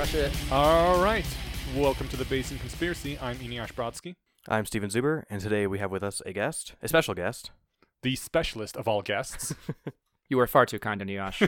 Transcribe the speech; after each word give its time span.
Rush 0.00 0.14
it. 0.14 0.32
All 0.50 0.98
right. 1.02 1.26
Welcome 1.76 2.08
to 2.08 2.16
the 2.16 2.24
Bayesian 2.24 2.58
Conspiracy. 2.58 3.18
I'm 3.20 3.36
Eneasz 3.36 3.74
Brodsky, 3.74 4.14
I'm 4.48 4.64
Steven 4.64 4.88
Zuber, 4.88 5.24
and 5.28 5.42
today 5.42 5.66
we 5.66 5.78
have 5.78 5.90
with 5.90 6.02
us 6.02 6.22
a 6.24 6.32
guest, 6.32 6.74
a 6.80 6.88
special 6.88 7.12
guest. 7.12 7.50
the 8.00 8.16
specialist 8.16 8.78
of 8.78 8.88
all 8.88 9.02
guests. 9.02 9.54
You 10.30 10.38
are 10.38 10.46
far 10.46 10.64
too 10.64 10.78
kind, 10.78 11.00
Eneasz. 11.00 11.44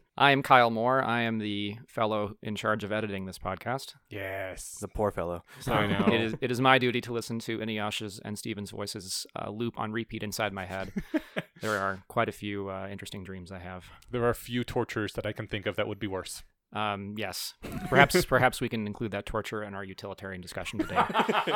I 0.16 0.30
am 0.30 0.40
Kyle 0.44 0.70
Moore. 0.70 1.02
I 1.02 1.22
am 1.22 1.38
the 1.40 1.78
fellow 1.88 2.36
in 2.44 2.54
charge 2.54 2.84
of 2.84 2.92
editing 2.92 3.26
this 3.26 3.40
podcast. 3.40 3.94
yes. 4.08 4.76
The 4.80 4.86
poor 4.86 5.10
fellow. 5.10 5.42
So 5.58 5.72
I 5.72 5.88
know. 5.88 6.06
It 6.06 6.20
is, 6.20 6.34
it 6.40 6.52
is 6.52 6.60
my 6.60 6.78
duty 6.78 7.00
to 7.00 7.12
listen 7.12 7.40
to 7.40 7.58
Eneasz's 7.58 8.20
and 8.24 8.38
Steven's 8.38 8.70
voices 8.70 9.26
uh, 9.34 9.50
loop 9.50 9.80
on 9.80 9.90
repeat 9.90 10.22
inside 10.22 10.52
my 10.52 10.64
head. 10.64 10.92
there 11.60 11.76
are 11.76 12.04
quite 12.06 12.28
a 12.28 12.32
few 12.32 12.70
uh, 12.70 12.86
interesting 12.88 13.24
dreams 13.24 13.50
I 13.50 13.58
have. 13.58 13.86
There 14.12 14.22
are 14.22 14.30
a 14.30 14.34
few 14.36 14.62
tortures 14.62 15.14
that 15.14 15.26
I 15.26 15.32
can 15.32 15.48
think 15.48 15.66
of 15.66 15.74
that 15.74 15.88
would 15.88 15.98
be 15.98 16.06
worse. 16.06 16.44
Um, 16.72 17.14
yes, 17.16 17.54
perhaps 17.88 18.24
perhaps 18.26 18.60
we 18.60 18.68
can 18.68 18.86
include 18.86 19.12
that 19.12 19.24
torture 19.24 19.62
in 19.62 19.74
our 19.74 19.84
utilitarian 19.84 20.40
discussion 20.40 20.78
today. 20.78 21.00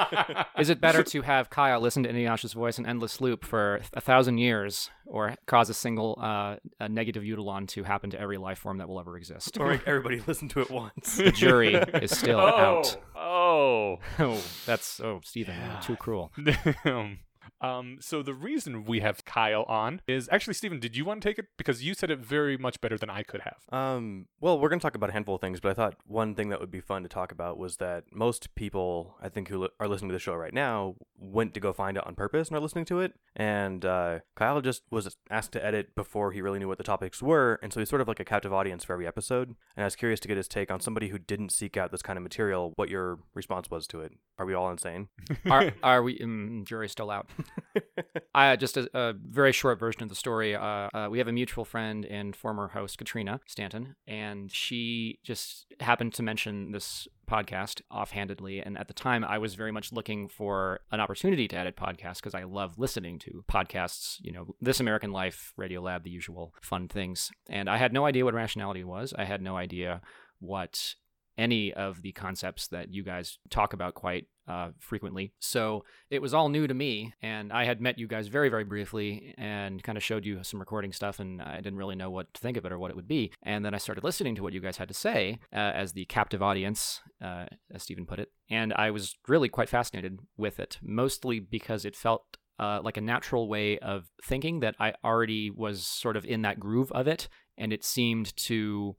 Is 0.59 0.71
it 0.71 0.81
better 0.81 1.03
to 1.03 1.23
have 1.23 1.51
Kyle 1.51 1.81
listen 1.81 2.03
to 2.05 2.13
Eneasz's 2.13 2.55
voice 2.55 2.79
in 2.79 2.87
endless 2.87 3.21
loop 3.21 3.45
for 3.45 3.81
a 3.93 4.01
thousand 4.01 4.39
years, 4.39 4.91
or 5.07 5.35
cause 5.47 5.69
a 5.69 5.75
single 5.75 6.19
uh, 6.21 6.57
a 6.81 6.89
negative 6.89 7.25
utilon 7.25 7.69
to 7.69 7.83
happen 7.83 8.11
to 8.11 8.21
every 8.21 8.39
life 8.39 8.59
form 8.59 8.79
that 8.79 8.89
will 8.89 9.01
ever 9.01 9.17
exist? 9.17 9.59
Or 9.61 9.69
make 9.69 9.87
everybody 9.87 10.23
listen 10.27 10.49
to 10.51 10.61
it 10.61 10.71
once. 10.71 11.17
The 11.17 11.31
jury 11.31 11.75
is 11.75 12.17
still 12.17 12.41
out. 12.41 12.97
Oh. 13.15 13.99
Oh, 14.19 14.41
that's 14.67 15.01
oh, 15.01 15.21
Stephen, 15.25 15.55
you're 15.57 15.83
too 15.83 15.97
cruel. 15.97 16.33
Damn. 16.43 17.19
Um, 17.63 17.99
so 18.01 18.23
the 18.23 18.35
reason 18.35 18.85
we 18.85 19.01
have 19.01 19.25
Kyle 19.25 19.63
on 19.65 20.01
is 20.07 20.29
actually, 20.33 20.55
Stephen, 20.55 20.81
did 20.81 20.97
you 20.97 21.05
want 21.05 21.23
to 21.23 21.29
take 21.29 21.39
it? 21.39 21.47
Because 21.57 21.83
you 21.83 21.95
said 21.95 22.11
it 22.11 22.19
very 22.19 22.57
much 22.57 22.81
better 22.81 22.99
than 22.99 23.09
I 23.09 23.23
could 23.23 23.43
have. 23.43 23.57
Um, 23.71 24.27
well, 24.41 24.59
we're 24.59 24.69
going 24.69 24.81
to 24.81 24.83
talk 24.83 24.97
about 24.97 25.11
a 25.11 25.13
handful 25.13 25.37
of 25.37 25.41
things, 25.41 25.61
but 25.61 25.71
I 25.71 25.75
thought 25.75 25.97
one 26.05 26.35
thing 26.35 26.49
that 26.49 26.61
would 26.61 26.71
be 26.71 26.81
fun 26.81 27.03
to 27.05 27.09
talk 27.09 27.31
about 27.33 27.59
was 27.59 27.77
that 27.77 28.05
most 28.13 28.55
people, 28.55 29.17
I 29.23 29.29
think, 29.29 29.49
who 29.49 29.69
are 29.79 29.89
listening 29.89 30.09
to 30.11 30.15
the 30.15 30.19
show 30.19 30.35
right 30.35 30.53
now, 30.53 30.97
went 31.17 31.55
to 31.55 31.61
go 31.61 31.73
find 31.73 31.97
it 31.97 32.07
on 32.07 32.15
purpose 32.15 32.49
and 32.49 32.57
are 32.57 32.61
listening 32.61 32.85
to 32.87 33.01
it. 33.01 33.15
And 33.37 33.85
uh, 33.85 34.21
Kyle 34.35 34.61
just 34.61 34.83
was 34.91 35.17
asked 35.31 35.53
to 35.53 35.65
edit 35.65 35.95
before 35.95 36.33
he 36.33 36.43
really 36.43 36.59
knew 36.59 36.69
what 36.69 36.79
the 36.79 36.85
topics 36.85 37.23
were, 37.23 37.59
and 37.63 37.73
so 37.73 37.81
he's 37.81 37.89
sort 37.89 38.03
of 38.03 38.09
like 38.09 38.21
a 38.21 38.25
captive 38.25 38.53
audience 38.53 38.85
for 38.85 38.93
every 38.93 39.07
episode. 39.07 39.55
And 39.77 39.85
I 39.85 39.85
was 39.85 39.97
curious 39.97 40.21
to 40.21 40.29
get 40.29 40.37
his 40.37 40.49
take 40.49 40.71
on 40.71 40.81
somebody 40.81 41.09
who 41.09 41.19
didn't 41.19 41.51
seek 41.51 41.77
out 41.77 41.93
this 41.93 42.03
kind 42.03 42.17
of 42.17 42.23
material, 42.23 42.73
what 42.77 42.89
your 42.89 43.21
response 43.35 43.71
was 43.71 43.87
to 43.89 44.01
it. 44.01 44.13
Are 44.39 44.47
we 44.47 44.55
all 44.55 44.71
insane? 44.71 45.09
Are 45.51 45.73
are 45.83 46.03
we? 46.03 46.21
Um, 46.21 46.65
jury's 46.67 46.93
still 46.93 47.11
out. 47.11 47.29
I 48.35 48.57
just 48.57 48.77
a, 48.77 48.89
a 48.95 49.13
very 49.13 49.53
short 49.53 49.79
version 49.79 50.03
of 50.03 50.09
the 50.09 50.15
story. 50.15 50.55
Uh, 50.55 50.89
uh, 50.93 51.09
we 51.11 51.19
have 51.19 51.29
a 51.29 51.33
mutual 51.33 51.65
friend 51.65 52.05
and 52.05 52.35
former 52.35 52.69
host 52.69 52.99
Katrina 52.99 53.41
Stanton, 53.47 53.97
and 54.07 54.51
she 54.51 55.19
just 55.25 55.67
happened 55.81 56.15
to 56.15 56.23
mention 56.23 56.73
this 56.73 57.09
podcast 57.29 57.81
offhandedly. 57.91 58.61
And 58.61 58.77
at 58.77 58.89
the 58.89 58.95
time, 58.95 59.25
I 59.25 59.39
was 59.39 59.55
very 59.55 59.73
much 59.73 59.93
looking 59.93 60.29
for 60.29 60.81
an 60.91 61.01
opportunity 61.01 61.49
to 61.49 61.57
edit 61.57 61.77
podcasts 61.77 62.17
because 62.17 62.35
I 62.35 62.45
love 62.45 62.79
listening 62.79 63.19
to 63.21 63.45
podcasts. 63.51 64.17
You 64.21 64.33
know, 64.33 64.55
This 64.61 64.81
American 64.81 65.13
Life, 65.13 65.53
Radio 65.57 65.81
Lab, 65.81 66.05
the 66.05 66.11
usual 66.11 66.55
fun 66.63 66.89
things. 66.89 67.31
And 67.49 67.69
I 67.69 67.77
had 67.77 67.93
no 67.93 68.05
idea 68.05 68.25
what 68.25 68.35
rationality 68.35 68.85
was. 68.85 69.15
I 69.17 69.25
had 69.25 69.43
no 69.43 69.57
idea 69.57 70.01
what 70.41 70.95
any 71.39 71.73
of 71.73 72.03
the 72.03 72.13
concepts 72.13 72.69
that 72.69 72.93
you 72.93 73.03
guys 73.03 73.39
talk 73.51 73.73
about 73.73 73.95
quite 73.95 74.27
uh, 74.49 74.71
frequently. 74.79 75.33
So 75.39 75.85
it 76.11 76.21
was 76.21 76.35
all 76.35 76.49
new 76.49 76.67
to 76.67 76.75
me, 76.75 77.15
and 77.23 77.53
I 77.53 77.65
had 77.65 77.81
met 77.81 77.99
you 77.99 78.09
guys 78.09 78.29
very, 78.29 78.49
very 78.49 78.65
briefly 78.65 79.35
and 79.39 79.83
kind 79.83 79.97
of 79.97 80.03
showed 80.03 80.25
you 80.25 80.43
some 80.43 80.61
recording 80.61 80.93
stuff, 80.93 81.21
and 81.21 81.41
I 81.41 81.57
didn't 81.57 81.79
really 81.79 81.95
know 81.95 82.11
what 82.11 82.33
to 82.35 82.41
think 82.41 82.57
of 82.57 82.65
it 82.65 82.73
or 82.73 82.79
what 82.79 82.91
it 82.91 82.97
would 82.97 83.09
be. 83.09 83.33
And 83.43 83.65
then 83.65 83.75
I 83.75 83.79
started 83.79 84.05
listening 84.05 84.35
to 84.37 84.43
what 84.43 84.53
you 84.53 84.61
guys 84.61 84.77
had 84.77 84.89
to 84.89 84.95
say 84.95 85.39
uh, 85.53 85.57
as 85.57 85.93
the 85.93 86.05
captive 86.07 86.43
audience, 86.43 87.01
uh, 87.23 87.47
as 87.73 87.83
Stephen 87.83 88.07
put 88.07 88.19
it, 88.19 88.31
and 88.51 88.73
I 88.75 88.91
was 88.91 89.15
really 89.29 89.49
quite 89.49 89.69
fascinated 89.69 90.19
with 90.37 90.59
it, 90.59 90.79
mostly 90.83 91.39
because 91.39 91.85
it 91.85 91.97
felt 91.97 92.25
uh, 92.59 92.81
like 92.83 92.97
a 92.97 93.01
natural 93.01 93.49
way 93.49 93.79
of 93.79 94.11
thinking 94.25 94.61
that 94.61 94.75
I 94.79 94.95
already 95.05 95.51
was 95.51 95.87
sort 95.87 96.17
of 96.17 96.25
in 96.25 96.43
that 96.43 96.61
groove 96.61 96.93
of 96.93 97.07
it, 97.07 97.29
and 97.57 97.73
it 97.73 97.85
seemed 97.85 98.37
to 98.37 98.97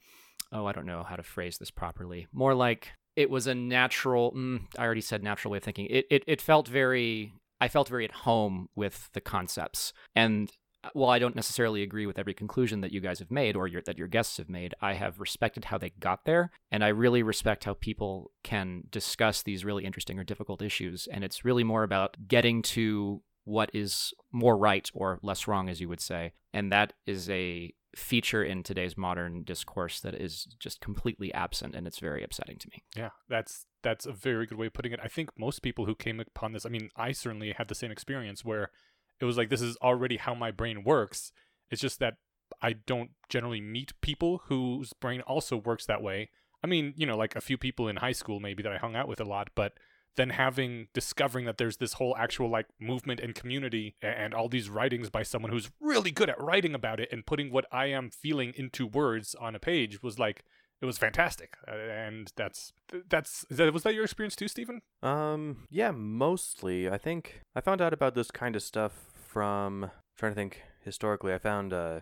oh, 0.53 0.65
I 0.65 0.71
don't 0.71 0.85
know 0.85 1.03
how 1.03 1.15
to 1.15 1.23
phrase 1.23 1.57
this 1.57 1.71
properly. 1.71 2.27
More 2.31 2.53
like 2.53 2.91
it 3.15 3.29
was 3.29 3.47
a 3.47 3.55
natural. 3.55 4.31
Mm, 4.31 4.67
I 4.77 4.83
already 4.83 5.01
said 5.01 5.23
natural 5.23 5.51
way 5.51 5.57
of 5.57 5.63
thinking. 5.63 5.87
It, 5.89 6.05
it 6.09 6.23
it 6.27 6.41
felt 6.41 6.67
very. 6.67 7.33
I 7.59 7.67
felt 7.67 7.89
very 7.89 8.05
at 8.05 8.11
home 8.11 8.69
with 8.75 9.09
the 9.13 9.21
concepts, 9.21 9.93
and 10.15 10.51
uh, 10.83 10.89
while 10.93 11.11
I 11.11 11.19
don't 11.19 11.35
necessarily 11.35 11.81
agree 11.81 12.05
with 12.05 12.19
every 12.19 12.33
conclusion 12.33 12.81
that 12.81 12.91
you 12.91 12.99
guys 12.99 13.19
have 13.19 13.31
made 13.31 13.55
or 13.55 13.67
your, 13.67 13.81
that 13.85 13.97
your 13.97 14.07
guests 14.07 14.35
have 14.37 14.49
made, 14.49 14.73
I 14.81 14.93
have 14.93 15.19
respected 15.19 15.65
how 15.65 15.77
they 15.77 15.91
got 15.91 16.25
there, 16.25 16.51
and 16.71 16.83
I 16.83 16.89
really 16.89 17.23
respect 17.23 17.63
how 17.63 17.75
people 17.75 18.31
can 18.43 18.83
discuss 18.91 19.43
these 19.43 19.63
really 19.63 19.85
interesting 19.85 20.19
or 20.19 20.23
difficult 20.23 20.61
issues. 20.61 21.07
And 21.09 21.23
it's 21.23 21.45
really 21.45 21.63
more 21.63 21.83
about 21.83 22.17
getting 22.27 22.61
to 22.63 23.21
what 23.45 23.69
is 23.73 24.13
more 24.31 24.57
right 24.57 24.89
or 24.93 25.19
less 25.21 25.47
wrong, 25.47 25.69
as 25.69 25.79
you 25.79 25.87
would 25.87 26.01
say, 26.01 26.33
and 26.53 26.71
that 26.71 26.93
is 27.05 27.29
a 27.29 27.73
feature 27.95 28.43
in 28.43 28.63
today's 28.63 28.97
modern 28.97 29.43
discourse 29.43 29.99
that 29.99 30.15
is 30.15 30.47
just 30.59 30.81
completely 30.81 31.33
absent 31.33 31.75
and 31.75 31.85
it's 31.85 31.99
very 31.99 32.23
upsetting 32.23 32.57
to 32.57 32.69
me. 32.69 32.83
Yeah, 32.95 33.09
that's 33.29 33.65
that's 33.83 34.05
a 34.05 34.11
very 34.11 34.45
good 34.45 34.57
way 34.57 34.67
of 34.67 34.73
putting 34.73 34.91
it. 34.91 34.99
I 35.03 35.07
think 35.07 35.29
most 35.37 35.61
people 35.61 35.85
who 35.85 35.95
came 35.95 36.19
upon 36.19 36.53
this, 36.53 36.65
I 36.65 36.69
mean, 36.69 36.89
I 36.95 37.11
certainly 37.11 37.53
had 37.57 37.67
the 37.67 37.75
same 37.75 37.91
experience 37.91 38.43
where 38.43 38.71
it 39.19 39.25
was 39.25 39.37
like 39.37 39.49
this 39.49 39.61
is 39.61 39.77
already 39.77 40.17
how 40.17 40.33
my 40.33 40.51
brain 40.51 40.83
works. 40.83 41.31
It's 41.69 41.81
just 41.81 41.99
that 41.99 42.15
I 42.61 42.73
don't 42.73 43.11
generally 43.29 43.61
meet 43.61 43.93
people 44.01 44.41
whose 44.45 44.93
brain 44.93 45.21
also 45.21 45.57
works 45.57 45.85
that 45.85 46.01
way. 46.01 46.29
I 46.63 46.67
mean, 46.67 46.93
you 46.95 47.05
know, 47.05 47.17
like 47.17 47.35
a 47.35 47.41
few 47.41 47.57
people 47.57 47.87
in 47.87 47.97
high 47.97 48.11
school 48.11 48.39
maybe 48.39 48.63
that 48.63 48.71
I 48.71 48.77
hung 48.77 48.95
out 48.95 49.07
with 49.07 49.19
a 49.19 49.25
lot, 49.25 49.49
but 49.55 49.73
then 50.15 50.31
having 50.31 50.87
discovering 50.93 51.45
that 51.45 51.57
there's 51.57 51.77
this 51.77 51.93
whole 51.93 52.15
actual 52.17 52.49
like 52.49 52.67
movement 52.79 53.19
and 53.19 53.35
community 53.35 53.95
and 54.01 54.33
all 54.33 54.47
these 54.47 54.69
writings 54.69 55.09
by 55.09 55.23
someone 55.23 55.51
who's 55.51 55.71
really 55.79 56.11
good 56.11 56.29
at 56.29 56.41
writing 56.41 56.75
about 56.75 56.99
it 56.99 57.09
and 57.11 57.25
putting 57.25 57.51
what 57.51 57.65
I 57.71 57.87
am 57.87 58.09
feeling 58.09 58.53
into 58.55 58.85
words 58.85 59.35
on 59.39 59.55
a 59.55 59.59
page 59.59 60.03
was 60.03 60.19
like 60.19 60.43
it 60.81 60.85
was 60.85 60.97
fantastic. 60.97 61.55
Uh, 61.65 61.75
and 61.75 62.33
that's 62.35 62.73
that's 63.09 63.45
that, 63.49 63.71
was 63.73 63.83
that 63.83 63.93
your 63.93 64.03
experience 64.03 64.35
too, 64.35 64.49
Stephen? 64.49 64.81
Um, 65.01 65.65
yeah, 65.69 65.91
mostly. 65.91 66.89
I 66.89 66.97
think 66.97 67.41
I 67.55 67.61
found 67.61 67.81
out 67.81 67.93
about 67.93 68.15
this 68.15 68.31
kind 68.31 68.55
of 68.55 68.61
stuff 68.61 68.91
from 69.15 69.91
trying 70.17 70.33
to 70.33 70.35
think 70.35 70.61
historically. 70.83 71.33
I 71.33 71.37
found 71.37 71.71
uh, 71.71 72.01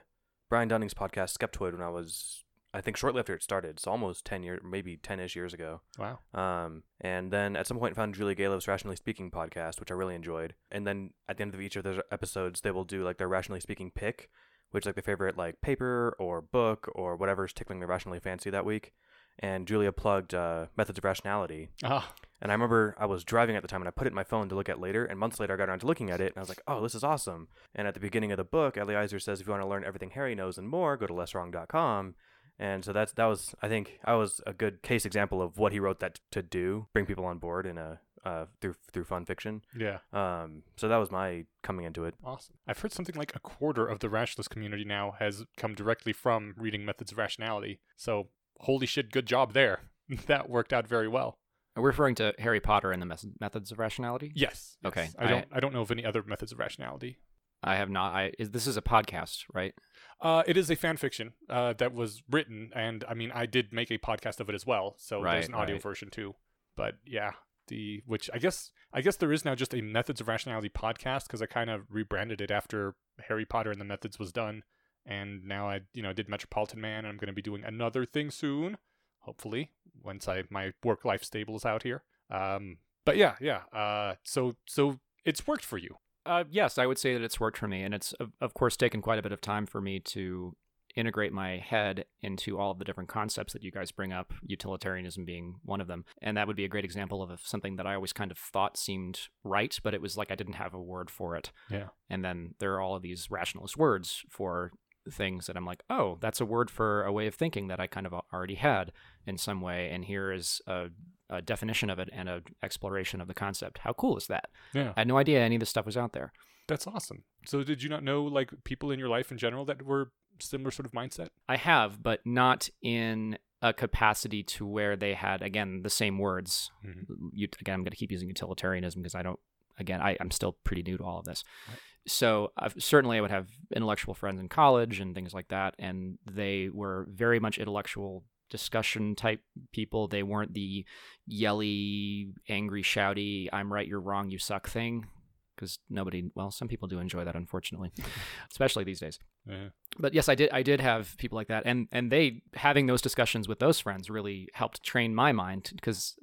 Brian 0.49 0.67
Dunning's 0.67 0.95
podcast 0.95 1.37
Skeptoid 1.37 1.73
when 1.73 1.81
I 1.81 1.89
was, 1.89 2.43
I 2.73 2.81
think, 2.81 2.95
shortly 2.97 3.19
after 3.19 3.33
it 3.33 3.43
started, 3.43 3.79
so 3.79 3.91
almost 3.91 4.23
ten 4.25 4.43
years, 4.43 4.61
maybe 4.63 4.95
ten-ish 4.97 5.35
years 5.35 5.53
ago. 5.53 5.81
Wow. 5.99 6.19
Um, 6.33 6.83
and 7.01 7.31
then 7.31 7.55
at 7.55 7.67
some 7.67 7.77
point 7.79 7.95
found 7.95 8.15
Julia 8.15 8.35
Galef's 8.35 8.67
Rationally 8.67 8.95
Speaking 8.95 9.29
podcast, 9.29 9.79
which 9.79 9.91
I 9.91 9.95
really 9.95 10.15
enjoyed. 10.15 10.55
And 10.71 10.87
then 10.87 11.11
at 11.27 11.37
the 11.37 11.43
end 11.43 11.53
of 11.53 11.61
each 11.61 11.75
of 11.75 11.83
their 11.83 12.03
episodes, 12.11 12.61
they 12.61 12.71
will 12.71 12.85
do 12.85 13.03
like 13.03 13.17
their 13.17 13.27
Rationally 13.27 13.59
Speaking 13.59 13.91
pick, 13.91 14.29
which 14.71 14.83
is 14.83 14.85
like 14.85 14.95
their 14.95 15.03
favorite 15.03 15.37
like 15.37 15.59
paper 15.61 16.15
or 16.17 16.41
book 16.41 16.89
or 16.95 17.15
whatever's 17.17 17.51
tickling 17.53 17.79
their 17.79 17.89
rationally 17.89 18.19
fancy 18.19 18.49
that 18.49 18.65
week. 18.65 18.93
And 19.39 19.67
Julia 19.67 19.91
plugged 19.91 20.33
uh, 20.33 20.67
Methods 20.77 20.97
of 20.97 21.03
Rationality, 21.05 21.69
Ah, 21.83 22.13
and 22.41 22.51
I 22.51 22.53
remember 22.53 22.95
I 22.99 23.05
was 23.05 23.23
driving 23.23 23.55
at 23.55 23.61
the 23.61 23.67
time 23.67 23.81
and 23.81 23.87
I 23.87 23.91
put 23.91 24.05
it 24.05 24.09
in 24.11 24.15
my 24.15 24.25
phone 24.25 24.49
to 24.49 24.55
look 24.55 24.67
at 24.67 24.79
later. 24.79 25.05
And 25.05 25.17
months 25.17 25.39
later, 25.39 25.53
I 25.53 25.57
got 25.57 25.69
around 25.69 25.79
to 25.79 25.87
looking 25.87 26.09
at 26.09 26.19
it 26.21 26.27
and 26.33 26.37
I 26.37 26.41
was 26.41 26.49
like, 26.49 26.61
oh, 26.67 26.81
this 26.81 26.93
is 26.95 27.03
awesome. 27.03 27.47
And 27.73 27.87
at 27.87 27.93
the 27.93 27.99
beginning 27.99 28.31
of 28.31 28.37
the 28.37 28.43
book, 28.43 28.77
Eliezer 28.77 29.19
says, 29.19 29.39
if 29.39 29.47
you 29.47 29.51
want 29.51 29.63
to 29.63 29.69
learn 29.69 29.85
everything 29.85 30.11
Harry 30.11 30.35
knows 30.35 30.57
and 30.57 30.67
more, 30.67 30.97
go 30.97 31.07
to 31.07 31.13
lesswrong.com. 31.13 32.15
And 32.61 32.85
so 32.85 32.93
that's 32.93 33.11
that 33.13 33.25
was 33.25 33.55
I 33.63 33.67
think 33.67 33.99
I 34.05 34.13
was 34.13 34.39
a 34.45 34.53
good 34.53 34.83
case 34.83 35.03
example 35.03 35.41
of 35.41 35.57
what 35.57 35.71
he 35.73 35.79
wrote 35.79 35.99
that 35.99 36.19
to 36.29 36.43
do, 36.43 36.85
bring 36.93 37.07
people 37.07 37.25
on 37.25 37.39
board 37.39 37.65
in 37.65 37.77
a 37.79 37.99
uh, 38.23 38.45
through 38.61 38.75
through 38.93 39.03
fun 39.05 39.25
fiction. 39.25 39.63
yeah. 39.75 39.97
Um, 40.13 40.61
so 40.77 40.87
that 40.87 40.97
was 40.97 41.09
my 41.09 41.45
coming 41.63 41.85
into 41.87 42.05
it. 42.05 42.13
Awesome. 42.23 42.53
I've 42.67 42.77
heard 42.77 42.91
something 42.93 43.15
like 43.15 43.35
a 43.35 43.39
quarter 43.39 43.87
of 43.87 43.97
the 43.99 44.09
rationalist 44.11 44.51
community 44.51 44.85
now 44.85 45.15
has 45.17 45.43
come 45.57 45.73
directly 45.73 46.13
from 46.13 46.53
reading 46.55 46.85
Methods 46.85 47.11
of 47.11 47.17
Rationality. 47.17 47.79
So, 47.97 48.27
holy 48.59 48.85
shit, 48.85 49.11
good 49.11 49.25
job 49.25 49.53
there. 49.53 49.79
that 50.27 50.47
worked 50.47 50.71
out 50.71 50.87
very 50.87 51.07
well. 51.07 51.39
Are 51.75 51.81
we 51.81 51.87
referring 51.87 52.13
to 52.15 52.35
Harry 52.37 52.59
Potter 52.59 52.91
and 52.91 53.01
the 53.01 53.07
mes- 53.07 53.25
methods 53.39 53.71
of 53.71 53.79
rationality? 53.79 54.31
Yes. 54.35 54.77
yes. 54.83 54.91
Okay, 54.91 55.09
I 55.17 55.25
I- 55.25 55.27
don't 55.29 55.45
I 55.53 55.59
don't 55.59 55.73
know 55.73 55.81
of 55.81 55.89
any 55.89 56.05
other 56.05 56.21
methods 56.21 56.51
of 56.51 56.59
rationality. 56.59 57.17
I 57.63 57.75
have 57.75 57.89
not. 57.89 58.13
I 58.13 58.31
is, 58.39 58.51
this 58.51 58.67
is 58.67 58.77
a 58.77 58.81
podcast, 58.81 59.43
right? 59.53 59.73
Uh, 60.19 60.43
it 60.45 60.57
is 60.57 60.69
a 60.69 60.75
fan 60.75 60.97
fiction 60.97 61.33
uh, 61.49 61.73
that 61.73 61.93
was 61.93 62.23
written, 62.29 62.71
and 62.75 63.03
I 63.07 63.13
mean, 63.13 63.31
I 63.33 63.45
did 63.45 63.73
make 63.73 63.91
a 63.91 63.97
podcast 63.97 64.39
of 64.39 64.49
it 64.49 64.55
as 64.55 64.65
well. 64.65 64.95
So 64.97 65.23
there's 65.23 65.47
an 65.47 65.53
audio 65.53 65.75
right. 65.75 65.83
version 65.83 66.09
too. 66.09 66.35
But 66.75 66.95
yeah, 67.05 67.31
the 67.67 68.01
which 68.05 68.29
I 68.33 68.37
guess 68.37 68.71
I 68.93 69.01
guess 69.01 69.15
there 69.15 69.31
is 69.31 69.45
now 69.45 69.55
just 69.55 69.73
a 69.73 69.81
Methods 69.81 70.21
of 70.21 70.27
Rationality 70.27 70.69
podcast 70.69 71.27
because 71.27 71.41
I 71.41 71.45
kind 71.45 71.69
of 71.69 71.81
rebranded 71.89 72.41
it 72.41 72.51
after 72.51 72.95
Harry 73.27 73.45
Potter 73.45 73.71
and 73.71 73.79
the 73.79 73.85
Methods 73.85 74.17
was 74.19 74.31
done, 74.31 74.63
and 75.05 75.45
now 75.45 75.69
I 75.69 75.81
you 75.93 76.01
know 76.01 76.13
did 76.13 76.29
Metropolitan 76.29 76.81
Man, 76.81 76.99
and 76.99 77.07
I'm 77.07 77.17
going 77.17 77.27
to 77.27 77.33
be 77.33 77.41
doing 77.41 77.63
another 77.63 78.05
thing 78.05 78.31
soon, 78.31 78.77
hopefully 79.19 79.71
once 80.03 80.27
I 80.27 80.43
my 80.49 80.73
work 80.83 81.05
life 81.05 81.23
stables 81.23 81.65
out 81.65 81.83
here. 81.83 82.03
Um, 82.29 82.77
but 83.05 83.17
yeah, 83.17 83.35
yeah. 83.39 83.61
Uh, 83.73 84.15
so 84.23 84.55
so 84.67 84.99
it's 85.25 85.45
worked 85.47 85.65
for 85.65 85.77
you. 85.77 85.97
Uh, 86.25 86.43
yes, 86.49 86.77
I 86.77 86.85
would 86.85 86.97
say 86.97 87.13
that 87.13 87.23
it's 87.23 87.39
worked 87.39 87.57
for 87.57 87.67
me, 87.67 87.83
and 87.83 87.93
it's 87.93 88.13
of, 88.13 88.31
of 88.39 88.53
course 88.53 88.77
taken 88.77 89.01
quite 89.01 89.19
a 89.19 89.23
bit 89.23 89.31
of 89.31 89.41
time 89.41 89.65
for 89.65 89.81
me 89.81 89.99
to 89.99 90.55
integrate 90.95 91.31
my 91.33 91.57
head 91.57 92.05
into 92.21 92.59
all 92.59 92.71
of 92.71 92.79
the 92.79 92.85
different 92.85 93.09
concepts 93.09 93.53
that 93.53 93.63
you 93.63 93.71
guys 93.71 93.91
bring 93.91 94.11
up, 94.11 94.33
utilitarianism 94.45 95.25
being 95.25 95.55
one 95.63 95.81
of 95.81 95.87
them. 95.87 96.05
And 96.21 96.37
that 96.37 96.47
would 96.47 96.55
be 96.55 96.65
a 96.65 96.69
great 96.69 96.85
example 96.85 97.23
of 97.23 97.39
something 97.43 97.77
that 97.77 97.87
I 97.87 97.95
always 97.95 98.13
kind 98.13 98.31
of 98.31 98.37
thought 98.37 98.77
seemed 98.77 99.21
right, 99.43 99.77
but 99.83 99.93
it 99.93 100.01
was 100.01 100.17
like 100.17 100.31
I 100.31 100.35
didn't 100.35 100.53
have 100.53 100.73
a 100.73 100.81
word 100.81 101.09
for 101.09 101.35
it. 101.35 101.51
Yeah. 101.69 101.87
And 102.09 102.23
then 102.23 102.55
there 102.59 102.73
are 102.73 102.81
all 102.81 102.95
of 102.95 103.01
these 103.01 103.29
rationalist 103.31 103.77
words 103.77 104.23
for 104.29 104.71
things 105.09 105.47
that 105.47 105.57
I'm 105.57 105.65
like, 105.65 105.83
oh, 105.89 106.17
that's 106.21 106.41
a 106.41 106.45
word 106.45 106.69
for 106.69 107.03
a 107.03 107.11
way 107.11 107.27
of 107.27 107.35
thinking 107.35 107.67
that 107.69 107.79
I 107.79 107.87
kind 107.87 108.05
of 108.05 108.13
already 108.33 108.55
had 108.55 108.91
in 109.25 109.37
some 109.37 109.61
way. 109.61 109.89
And 109.91 110.05
here 110.05 110.31
is 110.31 110.61
a, 110.67 110.87
a 111.31 111.41
definition 111.41 111.89
of 111.89 111.97
it 111.97 112.09
and 112.11 112.29
an 112.29 112.43
exploration 112.61 113.21
of 113.21 113.27
the 113.27 113.33
concept. 113.33 113.79
How 113.79 113.93
cool 113.93 114.17
is 114.17 114.27
that? 114.27 114.49
Yeah. 114.73 114.93
I 114.95 115.01
had 115.01 115.07
no 115.07 115.17
idea 115.17 115.39
any 115.41 115.55
of 115.55 115.59
this 115.61 115.69
stuff 115.69 115.85
was 115.85 115.97
out 115.97 116.13
there. 116.13 116.31
That's 116.67 116.85
awesome. 116.85 117.23
So 117.45 117.63
did 117.63 117.81
you 117.81 117.89
not 117.89 118.03
know 118.03 118.23
like 118.23 118.51
people 118.63 118.91
in 118.91 118.99
your 118.99 119.09
life 119.09 119.31
in 119.31 119.37
general 119.37 119.65
that 119.65 119.81
were 119.83 120.11
similar 120.39 120.71
sort 120.71 120.85
of 120.85 120.91
mindset? 120.91 121.29
I 121.49 121.57
have, 121.57 122.03
but 122.03 122.19
not 122.25 122.69
in 122.81 123.37
a 123.61 123.73
capacity 123.73 124.41
to 124.43 124.65
where 124.65 124.95
they 124.95 125.13
had 125.13 125.41
again 125.41 125.81
the 125.83 125.89
same 125.89 126.17
words. 126.17 126.71
Mhm. 126.85 127.05
You, 127.33 127.47
again, 127.59 127.75
I'm 127.75 127.81
going 127.83 127.91
to 127.91 127.97
keep 127.97 128.11
using 128.11 128.27
utilitarianism 128.27 129.01
because 129.01 129.15
I 129.15 129.21
don't. 129.23 129.39
Again, 129.79 130.01
I, 130.01 130.17
I'm 130.19 130.31
still 130.31 130.57
pretty 130.63 130.83
new 130.83 130.97
to 130.97 131.03
all 131.03 131.19
of 131.19 131.25
this. 131.25 131.43
Right. 131.67 131.77
So 132.07 132.51
I've, 132.57 132.75
certainly, 132.77 133.17
I 133.17 133.21
would 133.21 133.31
have 133.31 133.47
intellectual 133.75 134.13
friends 134.13 134.39
in 134.39 134.49
college 134.49 134.99
and 134.99 135.13
things 135.15 135.33
like 135.33 135.47
that, 135.49 135.75
and 135.79 136.17
they 136.29 136.69
were 136.71 137.07
very 137.09 137.39
much 137.39 137.57
intellectual 137.57 138.23
discussion 138.51 139.15
type 139.15 139.41
people. 139.71 140.07
They 140.07 140.21
weren't 140.21 140.53
the 140.53 140.85
yelly, 141.25 142.33
angry, 142.47 142.83
shouty, 142.83 143.47
"I'm 143.51 143.73
right, 143.73 143.87
you're 143.87 143.99
wrong, 143.99 144.29
you 144.29 144.37
suck" 144.37 144.69
thing. 144.69 145.07
Because 145.55 145.77
nobody, 145.89 146.31
well, 146.33 146.49
some 146.49 146.67
people 146.67 146.87
do 146.87 146.97
enjoy 146.99 147.23
that, 147.23 147.35
unfortunately, 147.35 147.91
especially 148.51 148.83
these 148.83 148.99
days 148.99 149.19
Yeah. 149.47 149.69
but 149.99 150.11
yes, 150.13 150.27
I 150.27 150.33
did. 150.33 150.49
I 150.51 150.63
did 150.63 150.79
have 150.81 151.15
people 151.17 151.35
like 151.35 151.49
that, 151.49 151.63
and 151.65 151.87
and 151.91 152.11
they 152.11 152.41
having 152.53 152.85
those 152.87 153.01
discussions 153.01 153.47
with 153.47 153.59
those 153.59 153.79
friends 153.79 154.09
really 154.09 154.47
helped 154.53 154.81
train 154.83 155.13
my 155.13 155.31
mind 155.31 155.71
because 155.75 156.15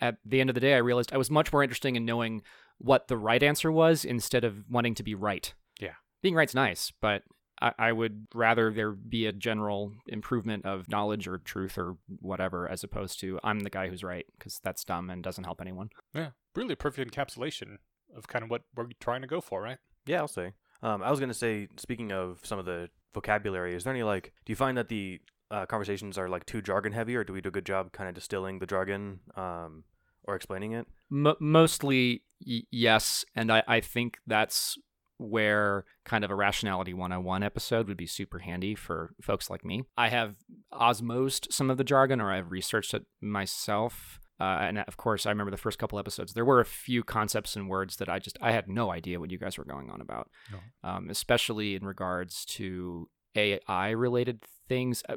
at 0.00 0.16
the 0.24 0.40
end 0.40 0.48
of 0.50 0.54
the 0.54 0.60
day, 0.60 0.74
I 0.74 0.78
realized 0.78 1.12
I 1.12 1.16
was 1.18 1.30
much 1.30 1.52
more 1.52 1.62
interested 1.62 1.96
in 1.96 2.04
knowing 2.04 2.42
what 2.78 3.08
the 3.08 3.16
right 3.16 3.42
answer 3.42 3.70
was 3.72 4.04
instead 4.04 4.44
of 4.44 4.64
wanting 4.70 4.94
to 4.96 5.02
be 5.02 5.14
right. 5.14 5.52
Yeah. 5.80 5.94
being 6.22 6.34
right's 6.34 6.54
nice, 6.54 6.92
but 7.00 7.22
I, 7.60 7.72
I 7.78 7.92
would 7.92 8.26
rather 8.34 8.72
there 8.72 8.92
be 8.92 9.26
a 9.26 9.32
general 9.32 9.92
improvement 10.06 10.64
of 10.66 10.88
knowledge 10.88 11.26
or 11.28 11.38
truth 11.38 11.78
or 11.78 11.96
whatever, 12.20 12.68
as 12.68 12.84
opposed 12.84 13.20
to 13.20 13.38
I'm 13.44 13.60
the 13.60 13.70
guy 13.70 13.88
who's 13.88 14.04
right 14.04 14.26
because 14.38 14.60
that's 14.62 14.84
dumb 14.84 15.10
and 15.10 15.22
doesn't 15.22 15.44
help 15.44 15.60
anyone. 15.60 15.90
Yeah. 16.12 16.30
Really 16.54 16.74
a 16.74 16.76
perfect 16.76 17.14
encapsulation 17.14 17.76
of 18.16 18.28
kind 18.28 18.44
of 18.44 18.50
what 18.50 18.62
we're 18.74 18.88
trying 19.00 19.22
to 19.22 19.26
go 19.28 19.40
for, 19.40 19.62
right? 19.62 19.78
Yeah, 20.06 20.18
I'll 20.18 20.28
say. 20.28 20.52
Um, 20.82 21.02
I 21.02 21.10
was 21.10 21.20
gonna 21.20 21.34
say, 21.34 21.68
speaking 21.76 22.12
of 22.12 22.40
some 22.42 22.58
of 22.58 22.64
the 22.64 22.90
vocabulary, 23.14 23.74
is 23.74 23.84
there 23.84 23.92
any 23.92 24.02
like? 24.02 24.32
Do 24.44 24.52
you 24.52 24.56
find 24.56 24.76
that 24.76 24.88
the 24.88 25.20
uh, 25.50 25.66
conversations 25.66 26.18
are 26.18 26.28
like 26.28 26.46
too 26.46 26.60
jargon 26.60 26.92
heavy, 26.92 27.16
or 27.16 27.24
do 27.24 27.32
we 27.32 27.40
do 27.40 27.48
a 27.48 27.52
good 27.52 27.66
job 27.66 27.92
kind 27.92 28.08
of 28.08 28.14
distilling 28.14 28.58
the 28.58 28.66
jargon, 28.66 29.20
um, 29.36 29.84
or 30.24 30.34
explaining 30.34 30.72
it? 30.72 30.86
M- 31.10 31.36
mostly 31.40 32.22
y- 32.46 32.62
yes 32.70 33.24
and 33.34 33.50
I, 33.52 33.62
I 33.66 33.80
think 33.80 34.18
that's 34.26 34.76
where 35.24 35.84
kind 36.04 36.24
of 36.24 36.30
a 36.30 36.34
rationality 36.34 36.92
101 36.94 37.42
episode 37.42 37.88
would 37.88 37.96
be 37.96 38.06
super 38.06 38.38
handy 38.40 38.74
for 38.74 39.14
folks 39.20 39.50
like 39.50 39.64
me. 39.64 39.84
I 39.96 40.08
have 40.08 40.36
osmosed 40.72 41.52
some 41.52 41.70
of 41.70 41.78
the 41.78 41.84
jargon 41.84 42.20
or 42.20 42.32
i've 42.32 42.50
researched 42.50 42.94
it 42.94 43.04
myself. 43.20 44.20
Uh, 44.40 44.58
and 44.62 44.78
of 44.80 44.96
course 44.96 45.26
i 45.26 45.30
remember 45.30 45.50
the 45.50 45.56
first 45.56 45.78
couple 45.78 45.98
episodes. 45.98 46.32
There 46.34 46.44
were 46.44 46.60
a 46.60 46.64
few 46.64 47.04
concepts 47.04 47.56
and 47.56 47.68
words 47.68 47.96
that 47.96 48.08
i 48.08 48.18
just 48.18 48.36
i 48.40 48.52
had 48.52 48.68
no 48.68 48.90
idea 48.90 49.20
what 49.20 49.30
you 49.30 49.38
guys 49.38 49.56
were 49.58 49.64
going 49.64 49.90
on 49.90 50.00
about. 50.00 50.28
No. 50.52 50.58
um, 50.88 51.08
especially 51.10 51.74
in 51.74 51.84
regards 51.84 52.44
to 52.56 53.08
ai 53.36 53.90
related 53.90 54.42
things. 54.68 55.02
Uh, 55.08 55.16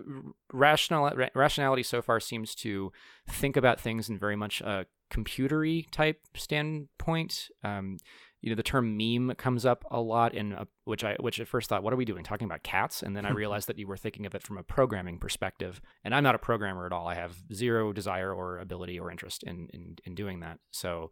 rational 0.51 1.09
ra- 1.15 1.29
rationality 1.35 1.83
so 1.83 2.01
far 2.01 2.19
seems 2.19 2.53
to 2.55 2.91
think 3.29 3.55
about 3.57 3.79
things 3.79 4.09
in 4.09 4.17
very 4.17 4.35
much 4.35 4.61
a 4.61 4.85
computery 5.11 5.89
type 5.91 6.19
standpoint. 6.35 7.49
Um, 7.63 7.97
you 8.41 8.49
know, 8.49 8.55
the 8.55 8.63
term 8.63 8.97
meme 8.97 9.33
comes 9.35 9.65
up 9.65 9.83
a 9.89 9.99
lot, 9.99 10.33
in 10.33 10.53
a, 10.53 10.67
which 10.85 11.03
I 11.03 11.15
which 11.19 11.39
at 11.39 11.47
first 11.47 11.69
thought, 11.69 11.83
what 11.83 11.91
are 11.91 11.97
we 11.97 12.05
doing? 12.05 12.23
Talking 12.23 12.45
about 12.45 12.63
cats, 12.63 13.01
and 13.01 13.15
then 13.15 13.25
I 13.25 13.29
realized 13.31 13.67
that 13.67 13.79
you 13.79 13.87
were 13.87 13.97
thinking 13.97 14.25
of 14.25 14.35
it 14.35 14.43
from 14.43 14.57
a 14.57 14.63
programming 14.63 15.17
perspective. 15.17 15.81
And 16.03 16.13
I'm 16.13 16.23
not 16.23 16.35
a 16.35 16.39
programmer 16.39 16.85
at 16.85 16.91
all. 16.91 17.07
I 17.07 17.15
have 17.15 17.35
zero 17.53 17.91
desire 17.93 18.33
or 18.33 18.59
ability 18.59 18.99
or 18.99 19.09
interest 19.09 19.43
in 19.43 19.69
in, 19.73 19.97
in 20.05 20.15
doing 20.15 20.41
that. 20.41 20.59
So, 20.71 21.11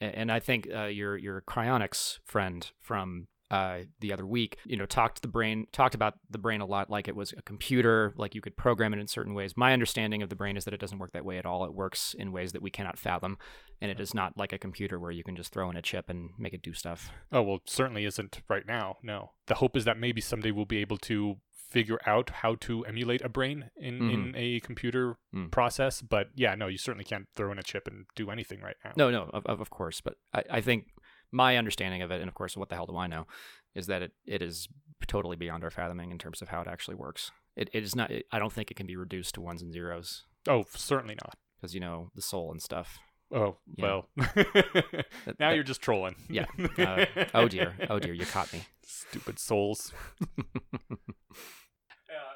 and 0.00 0.32
I 0.32 0.40
think 0.40 0.68
uh, 0.74 0.84
your 0.84 1.16
your 1.16 1.40
cryonics 1.40 2.18
friend 2.24 2.68
from 2.80 3.28
uh, 3.50 3.80
the 4.00 4.12
other 4.12 4.24
week, 4.26 4.58
you 4.64 4.76
know, 4.76 4.86
talked 4.86 5.22
the 5.22 5.28
brain, 5.28 5.66
talked 5.72 5.94
about 5.94 6.14
the 6.30 6.38
brain 6.38 6.60
a 6.60 6.66
lot 6.66 6.88
like 6.88 7.08
it 7.08 7.16
was 7.16 7.32
a 7.36 7.42
computer, 7.42 8.12
like 8.16 8.34
you 8.34 8.40
could 8.40 8.56
program 8.56 8.94
it 8.94 9.00
in 9.00 9.06
certain 9.08 9.34
ways. 9.34 9.56
My 9.56 9.72
understanding 9.72 10.22
of 10.22 10.28
the 10.28 10.36
brain 10.36 10.56
is 10.56 10.64
that 10.64 10.74
it 10.74 10.80
doesn't 10.80 10.98
work 10.98 11.12
that 11.12 11.24
way 11.24 11.36
at 11.38 11.46
all. 11.46 11.64
It 11.64 11.74
works 11.74 12.14
in 12.18 12.30
ways 12.32 12.52
that 12.52 12.62
we 12.62 12.70
cannot 12.70 12.98
fathom, 12.98 13.38
and 13.80 13.90
it 13.90 13.98
is 14.00 14.14
not 14.14 14.36
like 14.36 14.52
a 14.52 14.58
computer 14.58 14.98
where 14.98 15.10
you 15.10 15.24
can 15.24 15.34
just 15.36 15.52
throw 15.52 15.68
in 15.70 15.76
a 15.76 15.82
chip 15.82 16.08
and 16.08 16.30
make 16.38 16.54
it 16.54 16.62
do 16.62 16.72
stuff. 16.72 17.10
Oh, 17.32 17.42
well, 17.42 17.58
certainly 17.66 18.04
isn't 18.04 18.40
right 18.48 18.66
now. 18.66 18.98
No. 19.02 19.32
The 19.46 19.56
hope 19.56 19.76
is 19.76 19.84
that 19.84 19.98
maybe 19.98 20.20
someday 20.20 20.52
we'll 20.52 20.64
be 20.64 20.78
able 20.78 20.98
to 20.98 21.38
figure 21.52 22.00
out 22.04 22.30
how 22.30 22.56
to 22.56 22.84
emulate 22.84 23.22
a 23.22 23.28
brain 23.28 23.70
in, 23.76 24.10
in 24.10 24.34
a 24.36 24.58
computer 24.60 25.16
Mm. 25.32 25.52
process. 25.52 26.02
But 26.02 26.30
yeah, 26.34 26.56
no, 26.56 26.66
you 26.66 26.76
certainly 26.78 27.04
can't 27.04 27.28
throw 27.36 27.52
in 27.52 27.58
a 27.60 27.62
chip 27.62 27.86
and 27.86 28.06
do 28.16 28.30
anything 28.30 28.60
right 28.60 28.74
now. 28.84 28.90
No, 28.96 29.10
no, 29.12 29.30
of, 29.32 29.46
of 29.46 29.60
of 29.60 29.70
course, 29.70 30.00
but 30.00 30.14
I, 30.34 30.42
I 30.50 30.60
think 30.60 30.86
my 31.32 31.56
understanding 31.56 32.02
of 32.02 32.10
it, 32.10 32.20
and 32.20 32.28
of 32.28 32.34
course, 32.34 32.56
what 32.56 32.68
the 32.68 32.74
hell 32.74 32.86
do 32.86 32.96
I 32.96 33.06
know, 33.06 33.26
is 33.74 33.86
that 33.86 34.02
it, 34.02 34.12
it 34.26 34.42
is 34.42 34.68
totally 35.06 35.36
beyond 35.36 35.64
our 35.64 35.70
fathoming 35.70 36.10
in 36.10 36.18
terms 36.18 36.42
of 36.42 36.48
how 36.48 36.60
it 36.60 36.68
actually 36.68 36.96
works. 36.96 37.30
It, 37.56 37.70
it 37.72 37.82
is 37.82 37.94
not. 37.96 38.10
It, 38.10 38.26
I 38.32 38.38
don't 38.38 38.52
think 38.52 38.70
it 38.70 38.74
can 38.76 38.86
be 38.86 38.96
reduced 38.96 39.34
to 39.34 39.40
ones 39.40 39.62
and 39.62 39.72
zeros 39.72 40.24
Oh, 40.48 40.64
certainly 40.74 41.14
not. 41.16 41.36
because 41.60 41.74
you 41.74 41.80
know 41.80 42.10
the 42.14 42.22
soul 42.22 42.50
and 42.50 42.60
stuff. 42.62 42.98
Oh, 43.32 43.58
well. 43.78 44.08
That- 44.16 45.38
now 45.38 45.50
that- 45.50 45.54
you're 45.54 45.62
just 45.64 45.82
trolling. 45.82 46.16
Yeah. 46.28 46.46
Uh, 46.78 47.04
oh 47.34 47.46
dear. 47.48 47.74
Oh 47.88 47.98
dear. 47.98 48.14
You 48.14 48.26
caught 48.26 48.52
me. 48.52 48.62
Stupid 48.84 49.38
souls. 49.38 49.92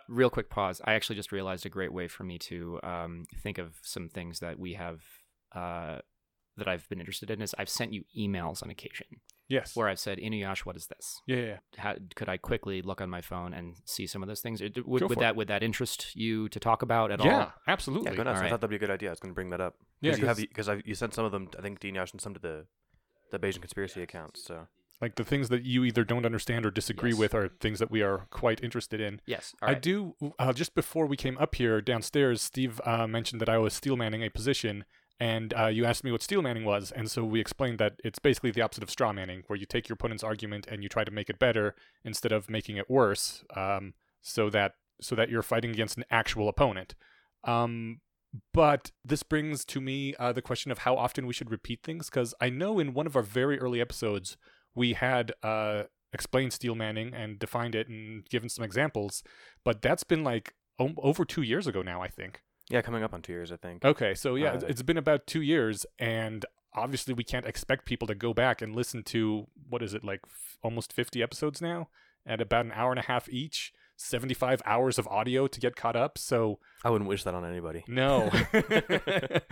Real 0.09 0.29
quick 0.31 0.51
pause. 0.51 0.83
I 0.85 0.93
actually 0.95 1.17
just 1.17 1.33
realized 1.33 1.65
a 1.65 1.71
great 1.71 1.93
way 1.93 2.09
for 2.09 2.25
me 2.25 2.39
to 2.41 2.79
um, 2.83 3.25
think 3.43 3.57
of 3.59 3.77
some 3.83 4.09
things 4.11 4.41
that 4.41 4.59
we 4.59 4.75
have 4.75 5.01
uh, 5.55 6.01
that 6.57 6.69
I've 6.69 6.89
been 6.89 7.01
interested 7.01 7.31
in 7.31 7.43
is 7.43 7.55
I've 7.59 7.69
sent 7.69 7.93
you 7.93 8.05
emails 8.17 8.63
on 8.63 8.71
occasion 8.71 9.07
Yes. 9.49 9.75
where 9.77 9.89
I've 9.89 9.99
said, 9.99 10.19
Eneasz, 10.19 10.61
what 10.61 10.77
is 10.77 10.87
this? 10.87 11.21
Yeah, 11.27 11.37
yeah, 11.37 11.43
yeah. 11.47 11.57
How, 11.77 11.95
could 12.15 12.29
I 12.29 12.37
quickly 12.39 12.81
look 12.81 13.01
on 13.01 13.11
my 13.11 13.21
phone 13.21 13.53
and 13.53 13.77
see 13.85 14.07
some 14.07 14.23
of 14.23 14.29
those 14.29 14.41
things? 14.41 14.61
It- 14.61 14.77
Would, 14.87 15.03
would 15.03 15.13
for 15.15 15.21
that 15.21 15.37
would 15.37 15.49
that 15.49 15.63
interest 15.63 16.15
you 16.17 16.49
to 16.49 16.59
talk 16.61 16.83
about 16.83 17.11
at 17.11 17.25
yeah, 17.25 17.39
all? 17.39 17.53
absolutely. 17.69 18.11
Yeah, 18.11 18.17
go 18.17 18.23
nuts. 18.23 18.41
I 18.41 18.49
thought 18.49 18.61
that'd 18.61 18.71
be 18.71 18.77
a 18.77 18.79
good 18.79 18.91
idea. 18.91 19.11
I 19.11 19.13
was 19.13 19.21
gonna 19.21 19.35
bring 19.35 19.51
that 19.51 19.61
up. 19.61 19.77
Yeah, 20.01 20.13
Cause 20.13 20.19
you 20.21 20.27
have 20.27 20.37
'cause- 20.37 20.67
because 20.69 20.83
you 20.87 20.95
sent 20.95 21.15
some 21.15 21.25
of 21.25 21.33
them. 21.33 21.49
I 21.59 21.63
think 21.63 21.81
Dean 21.81 21.95
Yash 21.97 22.13
and 22.13 22.21
some 22.21 22.35
to 22.35 22.41
the 22.41 22.67
the 23.31 23.39
Bayesian 23.39 23.61
conspiracy 23.63 24.01
account. 24.03 24.37
So 24.37 24.69
Like 25.01 25.17
the 25.17 25.25
things 25.25 25.49
that 25.49 25.65
you 25.65 25.83
either 25.85 26.05
don't 26.05 26.25
understand 26.25 26.65
or 26.65 26.71
disagree 26.71 27.11
Yes. 27.11 27.19
with 27.19 27.35
are 27.35 27.49
things 27.49 27.81
that 27.81 27.91
we 27.91 28.01
are 28.01 28.27
quite 28.31 28.63
interested 28.63 29.01
in. 29.01 29.21
Yes. 29.27 29.53
All 29.61 29.71
I 29.71 29.75
do. 29.75 30.15
Uh, 30.39 30.53
just 30.53 30.75
before 30.75 31.07
we 31.07 31.17
came 31.17 31.37
up 31.39 31.57
here 31.57 31.81
downstairs, 31.81 32.41
Steve 32.41 32.81
uh, 32.85 33.07
mentioned 33.09 33.41
that 33.41 33.49
I 33.49 33.59
was 33.59 33.75
steel 33.75 33.97
manning 33.97 34.23
a 34.23 34.31
position, 34.31 34.85
and 35.21 35.55
uh, 35.55 35.67
you 35.67 35.85
asked 35.85 36.05
me 36.05 36.11
what 36.11 36.23
steel 36.23 36.43
manning 36.43 36.65
was, 36.65 36.91
and 36.91 37.11
so 37.11 37.25
we 37.25 37.41
explained 37.41 37.79
that 37.79 37.95
it's 38.03 38.19
basically 38.19 38.51
the 38.51 38.63
opposite 38.63 38.83
of 38.83 38.91
straw 38.91 39.13
manning, 39.13 39.45
where 39.47 39.59
you 39.59 39.67
take 39.67 39.89
your 39.89 39.95
opponent's 39.95 40.25
argument 40.25 40.67
and 40.67 40.83
you 40.83 40.89
try 40.89 41.05
to 41.05 41.11
make 41.11 41.31
it 41.31 41.39
better 41.39 41.75
instead 42.05 42.33
of 42.33 42.51
making 42.51 42.77
it 42.77 42.91
worse, 42.91 43.45
um, 43.57 43.95
so 44.23 44.51
that 44.51 44.73
so 45.01 45.15
that 45.15 45.29
you're 45.29 45.43
fighting 45.43 45.71
against 45.71 45.97
an 45.97 46.05
actual 46.11 46.49
opponent. 46.49 46.95
Um, 47.45 48.01
but 48.53 48.91
this 49.05 49.23
brings 49.23 49.65
to 49.67 49.81
me 49.81 50.15
uh, 50.19 50.33
the 50.33 50.43
question 50.43 50.73
of 50.73 50.79
how 50.79 50.97
often 50.97 51.27
we 51.27 51.33
should 51.33 51.51
repeat 51.51 51.81
things, 51.83 52.11
because 52.11 52.35
I 52.41 52.51
know 52.51 52.79
in 52.79 52.95
one 52.95 53.07
of 53.07 53.17
our 53.17 53.23
very 53.23 53.59
early 53.59 53.81
episodes 53.81 54.37
we 54.75 54.95
had 54.95 55.33
uh, 55.43 55.85
explained 56.13 56.53
steel 56.53 56.75
manning 56.75 57.15
and 57.15 57.39
defined 57.39 57.75
it 57.75 57.89
and 57.89 58.25
given 58.29 58.49
some 58.49 58.65
examples, 58.65 59.23
but 59.65 59.83
that's 59.83 60.05
been 60.05 60.25
like 60.25 60.55
o- 60.79 60.95
over 60.99 61.25
two 61.25 61.43
years 61.43 61.67
ago 61.67 61.83
now, 61.83 62.03
I 62.03 62.09
think. 62.09 62.43
Yeah, 62.75 62.83
coming 62.83 63.03
up 63.05 63.15
on 63.15 63.23
two 63.23 63.33
years, 63.33 63.51
I 63.53 63.57
think. 63.57 63.85
Okay, 63.85 64.15
so 64.15 64.35
yeah, 64.35 64.51
Uh, 64.53 64.57
it's- 64.57 64.71
it's 64.71 64.83
been 64.83 64.99
about 64.99 65.27
two 65.27 65.41
years, 65.43 65.87
and 65.99 66.45
obviously 66.75 67.15
we 67.15 67.25
can't 67.33 67.47
expect 67.47 67.85
people 67.87 68.07
to 68.09 68.15
go 68.27 68.35
back 68.35 68.61
and 68.63 68.75
listen 68.75 69.03
to 69.05 69.47
what 69.71 69.81
is 69.83 69.95
it 69.95 70.03
like 70.05 70.21
f- 70.27 70.59
almost 70.63 70.93
50 70.93 71.23
episodes 71.23 71.63
now 71.63 71.89
at 72.27 72.41
about 72.41 72.65
an 72.67 72.73
hour 72.73 72.91
and 72.91 72.99
a 72.99 73.09
half 73.13 73.29
each 73.29 73.73
75 73.97 74.61
hours 74.67 74.99
of 74.99 75.07
audio 75.07 75.47
to 75.47 75.61
get 75.61 75.77
caught 75.77 75.95
up 75.95 76.19
so 76.19 76.59
I 76.85 76.91
wouldn't 76.91 77.09
wish 77.09 77.23
that 77.25 77.35
on 77.35 77.45
anybody. 77.45 77.85
no 77.87 78.29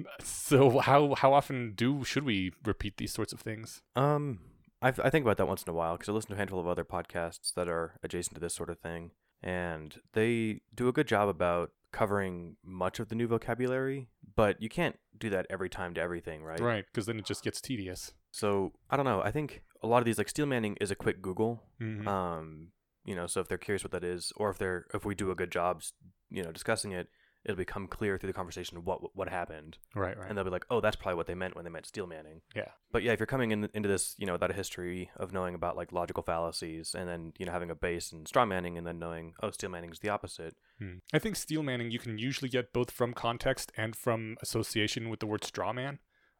so 0.22 0.78
how 0.78 1.14
how 1.16 1.32
often 1.32 1.72
do 1.74 2.04
should 2.04 2.24
we 2.24 2.52
repeat 2.64 2.96
these 2.96 3.12
sorts 3.12 3.32
of 3.32 3.40
things 3.40 3.82
Um, 3.96 4.38
I 4.80 4.88
I 4.88 5.10
think 5.10 5.24
about 5.24 5.36
that 5.38 5.46
once 5.48 5.62
in 5.64 5.70
a 5.70 5.74
while 5.74 5.94
because 5.96 6.08
I 6.08 6.12
listen 6.12 6.28
to 6.30 6.34
a 6.34 6.38
handful 6.38 6.60
of 6.60 6.66
other 6.66 6.84
podcasts 6.84 7.52
that 7.54 7.68
are 7.68 7.98
adjacent 8.02 8.34
to 8.34 8.40
this 8.40 8.54
sort 8.54 8.70
of 8.70 8.78
thing, 8.78 9.10
and 9.42 10.00
they 10.12 10.60
do 10.74 10.88
a 10.88 10.92
good 10.92 11.08
job 11.08 11.28
about 11.28 11.72
covering 11.92 12.56
much 12.64 12.98
of 13.00 13.08
the 13.08 13.14
new 13.14 13.26
vocabulary. 13.26 14.08
But 14.34 14.60
you 14.62 14.68
can't 14.68 14.98
do 15.18 15.30
that 15.30 15.46
every 15.50 15.68
time 15.68 15.94
to 15.94 16.00
everything, 16.00 16.42
right? 16.42 16.60
right 16.60 16.84
because 16.90 17.06
then 17.06 17.18
it 17.18 17.24
just 17.26 17.44
gets 17.44 17.60
tedious 17.60 18.12
So 18.30 18.72
I 18.90 18.96
don't 18.96 19.04
know. 19.04 19.22
I 19.22 19.30
think 19.30 19.62
a 19.82 19.86
lot 19.86 19.98
of 19.98 20.04
these 20.04 20.18
like 20.18 20.28
steel 20.28 20.46
manning 20.46 20.76
is 20.80 20.90
a 20.90 20.94
quick 20.96 21.20
Google. 21.20 21.62
Mhm. 21.80 22.06
Um, 22.06 22.68
you 23.04 23.14
know, 23.14 23.26
so 23.26 23.40
if 23.40 23.48
they're 23.48 23.58
curious 23.58 23.84
what 23.84 23.90
that 23.92 24.04
is, 24.04 24.32
or 24.36 24.48
if 24.50 24.58
they're 24.58 24.86
if 24.94 25.04
we 25.04 25.14
do 25.14 25.30
a 25.30 25.34
good 25.34 25.50
job, 25.52 25.82
you 26.30 26.42
know, 26.42 26.50
discussing 26.52 26.92
it, 26.92 27.08
it'll 27.44 27.56
become 27.56 27.86
clear 27.88 28.16
through 28.18 28.28
the 28.28 28.32
conversation 28.32 28.84
what 28.84 29.16
what 29.16 29.28
happened, 29.28 29.78
Right, 29.94 30.16
right. 30.16 30.28
and 30.28 30.36
they'll 30.36 30.44
be 30.44 30.50
like, 30.50 30.66
oh, 30.70 30.80
that's 30.80 30.96
probably 30.96 31.16
what 31.16 31.26
they 31.26 31.34
meant 31.34 31.54
when 31.56 31.64
they 31.64 31.70
meant 31.70 31.86
steel 31.86 32.06
manning. 32.06 32.40
Yeah. 32.54 32.68
But 32.92 33.02
yeah, 33.02 33.12
if 33.12 33.20
you're 33.20 33.26
coming 33.26 33.50
in, 33.50 33.68
into 33.74 33.88
this, 33.88 34.14
you 34.18 34.26
know, 34.26 34.32
without 34.34 34.50
a 34.50 34.54
history 34.54 35.10
of 35.16 35.32
knowing 35.32 35.54
about 35.54 35.76
like 35.76 35.92
logical 35.92 36.22
fallacies, 36.22 36.94
and 36.96 37.08
then 37.08 37.32
you 37.38 37.46
know 37.46 37.52
having 37.52 37.70
a 37.70 37.74
base 37.74 38.12
in 38.12 38.26
straw 38.26 38.44
manning, 38.46 38.76
and 38.78 38.86
then 38.86 38.98
knowing, 38.98 39.34
oh, 39.42 39.50
steel 39.50 39.70
manning 39.70 39.90
is 39.90 39.98
the 40.00 40.08
opposite. 40.08 40.54
Hmm. 40.78 40.98
I 41.12 41.18
think 41.18 41.36
steel 41.36 41.62
manning 41.62 41.90
you 41.90 41.98
can 41.98 42.18
usually 42.18 42.48
get 42.48 42.72
both 42.72 42.90
from 42.90 43.12
context 43.14 43.72
and 43.76 43.96
from 43.96 44.36
association 44.42 45.08
with 45.08 45.20
the 45.20 45.26
word 45.26 45.44
straw 45.44 45.72
man. 45.72 45.98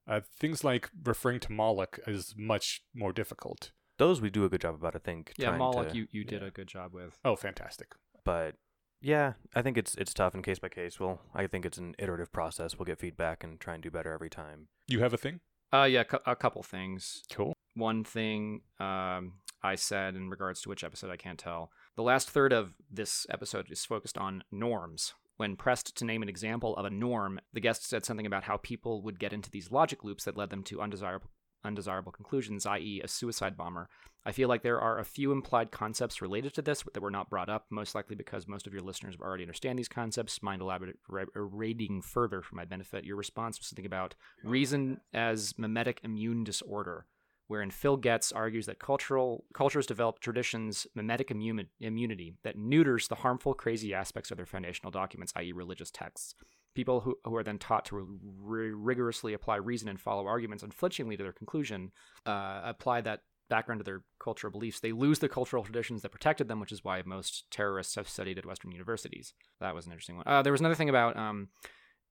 Uh, 0.08 0.20
things 0.38 0.64
like 0.64 0.90
referring 1.04 1.38
to 1.40 1.52
Moloch 1.52 1.98
is 2.08 2.34
much 2.36 2.82
more 2.94 3.12
difficult. 3.12 3.70
Those 3.98 4.20
we 4.20 4.30
do 4.30 4.44
a 4.44 4.48
good 4.48 4.60
job 4.60 4.74
about, 4.74 4.96
I 4.96 4.98
think. 4.98 5.32
Yeah, 5.36 5.56
Moloch, 5.56 5.90
to- 5.90 5.96
you, 5.96 6.06
you 6.10 6.24
did 6.24 6.42
yeah. 6.42 6.48
a 6.48 6.50
good 6.50 6.66
job 6.66 6.92
with. 6.92 7.18
Oh, 7.24 7.36
fantastic. 7.36 7.94
but 8.24 8.56
yeah, 9.02 9.34
I 9.54 9.62
think 9.62 9.76
it's 9.76 9.94
it's 9.96 10.14
tough 10.14 10.34
and 10.34 10.44
case 10.44 10.58
by 10.58 10.68
case. 10.68 10.98
Well, 10.98 11.20
I 11.34 11.46
think 11.46 11.66
it's 11.66 11.78
an 11.78 11.94
iterative 11.98 12.32
process. 12.32 12.78
We'll 12.78 12.86
get 12.86 12.98
feedback 12.98 13.44
and 13.44 13.60
try 13.60 13.74
and 13.74 13.82
do 13.82 13.90
better 13.90 14.12
every 14.12 14.30
time. 14.30 14.68
You 14.86 15.00
have 15.00 15.12
a 15.12 15.18
thing? 15.18 15.40
Uh, 15.72 15.84
yeah, 15.84 16.04
cou- 16.04 16.20
a 16.26 16.36
couple 16.36 16.62
things. 16.62 17.22
Cool. 17.32 17.52
One 17.74 18.04
thing 18.04 18.60
um, 18.78 19.34
I 19.62 19.74
said 19.74 20.14
in 20.14 20.30
regards 20.30 20.60
to 20.62 20.68
which 20.68 20.84
episode 20.84 21.10
I 21.10 21.16
can't 21.16 21.38
tell. 21.38 21.70
The 21.96 22.02
last 22.02 22.30
third 22.30 22.52
of 22.52 22.74
this 22.90 23.26
episode 23.28 23.70
is 23.70 23.84
focused 23.84 24.18
on 24.18 24.44
norms. 24.52 25.14
When 25.38 25.56
pressed 25.56 25.96
to 25.96 26.04
name 26.04 26.22
an 26.22 26.28
example 26.28 26.76
of 26.76 26.84
a 26.84 26.90
norm, 26.90 27.40
the 27.52 27.60
guest 27.60 27.88
said 27.88 28.04
something 28.04 28.26
about 28.26 28.44
how 28.44 28.58
people 28.58 29.02
would 29.02 29.18
get 29.18 29.32
into 29.32 29.50
these 29.50 29.72
logic 29.72 30.04
loops 30.04 30.24
that 30.24 30.36
led 30.36 30.50
them 30.50 30.62
to 30.64 30.80
undesirable 30.80 31.30
undesirable 31.64 32.12
conclusions, 32.12 32.66
i.e., 32.66 33.00
a 33.02 33.08
suicide 33.08 33.56
bomber. 33.56 33.88
I 34.24 34.32
feel 34.32 34.48
like 34.48 34.62
there 34.62 34.80
are 34.80 34.98
a 34.98 35.04
few 35.04 35.32
implied 35.32 35.72
concepts 35.72 36.22
related 36.22 36.54
to 36.54 36.62
this 36.62 36.84
that 36.94 37.02
were 37.02 37.10
not 37.10 37.28
brought 37.28 37.48
up, 37.48 37.66
most 37.70 37.94
likely 37.94 38.14
because 38.14 38.46
most 38.46 38.66
of 38.66 38.72
your 38.72 38.82
listeners 38.82 39.16
already 39.20 39.42
understand 39.42 39.78
these 39.78 39.88
concepts. 39.88 40.42
Mind 40.42 40.62
elaborating 40.62 42.02
further 42.02 42.40
for 42.40 42.54
my 42.54 42.64
benefit? 42.64 43.04
Your 43.04 43.16
response 43.16 43.58
was 43.58 43.66
something 43.66 43.86
about 43.86 44.14
reason 44.44 45.00
as 45.12 45.54
memetic 45.54 45.98
immune 46.04 46.44
disorder, 46.44 47.06
wherein 47.48 47.72
Phil 47.72 47.96
Goetz 47.96 48.30
argues 48.30 48.66
that 48.66 48.78
cultural 48.78 49.44
cultures 49.54 49.86
develop 49.86 50.20
traditions 50.20 50.86
memetic 50.96 51.30
immu- 51.30 51.66
immunity 51.80 52.36
that 52.44 52.56
neuters 52.56 53.08
the 53.08 53.16
harmful, 53.16 53.54
crazy 53.54 53.92
aspects 53.92 54.30
of 54.30 54.36
their 54.36 54.46
foundational 54.46 54.92
documents, 54.92 55.32
i.e., 55.34 55.50
religious 55.52 55.90
texts. 55.90 56.36
People 56.74 57.00
who, 57.00 57.18
who 57.24 57.36
are 57.36 57.42
then 57.42 57.58
taught 57.58 57.84
to 57.86 58.18
ri- 58.40 58.72
rigorously 58.72 59.34
apply 59.34 59.56
reason 59.56 59.88
and 59.88 60.00
follow 60.00 60.26
arguments 60.26 60.62
unflinchingly 60.62 61.16
to 61.16 61.22
their 61.22 61.32
conclusion, 61.32 61.92
uh, 62.24 62.62
apply 62.64 63.02
that 63.02 63.20
background 63.50 63.80
to 63.80 63.84
their 63.84 64.02
cultural 64.18 64.50
beliefs, 64.50 64.80
they 64.80 64.92
lose 64.92 65.18
the 65.18 65.28
cultural 65.28 65.62
traditions 65.62 66.00
that 66.00 66.08
protected 66.08 66.48
them, 66.48 66.58
which 66.58 66.72
is 66.72 66.82
why 66.82 67.02
most 67.04 67.44
terrorists 67.50 67.94
have 67.96 68.08
studied 68.08 68.38
at 68.38 68.46
Western 68.46 68.72
universities. 68.72 69.34
That 69.60 69.74
was 69.74 69.84
an 69.84 69.92
interesting 69.92 70.16
one. 70.16 70.24
Uh, 70.26 70.40
there 70.40 70.52
was 70.52 70.62
another 70.62 70.74
thing 70.74 70.88
about. 70.88 71.16
Um, 71.16 71.48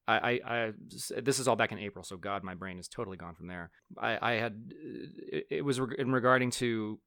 I, 0.07 0.39
I, 0.45 0.55
I, 0.55 0.71
this 1.21 1.39
is 1.39 1.47
all 1.47 1.55
back 1.55 1.71
in 1.71 1.79
April, 1.79 2.03
so 2.03 2.17
God, 2.17 2.43
my 2.43 2.53
brain 2.53 2.77
is 2.79 2.87
totally 2.87 3.17
gone 3.17 3.35
from 3.35 3.47
there. 3.47 3.71
I, 3.97 4.17
I 4.21 4.31
had, 4.33 4.71
it, 4.71 5.47
it 5.49 5.65
was 5.65 5.79
in 5.97 6.11
regarding 6.11 6.51
to, 6.51 6.99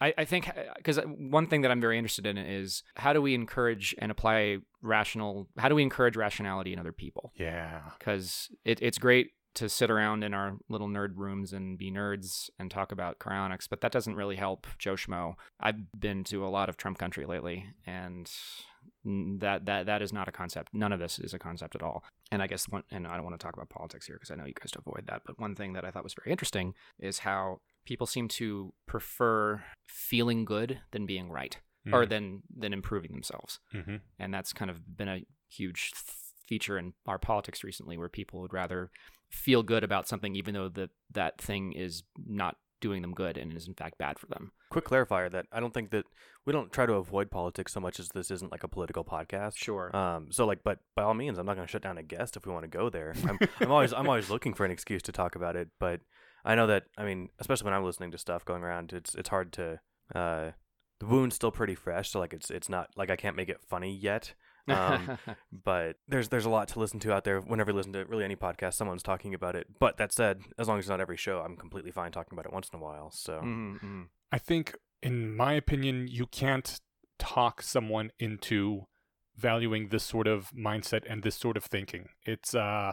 I, 0.00 0.14
I 0.18 0.24
think, 0.24 0.48
uh, 0.48 0.52
because 0.76 0.98
uh, 0.98 1.02
one 1.02 1.46
thing 1.46 1.62
that 1.62 1.70
I'm 1.70 1.80
very 1.80 1.98
interested 1.98 2.26
in 2.26 2.38
is 2.38 2.82
how 2.96 3.12
do 3.12 3.22
we 3.22 3.34
encourage 3.34 3.94
and 3.98 4.10
apply 4.10 4.58
rational, 4.80 5.48
how 5.58 5.68
do 5.68 5.74
we 5.74 5.82
encourage 5.82 6.16
rationality 6.16 6.72
in 6.72 6.78
other 6.78 6.92
people? 6.92 7.32
Yeah. 7.36 7.82
because 7.98 8.48
it, 8.64 8.80
it's 8.82 8.98
great 8.98 9.30
to 9.54 9.68
sit 9.68 9.90
around 9.90 10.24
in 10.24 10.32
our 10.32 10.56
little 10.68 10.88
nerd 10.88 11.16
rooms 11.16 11.52
and 11.52 11.76
be 11.76 11.90
nerds 11.90 12.48
and 12.58 12.70
talk 12.70 12.90
about 12.90 13.18
cryonics, 13.18 13.68
but 13.68 13.80
that 13.82 13.92
doesn't 13.92 14.14
really 14.14 14.36
help 14.36 14.66
Joe 14.78 14.94
Schmo. 14.94 15.34
I've 15.60 15.92
been 15.98 16.24
to 16.24 16.46
a 16.46 16.48
lot 16.48 16.68
of 16.68 16.76
Trump 16.76 16.98
country 16.98 17.26
lately, 17.26 17.66
and 17.86 18.30
that 19.04 19.66
that 19.66 19.86
that 19.86 20.00
is 20.00 20.12
not 20.12 20.28
a 20.28 20.32
concept. 20.32 20.72
None 20.72 20.92
of 20.92 21.00
this 21.00 21.18
is 21.18 21.34
a 21.34 21.38
concept 21.38 21.74
at 21.74 21.82
all. 21.82 22.02
And 22.30 22.42
I 22.42 22.46
guess 22.46 22.66
one, 22.68 22.82
and 22.90 23.06
I 23.06 23.14
don't 23.16 23.24
want 23.24 23.38
to 23.38 23.44
talk 23.44 23.54
about 23.54 23.68
politics 23.68 24.06
here 24.06 24.16
because 24.16 24.30
I 24.30 24.36
know 24.36 24.46
you 24.46 24.54
guys 24.54 24.72
avoid 24.74 25.06
that. 25.08 25.22
But 25.26 25.38
one 25.38 25.54
thing 25.54 25.74
that 25.74 25.84
I 25.84 25.90
thought 25.90 26.04
was 26.04 26.14
very 26.14 26.32
interesting 26.32 26.74
is 26.98 27.18
how 27.20 27.60
people 27.84 28.06
seem 28.06 28.28
to 28.28 28.72
prefer 28.86 29.62
feeling 29.86 30.44
good 30.44 30.80
than 30.92 31.06
being 31.06 31.30
right, 31.30 31.58
or 31.90 32.06
than 32.06 32.42
than 32.56 32.72
improving 32.72 33.10
themselves 33.12 33.58
mm-hmm. 33.74 33.96
and 34.18 34.32
that's 34.32 34.52
kind 34.52 34.70
of 34.70 34.96
been 34.96 35.08
a 35.08 35.24
huge 35.48 35.92
th- 35.92 36.16
feature 36.46 36.78
in 36.78 36.92
our 37.06 37.18
politics 37.18 37.64
recently 37.64 37.96
where 37.96 38.08
people 38.08 38.40
would 38.40 38.52
rather 38.52 38.90
feel 39.30 39.62
good 39.62 39.82
about 39.82 40.06
something 40.06 40.36
even 40.36 40.54
though 40.54 40.68
that 40.68 40.90
that 41.10 41.40
thing 41.40 41.72
is 41.72 42.04
not 42.26 42.56
doing 42.80 43.02
them 43.02 43.14
good 43.14 43.36
and 43.36 43.56
is 43.56 43.66
in 43.66 43.74
fact 43.74 43.98
bad 43.98 44.18
for 44.18 44.26
them 44.26 44.52
Quick 44.70 44.86
clarifier 44.86 45.30
that 45.32 45.44
I 45.52 45.60
don't 45.60 45.74
think 45.74 45.90
that 45.90 46.06
we 46.46 46.52
don't 46.54 46.72
try 46.72 46.86
to 46.86 46.94
avoid 46.94 47.30
politics 47.30 47.74
so 47.74 47.80
much 47.80 48.00
as 48.00 48.08
this 48.08 48.30
isn't 48.30 48.50
like 48.50 48.64
a 48.64 48.68
political 48.68 49.04
podcast. 49.04 49.56
sure 49.56 49.94
Um, 49.94 50.28
so 50.32 50.46
like, 50.46 50.60
but 50.64 50.78
by 50.96 51.02
all 51.02 51.12
means, 51.12 51.38
I'm 51.38 51.44
not 51.44 51.56
going 51.56 51.66
to 51.66 51.70
shut 51.70 51.82
down 51.82 51.98
a 51.98 52.02
guest 52.02 52.38
if 52.38 52.46
we 52.46 52.54
want 52.54 52.64
to 52.64 52.68
go 52.68 52.88
there. 52.88 53.14
I'm, 53.28 53.38
I'm 53.60 53.70
always, 53.70 53.92
I'm 53.92 54.08
always 54.08 54.30
looking 54.30 54.54
for 54.54 54.64
an 54.64 54.70
excuse 54.70 55.02
to 55.02 55.12
talk 55.12 55.36
about 55.36 55.56
it. 55.56 55.68
But 55.78 56.00
I 56.44 56.54
know 56.54 56.66
that, 56.66 56.84
I 56.98 57.04
mean, 57.04 57.28
especially 57.38 57.66
when 57.66 57.74
I'm 57.74 57.84
listening 57.84 58.10
to 58.12 58.18
stuff 58.18 58.44
going 58.44 58.62
around, 58.62 58.92
it's, 58.92 59.14
it's 59.14 59.28
hard 59.28 59.52
to, 59.54 59.80
uh, 60.14 60.50
the 61.00 61.06
wound's 61.06 61.36
still 61.36 61.50
pretty 61.50 61.74
fresh. 61.74 62.10
So 62.10 62.18
like, 62.18 62.32
it's, 62.32 62.50
it's 62.50 62.68
not 62.68 62.90
like 62.96 63.10
I 63.10 63.16
can't 63.16 63.36
make 63.36 63.48
it 63.48 63.60
funny 63.68 63.94
yet. 63.94 64.34
Um, 64.68 65.18
but 65.64 65.96
there's, 66.08 66.28
there's 66.28 66.44
a 66.44 66.50
lot 66.50 66.68
to 66.68 66.78
listen 66.78 67.00
to 67.00 67.12
out 67.12 67.24
there. 67.24 67.40
Whenever 67.40 67.70
you 67.70 67.76
listen 67.76 67.92
to 67.94 68.04
really 68.04 68.24
any 68.24 68.36
podcast, 68.36 68.74
someone's 68.74 69.02
talking 69.02 69.34
about 69.34 69.56
it. 69.56 69.66
But 69.78 69.96
that 69.98 70.12
said, 70.12 70.42
as 70.58 70.68
long 70.68 70.78
as 70.78 70.84
it's 70.84 70.90
not 70.90 71.00
every 71.00 71.16
show, 71.16 71.40
I'm 71.40 71.56
completely 71.56 71.90
fine 71.90 72.12
talking 72.12 72.32
about 72.32 72.46
it 72.46 72.52
once 72.52 72.68
in 72.72 72.78
a 72.78 72.82
while. 72.82 73.10
So 73.10 73.40
Mhm, 73.42 73.80
mhm. 73.80 74.06
I 74.30 74.38
think, 74.38 74.76
in 75.02 75.36
my 75.36 75.52
opinion, 75.54 76.06
you 76.08 76.26
can't 76.26 76.80
talk 77.18 77.62
someone 77.62 78.10
into 78.18 78.86
valuing 79.36 79.88
this 79.88 80.04
sort 80.04 80.26
of 80.26 80.50
mindset 80.52 81.02
and 81.08 81.22
this 81.22 81.36
sort 81.36 81.56
of 81.56 81.64
thinking. 81.64 82.08
It's 82.24 82.54
uh 82.54 82.92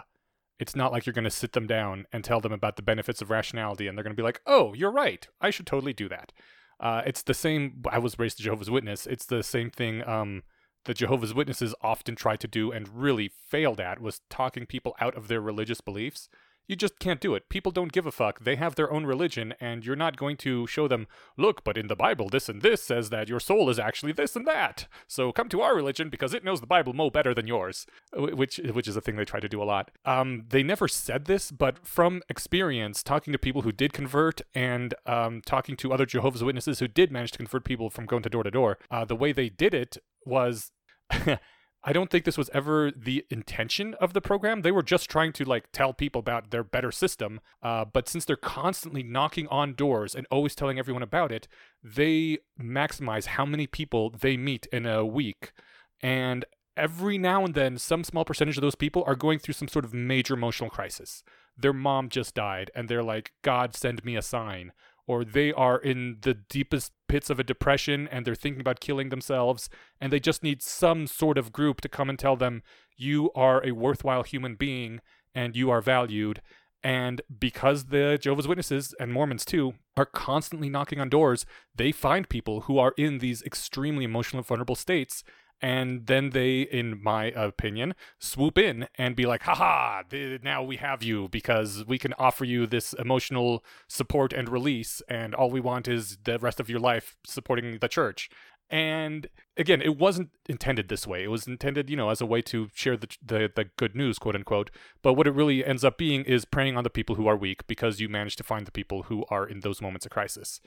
it's 0.59 0.75
not 0.75 0.91
like 0.91 1.05
you're 1.05 1.13
going 1.13 1.23
to 1.23 1.31
sit 1.31 1.53
them 1.53 1.67
down 1.67 2.05
and 2.11 2.23
tell 2.23 2.41
them 2.41 2.51
about 2.51 2.75
the 2.75 2.81
benefits 2.81 3.21
of 3.21 3.29
rationality 3.29 3.87
and 3.87 3.97
they're 3.97 4.03
going 4.03 4.15
to 4.15 4.21
be 4.21 4.25
like, 4.25 4.41
"Oh, 4.45 4.73
you're 4.73 4.91
right. 4.91 5.27
I 5.41 5.49
should 5.49 5.65
totally 5.65 5.93
do 5.93 6.09
that." 6.09 6.33
Uh, 6.79 7.01
it's 7.05 7.23
the 7.23 7.33
same 7.33 7.83
I 7.89 7.99
was 7.99 8.19
raised 8.19 8.39
a 8.39 8.43
Jehovah's 8.43 8.69
Witness. 8.69 9.07
It's 9.07 9.25
the 9.25 9.43
same 9.43 9.69
thing 9.69 10.07
um 10.07 10.43
the 10.85 10.93
Jehovah's 10.93 11.33
Witnesses 11.33 11.75
often 11.81 12.15
try 12.15 12.35
to 12.37 12.47
do 12.47 12.71
and 12.71 12.87
really 12.89 13.29
failed 13.29 13.79
at 13.79 13.99
was 13.99 14.21
talking 14.29 14.65
people 14.65 14.95
out 14.99 15.15
of 15.15 15.27
their 15.27 15.41
religious 15.41 15.81
beliefs. 15.81 16.29
You 16.69 16.75
just 16.75 16.99
can't 16.99 17.19
do 17.19 17.33
it. 17.33 17.49
People 17.49 17.71
don't 17.71 17.91
give 17.91 18.05
a 18.05 18.11
fuck. 18.11 18.41
They 18.41 18.55
have 18.55 18.75
their 18.75 18.93
own 18.93 19.07
religion, 19.07 19.55
and 19.59 19.83
you're 19.83 19.95
not 19.95 20.17
going 20.17 20.37
to 20.37 20.67
show 20.67 20.87
them, 20.87 21.07
look, 21.35 21.63
but 21.63 21.79
in 21.79 21.87
the 21.87 21.95
Bible, 21.95 22.29
this 22.29 22.47
and 22.47 22.61
this 22.61 22.83
says 22.83 23.09
that 23.09 23.27
your 23.27 23.39
soul 23.39 23.71
is 23.71 23.79
actually 23.79 24.11
this 24.11 24.35
and 24.35 24.45
that. 24.45 24.87
So 25.07 25.31
come 25.31 25.49
to 25.49 25.61
our 25.61 25.75
religion 25.75 26.09
because 26.09 26.31
it 26.31 26.43
knows 26.43 26.61
the 26.61 26.67
Bible 26.67 26.93
mo 26.93 27.09
better 27.09 27.33
than 27.33 27.47
yours, 27.47 27.87
Wh- 28.13 28.37
which 28.37 28.57
which 28.59 28.87
is 28.87 28.95
a 28.95 29.01
thing 29.01 29.15
they 29.15 29.25
try 29.25 29.39
to 29.39 29.49
do 29.49 29.63
a 29.63 29.65
lot. 29.65 29.89
Um, 30.05 30.45
they 30.49 30.61
never 30.61 30.87
said 30.87 31.25
this, 31.25 31.49
but 31.49 31.87
from 31.87 32.21
experience, 32.29 33.01
talking 33.01 33.33
to 33.33 33.39
people 33.39 33.63
who 33.63 33.71
did 33.71 33.91
convert 33.91 34.41
and 34.53 34.93
um, 35.07 35.41
talking 35.43 35.75
to 35.77 35.91
other 35.91 36.05
Jehovah's 36.05 36.43
Witnesses 36.43 36.77
who 36.77 36.87
did 36.87 37.11
manage 37.11 37.31
to 37.31 37.39
convert 37.39 37.65
people 37.65 37.89
from 37.89 38.05
going 38.05 38.21
to 38.21 38.29
door 38.29 38.43
to 38.43 38.51
door, 38.51 38.77
uh, 38.91 39.03
the 39.05 39.15
way 39.15 39.31
they 39.31 39.49
did 39.49 39.73
it 39.73 39.97
was. 40.23 40.71
I 41.83 41.93
don't 41.93 42.09
think 42.09 42.25
this 42.25 42.37
was 42.37 42.49
ever 42.53 42.91
the 42.91 43.25
intention 43.29 43.93
of 43.95 44.13
the 44.13 44.21
program. 44.21 44.61
They 44.61 44.71
were 44.71 44.83
just 44.83 45.09
trying 45.09 45.31
to 45.33 45.45
like 45.45 45.71
tell 45.71 45.93
people 45.93 46.19
about 46.19 46.51
their 46.51 46.63
better 46.63 46.91
system. 46.91 47.39
Uh, 47.63 47.85
but 47.85 48.09
since 48.09 48.25
they're 48.25 48.35
constantly 48.35 49.01
knocking 49.01 49.47
on 49.47 49.75
doors 49.75 50.13
and 50.13 50.27
always 50.29 50.55
telling 50.55 50.77
everyone 50.77 51.03
about 51.03 51.31
it, 51.31 51.47
they 51.81 52.39
maximize 52.61 53.27
how 53.27 53.45
many 53.45 53.65
people 53.65 54.09
they 54.09 54.35
meet 54.35 54.65
in 54.73 54.85
a 54.85 55.05
week. 55.05 55.53
And 56.01 56.43
every 56.75 57.17
now 57.17 57.45
and 57.45 57.53
then, 57.53 57.77
some 57.77 58.03
small 58.03 58.25
percentage 58.25 58.57
of 58.57 58.61
those 58.61 58.75
people 58.75 59.03
are 59.05 59.15
going 59.15 59.39
through 59.39 59.53
some 59.53 59.67
sort 59.67 59.85
of 59.85 59.93
major 59.93 60.33
emotional 60.33 60.69
crisis. 60.69 61.23
Their 61.57 61.73
mom 61.73 62.07
just 62.09 62.35
died, 62.35 62.71
and 62.73 62.87
they're 62.87 63.03
like, 63.03 63.33
God, 63.41 63.75
send 63.75 64.05
me 64.05 64.15
a 64.15 64.21
sign. 64.21 64.71
Or 65.09 65.25
they 65.25 65.51
are 65.51 65.79
in 65.79 66.19
the 66.21 66.35
deepest 66.35 66.91
pits 67.07 67.31
of 67.31 67.39
a 67.39 67.43
depression 67.43 68.07
and 68.11 68.25
they're 68.25 68.35
thinking 68.35 68.61
about 68.61 68.79
killing 68.79 69.09
themselves, 69.09 69.67
and 69.99 70.13
they 70.13 70.19
just 70.19 70.43
need 70.43 70.61
some 70.61 71.07
sort 71.07 71.39
of 71.39 71.51
group 71.51 71.81
to 71.81 71.89
come 71.89 72.11
and 72.11 72.19
tell 72.19 72.35
them, 72.35 72.61
you 72.95 73.31
are 73.33 73.65
a 73.65 73.71
worthwhile 73.71 74.21
human 74.21 74.53
being 74.53 75.01
and 75.33 75.55
you 75.55 75.71
are 75.71 75.81
valued. 75.81 76.43
And 76.83 77.23
because 77.39 77.85
the 77.85 78.19
Jehovah's 78.21 78.47
Witnesses 78.47 78.93
and 78.99 79.11
Mormons 79.11 79.45
too 79.45 79.73
are 79.97 80.05
constantly 80.05 80.69
knocking 80.69 81.01
on 81.01 81.09
doors, 81.09 81.43
they 81.75 81.91
find 81.91 82.29
people 82.29 82.61
who 82.61 82.77
are 82.77 82.93
in 82.95 83.17
these 83.17 83.41
extremely 83.41 84.05
emotional 84.05 84.43
vulnerable 84.43 84.75
states. 84.75 85.23
And 85.61 86.07
then 86.07 86.29
they, 86.29 86.61
in 86.61 87.01
my 87.03 87.25
opinion, 87.25 87.93
swoop 88.17 88.57
in 88.57 88.87
and 88.97 89.15
be 89.15 89.25
like, 89.25 89.43
haha, 89.43 90.03
now 90.41 90.63
we 90.63 90.77
have 90.77 91.03
you 91.03 91.27
because 91.29 91.83
we 91.85 91.97
can 91.97 92.13
offer 92.17 92.45
you 92.45 92.65
this 92.65 92.93
emotional 92.93 93.63
support 93.87 94.31
and 94.31 94.47
release. 94.47 95.01
And 95.09 95.35
all 95.35 95.49
we 95.49 95.59
want 95.59 95.87
is 95.87 96.17
the 96.23 96.39
rest 96.39 96.59
of 96.59 96.69
your 96.69 96.79
life 96.79 97.17
supporting 97.25 97.79
the 97.79 97.89
church. 97.89 98.29
And 98.69 99.27
again, 99.57 99.81
it 99.81 99.97
wasn't 99.97 100.29
intended 100.47 100.89
this 100.89 101.07
way. 101.07 101.23
It 101.23 101.31
was 101.31 101.47
intended, 101.47 101.89
you 101.89 101.97
know, 101.97 102.09
as 102.09 102.21
a 102.21 102.25
way 102.25 102.41
to 102.43 102.69
share 102.73 102.95
the, 102.95 103.07
the 103.25 103.51
the 103.53 103.65
good 103.77 103.95
news, 103.95 104.19
quote 104.19 104.35
unquote. 104.35 104.69
But 105.01 105.13
what 105.13 105.25
it 105.25 105.33
really 105.33 105.65
ends 105.65 105.83
up 105.83 105.97
being 105.97 106.23
is 106.23 106.45
preying 106.45 106.77
on 106.77 106.83
the 106.83 106.89
people 106.91 107.15
who 107.15 107.27
are 107.27 107.35
weak 107.35 107.65
because 107.65 107.99
you 107.99 108.09
manage 108.09 108.35
to 108.35 108.43
find 108.43 108.67
the 108.67 108.71
people 108.71 109.03
who 109.03 109.25
are 109.29 109.47
in 109.47 109.61
those 109.61 109.81
moments 109.81 110.05
of 110.05 110.11
crisis. 110.11 110.61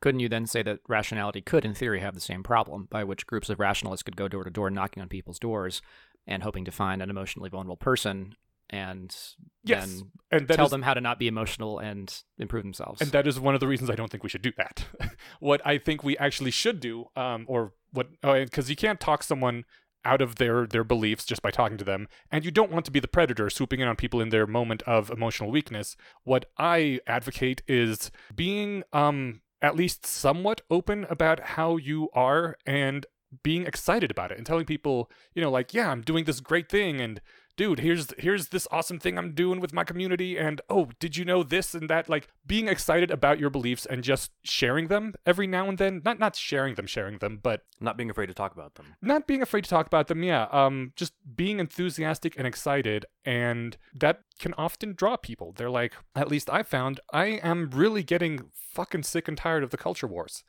Couldn't 0.00 0.20
you 0.20 0.28
then 0.28 0.46
say 0.46 0.62
that 0.62 0.80
rationality 0.88 1.40
could, 1.40 1.64
in 1.64 1.74
theory, 1.74 2.00
have 2.00 2.14
the 2.14 2.20
same 2.20 2.42
problem, 2.42 2.86
by 2.90 3.04
which 3.04 3.26
groups 3.26 3.48
of 3.50 3.58
rationalists 3.60 4.02
could 4.02 4.16
go 4.16 4.28
door 4.28 4.44
to 4.44 4.50
door 4.50 4.70
knocking 4.70 5.02
on 5.02 5.08
people's 5.08 5.38
doors 5.38 5.82
and 6.26 6.42
hoping 6.42 6.64
to 6.64 6.70
find 6.70 7.02
an 7.02 7.10
emotionally 7.10 7.48
vulnerable 7.50 7.76
person 7.76 8.34
and 8.70 9.16
Yes, 9.64 9.86
then 9.86 10.10
and 10.30 10.48
tell 10.48 10.66
is- 10.66 10.70
them 10.70 10.82
how 10.82 10.92
to 10.94 11.00
not 11.00 11.18
be 11.18 11.26
emotional 11.26 11.78
and 11.78 12.22
improve 12.38 12.62
themselves? 12.64 13.00
And 13.00 13.10
that 13.12 13.26
is 13.26 13.40
one 13.40 13.54
of 13.54 13.60
the 13.60 13.66
reasons 13.66 13.88
I 13.90 13.94
don't 13.94 14.10
think 14.10 14.22
we 14.22 14.28
should 14.28 14.42
do 14.42 14.52
that. 14.58 14.84
what 15.40 15.60
I 15.66 15.78
think 15.78 16.04
we 16.04 16.16
actually 16.18 16.50
should 16.50 16.78
do, 16.80 17.06
um, 17.16 17.44
or 17.48 17.72
what, 17.92 18.08
because 18.20 18.68
you 18.68 18.76
can't 18.76 19.00
talk 19.00 19.22
someone 19.22 19.64
out 20.04 20.20
of 20.22 20.36
their 20.36 20.66
their 20.66 20.84
beliefs 20.84 21.24
just 21.24 21.42
by 21.42 21.50
talking 21.50 21.76
to 21.78 21.84
them, 21.84 22.08
and 22.30 22.44
you 22.44 22.50
don't 22.50 22.70
want 22.70 22.84
to 22.84 22.90
be 22.90 23.00
the 23.00 23.08
predator 23.08 23.48
swooping 23.50 23.80
in 23.80 23.88
on 23.88 23.96
people 23.96 24.20
in 24.20 24.28
their 24.28 24.46
moment 24.46 24.82
of 24.82 25.10
emotional 25.10 25.50
weakness. 25.50 25.96
What 26.24 26.44
I 26.58 27.00
advocate 27.06 27.62
is 27.66 28.10
being 28.34 28.84
um 28.92 29.40
at 29.60 29.76
least 29.76 30.06
somewhat 30.06 30.60
open 30.70 31.06
about 31.10 31.40
how 31.40 31.76
you 31.76 32.08
are 32.12 32.56
and 32.66 33.06
being 33.42 33.66
excited 33.66 34.10
about 34.10 34.30
it 34.32 34.38
and 34.38 34.46
telling 34.46 34.64
people, 34.64 35.10
you 35.34 35.42
know, 35.42 35.50
like, 35.50 35.74
yeah, 35.74 35.90
I'm 35.90 36.02
doing 36.02 36.24
this 36.24 36.40
great 36.40 36.68
thing 36.68 37.00
and 37.00 37.20
dude, 37.58 37.80
here's 37.80 38.06
here's 38.18 38.48
this 38.48 38.66
awesome 38.70 38.98
thing 38.98 39.18
I'm 39.18 39.32
doing 39.32 39.60
with 39.60 39.74
my 39.74 39.84
community 39.84 40.38
and 40.38 40.62
oh, 40.70 40.88
did 41.00 41.16
you 41.18 41.24
know 41.26 41.42
this 41.42 41.74
and 41.74 41.90
that 41.90 42.08
like 42.08 42.28
being 42.46 42.68
excited 42.68 43.10
about 43.10 43.38
your 43.38 43.50
beliefs 43.50 43.84
and 43.84 44.02
just 44.02 44.30
sharing 44.44 44.86
them 44.86 45.14
every 45.26 45.46
now 45.46 45.68
and 45.68 45.76
then. 45.76 46.00
Not 46.04 46.18
not 46.18 46.34
sharing 46.36 46.76
them, 46.76 46.86
sharing 46.86 47.18
them, 47.18 47.40
but 47.42 47.64
Not 47.80 47.96
being 47.98 48.08
afraid 48.10 48.28
to 48.28 48.34
talk 48.34 48.52
about 48.54 48.76
them. 48.76 48.86
not 49.02 49.26
being 49.26 49.42
afraid 49.42 49.64
to 49.64 49.70
talk 49.70 49.86
about 49.86 50.06
them 50.08 50.22
yeah 50.22 50.44
um 50.52 50.92
just 50.96 51.12
being 51.36 51.58
enthusiastic 51.60 52.32
and 52.38 52.46
excited 52.46 53.04
and 53.24 53.76
that 53.94 54.16
can 54.38 54.54
often 54.54 54.94
draw 54.94 55.16
people 55.16 55.52
they're 55.56 55.76
like 55.82 55.92
at 56.14 56.28
least 56.28 56.48
i 56.50 56.62
found 56.62 57.00
i 57.12 57.26
am 57.52 57.68
really 57.82 58.02
getting 58.02 58.34
fucking 58.76 59.02
sick 59.02 59.26
and 59.28 59.36
tired 59.38 59.62
of 59.64 59.70
the 59.70 59.76
culture 59.76 60.06
wars 60.06 60.44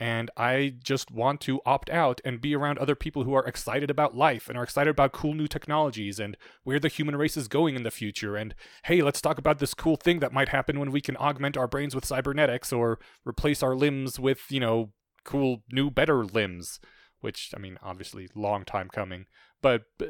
and 0.00 0.30
i 0.36 0.74
just 0.82 1.10
want 1.10 1.40
to 1.40 1.60
opt 1.64 1.90
out 1.90 2.20
and 2.24 2.40
be 2.40 2.54
around 2.54 2.78
other 2.78 2.94
people 2.94 3.24
who 3.24 3.34
are 3.34 3.46
excited 3.46 3.90
about 3.90 4.16
life 4.16 4.48
and 4.48 4.58
are 4.58 4.64
excited 4.64 4.90
about 4.90 5.12
cool 5.12 5.34
new 5.34 5.46
technologies 5.46 6.18
and 6.18 6.36
where 6.64 6.80
the 6.80 6.88
human 6.88 7.16
race 7.16 7.36
is 7.36 7.48
going 7.48 7.76
in 7.76 7.82
the 7.82 7.90
future 7.90 8.36
and 8.36 8.54
hey 8.84 9.00
let's 9.00 9.20
talk 9.20 9.38
about 9.38 9.58
this 9.58 9.74
cool 9.74 9.96
thing 9.96 10.20
that 10.20 10.32
might 10.32 10.48
happen 10.48 10.78
when 10.78 10.90
we 10.90 11.00
can 11.00 11.16
augment 11.16 11.56
our 11.56 11.68
brains 11.68 11.94
with 11.94 12.04
cybernetics 12.04 12.72
or 12.72 12.98
replace 13.26 13.62
our 13.62 13.74
limbs 13.74 14.18
with 14.18 14.40
you 14.50 14.60
know 14.60 14.90
cool 15.24 15.62
new 15.70 15.90
better 15.90 16.24
limbs 16.24 16.80
which 17.22 17.54
I 17.56 17.58
mean, 17.58 17.78
obviously, 17.82 18.28
long 18.34 18.64
time 18.64 18.90
coming. 18.92 19.26
But 19.62 19.84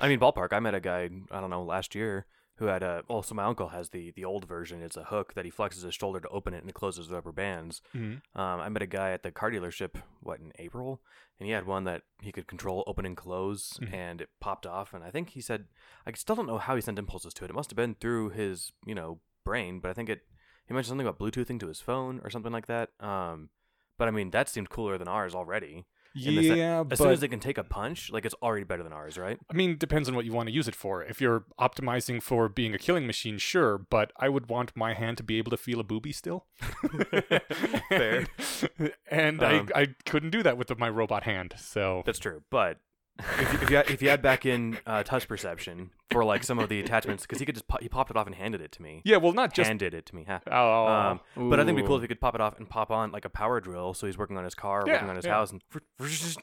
I 0.00 0.08
mean, 0.08 0.20
ballpark. 0.20 0.52
I 0.52 0.60
met 0.60 0.74
a 0.74 0.80
guy 0.80 1.08
I 1.32 1.40
don't 1.40 1.50
know 1.50 1.64
last 1.64 1.94
year 1.94 2.26
who 2.58 2.66
had 2.66 2.82
a. 2.82 3.02
Well, 3.08 3.22
so 3.22 3.34
my 3.34 3.44
uncle 3.44 3.68
has 3.68 3.90
the 3.90 4.10
the 4.12 4.24
old 4.24 4.46
version. 4.46 4.82
It's 4.82 4.96
a 4.96 5.04
hook 5.04 5.34
that 5.34 5.44
he 5.44 5.50
flexes 5.50 5.82
his 5.84 5.94
shoulder 5.94 6.20
to 6.20 6.28
open 6.28 6.54
it, 6.54 6.58
and 6.60 6.68
it 6.68 6.74
closes 6.74 7.06
with 7.08 7.14
rubber 7.14 7.32
bands. 7.32 7.80
Mhm. 7.94 8.20
Um, 8.34 8.60
I 8.60 8.68
met 8.68 8.82
a 8.82 8.86
guy 8.86 9.10
at 9.12 9.22
the 9.22 9.30
car 9.32 9.50
dealership 9.50 10.00
what 10.20 10.40
in 10.40 10.52
April, 10.58 11.00
and 11.38 11.46
he 11.46 11.52
had 11.52 11.66
one 11.66 11.84
that 11.84 12.02
he 12.20 12.32
could 12.32 12.46
control 12.46 12.84
open 12.86 13.06
and 13.06 13.16
close, 13.16 13.78
Mhm. 13.80 13.92
and 13.92 14.20
it 14.20 14.30
popped 14.40 14.66
off. 14.66 14.92
And 14.92 15.02
I 15.04 15.10
think 15.10 15.30
he 15.30 15.40
said, 15.40 15.68
I 16.06 16.12
still 16.12 16.36
don't 16.36 16.46
know 16.46 16.58
how 16.58 16.74
he 16.74 16.80
sent 16.80 16.98
impulses 16.98 17.32
to 17.34 17.44
it. 17.44 17.50
It 17.50 17.54
must 17.54 17.70
have 17.70 17.76
been 17.76 17.94
through 17.94 18.30
his 18.30 18.72
you 18.84 18.94
know 18.94 19.20
brain, 19.44 19.80
but 19.80 19.90
I 19.90 19.94
think 19.94 20.08
it. 20.08 20.22
He 20.66 20.74
mentioned 20.74 20.90
something 20.90 21.06
about 21.06 21.18
Bluetoothing 21.18 21.58
to 21.60 21.68
his 21.68 21.80
phone 21.80 22.20
or 22.22 22.28
something 22.28 22.52
like 22.52 22.66
that. 22.66 22.90
Um, 23.00 23.48
but 23.96 24.06
I 24.06 24.10
mean 24.10 24.30
that 24.32 24.48
seemed 24.50 24.68
cooler 24.68 24.98
than 24.98 25.08
ours 25.08 25.34
already. 25.34 25.86
In 26.14 26.36
the 26.36 26.48
sen- 26.48 26.56
yeah, 26.58 26.80
As 26.80 26.86
but 26.86 26.98
soon 26.98 27.10
as 27.10 27.22
it 27.22 27.28
can 27.28 27.40
take 27.40 27.58
a 27.58 27.64
punch, 27.64 28.10
like 28.10 28.24
it's 28.24 28.34
already 28.42 28.64
better 28.64 28.82
than 28.82 28.92
ours, 28.92 29.16
right? 29.18 29.38
I 29.50 29.54
mean, 29.54 29.76
depends 29.78 30.08
on 30.08 30.14
what 30.14 30.24
you 30.24 30.32
want 30.32 30.48
to 30.48 30.54
use 30.54 30.68
it 30.68 30.74
for. 30.74 31.02
If 31.02 31.20
you're 31.20 31.44
optimizing 31.60 32.22
for 32.22 32.48
being 32.48 32.74
a 32.74 32.78
killing 32.78 33.06
machine, 33.06 33.38
sure, 33.38 33.78
but 33.78 34.12
I 34.18 34.28
would 34.28 34.48
want 34.48 34.76
my 34.76 34.94
hand 34.94 35.16
to 35.18 35.22
be 35.22 35.38
able 35.38 35.50
to 35.50 35.56
feel 35.56 35.80
a 35.80 35.84
booby 35.84 36.12
still. 36.12 36.46
Fair. 37.88 38.26
and 39.10 39.42
Um, 39.42 39.68
I, 39.74 39.80
I 39.82 39.86
couldn't 40.06 40.30
do 40.30 40.42
that 40.42 40.56
with 40.58 40.76
my 40.78 40.88
robot 40.88 41.24
hand. 41.24 41.54
So 41.58 42.02
That's 42.06 42.18
true, 42.18 42.42
but 42.50 42.78
if 43.18 43.52
you, 43.52 43.58
if 43.60 43.70
you, 43.70 43.76
had, 43.76 43.90
if 43.90 44.02
you 44.02 44.08
had 44.08 44.22
back 44.22 44.46
in 44.46 44.78
uh, 44.86 45.02
touch 45.02 45.26
perception 45.28 45.90
for 46.10 46.24
like 46.24 46.44
some 46.44 46.58
of 46.58 46.68
the 46.68 46.80
attachments, 46.80 47.24
because 47.24 47.38
he 47.40 47.46
could 47.46 47.54
just 47.54 47.66
pop, 47.68 47.82
he 47.82 47.88
popped 47.88 48.10
it 48.10 48.16
off 48.16 48.26
and 48.26 48.34
handed 48.34 48.60
it 48.60 48.72
to 48.72 48.82
me. 48.82 49.02
yeah, 49.04 49.16
well, 49.16 49.32
not 49.32 49.52
just 49.52 49.66
handed 49.68 49.92
it 49.94 50.06
to 50.06 50.14
me. 50.16 50.24
Ha. 50.28 50.40
oh, 50.50 50.86
Um, 50.86 51.48
but 51.50 51.58
I 51.60 51.64
think 51.64 51.76
it'd 51.76 51.84
be 51.84 51.86
cool 51.86 51.96
if 51.96 52.02
he 52.02 52.08
could 52.08 52.20
pop 52.20 52.34
it 52.34 52.40
off 52.40 52.56
and 52.58 52.68
pop 52.68 52.90
on 52.90 53.10
like 53.12 53.24
a 53.24 53.30
power 53.30 53.60
drill, 53.60 53.94
so 53.94 54.06
he's 54.06 54.16
working 54.18 54.36
on 54.36 54.44
his 54.44 54.54
car, 54.54 54.84
Yeah, 54.86 54.94
working 54.94 55.10
on 55.10 55.16
his 55.16 55.24
yeah. 55.24 55.32
house, 55.34 55.50
and 55.52 55.60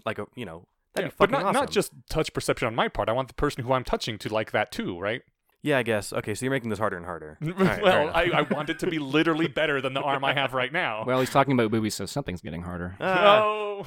like 0.05 0.19
a 0.19 0.25
you 0.35 0.45
know 0.45 0.67
that'd 0.93 1.07
yeah, 1.07 1.11
be 1.11 1.15
but 1.17 1.29
fucking 1.31 1.45
not 1.45 1.53
not 1.53 1.63
awesome. 1.63 1.73
just 1.73 1.91
touch 2.09 2.33
perception 2.33 2.67
on 2.67 2.75
my 2.75 2.87
part. 2.87 3.07
I 3.09 3.13
want 3.13 3.27
the 3.29 3.33
person 3.35 3.63
who 3.63 3.73
I'm 3.73 3.83
touching 3.83 4.17
to 4.19 4.33
like 4.33 4.51
that 4.51 4.71
too, 4.71 4.99
right? 4.99 5.21
yeah, 5.63 5.79
I 5.79 5.83
guess. 5.83 6.13
Okay, 6.13 6.35
so 6.35 6.45
you're 6.45 6.51
making 6.51 6.69
this 6.69 6.77
harder 6.77 6.95
and 6.97 7.05
harder. 7.07 7.39
All 7.43 7.49
right, 7.53 7.57
fair 7.75 7.81
well, 7.83 8.01
enough. 8.03 8.15
I, 8.15 8.23
I 8.33 8.41
want 8.53 8.69
it 8.69 8.77
to 8.79 8.87
be 8.87 8.99
literally 8.99 9.47
better 9.61 9.81
than 9.81 9.93
the 9.95 10.01
arm 10.01 10.23
I 10.23 10.33
have 10.35 10.53
right 10.53 10.71
now. 10.71 11.03
well, 11.07 11.19
he's 11.19 11.31
talking 11.31 11.53
about 11.53 11.71
boobies, 11.71 11.95
so 11.95 12.05
something's 12.05 12.41
getting 12.41 12.61
harder. 12.61 12.95
Ah, 12.99 13.41
Oh. 13.47 13.85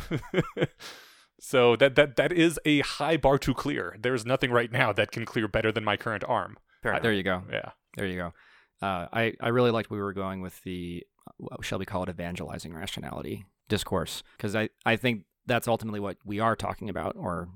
So 1.40 1.76
that 1.76 1.94
that 1.96 2.16
that 2.16 2.32
is 2.32 2.58
a 2.64 2.80
high 2.80 3.16
bar 3.16 3.38
to 3.38 3.54
clear. 3.54 3.96
There's 4.00 4.24
nothing 4.26 4.50
right 4.50 4.70
now 4.72 4.92
that 4.92 5.10
can 5.12 5.24
clear 5.24 5.48
better 5.48 5.70
than 5.72 5.84
my 5.84 5.96
current 5.96 6.24
arm. 6.26 6.58
fair 6.82 6.92
enough. 6.92 7.02
There 7.02 7.12
you 7.12 7.22
go. 7.22 7.42
Yeah. 7.50 7.70
There 7.96 8.06
you 8.06 8.16
go. 8.16 8.32
Uh, 8.80 9.06
I 9.12 9.34
I 9.40 9.48
really 9.48 9.70
liked 9.70 9.90
where 9.90 9.98
we 9.98 10.04
were 10.04 10.12
going 10.12 10.40
with 10.40 10.62
the 10.62 11.04
what 11.36 11.64
shall 11.64 11.78
we 11.78 11.84
call 11.84 12.02
it 12.04 12.08
evangelizing 12.08 12.72
rationality 12.74 13.44
discourse 13.68 14.22
because 14.36 14.54
I 14.56 14.68
I 14.86 14.96
think 14.96 15.24
that's 15.46 15.68
ultimately 15.68 16.00
what 16.00 16.16
we 16.24 16.40
are 16.40 16.56
talking 16.56 16.88
about 16.88 17.14
or 17.16 17.48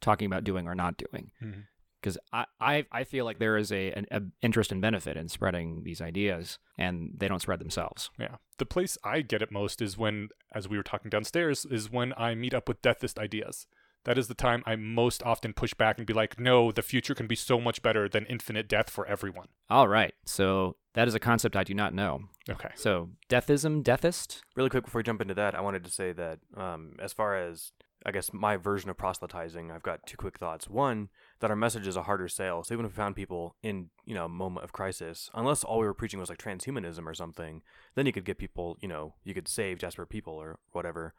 talking 0.00 0.26
about 0.26 0.44
doing 0.44 0.66
or 0.66 0.74
not 0.74 0.96
doing 0.96 1.30
Mhm. 1.42 1.64
Because 2.02 2.18
I, 2.32 2.46
I 2.60 2.86
I 2.90 3.04
feel 3.04 3.24
like 3.24 3.38
there 3.38 3.56
is 3.56 3.70
a 3.70 3.92
an 3.92 4.06
a 4.10 4.22
interest 4.42 4.72
and 4.72 4.80
benefit 4.80 5.16
in 5.16 5.28
spreading 5.28 5.82
these 5.84 6.00
ideas 6.00 6.58
and 6.76 7.12
they 7.16 7.28
don't 7.28 7.40
spread 7.40 7.60
themselves. 7.60 8.10
Yeah. 8.18 8.36
The 8.58 8.66
place 8.66 8.98
I 9.04 9.20
get 9.22 9.42
it 9.42 9.52
most 9.52 9.80
is 9.80 9.96
when, 9.96 10.28
as 10.54 10.68
we 10.68 10.76
were 10.76 10.82
talking 10.82 11.10
downstairs, 11.10 11.64
is 11.64 11.90
when 11.90 12.12
I 12.16 12.34
meet 12.34 12.54
up 12.54 12.68
with 12.68 12.82
deathist 12.82 13.18
ideas. 13.18 13.66
That 14.04 14.18
is 14.18 14.26
the 14.26 14.34
time 14.34 14.64
I 14.66 14.74
most 14.74 15.22
often 15.22 15.52
push 15.52 15.74
back 15.74 15.96
and 15.96 16.06
be 16.06 16.12
like, 16.12 16.38
no, 16.38 16.72
the 16.72 16.82
future 16.82 17.14
can 17.14 17.28
be 17.28 17.36
so 17.36 17.60
much 17.60 17.82
better 17.82 18.08
than 18.08 18.26
infinite 18.26 18.68
death 18.68 18.90
for 18.90 19.06
everyone. 19.06 19.46
All 19.70 19.86
right, 19.86 20.12
so 20.24 20.74
that 20.94 21.06
is 21.06 21.14
a 21.14 21.20
concept 21.20 21.54
I 21.54 21.62
do 21.62 21.72
not 21.72 21.94
know. 21.94 22.22
Okay. 22.50 22.70
So 22.74 23.10
deathism, 23.28 23.82
deathist. 23.82 24.42
Really 24.56 24.70
quick 24.70 24.84
before 24.84 24.98
we 24.98 25.04
jump 25.04 25.20
into 25.20 25.34
that, 25.34 25.54
I 25.54 25.60
wanted 25.60 25.84
to 25.84 25.90
say 25.90 26.12
that 26.12 26.40
um, 26.56 26.96
as 27.00 27.12
far 27.12 27.36
as 27.36 27.70
I 28.04 28.10
guess 28.10 28.32
my 28.32 28.56
version 28.56 28.90
of 28.90 28.96
proselytizing, 28.96 29.70
I've 29.70 29.82
got 29.82 30.06
two 30.06 30.16
quick 30.16 30.38
thoughts. 30.38 30.68
One, 30.68 31.08
that 31.42 31.50
our 31.50 31.56
message 31.56 31.88
is 31.88 31.96
a 31.96 32.04
harder 32.04 32.28
sale. 32.28 32.62
So 32.62 32.72
even 32.72 32.86
if 32.86 32.92
we 32.92 32.96
found 32.96 33.16
people 33.16 33.56
in 33.64 33.90
you 34.06 34.14
know 34.14 34.28
moment 34.28 34.62
of 34.62 34.72
crisis, 34.72 35.28
unless 35.34 35.64
all 35.64 35.80
we 35.80 35.86
were 35.86 35.92
preaching 35.92 36.20
was 36.20 36.30
like 36.30 36.38
transhumanism 36.38 37.04
or 37.04 37.14
something, 37.14 37.62
then 37.96 38.06
you 38.06 38.12
could 38.12 38.24
get 38.24 38.38
people, 38.38 38.78
you 38.80 38.86
know, 38.86 39.14
you 39.24 39.34
could 39.34 39.48
save 39.48 39.80
desperate 39.80 40.08
people 40.08 40.34
or 40.34 40.60
whatever. 40.70 41.14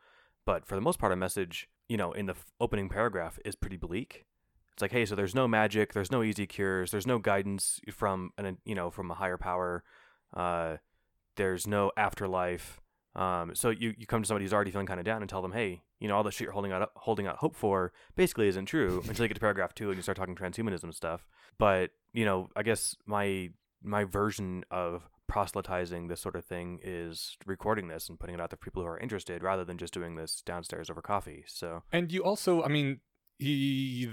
But 0.46 0.66
for 0.66 0.76
the 0.76 0.82
most 0.82 0.98
part, 0.98 1.12
our 1.12 1.18
message, 1.18 1.68
you 1.90 1.98
know, 1.98 2.14
in 2.14 2.26
the 2.26 2.34
f- 2.34 2.46
opening 2.60 2.88
paragraph 2.88 3.38
is 3.44 3.56
pretty 3.56 3.76
bleak. 3.76 4.26
It's 4.72 4.82
like, 4.82 4.94
hey, 4.94 5.06
so 5.06 5.14
there's 5.14 5.36
no 5.36 5.46
magic, 5.46 5.92
there's 5.92 6.12
no 6.12 6.24
easy 6.24 6.48
cures, 6.48 6.92
there's 6.92 7.06
no 7.06 7.20
guidance 7.20 7.82
from 7.92 8.32
an 8.38 8.58
you 8.64 8.76
know 8.76 8.90
from 8.90 9.12
a 9.12 9.16
higher 9.16 9.38
power. 9.38 9.84
Uh, 10.34 10.78
there's 11.36 11.68
no 11.68 11.92
afterlife. 11.98 12.80
Um, 13.16 13.54
so 13.54 13.70
you, 13.70 13.94
you 13.98 14.06
come 14.08 14.24
to 14.24 14.28
somebody 14.28 14.46
who's 14.46 14.54
already 14.54 14.72
feeling 14.72 14.88
kind 14.88 15.00
of 15.00 15.06
down 15.06 15.22
and 15.22 15.30
tell 15.30 15.42
them, 15.42 15.52
hey, 15.52 15.84
you 16.00 16.08
know, 16.08 16.16
all 16.16 16.24
the 16.24 16.32
shit 16.32 16.46
you're 16.46 16.52
holding 16.54 16.72
out 16.72 16.92
holding 16.96 17.28
out 17.28 17.38
hope 17.38 17.56
for 17.56 17.94
basically 18.16 18.48
isn't 18.48 18.66
true 18.66 19.04
until 19.08 19.24
you 19.24 19.30
get 19.30 19.36
to 19.36 19.40
paragraph 19.40 19.74
two 19.76 19.90
and 19.90 19.98
you 19.98 20.02
start 20.02 20.18
talking 20.18 20.36
transhumanism 20.36 20.94
stuff. 20.94 21.28
But 21.58 21.92
you 22.14 22.26
know, 22.26 22.50
I 22.56 22.64
guess 22.64 22.96
my 23.06 23.52
my 23.82 24.04
version 24.04 24.64
of 24.72 25.08
proselytizing 25.28 26.08
this 26.08 26.22
sort 26.22 26.36
of 26.36 26.46
thing 26.46 26.80
is 26.84 27.38
recording 27.46 27.88
this 27.88 28.10
and 28.10 28.20
putting 28.20 28.36
it 28.36 28.42
out 28.42 28.50
to 28.50 28.58
people 28.58 28.82
who 28.84 28.88
are 28.88 29.00
interested 29.00 29.42
rather 29.42 29.64
than 29.64 29.78
just 29.78 29.94
doing 29.94 30.16
this 30.16 30.42
downstairs 30.46 30.90
over 30.90 31.02
coffee. 31.02 31.44
So 31.48 31.84
And 31.92 32.12
you 32.12 32.24
also, 32.24 32.62
I 32.64 32.68
mean, 32.68 33.00
he, 33.40 34.10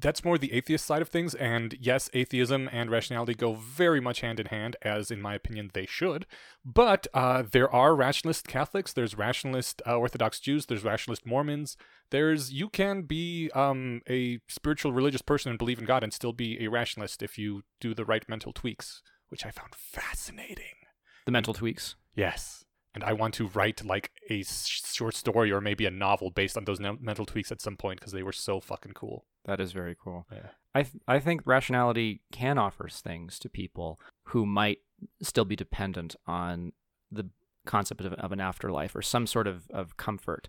that's 0.00 0.24
more 0.24 0.38
the 0.38 0.52
atheist 0.52 0.84
side 0.84 1.02
of 1.02 1.08
things. 1.08 1.34
And 1.34 1.76
yes, 1.80 2.10
atheism 2.12 2.68
and 2.72 2.90
rationality 2.90 3.34
go 3.34 3.54
very 3.54 4.00
much 4.00 4.20
hand 4.20 4.40
in 4.40 4.46
hand, 4.46 4.76
as 4.82 5.10
in 5.10 5.20
my 5.20 5.34
opinion 5.34 5.70
they 5.72 5.86
should. 5.86 6.26
But 6.64 7.06
uh, 7.14 7.44
there 7.50 7.72
are 7.72 7.94
rationalist 7.94 8.48
Catholics, 8.48 8.92
there's 8.92 9.16
rationalist 9.16 9.82
uh, 9.86 9.96
Orthodox 9.96 10.40
Jews, 10.40 10.66
there's 10.66 10.84
rationalist 10.84 11.26
Mormons. 11.26 11.76
There's 12.10 12.52
you 12.52 12.68
can 12.68 13.02
be 13.02 13.50
um, 13.54 14.02
a 14.08 14.40
spiritual 14.48 14.92
religious 14.92 15.22
person 15.22 15.50
and 15.50 15.58
believe 15.58 15.78
in 15.78 15.84
God 15.84 16.02
and 16.02 16.12
still 16.12 16.32
be 16.32 16.62
a 16.64 16.68
rationalist 16.68 17.22
if 17.22 17.38
you 17.38 17.62
do 17.80 17.94
the 17.94 18.04
right 18.04 18.28
mental 18.28 18.52
tweaks, 18.52 19.02
which 19.28 19.44
I 19.46 19.50
found 19.50 19.74
fascinating. 19.74 20.74
The 21.26 21.32
mental 21.32 21.54
tweaks. 21.54 21.96
Yes. 22.14 22.64
And 22.94 23.02
I 23.02 23.12
want 23.12 23.34
to 23.34 23.48
write 23.48 23.84
like 23.84 24.12
a 24.30 24.44
short 24.44 25.14
story 25.14 25.50
or 25.50 25.60
maybe 25.60 25.84
a 25.84 25.90
novel 25.90 26.30
based 26.30 26.56
on 26.56 26.64
those 26.64 26.80
mental 26.80 27.26
tweaks 27.26 27.50
at 27.50 27.60
some 27.60 27.76
point 27.76 27.98
because 27.98 28.12
they 28.12 28.22
were 28.22 28.32
so 28.32 28.60
fucking 28.60 28.92
cool. 28.92 29.24
That 29.44 29.60
is 29.60 29.72
very 29.72 29.96
cool. 30.02 30.26
Yeah. 30.32 30.50
I 30.74 30.82
th- 30.84 31.02
I 31.06 31.18
think 31.18 31.42
rationality 31.44 32.22
can 32.32 32.58
offer 32.58 32.88
things 32.88 33.38
to 33.40 33.48
people 33.48 34.00
who 34.28 34.46
might 34.46 34.78
still 35.22 35.44
be 35.44 35.56
dependent 35.56 36.16
on 36.26 36.72
the 37.10 37.30
concept 37.66 38.02
of, 38.02 38.12
of 38.14 38.32
an 38.32 38.40
afterlife 38.40 38.94
or 38.94 39.02
some 39.02 39.26
sort 39.26 39.46
of, 39.46 39.64
of 39.70 39.96
comfort. 39.96 40.48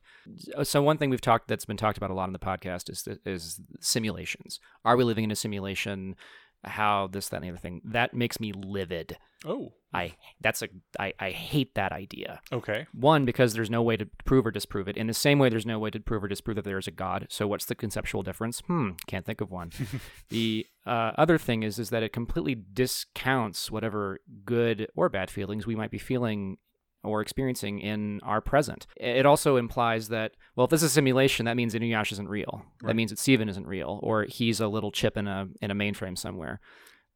So 0.63 0.81
one 0.81 0.97
thing 0.97 1.09
we've 1.09 1.21
talked 1.21 1.47
that's 1.47 1.65
been 1.65 1.77
talked 1.77 1.97
about 1.97 2.09
a 2.09 2.13
lot 2.13 2.27
on 2.27 2.33
the 2.33 2.39
podcast 2.39 2.89
is 2.89 3.07
is 3.25 3.61
simulations. 3.79 4.59
Are 4.83 4.97
we 4.97 5.03
living 5.03 5.23
in 5.23 5.31
a 5.31 5.35
simulation? 5.35 6.15
How 6.63 7.07
this, 7.07 7.29
that, 7.29 7.37
and 7.37 7.45
the 7.45 7.49
other 7.49 7.57
thing. 7.57 7.81
That 7.83 8.13
makes 8.13 8.39
me 8.39 8.53
livid. 8.53 9.17
Oh, 9.45 9.73
I 9.93 10.15
that's 10.41 10.61
a 10.61 10.67
I, 10.99 11.13
I 11.19 11.29
hate 11.31 11.75
that 11.75 11.91
idea. 11.91 12.41
okay. 12.51 12.87
One, 12.93 13.25
because 13.25 13.53
there's 13.53 13.69
no 13.69 13.81
way 13.81 13.95
to 13.95 14.07
prove 14.25 14.45
or 14.45 14.51
disprove 14.51 14.87
it. 14.87 14.97
In 14.97 15.07
the 15.07 15.13
same 15.13 15.39
way, 15.39 15.49
there's 15.49 15.65
no 15.65 15.79
way 15.79 15.89
to 15.91 15.99
prove 15.99 16.23
or 16.23 16.27
disprove 16.27 16.55
that 16.55 16.65
there 16.65 16.77
is 16.77 16.87
a 16.87 16.91
God. 16.91 17.27
So 17.29 17.47
what's 17.47 17.65
the 17.65 17.75
conceptual 17.75 18.23
difference? 18.23 18.61
Hmm, 18.67 18.91
can't 19.07 19.25
think 19.25 19.41
of 19.41 19.51
one. 19.51 19.71
the 20.29 20.65
uh, 20.85 21.11
other 21.17 21.37
thing 21.37 21.63
is 21.63 21.79
is 21.79 21.91
that 21.91 22.03
it 22.03 22.11
completely 22.11 22.55
discounts 22.55 23.71
whatever 23.71 24.19
good 24.43 24.87
or 24.95 25.09
bad 25.09 25.29
feelings 25.29 25.65
we 25.65 25.75
might 25.75 25.91
be 25.91 25.97
feeling 25.97 26.57
or 27.05 27.21
experiencing 27.21 27.79
in 27.79 28.19
our 28.23 28.41
present. 28.41 28.87
It 28.97 29.25
also 29.25 29.55
implies 29.57 30.09
that, 30.09 30.33
well, 30.55 30.65
if 30.65 30.71
this 30.71 30.83
is 30.83 30.91
a 30.91 30.93
simulation, 30.93 31.45
that 31.45 31.55
means 31.55 31.73
Eneasz 31.73 32.11
isn't 32.11 32.27
real. 32.27 32.65
That 32.81 32.95
means 32.95 33.11
that 33.11 33.19
Steven 33.19 33.47
isn't 33.49 33.67
real, 33.67 33.99
or 34.03 34.23
he's 34.23 34.59
a 34.59 34.67
little 34.67 34.91
chip 34.91 35.15
in 35.17 35.27
a 35.27 35.47
in 35.61 35.71
a 35.71 35.75
mainframe 35.75 36.17
somewhere, 36.17 36.59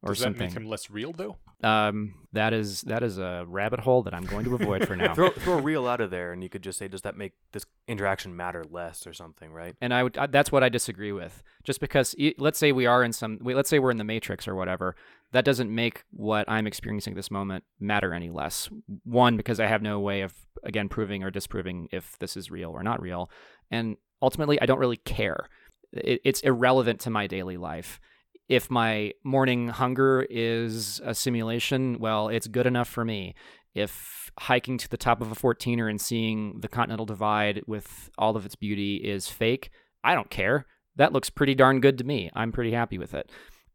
or 0.01 0.13
Does 0.13 0.19
that 0.19 0.23
something. 0.25 0.47
make 0.47 0.55
him 0.55 0.65
less 0.67 0.89
real 0.89 1.11
though? 1.11 1.37
Um, 1.61 2.13
that 2.31 2.53
is 2.53 2.81
that 2.83 3.03
is 3.03 3.17
a 3.17 3.43
rabbit 3.45 3.81
hole 3.81 4.01
that 4.03 4.13
I'm 4.13 4.23
going 4.25 4.45
to 4.45 4.55
avoid 4.55 4.87
for 4.87 4.95
now. 4.95 5.13
throw 5.15 5.29
throw 5.31 5.59
real 5.59 5.87
out 5.87 5.99
of 5.99 6.09
there, 6.09 6.31
and 6.31 6.41
you 6.41 6.47
could 6.49 6.61
just 6.61 6.79
say, 6.79 6.87
does 6.87 7.01
that 7.01 7.17
make 7.17 7.33
this 7.51 7.65
interaction 7.87 8.33
matter 8.35 8.63
less 8.69 9.05
or 9.05 9.11
something, 9.13 9.51
right? 9.51 9.75
and 9.81 9.93
I 9.93 10.03
would 10.03 10.17
I, 10.17 10.27
that's 10.27 10.51
what 10.53 10.63
I 10.63 10.69
disagree 10.69 11.11
with. 11.11 11.43
Just 11.65 11.81
because 11.81 12.15
e- 12.17 12.33
let's 12.37 12.57
say 12.57 12.71
we 12.71 12.85
are 12.85 13.03
in 13.03 13.11
some 13.11 13.39
let's 13.41 13.69
say 13.69 13.79
we're 13.79 13.91
in 13.91 13.97
the 13.97 14.05
matrix 14.05 14.47
or 14.47 14.55
whatever, 14.55 14.95
that 15.31 15.45
doesn't 15.45 15.73
make 15.73 16.03
what 16.11 16.49
I'm 16.49 16.67
experiencing 16.67 17.13
at 17.13 17.15
this 17.15 17.31
moment 17.31 17.63
matter 17.79 18.13
any 18.13 18.29
less. 18.29 18.69
One 19.03 19.37
because 19.37 19.59
I 19.59 19.67
have 19.67 19.81
no 19.81 19.99
way 19.99 20.21
of 20.21 20.33
again 20.63 20.89
proving 20.89 21.23
or 21.23 21.31
disproving 21.31 21.87
if 21.91 22.17
this 22.19 22.35
is 22.35 22.51
real 22.51 22.71
or 22.71 22.83
not 22.83 23.01
real, 23.01 23.29
and 23.71 23.97
ultimately 24.21 24.59
I 24.61 24.65
don't 24.65 24.79
really 24.79 24.97
care. 24.97 25.47
It, 25.91 26.21
it's 26.23 26.41
irrelevant 26.41 26.99
to 27.01 27.09
my 27.09 27.27
daily 27.27 27.57
life. 27.57 27.99
If 28.47 28.71
my 28.71 29.13
morning 29.23 29.67
hunger 29.67 30.25
is 30.27 30.99
a 31.05 31.13
simulation, 31.13 31.99
well, 31.99 32.29
it's 32.29 32.47
good 32.47 32.65
enough 32.65 32.89
for 32.89 33.05
me. 33.05 33.35
If 33.75 34.31
hiking 34.39 34.79
to 34.79 34.89
the 34.89 34.97
top 34.97 35.21
of 35.21 35.31
a 35.31 35.35
14er 35.35 35.87
and 35.87 36.01
seeing 36.01 36.59
the 36.59 36.67
Continental 36.67 37.05
Divide 37.05 37.61
with 37.67 38.09
all 38.17 38.35
of 38.35 38.45
its 38.45 38.55
beauty 38.55 38.95
is 38.95 39.27
fake, 39.27 39.69
I 40.03 40.15
don't 40.15 40.31
care. 40.31 40.65
That 40.95 41.13
looks 41.13 41.29
pretty 41.29 41.53
darn 41.53 41.79
good 41.79 41.99
to 41.99 42.03
me. 42.03 42.31
I'm 42.33 42.51
pretty 42.51 42.71
happy 42.71 42.97
with 42.97 43.13
it. 43.13 43.29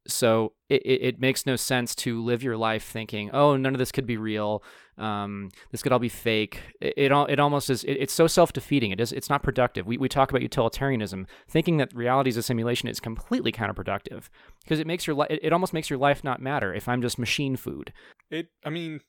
So 0.07 0.53
it, 0.69 0.83
it, 0.85 1.03
it 1.03 1.21
makes 1.21 1.47
no 1.47 1.57
sense 1.57 1.95
to 1.97 2.23
live 2.23 2.43
your 2.43 2.57
life 2.57 2.85
thinking, 2.85 3.31
oh, 3.33 3.57
none 3.57 3.75
of 3.75 3.79
this 3.79 3.93
could 3.93 4.07
be 4.07 4.17
real. 4.17 4.63
Um, 4.99 5.51
this 5.71 5.83
could 5.83 5.93
all 5.93 5.99
be 5.99 6.09
fake. 6.09 6.61
It, 6.81 6.95
it, 6.97 7.13
al- 7.13 7.27
it 7.27 7.41
almost 7.41 7.71
is, 7.71 7.85
it, 7.85 7.95
it's 7.95 8.13
so 8.13 8.27
self 8.27 8.53
defeating. 8.53 8.91
It 8.91 9.01
is, 9.01 9.13
it's 9.13 9.31
not 9.31 9.43
productive. 9.43 9.87
We, 9.87 9.97
we 9.97 10.09
talk 10.09 10.31
about 10.31 10.43
utilitarianism. 10.43 11.27
Thinking 11.49 11.79
that 11.79 11.95
reality 11.95 12.31
is 12.31 12.37
a 12.37 12.43
simulation 12.43 12.89
is 12.89 13.01
completely 13.01 13.51
counterproductive 13.51 14.29
because 14.63 14.79
it 14.79 14.87
makes 14.87 15.07
your 15.07 15.17
life, 15.17 15.31
it 15.31 15.53
almost 15.53 15.73
makes 15.73 15.89
your 15.89 15.99
life 15.99 16.23
not 16.23 16.41
matter 16.41 16.75
if 16.75 16.89
I'm 16.89 17.03
just 17.03 17.19
machine 17.19 17.57
food. 17.57 17.93
It. 18.31 18.49
I 18.65 18.71
mean, 18.71 19.01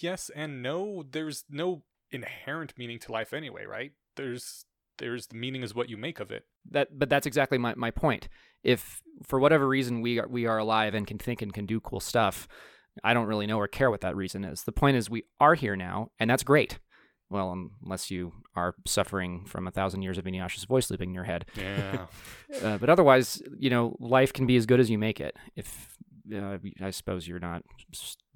yes 0.00 0.30
and 0.34 0.62
no. 0.62 1.04
There's 1.10 1.44
no 1.50 1.82
inherent 2.10 2.74
meaning 2.78 2.98
to 3.00 3.12
life 3.12 3.32
anyway, 3.32 3.64
right? 3.66 3.92
There's 4.16 4.64
there's 4.98 5.28
the 5.28 5.36
meaning 5.36 5.62
is 5.62 5.74
what 5.74 5.88
you 5.88 5.96
make 5.96 6.20
of 6.20 6.30
it. 6.30 6.44
that 6.70 6.98
but 6.98 7.08
that's 7.08 7.26
exactly 7.26 7.58
my, 7.58 7.74
my 7.76 7.90
point 7.90 8.28
if 8.62 9.02
for 9.26 9.38
whatever 9.38 9.66
reason 9.66 10.00
we 10.00 10.18
are 10.18 10.28
we 10.28 10.46
are 10.46 10.58
alive 10.58 10.94
and 10.94 11.06
can 11.06 11.18
think 11.18 11.42
and 11.42 11.52
can 11.52 11.66
do 11.66 11.80
cool 11.80 12.00
stuff 12.00 12.48
i 13.04 13.14
don't 13.14 13.26
really 13.26 13.46
know 13.46 13.58
or 13.58 13.68
care 13.68 13.90
what 13.90 14.00
that 14.00 14.16
reason 14.16 14.44
is. 14.44 14.64
The 14.64 14.72
point 14.72 14.96
is 14.96 15.10
we 15.10 15.24
are 15.40 15.54
here 15.54 15.76
now 15.76 16.10
and 16.18 16.28
that's 16.28 16.42
great. 16.42 16.78
Well 17.30 17.68
unless 17.82 18.10
you 18.10 18.32
are 18.56 18.74
suffering 18.86 19.44
from 19.44 19.66
a 19.66 19.70
thousand 19.70 20.02
years 20.02 20.18
of 20.18 20.24
Eneasz's 20.24 20.64
voice 20.64 20.90
looping 20.90 21.10
in 21.10 21.14
your 21.14 21.24
head. 21.24 21.44
Yeah. 21.56 22.06
uh, 22.62 22.78
but 22.78 22.88
otherwise 22.88 23.42
you 23.58 23.70
know 23.70 23.96
life 24.00 24.32
can 24.32 24.46
be 24.46 24.56
as 24.56 24.66
good 24.66 24.80
as 24.80 24.90
you 24.90 24.98
make 24.98 25.20
it 25.20 25.36
if 25.56 25.96
uh, 26.34 26.58
i 26.82 26.90
suppose 26.90 27.26
you're 27.28 27.38
not 27.38 27.62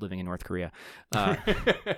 living 0.01 0.19
in 0.19 0.27
north 0.27 0.45
korea 0.45 0.71
uh, 1.13 1.37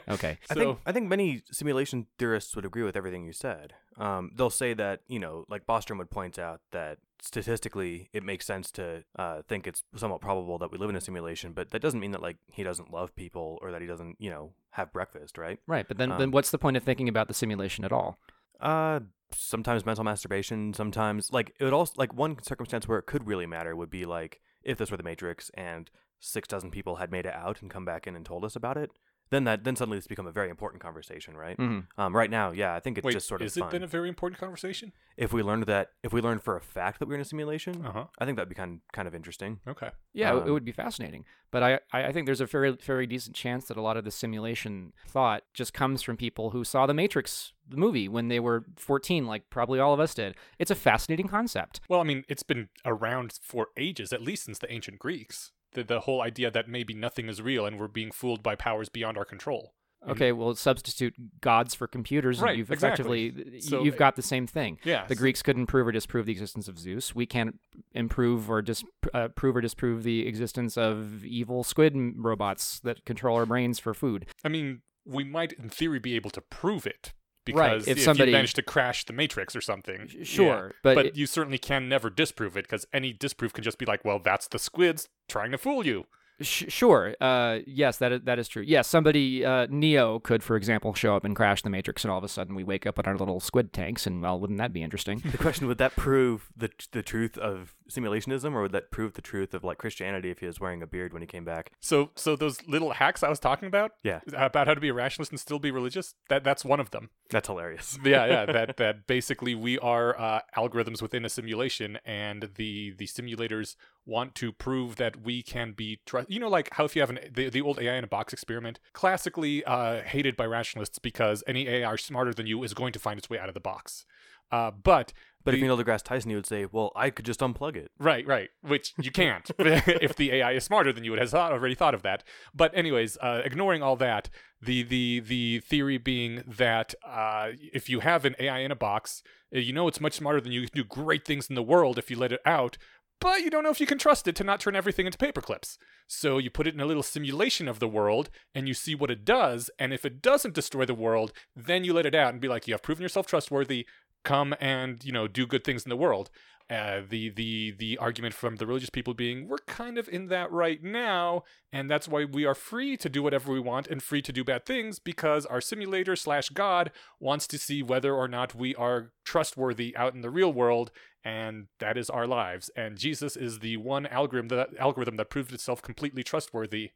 okay 0.09 0.38
I 0.50 0.54
So 0.54 0.61
think 0.61 0.78
I 0.87 0.92
think 0.92 1.09
many 1.09 1.42
simulation 1.50 2.07
theorists 2.18 2.54
would 2.57 2.64
agree 2.64 2.83
with 2.83 2.96
everything 2.96 3.24
you 3.24 3.33
said. 3.33 3.74
Um, 3.96 4.30
they'll 4.37 4.50
say 4.50 4.74
that 4.74 5.00
you 5.07 5.18
know, 5.18 5.44
like 5.48 5.66
Bostrom 5.66 5.98
would 5.98 6.11
point 6.11 6.38
out 6.38 6.61
that 6.72 6.98
statistically 7.20 8.09
it 8.12 8.22
makes 8.22 8.44
sense 8.46 8.70
to 8.72 9.04
uh, 9.18 9.42
think 9.48 9.66
it's 9.66 9.83
somewhat 9.96 10.20
probable 10.20 10.59
that 10.59 10.70
we 10.72 10.78
live 10.78 10.90
in 10.90 10.96
a 10.96 11.00
simulation, 11.00 11.52
but 11.52 11.70
that 11.70 11.83
doesn't 11.83 12.00
mean 12.00 12.12
that 12.12 12.22
like 12.22 12.38
he 12.46 12.62
doesn't 12.62 12.90
love 12.92 13.14
people 13.16 13.59
or 13.62 13.70
that 13.72 13.80
he 13.80 13.87
doesn't 13.87 14.16
you 14.18 14.30
know 14.30 14.52
have 14.70 14.92
breakfast, 14.92 15.38
right? 15.38 15.59
right 15.66 15.87
but 15.88 15.96
then 15.98 16.11
Um, 16.12 16.18
then 16.18 16.30
what's 16.30 16.50
the 16.50 16.59
point 16.59 16.76
of 16.76 16.83
thinking 16.83 17.09
about 17.09 17.28
the 17.28 17.35
simulation 17.35 17.85
at 17.85 17.92
all 17.92 18.18
Uh, 18.61 19.00
sometimes 19.33 19.85
mental 19.85 20.04
masturbation. 20.04 20.74
Sometimes 20.74 21.33
like 21.33 21.54
it 21.59 21.64
would 21.64 21.72
also 21.72 21.92
like 21.96 22.12
one 22.14 22.42
circumstance 22.42 22.87
where 22.88 22.98
it 22.98 23.07
could 23.07 23.26
really 23.26 23.46
matter 23.46 23.74
would 23.76 23.90
be 23.90 24.04
like 24.04 24.40
if 24.64 24.79
this 24.79 24.90
were 24.90 24.96
the 24.96 25.03
Matrix 25.03 25.50
and 25.55 25.90
six 26.20 26.48
dozen 26.48 26.70
people 26.70 26.96
had 26.96 27.11
made 27.11 27.27
it 27.27 27.35
out 27.35 27.61
and 27.62 27.70
come 27.70 27.85
back 27.85 28.07
in 28.07 28.16
and 28.16 28.24
told 28.24 28.44
us 28.44 28.57
about 28.57 28.77
it. 28.77 28.90
Then 29.35 29.44
that 29.44 29.64
then 29.64 29.75
suddenly 29.77 29.99
it's 29.99 30.07
become 30.07 30.29
a 30.29 30.33
very 30.40 30.49
important 30.49 30.81
conversation, 30.81 31.37
right? 31.37 31.57
hmm 31.57 31.81
Um, 31.99 32.14
right 32.14 32.31
now, 32.31 32.53
yeah, 32.53 32.73
I 32.75 32.81
think 32.81 32.99
it's 32.99 33.05
Wait, 33.05 33.12
just 33.18 33.27
sort 33.27 33.40
of 33.40 33.47
is 33.49 33.57
it 33.57 33.61
fun. 33.61 33.70
then 33.73 33.83
a 33.83 33.87
very 33.99 34.09
important 34.09 34.38
conversation? 34.40 34.92
if 35.16 35.33
we 35.33 35.42
learned 35.42 35.64
that, 35.66 35.90
if 36.03 36.12
we 36.12 36.20
learned 36.20 36.42
for 36.42 36.57
a 36.57 36.61
fact 36.61 36.99
that 36.99 37.07
we're 37.09 37.14
in 37.16 37.20
a 37.20 37.25
simulation, 37.25 37.85
Uh 37.85 37.92
huh. 37.92 38.05
I 38.20 38.25
think 38.25 38.37
that'd 38.37 38.49
be 38.49 38.55
kind 38.55 38.81
kind 38.92 39.09
of 39.09 39.14
interesting. 39.14 39.61
Okay. 39.66 39.90
Yeah, 40.12 40.33
it- 40.35 40.37
it 40.38 40.42
Um, 40.49 40.53
would 40.55 40.64
be 40.64 40.73
fascinating. 40.73 41.25
But 41.51 41.62
I, 41.62 41.70
I 41.92 41.99
I 42.09 42.12
think 42.12 42.27
there's 42.27 42.40
a 42.40 42.47
very, 42.47 42.70
very 42.92 43.07
decent 43.07 43.35
chance 43.37 43.62
that 43.68 43.77
a 43.77 43.83
lot 43.88 43.97
of 43.97 44.05
the 44.05 44.11
simulation 44.11 44.92
thought 45.16 45.42
just 45.61 45.73
comes 45.75 46.03
from 46.03 46.16
people 46.16 46.51
who 46.51 46.62
saw 46.64 46.87
The 46.87 46.94
Matrix, 47.03 47.53
the 47.68 47.77
movie, 47.77 48.09
when 48.09 48.29
they 48.29 48.40
were 48.40 48.64
14, 48.77 49.27
like 49.33 49.51
probably 49.51 49.79
all 49.81 49.94
of 49.94 50.01
us 50.01 50.14
did. 50.14 50.35
It's 50.59 50.70
a 50.70 50.75
fascinating 50.88 51.29
concept. 51.29 51.81
Well, 51.88 52.01
I 52.01 52.05
mean, 52.05 52.25
it's 52.29 52.42
been 52.53 52.68
around 52.85 53.38
for 53.42 53.68
ages, 53.77 54.12
at 54.12 54.23
least 54.23 54.44
since 54.44 54.59
the 54.59 54.70
ancient 54.73 54.99
Greeks. 54.99 55.53
The 55.75 55.85
the 55.85 56.01
whole 56.01 56.23
idea 56.23 56.51
that 56.51 56.69
maybe 56.69 56.95
nothing 56.95 57.29
is 57.29 57.41
real 57.43 57.67
and 57.67 57.79
we're 57.79 57.89
being 57.89 58.11
fooled 58.11 58.43
by 58.43 58.55
powers 58.55 58.89
beyond 58.89 59.19
our 59.19 59.25
control. 59.25 59.75
Okay, 60.07 60.33
well, 60.33 60.55
substitute 60.55 61.15
gods 61.41 61.75
for 61.75 61.87
computers, 61.87 62.37
and 62.39 62.45
Right, 62.45 62.59
you've 62.59 62.71
exactly. 62.71 63.29
effectively, 63.29 63.61
So- 63.63 63.83
you've 63.83 63.97
got 63.97 64.17
the 64.17 64.23
same 64.23 64.47
thing. 64.47 64.79
Yeah. 64.85 65.07
The 65.07 65.15
Greeks 65.15 65.41
couldn't 65.43 65.65
prove 65.67 65.87
or 65.87 65.93
disprove 65.93 66.27
the 66.27 66.33
existence 66.33 66.69
of 66.69 66.79
Zeus. 66.79 67.15
We 67.15 67.25
can't 67.25 67.59
improve 67.93 68.51
or 68.51 68.61
dis- 68.61 68.85
uh, 69.15 69.29
prove 69.29 69.57
or 69.57 69.63
disprove 69.63 70.03
the 70.03 70.27
existence 70.27 70.77
of 70.77 71.25
evil 71.25 71.65
squid 71.65 71.95
robots 72.17 72.81
that 72.81 73.07
control 73.07 73.35
our 73.37 73.47
brains 73.47 73.79
for 73.79 73.95
food. 73.95 74.27
I 74.45 74.51
mean, 74.51 74.83
we 75.07 75.25
might, 75.25 75.53
in 75.55 75.71
theory, 75.71 76.01
be 76.01 76.15
able 76.17 76.31
to 76.33 76.43
prove 76.43 76.87
it 76.87 77.15
Right, 77.52 77.70
because 77.72 77.88
if 77.88 77.98
if, 77.98 78.02
somebody- 78.04 78.30
you 78.30 78.37
manage 78.37 78.54
to 78.54 78.62
crash 78.62 79.04
the 79.04 79.12
Matrix 79.12 79.54
or 79.54 79.61
something. 79.61 80.09
Sh- 80.09 80.14
Yeah. 80.14 80.24
Sure, 80.24 80.72
but 80.83 80.94
But, 80.94 81.07
it- 81.07 81.16
you 81.16 81.26
certainly 81.26 81.59
can 81.59 81.88
never 81.88 82.09
disprove 82.11 82.57
it 82.57 82.64
because 82.64 82.87
any 82.92 83.12
disproof 83.12 83.52
can 83.52 83.62
just 83.64 83.78
be 83.78 83.85
like, 83.87 84.04
well, 84.04 84.18
that's 84.18 84.48
the 84.48 84.59
squids 84.59 85.09
trying 85.28 85.50
to 85.52 85.59
fool 85.59 85.85
you. 85.87 86.07
Sh- 86.40 86.64
sure. 86.68 87.14
Uh, 87.20 87.59
yes, 87.66 87.99
that 87.99 88.11
is, 88.12 88.20
that 88.25 88.38
is 88.38 88.49
true. 88.49 88.62
Yes, 88.66 88.88
somebody, 88.88 89.44
uh, 89.44 89.66
Neo 89.70 90.18
could, 90.18 90.42
for 90.42 90.57
example, 90.57 90.92
show 90.94 91.14
up 91.14 91.25
and 91.25 91.37
crash 91.37 91.62
the 91.62 91.70
Matrix, 91.70 92.03
and 92.05 92.11
all 92.11 92.18
of 92.18 92.25
a 92.25 92.29
sudden 92.29 92.55
we 92.57 92.64
wake 92.64 92.87
up 92.87 92.99
in 92.99 93.05
our 93.07 93.16
little 93.16 93.38
squid 93.40 93.73
tanks, 93.73 94.07
and 94.07 94.20
well, 94.20 94.40
wouldn't 94.40 94.59
that 94.59 94.73
be 94.73 94.83
interesting? 94.83 95.23
The 95.25 95.38
question 95.38 95.66
would 95.68 95.79
that 95.79 95.94
prove 95.97 96.49
the 96.57 96.70
the 96.92 97.03
truth 97.03 97.38
of 97.38 97.75
simulationism, 97.88 98.53
or 98.53 98.62
would 98.62 98.73
that 98.73 98.90
prove 98.90 99.12
the 99.14 99.23
truth 99.23 99.55
of 99.55 99.62
like 99.62 99.79
Christianity 99.79 100.31
if 100.31 100.40
he 100.40 100.47
was 100.47 100.59
wearing 100.59 100.83
a 100.83 100.87
beard 100.87 101.12
when 101.12 101.23
he 101.23 101.27
came 101.27 101.44
back? 101.44 101.70
So, 101.81 102.11
so 102.16 102.35
those 102.35 102.66
little 102.66 102.92
hacks 102.92 103.23
I 103.23 103.29
was 103.29 103.38
talking 103.38 103.68
about, 103.68 103.92
Yeah. 104.03 104.20
about 104.35 104.66
how 104.66 104.75
to 104.75 104.81
be 104.81 104.88
a 104.88 104.94
rationalist 104.94 105.31
and 105.31 105.38
still 105.38 105.59
be 105.59 105.70
religious, 105.70 106.14
that 106.29 106.42
that's 106.42 106.64
one 106.64 106.81
of 106.81 106.90
them. 106.90 107.11
That's 107.31 107.47
hilarious. 107.49 107.99
yeah, 108.05 108.27
yeah. 108.27 108.47
That 108.47 108.77
that 108.79 109.07
basically 109.07 109.55
we 109.55 109.79
are 109.79 110.18
uh, 110.18 110.40
algorithms 110.57 111.01
within 111.01 111.25
a 111.25 111.29
simulation, 111.29 111.99
and 112.05 112.51
the 112.57 112.92
the 112.97 113.07
simulators 113.07 113.77
want 114.07 114.35
to 114.37 114.53
prove 114.53 114.97
that 114.97 115.23
we 115.23 115.43
can 115.43 115.73
be 115.73 116.01
trust. 116.07 116.31
You 116.31 116.40
know, 116.40 116.49
like 116.49 116.69
how 116.75 116.85
if 116.85 116.95
you 116.95 117.03
have 117.03 117.11
an 117.11 117.21
the, 117.33 117.49
the 117.49 117.61
old 117.61 117.79
AI 117.79 117.95
in 117.95 118.05
a 118.05 118.09
box 118.09 118.33
experiment, 118.33 118.79
classically 118.93 119.64
uh, 119.64 120.03
hated 120.03 120.37
by 120.37 120.47
rationalists 120.47 120.99
because 120.99 121.43
any 121.47 121.69
AI 121.69 121.97
smarter 121.97 122.35
than 122.35 122.47
you 122.47 122.62
is 122.62 122.75
going 122.75 122.93
to 122.93 122.99
find 122.99 123.19
its 123.19 123.31
way 123.31 123.38
out 123.38 123.49
of 123.49 123.55
the 123.55 123.61
box. 123.61 124.05
Uh, 124.53 124.71
but 124.71 125.12
But 125.43 125.55
if 125.55 125.61
you 125.61 125.67
know 125.67 125.77
the 125.77 125.85
deGrasse 125.85 126.03
Tyson, 126.03 126.31
you 126.31 126.37
would 126.37 126.47
say, 126.47 126.67
"Well, 126.71 126.93
I 126.95 127.11
could 127.11 127.25
just 127.25 127.40
unplug 127.40 127.77
it." 127.77 127.90
Right, 127.99 128.27
right. 128.27 128.51
Which 128.62 128.93
you 129.01 129.11
can't 129.23 129.51
if 129.59 130.17
the 130.17 130.33
AI 130.33 130.53
is 130.53 130.64
smarter 130.64 130.93
than 130.93 131.05
you. 131.05 131.14
It 131.14 131.21
has 131.21 131.33
thought, 131.33 131.53
already 131.53 131.75
thought 131.75 131.95
of 131.95 132.03
that. 132.03 132.25
But 132.55 132.77
anyways, 132.77 133.17
uh, 133.21 133.43
ignoring 133.45 133.83
all 133.83 133.97
that, 133.97 134.29
the 134.61 134.83
the 134.83 135.21
the 135.21 135.61
theory 135.61 135.99
being 135.99 136.45
that 136.47 136.95
uh, 137.07 137.51
if 137.73 137.88
you 137.88 138.01
have 138.01 138.25
an 138.25 138.37
AI 138.38 138.61
in 138.61 138.71
a 138.71 138.77
box, 138.77 139.23
uh, 139.55 139.59
you 139.59 139.73
know 139.73 139.88
it's 139.88 140.01
much 140.01 140.14
smarter 140.14 140.40
than 140.40 140.53
you. 140.53 140.61
You 140.61 140.69
can 140.69 140.83
do 140.83 140.88
great 140.88 141.25
things 141.25 141.49
in 141.49 141.55
the 141.55 141.62
world 141.62 141.99
if 141.99 142.11
you 142.11 142.19
let 142.19 142.33
it 142.33 142.40
out. 142.47 142.77
But 143.20 143.40
you 143.40 143.50
don't 143.50 143.64
know 143.64 143.70
if 143.70 143.81
you 143.81 143.87
can 143.87 143.98
trust 143.98 144.29
it 144.29 144.37
to 144.37 144.44
not 144.44 144.61
turn 144.61 144.77
everything 144.77 145.07
into 145.07 145.18
paper 145.18 145.40
clips. 145.40 145.79
So 146.07 146.38
you 146.38 146.50
put 146.50 146.66
it 146.66 146.74
in 146.74 146.81
a 146.81 146.87
little 146.87 147.03
simulation 147.03 147.68
of 147.68 147.79
the 147.79 147.88
world 147.88 148.29
and 148.55 148.68
you 148.68 148.74
see 148.74 148.94
what 148.94 149.11
it 149.11 149.24
does. 149.24 149.70
And 149.79 149.94
if 149.94 150.05
it 150.05 150.20
doesn't 150.20 150.55
destroy 150.55 150.85
the 150.85 150.94
world, 150.94 151.33
then 151.57 151.85
you 151.85 151.94
let 151.94 152.07
it 152.07 152.14
out 152.14 152.33
and 152.33 152.40
be 152.40 152.48
like, 152.48 152.66
you 152.66 152.74
have 152.74 152.83
proven 152.83 153.03
yourself 153.03 153.27
trustworthy. 153.27 153.87
Come 154.24 154.55
and 154.61 155.05
you 155.05 155.12
know 155.12 155.29
do 155.29 155.46
good 155.46 155.64
things 155.64 155.85
in 155.85 155.90
the 155.90 155.96
world. 155.96 156.31
Uh, 156.70 157.03
the 157.07 157.29
the 157.29 157.72
the 157.79 157.98
argument 157.98 158.33
from 158.35 158.57
the 158.57 158.66
religious 158.66 158.88
people 158.88 159.12
being 159.12 159.48
we're 159.48 159.59
kind 159.66 159.98
of 159.98 160.09
in 160.09 160.29
that 160.29 160.50
right 160.50 160.83
now, 160.83 161.42
and 161.70 161.90
that's 161.90 162.09
why 162.09 162.24
we 162.24 162.46
are 162.46 162.55
free 162.55 162.96
to 162.96 163.11
do 163.11 163.22
whatever 163.22 163.53
we 163.53 163.61
want 163.61 163.87
and 163.88 164.03
free 164.03 164.22
to 164.22 164.33
do 164.33 164.42
bad 164.42 164.64
things 164.64 164.98
because 164.98 165.44
our 165.44 165.61
simulator 165.61 166.16
slash 166.16 166.48
God 166.48 166.90
wants 167.20 167.46
to 167.48 167.59
see 167.59 167.83
whether 167.83 168.14
or 168.14 168.29
not 168.29 168.55
we 168.55 168.74
are 168.77 169.12
trustworthy 169.27 169.94
out 169.94 170.14
in 170.14 170.22
the 170.22 170.31
real 170.31 170.50
world, 170.55 170.90
and 171.22 171.66
that 171.81 171.98
is 171.98 172.09
our 172.09 172.27
lives. 172.27 172.70
And 172.74 172.96
Jesus 172.96 173.37
is 173.37 173.59
the 173.59 173.77
one 173.77 174.07
algorithm 174.07 174.48
that 174.48 174.70
algorithm 174.81 175.16
that 175.18 175.29
proved 175.29 175.53
itself 175.53 175.83
completely 175.83 176.22
trustworthy. 176.22 176.92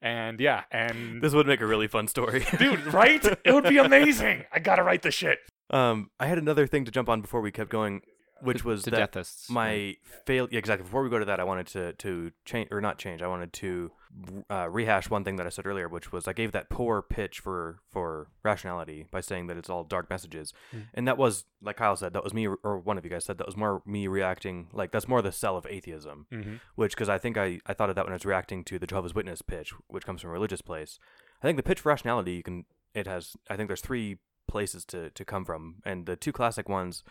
And 0.00 0.40
yeah, 0.40 0.64
and 0.72 1.22
This 1.22 1.32
would 1.32 1.46
make 1.46 1.60
a 1.60 1.66
really 1.66 1.86
fun 1.86 2.08
story. 2.08 2.44
dude, 2.58 2.92
right? 2.92 3.24
It 3.24 3.52
would 3.54 3.68
be 3.68 3.78
amazing. 3.88 4.46
I 4.52 4.58
gotta 4.58 4.82
write 4.82 5.02
the 5.02 5.12
shit. 5.12 5.38
um, 5.70 6.10
I 6.18 6.26
had 6.26 6.38
another 6.38 6.66
thing 6.66 6.84
to 6.86 6.90
jump 6.90 7.08
on 7.08 7.20
before 7.20 7.40
we 7.40 7.52
kept 7.52 7.70
going, 7.70 8.02
which 8.42 8.64
was 8.64 8.82
the 8.84 8.90
deathists. 8.90 9.48
my 9.50 9.96
fail. 10.26 10.48
Yeah, 10.50 10.58
exactly. 10.58 10.84
Before 10.84 11.02
we 11.02 11.10
go 11.10 11.18
to 11.18 11.24
that, 11.24 11.40
I 11.40 11.44
wanted 11.44 11.66
to 11.68 11.92
to 11.94 12.32
change 12.44 12.68
or 12.70 12.80
not 12.80 12.98
change. 12.98 13.22
I 13.22 13.26
wanted 13.28 13.52
to 13.54 13.92
uh, 14.50 14.68
rehash 14.68 15.08
one 15.08 15.24
thing 15.24 15.36
that 15.36 15.46
I 15.46 15.48
said 15.48 15.66
earlier, 15.66 15.88
which 15.88 16.12
was 16.12 16.28
I 16.28 16.32
gave 16.34 16.52
that 16.52 16.68
poor 16.68 17.00
pitch 17.02 17.40
for 17.40 17.78
for 17.90 18.28
rationality 18.42 19.06
by 19.10 19.20
saying 19.20 19.46
that 19.46 19.56
it's 19.56 19.70
all 19.70 19.84
dark 19.84 20.10
messages, 20.10 20.52
Mm. 20.74 20.86
and 20.94 21.08
that 21.08 21.16
was 21.18 21.44
like 21.62 21.76
Kyle 21.76 21.96
said, 21.96 22.12
that 22.12 22.24
was 22.24 22.34
me 22.34 22.46
or 22.48 22.78
one 22.78 22.98
of 22.98 23.04
you 23.04 23.10
guys 23.10 23.24
said 23.24 23.38
that 23.38 23.46
was 23.46 23.56
more 23.56 23.82
me 23.86 24.06
reacting. 24.06 24.68
Like 24.72 24.90
that's 24.92 25.08
more 25.08 25.22
the 25.22 25.32
sell 25.32 25.56
of 25.56 25.66
atheism, 25.66 26.26
Mm-hmm. 26.32 26.54
which 26.74 26.92
because 26.94 27.08
I 27.08 27.18
think 27.18 27.36
I 27.38 27.60
I 27.66 27.72
thought 27.74 27.88
of 27.90 27.96
that 27.96 28.04
when 28.04 28.12
I 28.12 28.16
was 28.16 28.26
reacting 28.26 28.64
to 28.64 28.78
the 28.78 28.86
Jehovah's 28.86 29.14
Witness 29.14 29.40
pitch, 29.42 29.72
which 29.88 30.04
comes 30.04 30.20
from 30.20 30.30
a 30.30 30.32
religious 30.34 30.60
place. 30.62 30.98
I 31.42 31.46
think 31.46 31.56
the 31.56 31.62
pitch 31.62 31.80
for 31.80 31.88
rationality 31.88 32.32
you 32.34 32.42
can 32.42 32.64
it 32.94 33.06
has 33.06 33.36
I 33.48 33.56
think 33.56 33.68
there's 33.68 33.80
three 33.80 34.18
places 34.48 34.84
to 34.86 35.08
to 35.10 35.24
come 35.24 35.44
from, 35.44 35.76
and 35.86 36.04
the 36.06 36.16
two 36.16 36.32
classic 36.32 36.68
ones 36.68 37.02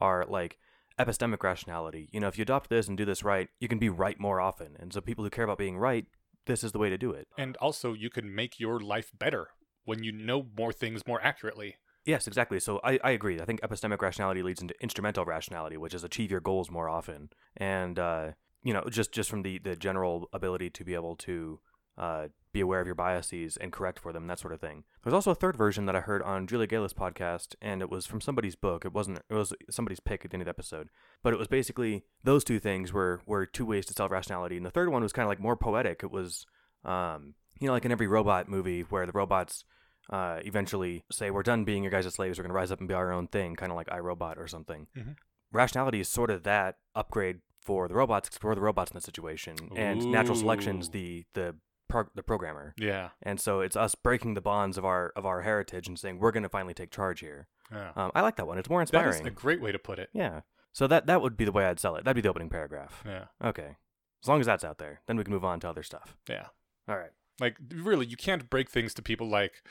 are 0.00 0.24
like 0.28 0.58
epistemic 0.98 1.42
rationality. 1.42 2.08
You 2.12 2.20
know, 2.20 2.28
if 2.28 2.38
you 2.38 2.42
adopt 2.42 2.70
this 2.70 2.88
and 2.88 2.96
do 2.96 3.04
this 3.04 3.22
right, 3.22 3.48
you 3.60 3.68
can 3.68 3.78
be 3.78 3.88
right 3.88 4.18
more 4.18 4.40
often. 4.40 4.76
And 4.78 4.92
so 4.92 5.00
people 5.00 5.24
who 5.24 5.30
care 5.30 5.44
about 5.44 5.58
being 5.58 5.78
right, 5.78 6.06
this 6.46 6.64
is 6.64 6.72
the 6.72 6.78
way 6.78 6.90
to 6.90 6.98
do 6.98 7.12
it. 7.12 7.28
And 7.36 7.56
also, 7.56 7.92
you 7.92 8.10
can 8.10 8.34
make 8.34 8.58
your 8.58 8.80
life 8.80 9.10
better 9.16 9.48
when 9.84 10.02
you 10.02 10.12
know 10.12 10.46
more 10.56 10.72
things 10.72 11.06
more 11.06 11.20
accurately. 11.22 11.76
Yes, 12.04 12.28
exactly. 12.28 12.60
So 12.60 12.80
I, 12.84 13.00
I 13.02 13.10
agree. 13.10 13.40
I 13.40 13.44
think 13.44 13.60
epistemic 13.62 14.00
rationality 14.00 14.42
leads 14.42 14.62
into 14.62 14.74
instrumental 14.80 15.24
rationality, 15.24 15.76
which 15.76 15.92
is 15.92 16.04
achieve 16.04 16.30
your 16.30 16.40
goals 16.40 16.70
more 16.70 16.88
often. 16.88 17.30
And 17.56 17.98
uh, 17.98 18.32
you 18.62 18.72
know, 18.72 18.84
just 18.88 19.12
just 19.12 19.28
from 19.28 19.42
the 19.42 19.58
the 19.58 19.74
general 19.74 20.28
ability 20.32 20.70
to 20.70 20.84
be 20.84 20.94
able 20.94 21.16
to 21.16 21.58
uh, 21.98 22.28
be 22.56 22.62
aware 22.62 22.80
of 22.80 22.86
your 22.86 22.94
biases 22.94 23.58
and 23.58 23.70
correct 23.70 23.98
for 23.98 24.14
them, 24.14 24.26
that 24.28 24.38
sort 24.38 24.54
of 24.54 24.60
thing. 24.60 24.84
There's 25.02 25.12
also 25.12 25.30
a 25.30 25.34
third 25.34 25.56
version 25.56 25.84
that 25.84 25.94
I 25.94 26.00
heard 26.00 26.22
on 26.22 26.46
Julia 26.46 26.66
Galef's 26.66 26.94
podcast, 26.94 27.54
and 27.60 27.82
it 27.82 27.90
was 27.90 28.06
from 28.06 28.22
somebody's 28.22 28.56
book. 28.56 28.86
It 28.86 28.94
wasn't. 28.94 29.18
It 29.28 29.34
was 29.34 29.52
somebody's 29.68 30.00
pick 30.00 30.24
at 30.24 30.30
the 30.30 30.36
end 30.36 30.42
of 30.42 30.46
the 30.46 30.50
episode, 30.56 30.88
but 31.22 31.34
it 31.34 31.38
was 31.38 31.48
basically 31.48 32.04
those 32.24 32.44
two 32.44 32.58
things 32.58 32.94
were 32.94 33.20
were 33.26 33.44
two 33.44 33.66
ways 33.66 33.84
to 33.86 33.92
solve 33.92 34.10
rationality, 34.10 34.56
and 34.56 34.64
the 34.64 34.70
third 34.70 34.88
one 34.88 35.02
was 35.02 35.12
kind 35.12 35.24
of 35.26 35.28
like 35.28 35.38
more 35.40 35.54
poetic. 35.56 36.00
It 36.02 36.10
was, 36.10 36.46
um, 36.84 37.34
you 37.60 37.66
know, 37.66 37.74
like 37.74 37.84
in 37.84 37.92
every 37.92 38.06
robot 38.06 38.48
movie 38.48 38.80
where 38.82 39.04
the 39.04 39.12
robots 39.12 39.64
uh, 40.08 40.38
eventually 40.42 41.04
say, 41.12 41.30
"We're 41.30 41.42
done 41.42 41.64
being 41.64 41.82
your 41.82 41.92
guys' 41.92 42.14
slaves. 42.14 42.38
We're 42.38 42.44
going 42.44 42.50
to 42.56 42.60
rise 42.62 42.72
up 42.72 42.78
and 42.78 42.88
be 42.88 42.94
our 42.94 43.12
own 43.12 43.26
thing," 43.28 43.54
kind 43.56 43.70
of 43.70 43.76
like 43.76 43.88
iRobot 43.88 44.38
or 44.38 44.46
something. 44.48 44.86
Mhm. 44.96 45.16
Rationality 45.52 46.00
is 46.00 46.08
sort 46.08 46.30
of 46.30 46.42
that 46.44 46.78
upgrade 46.94 47.40
for 47.60 47.86
the 47.86 47.94
robots, 47.94 48.38
for 48.38 48.54
the 48.54 48.60
robots 48.62 48.92
in 48.92 48.94
the 48.94 49.00
situation, 49.02 49.56
and 49.76 50.10
natural 50.10 50.36
selection's 50.36 50.88
the 50.90 51.24
the 51.34 51.56
prog- 51.88 52.10
the 52.14 52.22
programmer. 52.22 52.74
Yeah. 52.78 53.10
And 53.22 53.40
so 53.40 53.60
it's 53.60 53.76
us 53.76 53.94
breaking 53.94 54.34
the 54.34 54.40
bonds 54.40 54.76
of 54.78 54.84
our 54.84 55.12
of 55.16 55.24
our 55.26 55.42
heritage 55.42 55.88
and 55.88 55.98
saying 55.98 56.18
we're 56.18 56.32
going 56.32 56.42
to 56.42 56.48
finally 56.48 56.74
take 56.74 56.90
charge 56.90 57.20
here. 57.20 57.48
yeah. 57.72 57.92
Um, 57.96 58.12
I 58.14 58.20
like 58.22 58.36
that 58.36 58.46
one. 58.46 58.58
It's 58.58 58.68
more 58.70 58.80
inspiring. 58.80 59.20
is 59.20 59.26
a 59.26 59.30
great 59.30 59.60
way 59.60 59.72
to 59.72 59.78
put 59.78 59.98
it. 59.98 60.10
yeah. 60.12 60.40
So 60.72 60.86
that 60.88 61.06
that 61.06 61.22
would 61.22 61.36
be 61.36 61.44
the 61.46 61.52
way 61.52 61.64
I'd 61.66 61.80
sell 61.80 61.96
it. 61.96 62.04
That'd 62.04 62.16
be 62.16 62.20
the 62.20 62.28
opening 62.28 62.50
paragraph. 62.50 63.02
Yeah. 63.06 63.24
Okay. 63.42 63.76
As 64.22 64.28
long 64.28 64.40
as 64.40 64.46
that's 64.46 64.64
out 64.64 64.78
there, 64.78 65.00
then 65.06 65.16
we 65.16 65.24
can 65.24 65.32
move 65.32 65.44
on 65.44 65.58
to 65.60 65.68
other 65.68 65.82
stuff. 65.82 66.16
Yeah. 66.28 66.46
All 66.88 66.96
right. 66.96 67.12
Like, 67.40 67.56
really, 67.70 68.06
you 68.06 68.16
can't 68.16 68.48
break 68.50 68.68
things 68.70 68.92
to 68.94 69.02
people 69.02 69.28
like, 69.28 69.62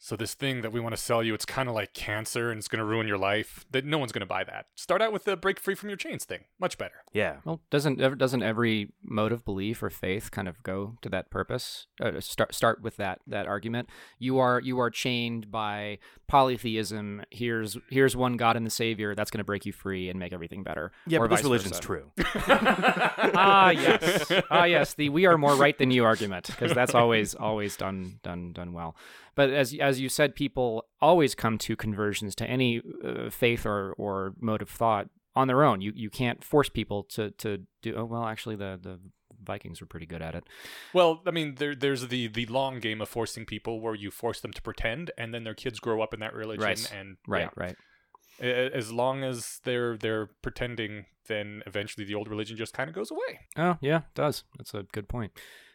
so 0.00 0.14
this 0.14 0.34
thing 0.34 0.62
that 0.62 0.72
we 0.72 0.78
want 0.78 0.94
to 0.94 1.00
sell 1.00 1.24
you, 1.24 1.34
it's 1.34 1.44
kind 1.44 1.68
of 1.68 1.74
like 1.74 1.92
cancer 1.92 2.50
and 2.50 2.58
it's 2.58 2.68
going 2.68 2.78
to 2.78 2.84
ruin 2.84 3.08
your 3.08 3.18
life. 3.18 3.66
That 3.72 3.84
no 3.84 3.98
one's 3.98 4.12
going 4.12 4.20
to 4.20 4.26
buy 4.26 4.44
that. 4.44 4.66
Start 4.76 5.02
out 5.02 5.12
with 5.12 5.24
the 5.24 5.36
break 5.36 5.58
free 5.58 5.74
from 5.74 5.88
your 5.88 5.96
chains 5.96 6.24
thing. 6.24 6.44
Much 6.60 6.78
better. 6.78 7.02
Yeah. 7.12 7.36
Well, 7.44 7.60
doesn't 7.70 7.98
doesn't 8.16 8.42
every 8.42 8.92
mode 9.02 9.32
of 9.32 9.44
belief 9.44 9.82
or 9.82 9.90
faith 9.90 10.30
kind 10.30 10.46
of 10.46 10.62
go 10.62 10.98
to 11.02 11.08
that 11.08 11.30
purpose? 11.30 11.88
Uh, 12.00 12.20
start 12.20 12.54
start 12.54 12.80
with 12.80 12.96
that 12.96 13.20
that 13.26 13.48
argument. 13.48 13.88
You 14.20 14.38
are 14.38 14.60
you 14.60 14.78
are 14.78 14.90
chained 14.90 15.50
by 15.50 15.98
polytheism. 16.28 17.22
Here's 17.30 17.76
here's 17.90 18.14
one 18.14 18.36
God 18.36 18.56
and 18.56 18.64
the 18.64 18.70
Savior 18.70 19.16
that's 19.16 19.32
going 19.32 19.38
to 19.38 19.44
break 19.44 19.66
you 19.66 19.72
free 19.72 20.08
and 20.08 20.20
make 20.20 20.32
everything 20.32 20.62
better. 20.62 20.92
Yeah, 21.08 21.18
or 21.18 21.26
but 21.26 21.36
this 21.36 21.44
religion's 21.44 21.78
versa. 21.78 21.82
true. 21.82 22.12
ah 23.34 23.70
yes, 23.70 24.30
ah 24.48 24.64
yes. 24.64 24.94
The 24.94 25.08
we 25.08 25.26
are 25.26 25.36
more 25.36 25.56
right 25.56 25.76
than 25.76 25.90
you 25.90 26.04
argument 26.04 26.46
because 26.46 26.72
that's 26.72 26.94
always 26.94 27.34
always 27.34 27.76
done 27.76 28.20
done 28.22 28.52
done 28.52 28.72
well. 28.72 28.94
But 29.34 29.50
as 29.50 29.72
as 29.72 29.87
you 30.00 30.08
said, 30.08 30.34
people 30.34 30.84
always 31.00 31.34
come 31.34 31.56
to 31.58 31.76
conversions 31.76 32.34
to 32.36 32.44
any 32.46 32.82
uh, 33.04 33.30
faith 33.30 33.64
or 33.64 33.92
or 33.94 34.34
mode 34.40 34.62
of 34.62 34.68
thought 34.70 35.08
on 35.34 35.48
their 35.48 35.62
own. 35.64 35.80
You 35.80 35.92
you 35.94 36.10
can't 36.10 36.44
force 36.44 36.68
people 36.68 37.04
to 37.14 37.30
to 37.42 37.62
do. 37.82 37.94
Oh 37.96 38.04
well, 38.04 38.24
actually, 38.24 38.56
the 38.56 38.78
the 38.82 38.98
Vikings 39.44 39.80
were 39.80 39.86
pretty 39.86 40.04
good 40.06 40.20
at 40.20 40.34
it. 40.34 40.44
Well, 40.92 41.22
I 41.26 41.30
mean, 41.30 41.54
there, 41.54 41.74
there's 41.74 42.08
the 42.08 42.26
the 42.26 42.46
long 42.46 42.80
game 42.80 43.00
of 43.00 43.08
forcing 43.08 43.46
people 43.46 43.80
where 43.80 43.94
you 43.94 44.10
force 44.10 44.40
them 44.40 44.52
to 44.52 44.60
pretend, 44.60 45.10
and 45.16 45.32
then 45.32 45.44
their 45.44 45.54
kids 45.54 45.78
grow 45.80 46.02
up 46.02 46.12
in 46.12 46.20
that 46.20 46.34
religion, 46.34 46.64
Right. 46.64 46.92
and 46.94 47.16
Right, 47.26 47.42
yeah. 47.42 47.50
right. 47.56 47.76
As 48.40 48.92
long 48.92 49.24
as 49.24 49.60
they're 49.64 49.96
they're 49.96 50.28
pretending, 50.42 51.06
then 51.28 51.62
eventually 51.66 52.04
the 52.06 52.14
old 52.14 52.28
religion 52.28 52.56
just 52.56 52.72
kind 52.74 52.88
of 52.88 52.94
goes 52.94 53.10
away. 53.10 53.40
Oh 53.56 53.78
yeah, 53.80 53.98
it 53.98 54.14
does. 54.14 54.44
That's 54.56 54.74
a 54.74 54.84
good 54.92 55.08
point. 55.08 55.32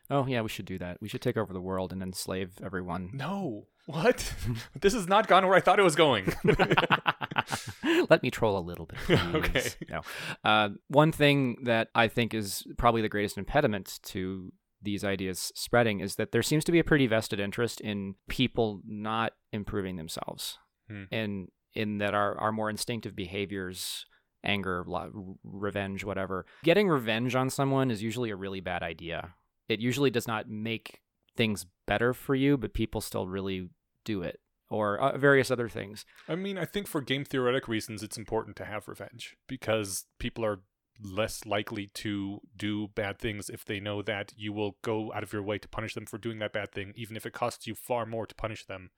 Oh 0.09 0.25
yeah, 0.27 0.41
we 0.41 0.49
should 0.49 0.65
do 0.65 0.77
that. 0.77 1.01
We 1.01 1.09
should 1.09 1.21
take 1.21 1.35
over 1.37 1.51
the 1.53 1.61
world 1.61 1.91
and 1.91 2.01
enslave 2.01 2.51
everyone. 2.63 3.09
No, 3.13 3.67
what? 3.85 4.33
this 4.81 4.93
has 4.93 5.07
not 5.07 5.27
gone 5.27 5.45
where 5.45 5.55
I 5.55 5.59
thought 5.61 5.79
it 5.79 5.83
was 5.83 5.95
going. 5.95 6.33
Let 8.09 8.23
me 8.23 8.31
troll 8.31 8.57
a 8.57 8.61
little 8.61 8.85
bit. 8.85 8.99
Please. 9.05 9.35
Okay. 9.35 9.69
No. 9.89 10.01
Uh, 10.43 10.69
one 10.87 11.11
thing 11.11 11.57
that 11.63 11.89
I 11.95 12.07
think 12.07 12.33
is 12.33 12.63
probably 12.77 13.01
the 13.01 13.09
greatest 13.09 13.37
impediment 13.37 13.99
to 14.03 14.51
these 14.81 15.03
ideas 15.03 15.51
spreading 15.55 15.99
is 16.01 16.15
that 16.15 16.31
there 16.31 16.43
seems 16.43 16.63
to 16.65 16.71
be 16.71 16.79
a 16.79 16.83
pretty 16.83 17.07
vested 17.07 17.39
interest 17.39 17.79
in 17.81 18.15
people 18.27 18.81
not 18.85 19.33
improving 19.51 19.95
themselves, 19.95 20.57
Hmm. 20.89 21.03
and 21.11 21.47
in 21.73 21.99
that 21.99 22.13
our 22.13 22.37
our 22.37 22.51
more 22.51 22.69
instinctive 22.69 23.15
behaviors. 23.15 24.05
Anger, 24.45 24.83
lo- 24.85 25.37
revenge, 25.45 26.03
whatever. 26.03 26.45
Getting 26.65 26.89
revenge 26.89 27.33
on 27.33 27.49
someone 27.49 27.89
is 27.89 28.03
usually 28.03 28.29
a 28.29 28.35
really 28.35 28.59
bad 28.59 28.83
idea. 28.83 29.35
It 29.69 29.79
usually 29.79 30.09
does 30.09 30.27
not 30.27 30.49
make 30.49 30.99
things 31.35 31.65
better 31.85 32.13
for 32.13 32.35
you, 32.35 32.57
but 32.57 32.73
people 32.73 33.01
still 33.01 33.27
really 33.27 33.69
do 34.05 34.21
it, 34.21 34.39
or 34.69 34.97
uh, 34.99 35.17
various 35.17 35.51
other 35.51 35.69
things. 35.69 36.05
I 36.27 36.35
mean, 36.35 36.57
I 36.57 36.65
think 36.65 36.87
for 36.87 37.01
game 37.01 37.25
theoretic 37.25 37.67
reasons, 37.67 38.03
it's 38.03 38.17
important 38.17 38.55
to 38.57 38.65
have 38.65 38.87
revenge 38.87 39.35
because 39.47 40.05
people 40.19 40.45
are 40.45 40.61
less 41.01 41.45
likely 41.45 41.87
to 41.87 42.39
do 42.55 42.87
bad 42.89 43.19
things 43.19 43.49
if 43.49 43.65
they 43.65 43.79
know 43.79 44.01
that 44.01 44.31
you 44.37 44.53
will 44.53 44.77
go 44.83 45.11
out 45.13 45.23
of 45.23 45.33
your 45.33 45.41
way 45.41 45.57
to 45.57 45.67
punish 45.67 45.95
them 45.95 46.05
for 46.05 46.17
doing 46.17 46.39
that 46.39 46.53
bad 46.53 46.71
thing, 46.71 46.93
even 46.95 47.17
if 47.17 47.25
it 47.25 47.33
costs 47.33 47.67
you 47.67 47.75
far 47.75 48.05
more 48.05 48.25
to 48.25 48.35
punish 48.35 48.65
them 48.65 48.91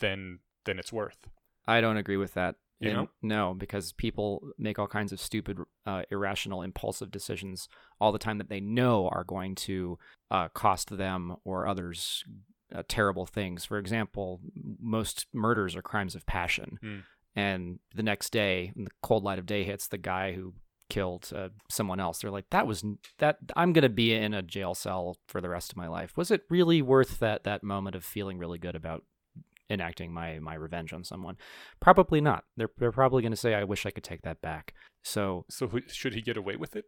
than 0.00 0.40
than 0.64 0.78
it's 0.78 0.92
worth. 0.92 1.28
I 1.66 1.80
don't 1.80 1.96
agree 1.96 2.16
with 2.16 2.34
that. 2.34 2.56
You 2.88 2.94
don't? 2.94 3.10
No, 3.22 3.54
because 3.54 3.92
people 3.92 4.42
make 4.58 4.78
all 4.78 4.86
kinds 4.86 5.12
of 5.12 5.20
stupid, 5.20 5.58
uh, 5.86 6.02
irrational, 6.10 6.62
impulsive 6.62 7.10
decisions 7.10 7.68
all 8.00 8.12
the 8.12 8.18
time 8.18 8.38
that 8.38 8.48
they 8.48 8.60
know 8.60 9.08
are 9.08 9.24
going 9.24 9.54
to 9.54 9.98
uh, 10.30 10.48
cost 10.48 10.96
them 10.96 11.36
or 11.44 11.66
others 11.66 12.24
uh, 12.74 12.82
terrible 12.88 13.26
things. 13.26 13.64
For 13.64 13.78
example, 13.78 14.40
most 14.80 15.26
murders 15.32 15.76
are 15.76 15.82
crimes 15.82 16.14
of 16.14 16.26
passion. 16.26 16.78
Hmm. 16.80 16.98
And 17.34 17.78
the 17.94 18.02
next 18.02 18.30
day, 18.30 18.72
when 18.74 18.84
the 18.84 18.90
cold 19.02 19.24
light 19.24 19.38
of 19.38 19.46
day 19.46 19.64
hits, 19.64 19.88
the 19.88 19.98
guy 19.98 20.32
who 20.32 20.54
killed 20.90 21.30
uh, 21.34 21.48
someone 21.70 22.00
else, 22.00 22.20
they're 22.20 22.30
like, 22.30 22.50
"That 22.50 22.66
was 22.66 22.84
that. 23.18 23.38
I'm 23.56 23.72
gonna 23.72 23.88
be 23.88 24.12
in 24.12 24.34
a 24.34 24.42
jail 24.42 24.74
cell 24.74 25.16
for 25.28 25.40
the 25.40 25.48
rest 25.48 25.72
of 25.72 25.78
my 25.78 25.88
life. 25.88 26.16
Was 26.16 26.30
it 26.30 26.44
really 26.50 26.82
worth 26.82 27.18
that 27.20 27.44
that 27.44 27.62
moment 27.62 27.96
of 27.96 28.04
feeling 28.04 28.38
really 28.38 28.58
good 28.58 28.76
about 28.76 29.04
enacting 29.72 30.12
my 30.12 30.38
my 30.38 30.54
revenge 30.54 30.92
on 30.92 31.02
someone? 31.04 31.36
Probably 31.80 32.20
not. 32.20 32.44
They're 32.56 32.70
they're 32.78 32.92
probably 32.92 33.22
going 33.22 33.32
to 33.32 33.36
say, 33.36 33.54
"I 33.54 33.64
wish 33.64 33.86
I 33.86 33.90
could 33.90 34.04
take 34.04 34.22
that 34.22 34.40
back." 34.40 34.74
So 35.02 35.44
So 35.50 35.68
should 35.88 36.14
he 36.14 36.20
get 36.22 36.36
away 36.36 36.56
with 36.56 36.76
it? 36.76 36.84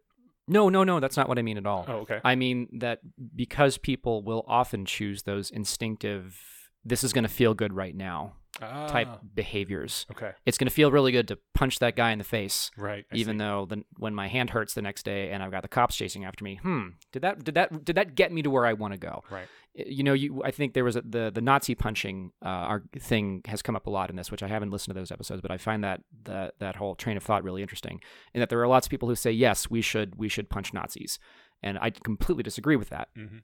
no, 0.47 0.69
no, 0.69 0.83
no. 0.83 0.99
That's 0.99 1.17
not 1.17 1.27
what 1.27 1.39
I 1.39 1.41
mean 1.41 1.57
at 1.57 1.65
all. 1.65 1.85
Oh, 1.87 1.97
okay. 2.01 2.19
I 2.23 2.35
mean 2.35 2.67
that 2.79 2.99
because 3.35 3.77
people 3.77 4.23
will 4.23 4.45
often 4.47 4.85
choose 4.85 5.23
those 5.23 5.49
instinctive. 5.49 6.39
This 6.83 7.03
is 7.03 7.13
going 7.13 7.23
to 7.23 7.29
feel 7.29 7.55
good 7.55 7.73
right 7.73 7.95
now. 7.95 8.33
Type 8.59 9.07
Ah, 9.09 9.19
behaviors. 9.33 10.05
Okay. 10.11 10.31
It's 10.45 10.57
going 10.57 10.67
to 10.67 10.73
feel 10.73 10.91
really 10.91 11.11
good 11.11 11.27
to 11.29 11.37
punch 11.53 11.79
that 11.79 11.95
guy 11.95 12.11
in 12.11 12.17
the 12.17 12.23
face, 12.23 12.71
Right. 12.77 13.05
I 13.11 13.15
even 13.15 13.35
see. 13.35 13.39
though 13.39 13.65
the, 13.67 13.83
when 13.97 14.15
my 14.15 14.27
hand 14.27 14.51
hurts 14.51 14.73
the 14.73 14.81
next 14.81 15.03
day 15.03 15.31
and 15.31 15.41
I've 15.43 15.51
got 15.51 15.61
the 15.61 15.67
cops 15.67 15.95
chasing 15.95 16.25
after 16.25 16.43
me. 16.43 16.55
Hmm, 16.61 16.89
did 17.11 17.21
that 17.21 17.43
did 17.43 17.55
that 17.55 17.83
did 17.85 17.95
that 17.95 18.15
get 18.15 18.31
me 18.31 18.41
to 18.41 18.49
where 18.49 18.65
I 18.65 18.73
want 18.73 18.93
to 18.93 18.99
go? 18.99 19.23
Right. 19.29 19.47
you 19.73 20.03
know, 20.03 20.13
you 20.13 20.41
I 20.43 20.51
think 20.51 20.73
there 20.73 20.83
was 20.85 20.95
a, 20.95 21.01
the 21.01 21.31
the 21.33 21.41
Nazi 21.41 21.75
punching 21.75 22.31
uh, 22.43 22.47
our 22.71 22.83
thing 22.97 23.41
has 23.45 23.61
come 23.61 23.75
up 23.75 23.87
a 23.87 23.89
lot 23.89 24.09
in 24.09 24.15
this, 24.15 24.31
which 24.31 24.41
I 24.43 24.47
haven't 24.47 24.71
listened 24.71 24.93
to 24.95 24.99
those 24.99 25.11
episodes, 25.11 25.41
but 25.41 25.51
I 25.51 25.57
find 25.57 25.83
that 25.83 26.01
that 26.23 26.55
that 26.59 26.75
whole 26.77 26.95
train 26.95 27.17
of 27.17 27.23
thought 27.23 27.43
really 27.43 27.61
interesting, 27.61 27.99
in 28.33 28.39
that 28.39 28.49
there 28.49 28.61
are 28.61 28.67
lots 28.67 28.87
of 28.87 28.91
people 28.91 29.09
who 29.09 29.15
say 29.15 29.31
yes, 29.31 29.69
we 29.69 29.81
should 29.81 30.15
we 30.15 30.29
should 30.29 30.49
punch 30.49 30.73
Nazis, 30.73 31.19
and 31.61 31.77
I 31.79 31.89
completely 31.89 32.43
disagree 32.43 32.75
with 32.77 32.89
that. 32.89 33.09
Mhm. 33.17 33.41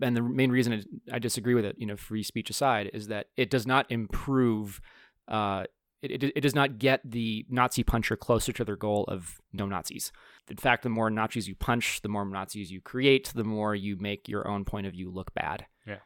And 0.00 0.16
the 0.16 0.22
main 0.22 0.50
reason 0.50 0.82
I 1.12 1.18
disagree 1.18 1.54
with 1.54 1.64
it, 1.64 1.76
you 1.78 1.86
know, 1.86 1.96
free 1.96 2.22
speech 2.22 2.50
aside, 2.50 2.90
is 2.92 3.08
that 3.08 3.26
it 3.36 3.50
does 3.50 3.66
not 3.66 3.90
improve. 3.90 4.80
Uh, 5.28 5.64
it, 6.02 6.22
it, 6.22 6.32
it 6.36 6.40
does 6.40 6.54
not 6.54 6.78
get 6.78 7.00
the 7.04 7.46
Nazi 7.48 7.84
puncher 7.84 8.16
closer 8.16 8.52
to 8.52 8.64
their 8.64 8.76
goal 8.76 9.04
of 9.06 9.40
no 9.52 9.66
Nazis. 9.66 10.10
In 10.50 10.56
fact, 10.56 10.82
the 10.82 10.88
more 10.88 11.10
Nazis 11.10 11.46
you 11.46 11.54
punch, 11.54 12.00
the 12.02 12.08
more 12.08 12.24
Nazis 12.24 12.72
you 12.72 12.80
create, 12.80 13.32
the 13.34 13.44
more 13.44 13.74
you 13.74 13.96
make 13.96 14.28
your 14.28 14.48
own 14.48 14.64
point 14.64 14.86
of 14.86 14.92
view 14.92 15.10
look 15.10 15.32
bad. 15.34 15.66
Yeah. 15.86 15.98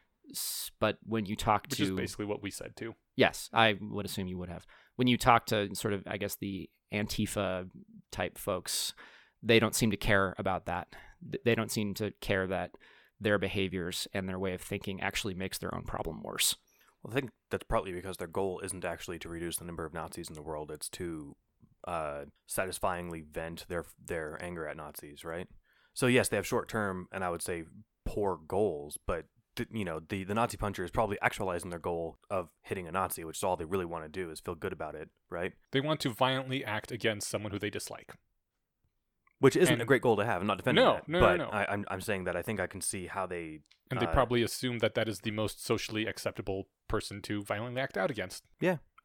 But 0.79 0.97
when 1.03 1.25
you 1.25 1.35
talk 1.35 1.63
Which 1.69 1.77
to 1.77 1.83
is 1.83 1.91
basically 1.91 2.25
what 2.25 2.43
we 2.43 2.51
said 2.51 2.75
too. 2.75 2.93
Yes, 3.15 3.49
I 3.53 3.75
would 3.81 4.05
assume 4.05 4.27
you 4.27 4.37
would 4.37 4.49
have. 4.49 4.67
When 4.97 5.07
you 5.07 5.17
talk 5.17 5.47
to 5.47 5.73
sort 5.73 5.93
of, 5.93 6.03
I 6.05 6.17
guess, 6.17 6.35
the 6.35 6.69
Antifa 6.93 7.69
type 8.11 8.37
folks, 8.37 8.93
they 9.41 9.59
don't 9.59 9.75
seem 9.75 9.91
to 9.91 9.97
care 9.97 10.35
about 10.37 10.65
that. 10.65 10.89
They 11.43 11.55
don't 11.55 11.71
seem 11.71 11.93
to 11.95 12.11
care 12.21 12.45
that 12.47 12.71
their 13.19 13.37
behaviors 13.37 14.07
and 14.13 14.27
their 14.27 14.39
way 14.39 14.53
of 14.53 14.61
thinking 14.61 15.01
actually 15.01 15.33
makes 15.33 15.57
their 15.57 15.73
own 15.73 15.83
problem 15.83 16.21
worse. 16.21 16.55
Well, 17.03 17.11
I 17.11 17.19
think 17.19 17.31
that's 17.49 17.63
probably 17.63 17.91
because 17.91 18.17
their 18.17 18.27
goal 18.27 18.59
isn't 18.63 18.85
actually 18.85 19.19
to 19.19 19.29
reduce 19.29 19.57
the 19.57 19.65
number 19.65 19.85
of 19.85 19.93
Nazis 19.93 20.29
in 20.29 20.35
the 20.35 20.41
world; 20.41 20.71
it's 20.71 20.89
to 20.89 21.35
uh, 21.87 22.25
satisfyingly 22.47 23.21
vent 23.21 23.65
their 23.69 23.85
their 24.03 24.37
anger 24.41 24.67
at 24.67 24.77
Nazis, 24.77 25.23
right? 25.23 25.47
So 25.93 26.07
yes, 26.07 26.29
they 26.29 26.35
have 26.35 26.45
short 26.45 26.69
term 26.69 27.07
and 27.11 27.23
I 27.23 27.29
would 27.29 27.41
say 27.41 27.63
poor 28.05 28.39
goals, 28.47 28.97
but 29.07 29.25
th- 29.55 29.69
you 29.71 29.85
know 29.85 29.99
the 30.07 30.23
the 30.23 30.33
Nazi 30.33 30.57
puncher 30.57 30.83
is 30.83 30.91
probably 30.91 31.17
actualizing 31.21 31.69
their 31.69 31.79
goal 31.79 32.17
of 32.29 32.49
hitting 32.61 32.87
a 32.87 32.91
Nazi, 32.91 33.23
which 33.23 33.37
is 33.37 33.43
all 33.43 33.57
they 33.57 33.65
really 33.65 33.85
want 33.85 34.05
to 34.05 34.09
do 34.09 34.29
is 34.31 34.39
feel 34.39 34.55
good 34.55 34.73
about 34.73 34.95
it, 34.95 35.09
right? 35.29 35.53
They 35.71 35.81
want 35.81 35.99
to 36.01 36.09
violently 36.09 36.63
act 36.63 36.91
against 36.91 37.29
someone 37.29 37.51
who 37.51 37.59
they 37.59 37.69
dislike. 37.69 38.13
Which 39.39 39.55
isn't 39.55 39.79
a 39.81 39.85
great 39.85 40.01
goal 40.01 40.17
to 40.17 40.25
have. 40.25 40.41
I'm 40.41 40.47
not 40.47 40.57
defending 40.57 40.83
No, 40.83 40.93
that, 40.95 41.07
no, 41.07 41.19
no, 41.19 41.25
but 41.25 41.37
no. 41.37 41.45
I, 41.49 41.71
I'm 41.71 41.85
I'm 41.89 42.01
saying 42.01 42.23
that 42.23 42.35
I 42.35 42.41
think 42.41 42.59
I 42.59 42.67
can 42.67 42.81
see 42.81 43.07
how 43.07 43.27
they 43.27 43.59
And 43.91 43.99
they 43.99 44.07
Uh, 44.07 44.11
probably 44.11 44.41
assume 44.43 44.79
that 44.79 44.95
that 44.95 45.07
is 45.07 45.21
the 45.21 45.31
most 45.31 45.63
socially 45.63 46.05
acceptable 46.07 46.67
person 46.87 47.21
to 47.23 47.43
violently 47.43 47.81
act 47.81 47.97
out 47.97 48.09
against. 48.11 48.43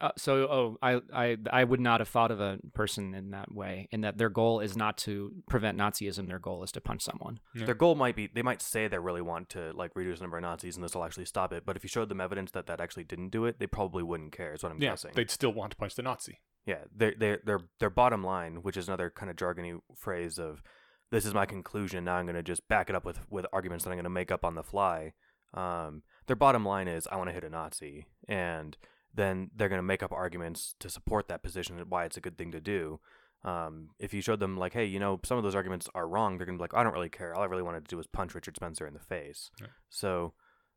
Uh, 0.01 0.11
so, 0.17 0.33
oh, 0.51 0.79
I, 0.83 1.01
I, 1.15 1.37
I 1.53 1.63
would 1.63 1.79
not 1.79 2.01
have 2.01 2.09
thought 2.09 2.33
of 2.33 2.41
a 2.41 2.59
person 2.75 3.15
in 3.15 3.31
that 3.31 3.55
way. 3.55 3.89
In 3.93 4.01
that 4.01 4.19
their 4.19 4.31
goal 4.31 4.59
is 4.59 4.77
not 4.77 4.99
to 4.99 5.33
prevent 5.49 5.79
Nazism. 5.79 6.27
Their 6.27 6.41
goal 6.41 6.65
is 6.65 6.73
to 6.73 6.81
punch 6.81 7.03
someone. 7.03 7.39
Yeah. 7.55 7.67
Their 7.67 7.77
goal 7.77 7.95
might 7.95 8.17
be 8.17 8.27
they 8.27 8.43
might 8.43 8.61
say 8.61 8.89
they 8.89 8.99
really 8.99 9.23
want 9.23 9.49
to 9.51 9.71
like 9.75 9.93
reduce 9.95 10.19
the 10.19 10.25
number 10.25 10.39
of 10.39 10.43
Nazis 10.43 10.75
and 10.75 10.83
this 10.83 10.97
will 10.97 11.05
actually 11.05 11.27
stop 11.27 11.53
it. 11.53 11.65
But 11.65 11.77
if 11.77 11.85
you 11.85 11.89
showed 11.89 12.09
them 12.09 12.21
evidence 12.21 12.51
that 12.51 12.67
that 12.67 12.81
actually 12.81 13.05
didn't 13.05 13.29
do 13.29 13.45
it, 13.45 13.61
they 13.61 13.69
probably 13.69 14.03
wouldn't 14.03 14.33
care. 14.33 14.53
Is 14.55 14.65
what 14.65 14.73
I'm 14.73 14.83
yeah, 14.83 14.91
guessing. 14.91 15.13
they'd 15.15 15.31
still 15.31 15.53
want 15.53 15.71
to 15.71 15.77
punch 15.77 15.95
the 15.95 16.03
Nazi. 16.03 16.41
Yeah, 16.67 16.85
their 16.95 17.15
their 17.19 17.41
their 17.45 17.61
their 17.81 17.91
bottom 17.91 18.23
line, 18.25 18.63
which 18.63 18.77
is 18.77 18.89
another 18.89 19.11
kind 19.11 19.31
of 19.31 19.37
jargony 19.37 19.81
phrase 19.97 20.39
of 20.39 20.63
this 21.11 21.27
is 21.27 21.35
my 21.35 21.47
conclusion. 21.47 22.05
Now 22.05 22.17
I'm 22.17 22.27
going 22.27 22.37
to 22.37 22.43
just 22.43 22.67
back 22.69 22.89
it 22.89 22.97
up 22.97 23.05
with 23.05 23.21
with 23.31 23.47
arguments 23.53 23.85
that 23.85 23.91
I'm 23.91 23.97
going 23.97 24.05
to 24.05 24.11
make 24.11 24.31
up 24.31 24.45
on 24.45 24.55
the 24.55 24.63
fly. 24.63 25.13
Um, 25.55 26.03
their 26.27 26.37
bottom 26.37 26.65
line 26.65 26.89
is 26.89 27.07
I 27.11 27.17
want 27.17 27.29
to 27.29 27.35
hit 27.35 27.45
a 27.45 27.51
Nazi, 27.51 28.07
and 28.29 28.77
then 29.15 29.51
they're 29.55 29.69
going 29.69 29.79
to 29.79 29.83
make 29.83 30.03
up 30.03 30.13
arguments 30.13 30.75
to 30.81 30.89
support 30.89 31.29
that 31.29 31.43
position 31.43 31.79
and 31.79 31.91
why 31.91 32.05
it's 32.05 32.17
a 32.17 32.23
good 32.23 32.39
thing 32.39 32.53
to 32.53 32.61
do. 32.61 33.01
Um, 33.45 33.91
if 33.99 34.15
you 34.15 34.23
showed 34.23 34.41
them 34.41 34.57
like, 34.57 34.73
hey, 34.73 34.85
you 34.85 35.01
know, 35.01 35.21
some 35.25 35.37
of 35.37 35.43
those 35.43 35.57
arguments 35.57 35.89
are 35.95 36.09
wrong, 36.09 36.39
they're 36.39 36.47
going 36.47 36.57
to 36.57 36.61
be 36.61 36.65
like, 36.65 36.75
I 36.75 36.85
don't 36.85 36.93
really 36.93 37.09
care. 37.09 37.35
All 37.35 37.43
I 37.43 37.47
really 37.47 37.63
wanted 37.63 37.85
to 37.85 37.91
do 37.91 37.97
was 37.97 38.07
punch 38.07 38.35
Richard 38.35 38.57
Spencer 38.57 38.87
in 38.87 38.95
the 38.95 39.01
face. 39.01 39.51
Yeah. 39.61 39.67
So, 39.91 40.35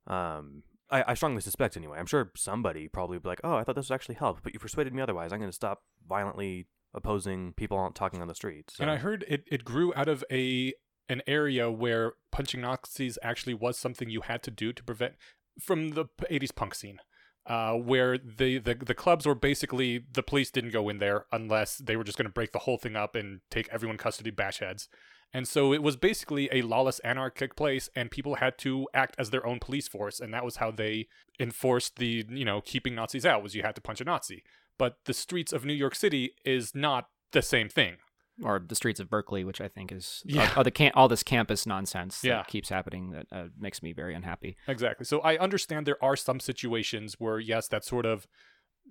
um, 0.08 0.64
I, 0.90 1.04
I 1.08 1.14
strongly 1.14 1.42
suspect 1.42 1.78
anyway. 1.78 1.98
I'm 2.00 2.06
sure 2.06 2.32
somebody 2.36 2.88
probably 2.88 3.18
would 3.18 3.24
be 3.24 3.30
like, 3.30 3.42
oh, 3.44 3.56
I 3.56 3.64
thought 3.64 3.76
this 3.76 3.90
would 3.90 3.96
actually 3.96 4.16
help, 4.16 4.40
but 4.44 4.54
you 4.54 4.60
persuaded 4.60 4.94
me 4.94 5.02
otherwise. 5.02 5.32
I'm 5.34 5.40
going 5.40 5.50
to 5.50 5.56
stop 5.56 5.84
violently 6.08 6.68
opposing 6.94 7.54
people 7.54 7.92
talking 7.94 8.22
on 8.22 8.28
the 8.28 8.36
streets. 8.36 8.76
And 8.80 8.90
I 8.90 8.98
heard 8.98 9.26
it, 9.28 9.44
it 9.48 9.66
grew 9.66 9.94
out 9.96 10.08
of 10.08 10.24
a 10.32 10.74
an 11.08 11.22
area 11.28 11.70
where 11.70 12.14
punching 12.32 12.62
Nazis 12.62 13.20
actually 13.22 13.54
was 13.54 13.78
something 13.78 14.10
you 14.10 14.22
had 14.22 14.42
to 14.44 14.50
do 14.50 14.74
to 14.74 14.84
prevent 14.84 15.14
from 15.62 15.92
the 15.92 16.06
80s 16.32 16.56
punk 16.56 16.74
scene. 16.76 17.00
Uh, 17.48 17.74
where 17.74 18.18
the, 18.18 18.58
the 18.58 18.74
the 18.74 18.96
clubs 18.96 19.24
were 19.28 19.36
basically 19.36 20.04
the 20.14 20.24
police 20.24 20.50
didn't 20.50 20.72
go 20.72 20.90
in 20.90 20.98
there 20.98 21.28
unless 21.32 21.78
they 21.78 21.96
were 21.96 22.04
just 22.04 22.18
going 22.18 22.26
to 22.26 22.34
break 22.34 22.52
the 22.54 22.60
whole 22.60 22.80
thing 22.80 22.96
up 22.96 23.14
and 23.14 23.42
take 23.52 23.70
everyone 23.72 23.98
custody 23.98 24.32
bash 24.32 24.62
heads. 24.62 24.90
And 25.34 25.48
so 25.48 25.74
it 25.74 25.84
was 25.84 25.98
basically 25.98 26.48
a 26.52 26.62
lawless 26.62 27.00
anarchic 27.04 27.56
place 27.58 27.90
and 27.96 28.10
people 28.10 28.36
had 28.36 28.58
to 28.60 28.88
act 28.94 29.16
as 29.20 29.32
their 29.32 29.46
own 29.46 29.60
police 29.60 29.88
force 29.88 30.20
and 30.22 30.34
that 30.34 30.46
was 30.46 30.58
how 30.58 30.72
they 30.72 31.08
enforced 31.40 31.98
the, 31.98 32.26
you 32.30 32.46
know, 32.46 32.62
keeping 32.62 32.96
Nazis 32.96 33.26
out 33.26 33.44
was 33.44 33.54
you 33.56 33.62
had 33.62 33.76
to 33.76 33.82
punch 33.82 34.00
a 34.00 34.06
Nazi. 34.06 34.44
But 34.78 34.98
the 35.06 35.14
streets 35.14 35.52
of 35.54 35.66
New 35.66 35.74
York 35.74 35.96
City 35.96 36.32
is 36.46 36.74
not 36.74 37.10
the 37.32 37.42
same 37.42 37.70
thing. 37.70 37.98
or 38.44 38.60
the 38.60 38.76
streets 38.76 39.00
of 39.00 39.10
Berkeley, 39.10 39.46
which 39.46 39.62
I 39.62 39.70
think 39.70 39.94
is 39.94 40.22
Yeah. 40.26 40.50
all, 40.52 40.58
all 40.58 40.64
the 40.66 40.70
cam- 40.72 40.92
all 40.94 41.08
this 41.08 41.24
campus 41.24 41.66
nonsense 41.66 42.22
Yeah. 42.22 42.36
that 42.40 42.48
keeps 42.48 42.68
happening 42.68 43.12
that 43.12 43.28
uh, 43.32 43.46
makes 43.58 43.82
me 43.82 43.94
very 43.94 44.14
unhappy. 44.14 44.58
Exactly. 44.68 45.06
So 45.06 45.22
I 45.22 45.38
understand 45.38 45.86
there 45.88 46.04
are 46.04 46.18
some 46.18 46.42
situations 46.42 47.16
where, 47.18 47.40
yes, 47.40 47.70
that 47.70 47.86
sort 47.86 48.06
of, 48.06 48.28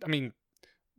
I 0.03 0.09
mean, 0.09 0.33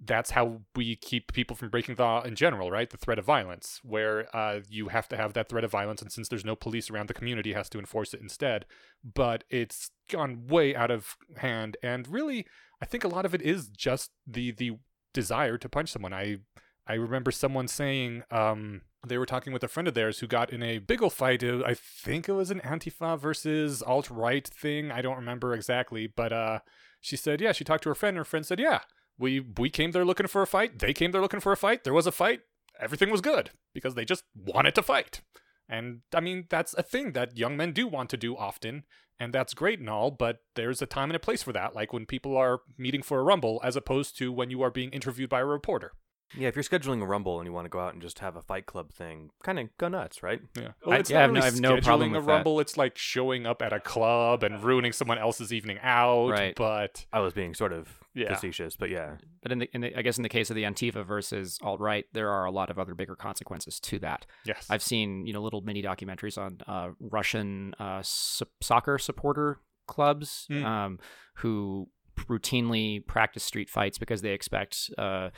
that's 0.04 0.32
how 0.32 0.62
we 0.76 0.96
keep 0.96 1.32
people 1.34 1.56
from 1.56 1.70
breaking 1.70 1.96
the 1.96 2.04
law 2.04 2.22
in 2.22 2.36
general, 2.36 2.70
right? 2.70 2.90
The 2.90 2.98
threat 2.98 3.20
of 3.20 3.26
violence, 3.26 3.80
where 3.84 4.28
uh, 4.36 4.60
you 4.70 4.90
have 4.90 5.08
to 5.10 5.18
have 5.18 5.34
that 5.34 5.50
threat 5.50 5.64
of 5.64 5.72
violence, 5.72 6.02
and 6.02 6.12
since 6.12 6.28
there's 6.28 6.46
no 6.46 6.56
police 6.56 6.90
around, 6.90 7.08
the 7.08 7.14
community 7.14 7.54
has 7.54 7.70
to 7.70 7.80
enforce 7.80 8.14
it 8.14 8.22
instead. 8.22 8.66
But 9.04 9.44
it's 9.50 9.92
gone 10.10 10.48
way 10.48 10.76
out 10.76 10.92
of 10.92 11.16
hand, 11.38 11.78
and 11.82 12.08
really, 12.08 12.46
I 12.82 12.86
think 12.86 13.04
a 13.04 13.10
lot 13.10 13.26
of 13.26 13.34
it 13.34 13.42
is 13.42 13.70
just 13.70 14.12
the 14.28 14.52
the 14.52 14.78
desire 15.14 15.58
to 15.58 15.70
punch 15.70 15.92
someone. 15.92 16.14
I 16.14 16.40
I 16.88 16.96
remember 16.96 17.32
someone 17.32 17.68
saying 17.68 18.24
um, 18.32 18.82
they 19.08 19.18
were 19.18 19.26
talking 19.26 19.54
with 19.54 19.64
a 19.64 19.68
friend 19.68 19.88
of 19.88 19.94
theirs 19.94 20.20
who 20.20 20.28
got 20.28 20.52
in 20.52 20.62
a 20.62 20.78
big 20.78 21.02
ol' 21.02 21.10
fight. 21.10 21.44
I 21.44 21.74
think 21.74 22.28
it 22.28 22.34
was 22.34 22.52
an 22.52 22.60
Antifa 22.60 23.20
versus 23.20 23.82
alt 23.82 24.10
right 24.10 24.48
thing. 24.48 24.92
I 24.92 25.02
don't 25.02 25.16
remember 25.16 25.54
exactly, 25.54 26.08
but 26.08 26.32
uh, 26.32 26.60
she 27.02 27.16
said, 27.16 27.42
yeah, 27.42 27.52
she 27.54 27.64
talked 27.64 27.84
to 27.84 27.90
her 27.90 27.96
friend. 27.96 28.16
And 28.16 28.20
her 28.20 28.26
friend 28.26 28.46
said, 28.46 28.60
yeah, 28.60 28.82
we 29.18 29.40
we 29.40 29.70
came 29.70 29.92
there 29.92 30.06
looking 30.06 30.28
for 30.28 30.42
a 30.42 30.48
fight. 30.48 30.80
They 30.80 30.94
came 30.94 31.12
there 31.12 31.22
looking 31.22 31.40
for 31.40 31.52
a 31.52 31.58
fight. 31.58 31.84
There 31.84 31.94
was 31.94 32.08
a 32.08 32.12
fight. 32.12 32.42
Everything 32.80 33.10
was 33.10 33.22
good 33.22 33.52
because 33.74 33.96
they 33.96 34.06
just 34.06 34.24
wanted 34.36 34.76
to 34.76 34.84
fight. 34.84 35.22
And 35.68 36.02
I 36.14 36.20
mean, 36.20 36.46
that's 36.50 36.74
a 36.76 36.84
thing 36.84 37.14
that 37.14 37.38
young 37.38 37.58
men 37.58 37.72
do 37.72 37.88
want 37.88 38.10
to 38.12 38.18
do 38.18 38.36
often, 38.38 38.84
and 39.20 39.34
that's 39.34 39.54
great 39.54 39.80
and 39.80 39.90
all, 39.90 40.12
but 40.12 40.40
there's 40.56 40.82
a 40.82 40.86
time 40.86 41.10
and 41.10 41.16
a 41.16 41.20
place 41.20 41.42
for 41.42 41.54
that, 41.54 41.76
like 41.76 41.94
when 41.94 42.06
people 42.06 42.38
are 42.38 42.60
meeting 42.78 43.02
for 43.02 43.20
a 43.20 43.24
rumble 43.24 43.62
as 43.64 43.76
opposed 43.76 44.18
to 44.18 44.32
when 44.32 44.50
you 44.50 44.62
are 44.62 44.70
being 44.70 44.92
interviewed 44.92 45.30
by 45.30 45.40
a 45.40 45.46
reporter. 45.46 45.94
Yeah, 46.36 46.48
if 46.48 46.56
you're 46.56 46.64
scheduling 46.64 47.02
a 47.02 47.06
rumble 47.06 47.40
and 47.40 47.46
you 47.48 47.54
want 47.54 47.66
to 47.66 47.70
go 47.70 47.80
out 47.80 47.94
and 47.94 48.02
just 48.02 48.20
have 48.20 48.36
a 48.36 48.42
fight 48.42 48.66
club 48.66 48.92
thing, 48.92 49.30
kind 49.44 49.60
of 49.60 49.70
go 49.78 49.88
nuts, 49.88 50.24
right? 50.24 50.42
Yeah. 50.58 50.70
I- 50.86 50.90
Well, 50.90 51.00
it's 51.00 51.10
yeah, 51.10 51.18
I 51.18 51.20
not 51.20 51.24
have 51.28 51.30
really 51.36 51.42
I 51.42 51.46
have 51.46 51.60
no 51.62 51.82
problem 51.82 52.10
scheduling 52.10 52.14
a 52.14 52.18
with 52.20 52.26
that. 52.28 52.32
rumble. 52.34 52.60
It's 52.60 52.78
like 52.78 52.98
showing 52.98 53.46
up 53.46 53.62
at 53.62 53.72
a 53.74 53.80
club 53.80 54.44
and 54.44 54.64
ruining 54.64 54.92
someone 54.92 55.18
else's 55.18 55.54
evening 55.54 55.78
out. 55.82 56.30
Right. 56.30 56.56
But 56.56 57.06
I 57.14 57.20
was 57.20 57.34
being 57.34 57.54
sort 57.54 57.74
of 57.74 58.00
Yeah. 58.14 58.34
facetious, 58.34 58.76
but 58.76 58.90
yeah, 58.90 59.18
But 59.44 59.52
in 59.52 59.60
the, 59.60 59.70
in 59.74 59.82
the 59.82 59.98
I 59.98 60.02
guess 60.02 60.18
in 60.18 60.24
the 60.24 60.30
case 60.30 60.50
of 60.50 60.56
the 60.56 60.64
Antifa 60.64 61.06
versus 61.06 61.60
alt 61.62 61.80
right, 61.80 62.06
there 62.14 62.30
are 62.32 62.46
a 62.46 62.52
lot 62.52 62.70
of 62.70 62.80
other 62.80 62.96
bigger 62.96 63.16
consequences 63.16 63.80
to 63.82 64.00
that. 64.00 64.26
yes, 64.46 64.68
I've 64.70 64.84
seen 64.84 65.26
you 65.28 65.34
know 65.34 65.42
little 65.42 65.62
mini 65.62 65.84
documentaries 65.84 66.38
on 66.38 66.60
uh, 66.68 66.92
Russian 67.00 67.74
uh, 67.80 68.02
so- 68.04 68.48
soccer 68.62 68.98
supporter 68.98 69.60
clubs 69.88 70.48
Mm. 70.50 70.66
um, 70.66 71.00
who 71.36 71.90
routinely 72.30 73.06
practice 73.06 73.44
street 73.44 73.70
fights 73.70 73.98
because 73.98 74.22
they 74.22 74.32
expect 74.32 74.90
uh, 74.98 75.02
r- 75.02 75.32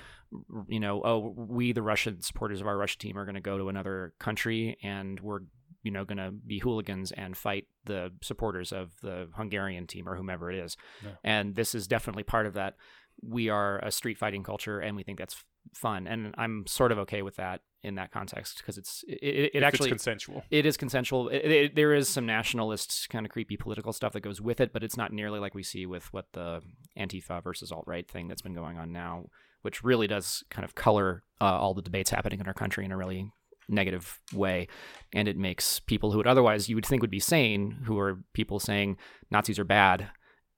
you 0.67 0.79
know 0.79 1.01
oh 1.03 1.33
we 1.35 1.71
the 1.71 1.81
Russian 1.81 2.21
supporters 2.21 2.61
of 2.61 2.67
our 2.67 2.77
Russian 2.77 2.99
team 2.99 3.17
are 3.17 3.25
going 3.25 3.35
to 3.35 3.41
go 3.41 3.57
to 3.57 3.69
another 3.69 4.13
country 4.19 4.77
and 4.83 5.19
we're 5.19 5.39
you 5.83 5.91
know 5.91 6.03
going 6.03 6.17
to 6.17 6.31
be 6.31 6.59
hooligans 6.59 7.11
and 7.11 7.37
fight 7.37 7.65
the 7.85 8.11
supporters 8.21 8.71
of 8.71 8.91
the 9.01 9.29
Hungarian 9.35 9.87
team 9.87 10.07
or 10.07 10.15
whomever 10.15 10.51
it 10.51 10.57
is. 10.57 10.75
Yeah. 11.03 11.11
and 11.23 11.55
this 11.55 11.73
is 11.73 11.87
definitely 11.87 12.23
part 12.23 12.45
of 12.45 12.53
that. 12.53 12.75
We 13.21 13.49
are 13.49 13.79
a 13.79 13.91
street 13.91 14.17
fighting 14.17 14.43
culture 14.43 14.79
and 14.79 14.95
we 14.95 15.03
think 15.03 15.17
that's 15.17 15.43
fun. 15.73 16.07
And 16.07 16.33
i'm 16.37 16.65
sort 16.67 16.91
of 16.91 16.99
okay 16.99 17.21
with 17.21 17.35
that 17.37 17.61
in 17.83 17.95
that 17.95 18.11
context 18.11 18.57
because 18.57 18.77
it's 18.77 19.03
it, 19.07 19.19
it, 19.21 19.51
it 19.55 19.63
actually 19.63 19.89
it's 19.89 20.03
consensual. 20.03 20.43
it 20.49 20.65
is 20.65 20.77
consensual. 20.77 21.29
It, 21.29 21.75
there 21.75 21.93
is 21.93 22.09
some 22.09 22.25
nationalist 22.25 23.07
kind 23.09 23.25
of 23.25 23.31
creepy 23.31 23.55
political 23.55 23.93
stuff 23.93 24.13
that 24.13 24.21
goes 24.21 24.41
with 24.41 24.59
it 24.59 24.73
but 24.73 24.83
it's 24.83 24.97
not 24.97 25.13
nearly 25.13 25.39
like 25.39 25.55
we 25.55 25.63
see 25.63 25.85
with 25.85 26.11
what 26.13 26.25
the 26.33 26.61
antifa 26.97 27.43
versus 27.43 27.71
alt-right 27.71 28.09
thing 28.09 28.27
that's 28.27 28.41
been 28.41 28.53
going 28.53 28.77
on 28.77 28.91
now 28.91 29.25
which 29.61 29.83
really 29.83 30.07
does 30.07 30.43
kind 30.49 30.65
of 30.65 30.75
color 30.75 31.23
uh, 31.41 31.45
all 31.45 31.73
the 31.73 31.81
debates 31.81 32.09
happening 32.09 32.39
in 32.39 32.47
our 32.47 32.53
country 32.53 32.85
in 32.85 32.91
a 32.91 32.97
really 32.97 33.31
negative 33.69 34.19
way 34.33 34.67
and 35.13 35.27
it 35.27 35.35
makes 35.37 35.79
people 35.81 36.11
who 36.11 36.17
would 36.17 36.27
otherwise 36.27 36.69
you 36.69 36.75
would 36.75 36.85
think 36.85 37.01
would 37.01 37.11
be 37.11 37.19
sane 37.19 37.79
who 37.83 37.99
are 37.99 38.23
people 38.33 38.59
saying 38.59 38.97
nazis 39.29 39.59
are 39.59 39.65
bad 39.65 40.09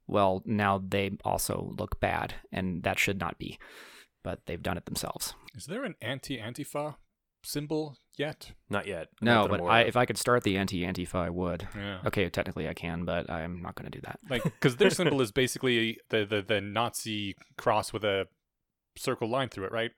well, 0.09 0.41
now 0.43 0.81
they 0.85 1.11
also 1.23 1.73
look 1.77 1.99
bad, 1.99 2.33
and 2.51 2.81
that 2.83 2.97
should 2.97 3.19
not 3.19 3.37
be. 3.37 3.59
But 4.23 4.41
they've 4.47 4.61
done 4.61 4.75
it 4.75 4.85
themselves. 4.85 5.35
Is 5.55 5.67
there 5.67 5.83
an 5.83 5.95
anti-Antifa 6.01 6.95
symbol 7.43 7.95
yet? 8.17 8.51
Not 8.69 8.87
yet. 8.87 9.09
No, 9.21 9.45
Not 9.45 9.49
but 9.51 9.61
I, 9.61 9.81
if 9.81 9.95
I 9.95 10.05
could 10.05 10.17
start 10.17 10.43
the 10.43 10.57
anti 10.57 10.81
Antifa, 10.81 11.15
I 11.15 11.29
would. 11.29 11.67
Yeah. 11.75 11.99
Okay, 12.07 12.27
technically 12.29 12.67
I 12.67 12.73
can, 12.73 13.05
but 13.05 13.29
I'm 13.29 13.61
not 13.61 13.75
going 13.75 13.89
to 13.89 13.97
do 13.97 14.01
that. 14.03 14.19
Like, 14.29 14.43
because 14.43 14.75
their 14.77 14.89
symbol 14.89 15.21
is 15.21 15.31
basically 15.31 15.99
the, 16.09 16.25
the 16.25 16.41
the 16.41 16.59
Nazi 16.59 17.35
cross 17.57 17.93
with 17.93 18.03
a 18.03 18.27
circle 18.99 19.29
line 19.29 19.49
through 19.49 19.65
it, 19.65 19.71
right? 19.71 19.91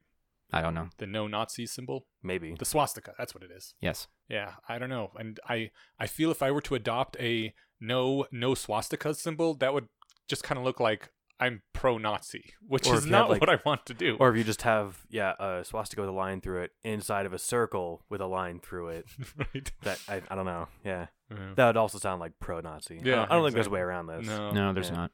I 0.54 0.62
don't 0.62 0.74
know. 0.74 0.90
The 0.98 1.08
no 1.08 1.28
Nazi 1.28 1.66
symbol, 1.66 2.06
maybe. 2.22 2.56
the 2.60 2.66
swastika. 2.66 3.14
That's 3.18 3.34
what 3.34 3.44
it 3.44 3.52
is. 3.56 3.74
Yes. 3.80 4.08
Yeah, 4.28 4.54
I 4.68 4.80
don't 4.80 4.90
know, 4.90 5.12
and 5.18 5.40
I 5.48 5.72
I 6.00 6.08
feel 6.08 6.30
if 6.32 6.42
I 6.44 6.52
were 6.52 6.62
to 6.62 6.76
adopt 6.76 7.16
a 7.20 7.54
no 7.80 8.26
no 8.32 8.54
swastika 8.56 9.14
symbol, 9.14 9.54
that 9.56 9.74
would 9.74 9.88
just 10.28 10.44
kind 10.44 10.58
of 10.60 10.64
look 10.66 10.80
like 10.80 11.10
I'm 11.40 11.64
pro-Nazi, 11.74 12.54
which 12.68 12.86
Or 12.88 12.94
is 12.96 13.00
if 13.06 13.10
you 13.10 13.16
had, 13.16 13.20
not 13.22 13.30
like- 13.32 13.42
what 13.42 13.50
I 13.50 13.58
want 13.66 13.86
to 13.88 13.94
do. 13.96 14.16
Or 14.20 14.30
if 14.30 14.38
you 14.38 14.44
just 14.44 14.62
have 14.62 15.02
yeah 15.10 15.34
a 15.40 15.64
swastika 15.66 16.02
with 16.02 16.10
a 16.10 16.14
line 16.14 16.40
through 16.42 16.62
it 16.64 16.72
inside 16.84 17.26
of 17.26 17.34
a 17.34 17.40
circle 17.40 18.06
with 18.10 18.22
a 18.22 18.28
line 18.28 18.60
through 18.60 18.90
it. 18.90 19.06
right? 19.38 19.72
That 19.84 20.00
I, 20.08 20.22
I 20.30 20.36
don't 20.36 20.46
know. 20.46 20.68
Yeah, 20.86 21.08
Yeah. 21.32 21.54
that 21.56 21.66
would 21.68 21.78
also 21.78 21.98
sound 21.98 22.20
like 22.20 22.34
pro-Nazi. 22.40 22.96
I 23.00 23.02
Yeah, 23.04 23.16
don't, 23.16 23.32
I 23.32 23.36
don't 23.36 23.44
think 23.46 23.56
there's 23.56 23.68
a 23.68 23.72
way 23.72 23.80
around 23.80 24.08
this. 24.08 24.28
No. 24.28 24.52
No, 24.52 24.74
there's 24.74 24.90
Yeah. 24.90 24.96
not. 24.98 25.12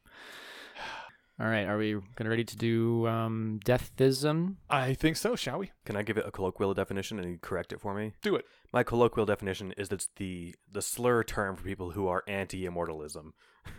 All 1.40 1.48
right, 1.48 1.68
are 1.68 1.78
we 1.78 1.96
gonna 2.16 2.32
ready 2.32 2.44
to 2.44 2.58
do 2.58 3.08
um, 3.08 3.60
deathism? 3.64 4.56
I 4.72 4.96
think 4.96 5.18
so. 5.18 5.36
Shall 5.36 5.60
we 5.60 5.72
Can 5.86 5.96
I 5.96 6.02
give 6.02 6.18
it 6.18 6.26
a 6.26 6.32
colloquial 6.32 6.74
definition 6.74 7.20
and 7.20 7.30
you 7.30 7.38
correct 7.40 7.72
it 7.72 7.80
for 7.80 7.94
me? 7.94 8.14
do 8.24 8.36
it? 8.36 8.46
My 8.74 8.82
colloquial 8.84 9.28
definition 9.28 9.72
is 9.78 9.90
that's 9.90 10.10
the 10.16 10.56
the 10.72 10.82
slur 10.82 11.24
term 11.24 11.56
for 11.56 11.64
people 11.64 11.92
who 11.92 12.08
are 12.08 12.24
anti-immortalism. 12.28 13.34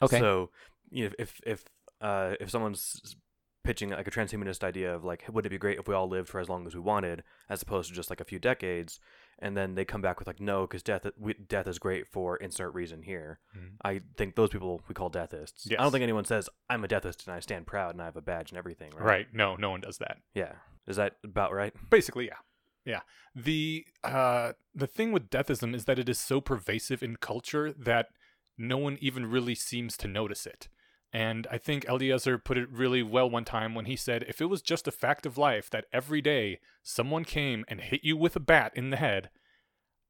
Okay. 0.00 0.20
So, 0.20 0.50
you 0.90 1.06
know, 1.06 1.10
if 1.18 1.40
if 1.44 1.64
uh, 2.00 2.34
if 2.40 2.50
someone's 2.50 3.16
pitching 3.64 3.90
like 3.90 4.06
a 4.06 4.10
transhumanist 4.10 4.62
idea 4.62 4.94
of 4.94 5.04
like, 5.04 5.24
would 5.28 5.44
it 5.44 5.50
be 5.50 5.58
great 5.58 5.78
if 5.78 5.88
we 5.88 5.94
all 5.94 6.08
lived 6.08 6.28
for 6.28 6.40
as 6.40 6.48
long 6.48 6.66
as 6.66 6.74
we 6.74 6.80
wanted, 6.80 7.24
as 7.48 7.62
opposed 7.62 7.88
to 7.88 7.94
just 7.94 8.08
like 8.08 8.20
a 8.20 8.24
few 8.24 8.38
decades, 8.38 9.00
and 9.40 9.56
then 9.56 9.74
they 9.74 9.84
come 9.84 10.00
back 10.00 10.18
with 10.18 10.26
like, 10.26 10.40
no, 10.40 10.62
because 10.62 10.82
death 10.82 11.06
we, 11.18 11.34
death 11.34 11.66
is 11.66 11.78
great 11.78 12.06
for 12.06 12.36
insert 12.36 12.74
reason 12.74 13.02
here. 13.02 13.38
Mhm. 13.56 13.72
I 13.84 14.00
think 14.16 14.34
those 14.34 14.50
people 14.50 14.82
we 14.88 14.94
call 14.94 15.08
deathists. 15.08 15.68
I 15.70 15.82
don't 15.82 15.92
think 15.92 16.02
anyone 16.02 16.24
says 16.24 16.48
I'm 16.68 16.84
a 16.84 16.88
deathist 16.88 17.26
and 17.26 17.34
I 17.36 17.40
stand 17.40 17.66
proud 17.66 17.94
and 17.94 18.02
I 18.02 18.06
have 18.06 18.16
a 18.16 18.22
badge 18.22 18.50
and 18.50 18.58
everything. 18.58 18.90
Right? 18.92 19.04
Right. 19.04 19.26
No, 19.32 19.56
no 19.56 19.70
one 19.70 19.80
does 19.80 19.98
that. 19.98 20.18
Yeah. 20.34 20.52
Is 20.86 20.96
that 20.96 21.16
about 21.24 21.52
right? 21.52 21.74
Basically, 21.90 22.26
yeah. 22.26 22.38
Yeah. 22.84 23.00
The 23.34 23.86
uh 24.04 24.52
the 24.74 24.86
thing 24.86 25.12
with 25.12 25.30
deathism 25.30 25.74
is 25.74 25.84
that 25.84 25.98
it 25.98 26.08
is 26.08 26.18
so 26.18 26.40
pervasive 26.40 27.02
in 27.02 27.16
culture 27.16 27.72
that 27.72 28.08
no 28.56 28.76
one 28.78 28.98
even 29.00 29.26
really 29.26 29.54
seems 29.54 29.96
to 29.98 30.08
notice 30.08 30.46
it. 30.46 30.68
And 31.12 31.46
I 31.50 31.56
think 31.56 31.86
Eliezer 31.88 32.36
put 32.38 32.58
it 32.58 32.70
really 32.70 33.02
well 33.02 33.30
one 33.30 33.44
time 33.44 33.74
when 33.74 33.86
he 33.86 33.96
said, 33.96 34.24
if 34.28 34.40
it 34.40 34.46
was 34.46 34.60
just 34.60 34.86
a 34.86 34.92
fact 34.92 35.24
of 35.24 35.38
life 35.38 35.70
that 35.70 35.86
every 35.92 36.20
day 36.20 36.60
someone 36.82 37.24
came 37.24 37.64
and 37.68 37.80
hit 37.80 38.00
you 38.04 38.16
with 38.16 38.36
a 38.36 38.40
bat 38.40 38.72
in 38.74 38.90
the 38.90 38.98
head, 38.98 39.30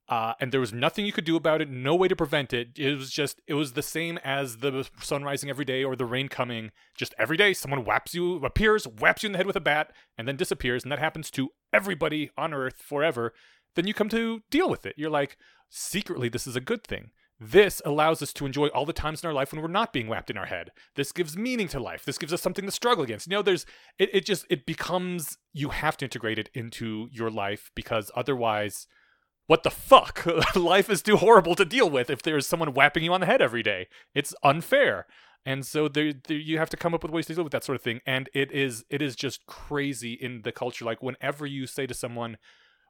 uh, 0.08 0.32
and 0.40 0.50
there 0.50 0.60
was 0.60 0.72
nothing 0.72 1.04
you 1.04 1.12
could 1.12 1.26
do 1.26 1.36
about 1.36 1.60
it, 1.60 1.68
no 1.68 1.94
way 1.94 2.08
to 2.08 2.16
prevent 2.16 2.52
it. 2.52 2.78
It 2.78 2.96
was 2.96 3.10
just, 3.10 3.40
it 3.46 3.54
was 3.54 3.74
the 3.74 3.82
same 3.82 4.18
as 4.24 4.56
the 4.56 4.88
sun 5.00 5.22
rising 5.22 5.50
every 5.50 5.66
day 5.66 5.84
or 5.84 5.94
the 5.94 6.06
rain 6.06 6.28
coming. 6.28 6.72
Just 6.96 7.14
every 7.18 7.36
day, 7.36 7.52
someone 7.52 7.84
whaps 7.84 8.14
you, 8.14 8.36
appears, 8.36 8.84
whaps 8.84 9.22
you 9.22 9.28
in 9.28 9.32
the 9.32 9.38
head 9.38 9.46
with 9.46 9.54
a 9.56 9.60
bat, 9.60 9.92
and 10.16 10.26
then 10.26 10.36
disappears, 10.36 10.82
and 10.82 10.90
that 10.90 10.98
happens 10.98 11.30
to 11.32 11.50
everybody 11.74 12.30
on 12.38 12.54
Earth 12.54 12.80
forever. 12.80 13.34
Then 13.76 13.86
you 13.86 13.92
come 13.92 14.08
to 14.08 14.40
deal 14.50 14.70
with 14.70 14.86
it. 14.86 14.94
You're 14.96 15.10
like, 15.10 15.36
secretly, 15.68 16.30
this 16.30 16.46
is 16.46 16.56
a 16.56 16.60
good 16.60 16.84
thing. 16.84 17.10
This 17.40 17.80
allows 17.84 18.20
us 18.20 18.32
to 18.34 18.46
enjoy 18.46 18.66
all 18.68 18.84
the 18.84 18.92
times 18.92 19.22
in 19.22 19.28
our 19.28 19.32
life 19.32 19.52
when 19.52 19.62
we're 19.62 19.68
not 19.68 19.92
being 19.92 20.08
whapped 20.08 20.30
in 20.30 20.36
our 20.36 20.46
head. 20.46 20.70
This 20.96 21.12
gives 21.12 21.36
meaning 21.36 21.68
to 21.68 21.78
life. 21.78 22.04
This 22.04 22.18
gives 22.18 22.32
us 22.32 22.42
something 22.42 22.64
to 22.64 22.72
struggle 22.72 23.04
against. 23.04 23.28
You 23.28 23.32
know, 23.32 23.42
there's 23.42 23.64
it, 23.98 24.10
it 24.12 24.26
just 24.26 24.44
it 24.50 24.66
becomes 24.66 25.38
you 25.52 25.68
have 25.68 25.96
to 25.98 26.04
integrate 26.04 26.38
it 26.38 26.50
into 26.52 27.08
your 27.12 27.30
life 27.30 27.70
because 27.76 28.10
otherwise 28.16 28.88
what 29.46 29.62
the 29.62 29.70
fuck? 29.70 30.26
life 30.56 30.90
is 30.90 31.00
too 31.00 31.16
horrible 31.16 31.54
to 31.54 31.64
deal 31.64 31.88
with 31.88 32.10
if 32.10 32.22
there's 32.22 32.46
someone 32.46 32.74
whapping 32.74 33.02
you 33.02 33.14
on 33.14 33.20
the 33.20 33.26
head 33.26 33.40
every 33.40 33.62
day. 33.62 33.88
It's 34.14 34.34
unfair. 34.42 35.06
And 35.46 35.64
so 35.64 35.88
there, 35.88 36.12
there 36.12 36.36
you 36.36 36.58
have 36.58 36.68
to 36.70 36.76
come 36.76 36.92
up 36.92 37.02
with 37.02 37.12
ways 37.12 37.26
to 37.26 37.34
deal 37.34 37.44
with 37.44 37.52
that 37.52 37.64
sort 37.64 37.76
of 37.76 37.82
thing. 37.82 38.00
And 38.04 38.28
it 38.34 38.52
is 38.52 38.84
it 38.90 39.00
is 39.00 39.16
just 39.16 39.46
crazy 39.46 40.12
in 40.12 40.42
the 40.42 40.52
culture. 40.52 40.84
Like 40.84 41.02
whenever 41.02 41.46
you 41.46 41.66
say 41.66 41.86
to 41.86 41.94
someone, 41.94 42.36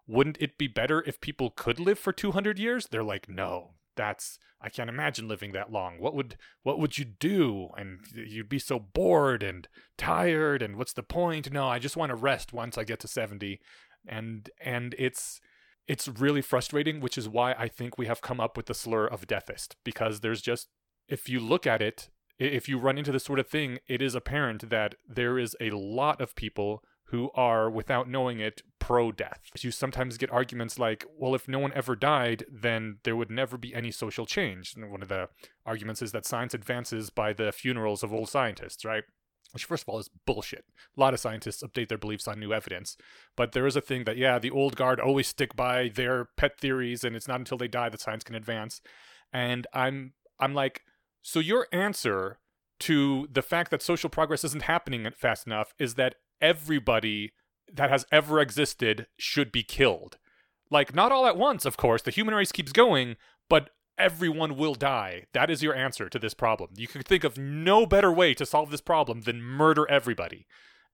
wouldn't 0.06 0.38
it 0.40 0.58
be 0.58 0.66
better 0.66 1.04
if 1.06 1.20
people 1.20 1.50
could 1.50 1.78
live 1.78 1.98
for 1.98 2.12
200 2.12 2.58
years? 2.58 2.88
They're 2.90 3.04
like, 3.04 3.28
no, 3.28 3.74
that's 3.98 4.38
I 4.62 4.70
can't 4.70 4.88
imagine 4.88 5.28
living 5.28 5.52
that 5.52 5.70
long. 5.70 6.00
What 6.00 6.14
would 6.14 6.36
what 6.62 6.78
would 6.78 6.96
you 6.96 7.04
do? 7.04 7.68
And 7.76 8.00
you'd 8.14 8.48
be 8.48 8.58
so 8.58 8.78
bored 8.78 9.42
and 9.42 9.68
tired. 9.98 10.62
And 10.62 10.76
what's 10.76 10.94
the 10.94 11.02
point? 11.02 11.52
No, 11.52 11.68
I 11.68 11.78
just 11.78 11.96
want 11.96 12.10
to 12.10 12.16
rest 12.16 12.52
once 12.54 12.78
I 12.78 12.84
get 12.84 13.00
to 13.00 13.08
70. 13.08 13.60
And 14.08 14.48
and 14.64 14.94
it's 14.98 15.40
it's 15.86 16.08
really 16.08 16.42
frustrating, 16.42 17.00
which 17.00 17.18
is 17.18 17.28
why 17.28 17.52
I 17.52 17.68
think 17.68 17.98
we 17.98 18.06
have 18.06 18.20
come 18.22 18.40
up 18.40 18.56
with 18.56 18.66
the 18.66 18.74
slur 18.74 19.06
of 19.06 19.26
deathist 19.26 19.76
because 19.84 20.20
there's 20.20 20.40
just 20.40 20.68
if 21.08 21.28
you 21.28 21.40
look 21.40 21.66
at 21.66 21.82
it, 21.82 22.08
if 22.38 22.68
you 22.68 22.78
run 22.78 22.98
into 22.98 23.12
this 23.12 23.24
sort 23.24 23.38
of 23.38 23.48
thing, 23.48 23.78
it 23.88 24.00
is 24.00 24.14
apparent 24.14 24.70
that 24.70 24.94
there 25.06 25.38
is 25.38 25.56
a 25.60 25.70
lot 25.70 26.20
of 26.20 26.36
people 26.36 26.82
who 27.10 27.30
are, 27.34 27.70
without 27.70 28.08
knowing 28.08 28.38
it, 28.38 28.62
pro 28.78 29.10
death. 29.10 29.40
You 29.60 29.70
sometimes 29.70 30.18
get 30.18 30.30
arguments 30.30 30.78
like, 30.78 31.06
well, 31.16 31.34
if 31.34 31.48
no 31.48 31.58
one 31.58 31.72
ever 31.74 31.96
died, 31.96 32.44
then 32.50 32.98
there 33.04 33.16
would 33.16 33.30
never 33.30 33.56
be 33.56 33.74
any 33.74 33.90
social 33.90 34.26
change. 34.26 34.74
And 34.76 34.90
one 34.90 35.02
of 35.02 35.08
the 35.08 35.28
arguments 35.64 36.02
is 36.02 36.12
that 36.12 36.26
science 36.26 36.52
advances 36.52 37.08
by 37.10 37.32
the 37.32 37.50
funerals 37.50 38.02
of 38.02 38.12
old 38.12 38.28
scientists, 38.28 38.84
right? 38.84 39.04
Which, 39.52 39.64
first 39.64 39.84
of 39.84 39.88
all, 39.88 39.98
is 39.98 40.10
bullshit. 40.26 40.64
A 40.96 41.00
lot 41.00 41.14
of 41.14 41.20
scientists 41.20 41.62
update 41.62 41.88
their 41.88 41.96
beliefs 41.96 42.28
on 42.28 42.38
new 42.38 42.52
evidence. 42.52 42.98
But 43.36 43.52
there 43.52 43.66
is 43.66 43.76
a 43.76 43.80
thing 43.80 44.04
that, 44.04 44.18
yeah, 44.18 44.38
the 44.38 44.50
old 44.50 44.76
guard 44.76 45.00
always 45.00 45.28
stick 45.28 45.56
by 45.56 45.88
their 45.88 46.28
pet 46.36 46.60
theories, 46.60 47.04
and 47.04 47.16
it's 47.16 47.28
not 47.28 47.38
until 47.38 47.56
they 47.56 47.68
die 47.68 47.88
that 47.88 48.02
science 48.02 48.24
can 48.24 48.34
advance. 48.34 48.82
And 49.32 49.66
I'm, 49.72 50.12
I'm 50.38 50.52
like, 50.52 50.82
so 51.22 51.40
your 51.40 51.66
answer 51.72 52.38
to 52.80 53.26
the 53.32 53.42
fact 53.42 53.70
that 53.70 53.82
social 53.82 54.10
progress 54.10 54.44
isn't 54.44 54.62
happening 54.62 55.08
fast 55.16 55.46
enough 55.46 55.72
is 55.78 55.94
that 55.94 56.16
everybody 56.40 57.32
that 57.72 57.90
has 57.90 58.06
ever 58.10 58.40
existed 58.40 59.06
should 59.16 59.52
be 59.52 59.62
killed. 59.62 60.18
Like, 60.70 60.94
not 60.94 61.12
all 61.12 61.26
at 61.26 61.36
once, 61.36 61.64
of 61.64 61.76
course. 61.76 62.02
The 62.02 62.10
human 62.10 62.34
race 62.34 62.52
keeps 62.52 62.72
going, 62.72 63.16
but 63.48 63.70
everyone 63.96 64.56
will 64.56 64.74
die. 64.74 65.24
That 65.32 65.50
is 65.50 65.62
your 65.62 65.74
answer 65.74 66.08
to 66.08 66.18
this 66.18 66.34
problem. 66.34 66.70
You 66.76 66.86
can 66.86 67.02
think 67.02 67.24
of 67.24 67.38
no 67.38 67.86
better 67.86 68.12
way 68.12 68.34
to 68.34 68.46
solve 68.46 68.70
this 68.70 68.80
problem 68.80 69.22
than 69.22 69.42
murder 69.42 69.88
everybody. 69.90 70.46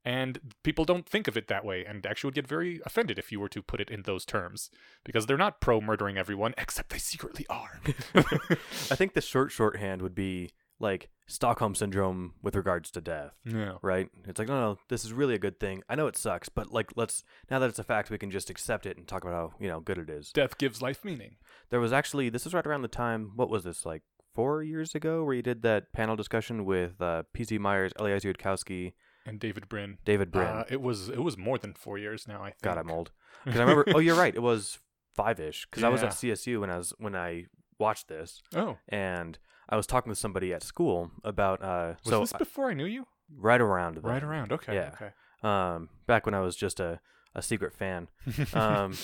And 0.05 0.53
people 0.63 0.85
don't 0.85 1.09
think 1.09 1.29
of 1.29 1.37
it 1.37 1.49
that 1.49 1.65
way, 1.65 1.85
and 1.85 2.05
actually 2.05 2.29
would 2.29 2.35
get 2.35 2.47
very 2.47 2.81
offended 2.85 3.19
if 3.19 3.33
you 3.33 3.41
were 3.41 3.49
to 3.49 3.63
put 3.63 3.81
it 3.81 3.89
in 3.89 4.03
those 4.03 4.27
terms, 4.27 4.71
because 5.03 5.25
they're 5.25 5.39
not 5.39 5.61
pro 5.61 5.81
murdering 5.81 6.19
everyone, 6.19 6.55
except 6.59 6.91
they 6.91 6.99
secretly 6.99 7.47
are. 7.49 7.81
I 8.15 8.97
think 8.97 9.15
the 9.15 9.23
short 9.23 9.51
shorthand 9.51 10.03
would 10.03 10.15
be 10.15 10.51
like 10.81 11.09
Stockholm 11.27 11.75
syndrome 11.75 12.35
with 12.43 12.55
regards 12.57 12.91
to 12.93 13.01
death. 13.01 13.33
yeah. 13.45 13.75
Right? 13.83 14.09
It's 14.29 14.39
like, 14.39 14.49
no, 14.49 14.61
no, 14.61 14.79
this 14.89 15.05
is 15.05 15.13
really 15.13 15.35
a 15.35 15.39
good 15.39 15.59
thing. 15.59 15.83
I 15.89 15.95
know 15.95 16.07
it 16.07 16.17
sucks, 16.17 16.49
but 16.49 16.73
like, 16.73 16.91
let's 16.97 17.23
now 17.51 17.59
that 17.59 17.69
it's 17.71 17.79
a 17.79 17.85
fact, 17.85 18.11
we 18.11 18.19
can 18.19 18.31
just 18.31 18.51
accept 18.51 18.85
it 18.87 18.97
and 18.97 19.07
talk 19.09 19.23
about 19.25 19.35
how 19.35 19.53
you 19.59 19.69
know 19.69 19.81
good 19.81 19.99
it 19.99 20.11
is. 20.11 20.31
Death 20.33 20.59
gives 20.59 20.83
life 20.83 21.05
meaning. 21.05 21.37
There 21.71 21.81
was 21.81 21.93
actually 21.93 22.29
this 22.29 22.45
was 22.45 22.55
right 22.55 22.67
around 22.67 22.83
the 22.83 22.89
time. 22.89 23.33
What 23.37 23.49
was 23.51 23.65
this 23.65 23.87
like 23.87 24.03
four 24.35 24.63
years 24.63 24.95
ago, 24.95 25.25
where 25.25 25.35
you 25.35 25.43
did 25.43 25.63
that 25.63 25.93
panel 25.93 26.17
discussion 26.17 26.65
with 26.65 27.01
uh, 27.01 27.23
P.Z. 27.33 27.57
Myers, 27.59 27.93
Eliezer 27.99 28.33
Yudkowsky, 28.33 28.95
And 29.25 29.39
David 29.39 29.69
Brin. 29.69 29.99
David 30.05 30.31
Brin. 30.33 30.47
Uh, 30.49 30.65
it 30.69 30.81
was 30.83 31.09
it 31.09 31.23
was 31.23 31.39
more 31.39 31.57
than 31.57 31.73
four 31.73 31.97
years 31.99 32.27
now. 32.29 32.43
I 32.43 32.51
think. 32.51 32.63
God, 32.63 32.77
I'm 32.79 32.91
old. 32.91 33.13
Because 33.45 33.61
I 33.61 33.63
remember. 33.67 33.85
oh, 33.95 34.01
you're 34.01 34.17
right. 34.17 34.35
It 34.35 34.43
was 34.43 34.79
five 35.15 35.39
ish. 35.41 35.67
Because 35.71 35.85
I 35.85 35.89
was 35.89 36.03
at 36.03 36.11
CSU 36.11 36.61
when 36.61 36.69
I 36.71 36.77
was 36.79 36.93
when 36.99 37.15
I 37.15 37.47
watched 37.79 38.09
this, 38.09 38.43
Oh, 38.55 38.77
and 38.89 39.39
I 39.69 39.77
was 39.77 39.87
talking 39.87 40.11
with 40.11 40.19
somebody 40.19 40.53
at 40.53 40.63
school 40.63 41.11
about. 41.23 41.63
Uh, 41.63 41.95
was 42.05 42.11
so 42.11 42.21
this 42.21 42.35
I- 42.35 42.39
before 42.39 42.71
I 42.71 42.75
knew 42.75 42.87
you? 42.87 43.07
right 43.37 43.61
around 43.61 43.97
then. 43.97 44.03
Right 44.05 44.23
around. 44.23 44.53
Okay. 44.53 44.75
Yeah. 44.75 44.91
Okay. 44.95 45.11
Um, 45.43 45.89
back 46.07 46.27
when 46.27 46.35
I 46.35 46.41
was 46.41 46.57
just 46.57 46.81
a 46.81 47.01
a 47.35 47.43
secret 47.43 47.75
fan. 47.75 48.09
um, 48.55 48.97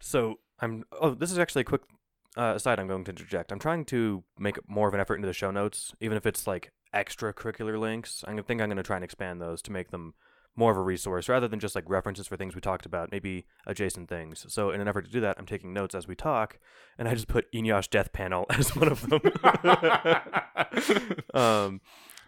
so 0.00 0.40
I'm. 0.60 0.84
Oh, 1.00 1.14
this 1.14 1.30
is 1.30 1.38
actually 1.38 1.62
a 1.62 1.64
quick 1.64 1.82
uh, 2.36 2.54
aside. 2.56 2.78
I'm 2.78 2.88
going 2.88 3.04
to 3.04 3.10
interject. 3.10 3.52
I'm 3.52 3.58
trying 3.58 3.84
to 3.86 4.24
make 4.38 4.56
more 4.68 4.88
of 4.88 4.94
an 4.94 5.00
effort 5.00 5.16
into 5.16 5.26
the 5.26 5.32
show 5.32 5.50
notes, 5.50 5.94
even 6.00 6.16
if 6.16 6.26
it's 6.26 6.46
like 6.46 6.72
extracurricular 6.94 7.78
links. 7.78 8.24
I 8.26 8.34
think 8.34 8.60
I'm 8.60 8.68
going 8.68 8.76
to 8.76 8.82
try 8.82 8.96
and 8.96 9.04
expand 9.04 9.40
those 9.40 9.62
to 9.62 9.72
make 9.72 9.90
them 9.90 10.14
more 10.58 10.72
of 10.72 10.78
a 10.78 10.82
resource 10.82 11.28
rather 11.28 11.46
than 11.46 11.60
just 11.60 11.74
like 11.74 11.88
references 11.88 12.26
for 12.26 12.36
things 12.36 12.54
we 12.54 12.60
talked 12.60 12.86
about, 12.86 13.10
maybe 13.12 13.44
adjacent 13.66 14.08
things. 14.08 14.46
So 14.48 14.70
in 14.70 14.80
an 14.80 14.88
effort 14.88 15.04
to 15.04 15.10
do 15.10 15.20
that, 15.20 15.36
I'm 15.38 15.46
taking 15.46 15.72
notes 15.72 15.94
as 15.94 16.08
we 16.08 16.14
talk, 16.14 16.58
and 16.98 17.08
I 17.08 17.14
just 17.14 17.28
put 17.28 17.50
Eneasz 17.52 17.88
Death 17.90 18.12
Panel 18.12 18.46
as 18.50 18.74
one 18.74 18.88
of 18.88 19.08
them. 19.08 19.20
um, 21.34 21.80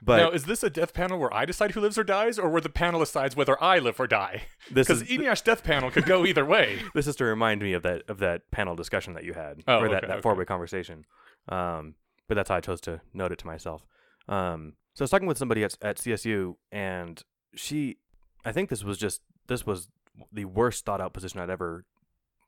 but 0.03 0.17
now, 0.19 0.31
is 0.31 0.45
this 0.45 0.63
a 0.63 0.71
death 0.71 0.95
panel 0.95 1.19
where 1.19 1.33
I 1.35 1.45
decide 1.45 1.73
who 1.73 1.81
lives 1.81 1.99
or 1.99 2.05
dies, 2.05 2.39
or 2.39 2.49
where 2.49 2.61
the 2.61 2.69
panel 2.69 3.01
decides 3.01 3.35
whether 3.35 3.61
I 3.63 3.81
live 3.81 3.99
or 3.99 4.07
die? 4.07 4.43
this 4.71 4.87
Because 4.87 5.03
Eneasz 5.03 5.43
death 5.43 5.65
panel 5.65 5.91
could 5.91 6.05
go 6.05 6.25
either 6.27 6.45
way. 6.45 6.81
this 6.95 7.07
is 7.09 7.17
to 7.17 7.25
remind 7.25 7.63
me 7.63 7.73
of 7.73 7.83
that 7.83 8.03
of 8.09 8.19
that 8.19 8.49
panel 8.53 8.77
discussion 8.77 9.15
that 9.15 9.25
you 9.25 9.35
had 9.35 9.63
Oh, 9.67 9.79
or 9.81 9.89
that, 9.89 9.97
okay, 9.99 10.07
that 10.07 10.13
okay. 10.15 10.23
four 10.23 10.35
way 10.35 10.45
conversation. 10.45 11.05
Um, 11.49 11.95
but 12.29 12.37
that's 12.37 12.49
how 12.49 12.57
I 12.57 12.61
chose 12.61 12.81
to 12.83 13.01
note 13.13 13.33
it 13.33 13.39
to 13.39 13.47
myself. 13.47 13.87
Um, 14.29 14.75
So 14.95 15.03
I 15.03 15.05
was 15.05 15.11
talking 15.11 15.27
with 15.27 15.39
somebody 15.39 15.65
at, 15.65 15.77
at 15.83 15.97
CSU, 15.97 16.55
and 16.71 17.21
she, 17.55 17.97
I 18.45 18.53
think 18.53 18.69
this 18.71 18.85
was 18.85 18.99
just 18.99 19.23
this 19.47 19.67
was 19.67 19.89
the 20.33 20.45
worst 20.45 20.85
thought 20.85 21.01
out 21.01 21.13
position 21.13 21.41
I'd 21.41 21.51
ever 21.51 21.85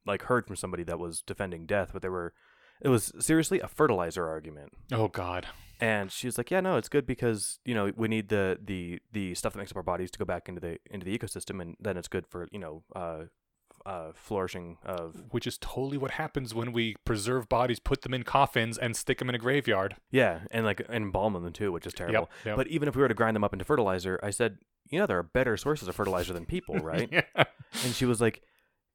like 0.07 0.23
heard 0.23 0.47
from 0.47 0.57
somebody 0.57 0.83
that 0.85 0.99
was 0.99 1.23
defending 1.23 1.67
death, 1.67 1.91
but 1.93 2.03
they 2.03 2.09
were, 2.09 2.33
it 2.81 2.89
was 2.89 3.13
seriously 3.21 3.61
a 3.61 3.69
fertilizer 3.69 4.27
argument. 4.29 4.73
Oh 4.93 5.09
God. 5.09 5.47
And 5.81 6.13
she 6.13 6.27
was 6.27 6.37
like, 6.37 6.51
"Yeah, 6.51 6.61
no, 6.61 6.77
it's 6.77 6.91
good 6.91 7.07
because 7.07 7.59
you 7.65 7.75
know 7.75 7.91
we 7.97 8.07
need 8.07 8.29
the 8.29 8.59
the 8.63 9.01
the 9.13 9.35
stuff 9.35 9.55
that 9.55 9.59
makes 9.59 9.71
up 9.71 9.79
our 9.79 9.83
bodies 9.83 10.11
to 10.11 10.19
go 10.19 10.27
back 10.27 10.47
into 10.47 10.61
the 10.61 10.79
into 10.91 11.07
the 11.07 11.17
ecosystem, 11.17 11.61
and 11.63 11.77
then 11.81 11.97
it's 11.97 12.09
good 12.09 12.27
for 12.27 12.49
you 12.53 12.59
know 12.59 12.83
uh, 12.95 13.25
uh, 13.87 14.13
flourishing 14.15 14.79
of 14.85 15.17
Which 15.31 15.47
is 15.47 15.59
totally 15.59 15.99
what 15.99 16.13
happens 16.13 16.55
when 16.55 16.73
we 16.73 16.97
preserve 17.05 17.49
bodies, 17.49 17.79
put 17.81 18.03
them 18.03 18.13
in 18.15 18.23
coffins, 18.23 18.77
and 18.79 18.97
stick 18.97 19.19
them 19.19 19.29
in 19.29 19.35
a 19.35 19.39
graveyard. 19.39 19.97
yeah, 20.11 20.41
and 20.51 20.65
like 20.65 20.83
embalm 20.89 21.33
them 21.35 21.53
too, 21.53 21.73
which 21.73 21.87
is 21.87 21.95
terrible. 21.95 22.21
Yep. 22.21 22.29
yep. 22.45 22.57
But 22.57 22.67
even 22.69 22.89
if 22.89 22.97
we 22.97 23.03
were 23.03 23.09
to 23.09 23.15
grind 23.15 23.35
them 23.37 23.45
up 23.45 23.53
into 23.53 23.65
fertilizer, 23.65 24.21
I 24.23 24.31
said, 24.31 24.59
you 24.91 24.99
know, 24.99 25.07
there 25.07 25.19
are 25.19 25.23
better 25.23 25.57
sources 25.57 25.89
of 25.89 25.95
fertilizer 25.95 26.33
than 26.33 26.47
people, 26.47 26.75
right? 26.81 27.09
yeah. 27.13 27.45
And 27.85 27.95
she 27.95 28.05
was 28.05 28.21
like, 28.21 28.43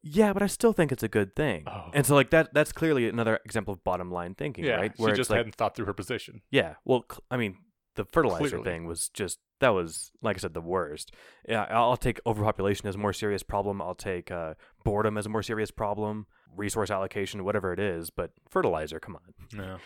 "Yeah, 0.04 0.34
but 0.34 0.44
I 0.44 0.48
still 0.48 0.74
think 0.74 0.92
it's 0.92 1.04
a 1.04 1.08
good 1.08 1.36
thing." 1.36 1.64
Oh. 1.68 1.90
And 1.94 2.06
so 2.06 2.14
like 2.16 2.30
that 2.32 2.54
that's 2.54 2.72
clearly 2.72 3.08
another 3.08 3.40
example 3.46 3.74
of 3.74 3.84
bottom 3.84 4.12
line 4.12 4.36
thinking, 4.36 4.66
Yeah, 4.66 4.76
right? 4.76 4.92
she 4.98 5.12
just 5.14 5.30
like, 5.30 5.38
hadn't 5.38 5.56
thought 5.56 5.76
through 5.76 5.86
her 5.86 5.94
position. 5.94 6.42
yeah, 6.52 6.76
well, 6.84 7.06
I 7.32 7.38
mean, 7.38 7.58
the 7.96 8.06
fertilizer 8.06 8.50
Clearly. 8.50 8.64
thing 8.64 8.86
was 8.86 9.10
just 9.10 9.40
that 9.60 9.70
was 9.70 10.12
like 10.22 10.38
I 10.38 10.40
said 10.40 10.54
the 10.54 10.62
worst. 10.62 11.12
Yeah, 11.48 11.64
I'll 11.70 11.92
I'll 11.92 11.98
take 11.98 12.20
overpopulation 12.26 12.88
as 12.88 12.96
a 12.96 12.98
more 13.00 13.14
serious 13.14 13.44
problem. 13.44 13.82
I'll 13.82 13.96
take 13.96 14.32
uh, 14.32 14.54
boredom 14.84 15.18
as 15.18 15.26
a 15.26 15.30
more 15.30 15.44
serious 15.44 15.72
problem. 15.72 16.28
Resource 16.56 16.90
allocation, 16.92 17.44
whatever 17.44 17.74
it 17.74 17.80
is, 17.80 18.10
but 18.10 18.32
fertilizer, 18.50 19.00
come 19.00 19.16
on. 19.18 19.34
No. 19.58 19.78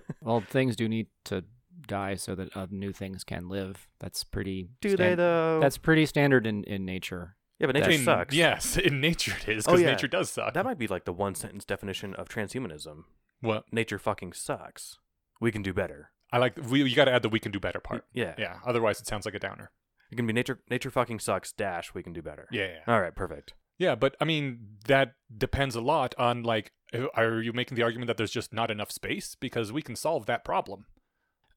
Well, 0.20 0.40
things 0.40 0.74
do 0.74 0.88
need 0.88 1.06
to 1.26 1.44
die 1.86 2.16
so 2.16 2.34
that 2.34 2.56
uh, 2.56 2.66
new 2.70 2.92
things 2.92 3.22
can 3.22 3.48
live. 3.48 3.86
That's 4.00 4.24
pretty. 4.24 4.70
Do 4.80 4.96
they 4.96 5.14
though? 5.14 5.60
That's 5.60 5.78
pretty 5.78 6.04
standard 6.06 6.46
in, 6.46 6.64
in 6.64 6.84
nature. 6.84 7.36
yeah, 7.60 7.66
but 7.68 7.76
nature 7.76 7.90
in, 7.92 8.02
sucks. 8.04 8.34
Yes, 8.34 8.76
in 8.88 9.00
nature 9.00 9.36
it 9.46 9.56
is 9.56 9.68
Oh, 9.68 9.72
because 9.72 9.82
yeah. 9.82 9.90
nature 9.92 10.08
does 10.08 10.30
suck. 10.30 10.54
that 10.54 10.64
might 10.64 10.78
be 10.78 10.88
like 10.88 11.04
the 11.04 11.12
one 11.12 11.34
sentence 11.36 11.64
definition 11.64 12.14
of 12.14 12.28
transhumanism. 12.28 13.04
what 13.40 13.64
Nature 13.72 13.98
fucking 14.00 14.32
sucks. 14.32 14.98
We 15.40 15.52
can 15.52 15.62
do 15.62 15.72
better. 15.72 16.10
I 16.32 16.38
like. 16.38 16.54
We 16.68 16.82
you 16.82 16.96
got 16.96 17.04
to 17.06 17.12
add 17.12 17.22
the 17.22 17.28
we 17.28 17.40
can 17.40 17.52
do 17.52 17.60
better 17.60 17.80
part. 17.80 18.04
Yeah, 18.12 18.34
Yeah. 18.38 18.58
Otherwise, 18.64 19.00
it 19.00 19.06
sounds 19.06 19.24
like 19.24 19.34
a 19.34 19.38
downer. 19.38 19.70
it 20.10 20.16
can 20.16 20.26
be 20.26 20.32
nature. 20.32 20.60
Nature 20.70 20.90
fucking 20.90 21.20
sucks. 21.20 21.52
Dash. 21.52 21.94
We 21.94 22.02
can 22.02 22.12
do 22.12 22.22
better. 22.22 22.48
Yeah. 22.50 22.66
yeah. 22.66 22.92
All 22.92 23.00
right, 23.00 23.14
perfect. 23.14 23.54
Yeah, 23.78 23.94
but 23.94 24.16
I 24.20 24.24
mean 24.24 24.78
that 24.86 25.12
depends 25.36 25.76
a 25.76 25.80
lot 25.80 26.14
on 26.18 26.42
like, 26.42 26.72
are 27.14 27.42
you 27.42 27.52
making 27.52 27.76
the 27.76 27.82
argument 27.82 28.08
that 28.08 28.16
there's 28.16 28.30
just 28.30 28.52
not 28.52 28.70
enough 28.70 28.90
space 28.90 29.36
because 29.38 29.72
we 29.72 29.82
can 29.82 29.96
solve 29.96 30.26
that 30.26 30.44
problem? 30.44 30.86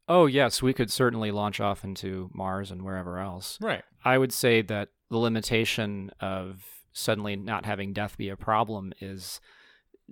Oh, 0.08 0.26
yes, 0.26 0.62
we 0.62 0.74
could 0.74 0.92
certainly 0.92 1.30
launch 1.30 1.60
off 1.60 1.84
into 1.84 2.32
Mars 2.34 2.72
and 2.72 2.82
wherever 2.82 3.20
else. 3.20 3.60
Right. 3.62 3.84
I 4.04 4.18
would 4.18 4.34
say 4.34 4.64
that 4.64 4.90
the 5.10 5.18
limitation 5.18 6.10
of 6.20 6.64
suddenly 6.92 7.36
not 7.36 7.66
having 7.66 7.94
death 7.94 8.18
be 8.18 8.28
a 8.30 8.36
problem 8.36 8.92
is 9.00 9.40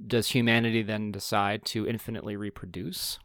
does 0.06 0.30
humanity 0.30 0.84
then 0.84 1.12
decide 1.12 1.66
to 1.66 1.88
infinitely 1.88 2.36
reproduce? 2.36 3.18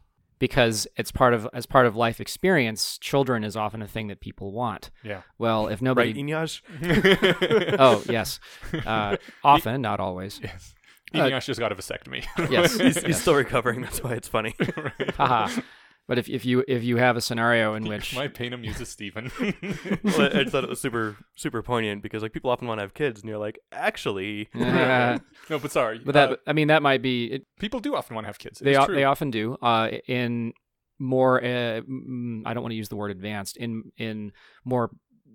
Because 0.43 0.87
it's 0.97 1.09
part 1.09 1.33
of 1.33 1.47
as 1.53 1.65
part 1.65 1.85
of 1.85 1.95
life 1.95 2.19
experience, 2.19 2.97
children 2.97 3.45
is 3.45 3.55
often 3.55 3.81
a 3.81 3.87
thing 3.87 4.07
that 4.09 4.19
people 4.19 4.51
want. 4.51 4.91
Yeah. 5.01 5.21
Well, 5.37 5.67
if 5.67 5.75
Right, 5.79 5.81
nobody 5.81 6.13
Eneasz? 6.21 6.59
Oh, 7.79 8.03
yes. 8.09 8.41
Uh, 8.85 9.15
often, 9.41 9.81
not 9.81 10.01
always. 10.01 10.41
yes. 10.43 10.75
Uh, 11.15 11.39
just 11.39 11.61
got 11.61 11.71
a 11.71 11.75
vasectomy. 11.75 12.25
Yes. 12.49 12.77
he's, 12.77 12.95
he's 12.95 13.03
Yes. 13.07 13.21
still 13.21 13.35
recovering. 13.35 13.81
That's 13.83 14.03
why 14.03 14.15
it's 14.15 14.27
funny. 14.27 14.53
Haha. 15.15 15.61
But 16.07 16.17
if, 16.17 16.27
if 16.27 16.43
you 16.45 16.63
if 16.67 16.83
you 16.83 16.97
have 16.97 17.15
a 17.15 17.21
scenario 17.21 17.75
in 17.75 17.83
which 17.87 18.13
My 18.15 18.27
pain 18.27 18.51
amuses 18.53 18.89
Steven. 18.89 19.31
well, 19.39 20.21
I 20.21 20.25
I 20.25 20.43
just 20.43 20.51
thought 20.51 20.63
it 20.65 20.69
was 20.69 20.81
super 20.81 21.15
super 21.35 21.61
poignant 21.63 22.01
because 22.03 22.21
like 22.23 22.33
people 22.33 22.51
often 22.51 22.67
want 22.67 22.79
to 22.79 22.83
have 22.83 22.93
kids, 22.93 23.21
and 23.21 23.29
you're 23.29 23.37
like, 23.37 23.57
actually, 23.71 24.49
Uh, 24.53 25.19
no, 25.49 25.59
but 25.59 25.71
sorry. 25.71 25.99
but 26.03 26.11
that 26.13 26.31
uh, 26.31 26.35
I 26.45 26.53
mean 26.53 26.67
that 26.67 26.81
might 26.81 27.01
be 27.01 27.25
it, 27.27 27.45
people 27.59 27.79
do 27.79 27.95
often 27.95 28.15
want 28.15 28.25
to 28.25 28.27
have 28.27 28.37
kids. 28.39 28.59
they 28.59 28.75
o- 28.75 28.85
true. 28.85 28.95
they 28.95 29.05
often 29.05 29.31
do 29.31 29.55
uh, 29.61 29.89
in 30.07 30.53
more 30.99 31.43
uh, 31.43 31.81
mm, 31.81 32.43
I 32.45 32.53
don't 32.53 32.63
want 32.63 32.71
to 32.71 32.77
use 32.77 32.89
the 32.89 32.95
word 32.95 33.11
advanced 33.11 33.57
in 33.57 33.91
in 33.97 34.31
more 34.65 34.91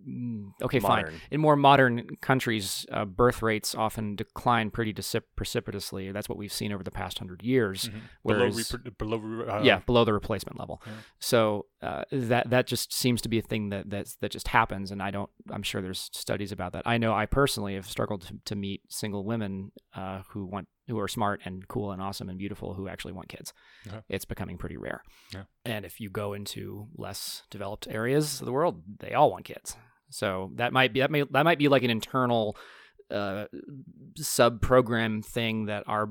mm, 0.06 0.50
okay 0.62 0.80
fine. 0.80 1.06
In 1.30 1.40
more 1.40 1.56
modern 1.56 2.16
countries 2.20 2.84
uh, 2.92 3.04
birth 3.04 3.42
rates 3.42 3.74
often 3.74 4.16
decline 4.16 4.70
pretty 4.70 4.92
decip- 4.92 5.22
precipitously. 5.36 6.12
That's 6.12 6.28
what 6.28 6.36
we've 6.38 6.52
seen 6.52 6.72
over 6.72 6.82
the 6.82 6.90
past 6.90 7.18
hundred 7.18 7.42
years. 7.42 7.88
Mhm. 7.88 7.92
below 7.92 8.38
whereas 8.38 8.56
repro- 8.72 8.98
below 8.98 9.44
uh, 9.48 9.62
yeah 9.62 9.78
below 9.86 10.04
the 10.04 10.12
replacement 10.12 10.58
level. 10.58 10.82
Yeah. 10.86 10.92
so 11.18 11.66
uh, 11.82 12.02
that 12.12 12.50
that 12.50 12.66
just 12.66 12.92
seems 12.92 13.20
to 13.22 13.28
be 13.28 13.38
a 13.38 13.42
thing 13.42 13.70
that 13.70 13.88
that's, 13.88 14.16
that 14.16 14.30
just 14.32 14.48
happens 14.48 14.90
and 14.90 15.00
i 15.02 15.10
don't 15.10 15.30
i'm 15.50 15.62
sure 15.62 15.80
there's 15.80 16.10
studies 16.12 16.50
about 16.52 16.72
that. 16.72 16.82
I 16.86 16.98
know 16.98 17.14
i 17.14 17.24
personally 17.26 17.74
have 17.74 17.86
struggled 17.86 18.22
to, 18.22 18.34
to 18.46 18.56
meet 18.56 18.82
single 18.88 19.24
women 19.24 19.72
uh, 19.94 20.22
who 20.30 20.44
want 20.46 20.68
who 20.88 20.98
are 20.98 21.08
smart 21.08 21.40
and 21.44 21.68
cool 21.68 21.92
and 21.92 22.02
awesome 22.02 22.28
and 22.28 22.38
beautiful 22.38 22.74
who 22.74 22.88
actually 22.88 23.12
want 23.12 23.28
kids 23.28 23.52
it's 24.08 24.24
becoming 24.24 24.58
pretty 24.58 24.76
rare 24.76 25.02
Yeah. 25.34 25.44
and 25.64 25.84
if 25.84 26.00
you 26.00 26.10
go 26.10 26.32
into 26.34 26.88
less 26.96 27.42
developed 27.50 27.86
areas 27.90 28.40
of 28.40 28.46
the 28.46 28.52
world 28.52 28.82
they 29.00 29.12
all 29.14 29.30
want 29.30 29.44
kids 29.44 29.76
so 30.10 30.50
that 30.56 30.72
might 30.72 30.92
be 30.92 31.00
that 31.00 31.10
may 31.10 31.22
that 31.30 31.44
might 31.44 31.58
be 31.58 31.68
like 31.68 31.82
an 31.82 31.90
internal 31.90 32.56
uh, 33.10 33.46
sub 34.16 34.60
program 34.60 35.22
thing 35.22 35.66
that 35.66 35.84
our 35.86 36.10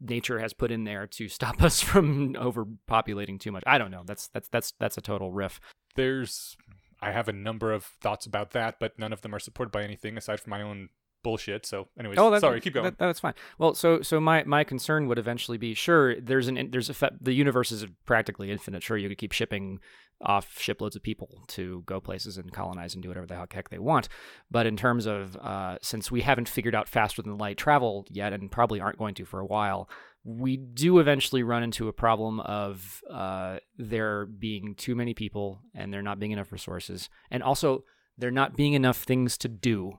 nature 0.00 0.38
has 0.40 0.52
put 0.52 0.70
in 0.72 0.84
there 0.84 1.06
to 1.06 1.28
stop 1.38 1.62
us 1.62 1.80
from 1.80 2.34
overpopulating 2.34 3.38
too 3.38 3.52
much. 3.52 3.62
I 3.66 3.78
don't 3.78 3.90
know. 3.92 4.02
That's 4.04 4.28
that's 4.28 4.48
that's 4.48 4.72
that's 4.80 4.96
a 4.98 5.00
total 5.00 5.30
riff. 5.30 5.60
there's 5.94 6.56
I 7.00 7.12
have 7.12 7.28
a 7.28 7.32
number 7.32 7.72
of 7.72 7.84
thoughts 8.00 8.26
about 8.26 8.50
that, 8.52 8.76
but 8.80 8.98
none 8.98 9.12
of 9.12 9.22
them 9.22 9.34
are 9.34 9.38
supported 9.40 9.70
by 9.72 9.82
anything 9.82 10.16
aside 10.16 10.40
from 10.40 10.50
my 10.50 10.62
own 10.62 10.88
bullshit. 11.22 11.64
So, 11.66 11.88
anyways, 11.98 12.18
Oh, 12.18 12.30
that, 12.30 12.40
sorry, 12.40 12.60
keep 12.60 12.74
going. 12.74 12.84
that- 12.84 12.98
that's 12.98 13.20
fine. 13.20 13.34
Well, 13.58 13.74
so 13.74 14.02
so 14.02 14.20
my 14.20 14.44
my 14.44 14.64
concern 14.64 15.06
would 15.08 15.18
eventually 15.18 15.58
be 15.58 15.74
sure 15.74 16.20
there's 16.20 16.48
an 16.48 16.70
there's 16.70 16.90
a 16.90 17.10
the 17.20 17.32
universe 17.32 17.72
is 17.72 17.86
practically 18.04 18.50
infinite. 18.50 18.82
Sure, 18.82 18.96
you 18.96 19.08
could 19.08 19.18
keep 19.18 19.32
shipping 19.32 19.80
off 20.20 20.56
shiploads 20.60 20.94
of 20.94 21.02
people 21.02 21.42
to 21.48 21.82
go 21.84 22.00
places 22.00 22.38
and 22.38 22.52
colonize 22.52 22.94
and 22.94 23.02
do 23.02 23.08
whatever 23.08 23.26
the 23.26 23.34
heck- 23.36 23.52
heck 23.52 23.70
they 23.70 23.78
want. 23.80 24.08
But 24.50 24.66
in 24.66 24.76
terms 24.76 25.06
of 25.06 25.36
uh, 25.36 25.78
since 25.82 26.10
we 26.12 26.20
haven't 26.20 26.48
figured 26.48 26.74
out 26.76 26.88
faster 26.88 27.22
than 27.22 27.38
light 27.38 27.56
travel 27.56 28.06
yet, 28.08 28.32
and 28.32 28.50
probably 28.50 28.80
aren't 28.80 28.98
going 28.98 29.14
to 29.16 29.24
for 29.24 29.40
a 29.40 29.46
while, 29.46 29.88
we 30.24 30.56
do 30.56 31.00
eventually 31.00 31.42
run 31.42 31.64
into 31.64 31.88
a 31.88 31.92
problem 31.92 32.38
of 32.40 33.02
uh, 33.10 33.58
there 33.76 34.26
being 34.26 34.76
too 34.76 34.94
many 34.94 35.12
people 35.14 35.60
and 35.74 35.92
there 35.92 36.02
not 36.02 36.20
being 36.20 36.30
enough 36.30 36.52
resources, 36.52 37.08
and 37.30 37.42
also 37.42 37.82
there 38.16 38.30
not 38.30 38.54
being 38.56 38.74
enough 38.74 39.02
things 39.02 39.36
to 39.38 39.48
do. 39.48 39.98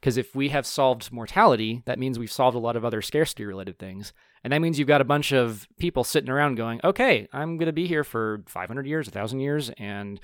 Because 0.00 0.16
if 0.16 0.34
we 0.34 0.50
have 0.50 0.64
solved 0.64 1.10
mortality, 1.12 1.82
that 1.86 1.98
means 1.98 2.18
we've 2.18 2.30
solved 2.30 2.56
a 2.56 2.60
lot 2.60 2.76
of 2.76 2.84
other 2.84 3.02
scarcity 3.02 3.44
related 3.44 3.78
things. 3.78 4.12
And 4.44 4.52
that 4.52 4.60
means 4.60 4.78
you've 4.78 4.88
got 4.88 5.00
a 5.00 5.04
bunch 5.04 5.32
of 5.32 5.66
people 5.78 6.04
sitting 6.04 6.30
around 6.30 6.54
going, 6.54 6.80
okay, 6.84 7.26
I'm 7.32 7.56
going 7.56 7.66
to 7.66 7.72
be 7.72 7.88
here 7.88 8.04
for 8.04 8.44
500 8.46 8.86
years, 8.86 9.08
1,000 9.08 9.40
years, 9.40 9.70
and 9.70 10.20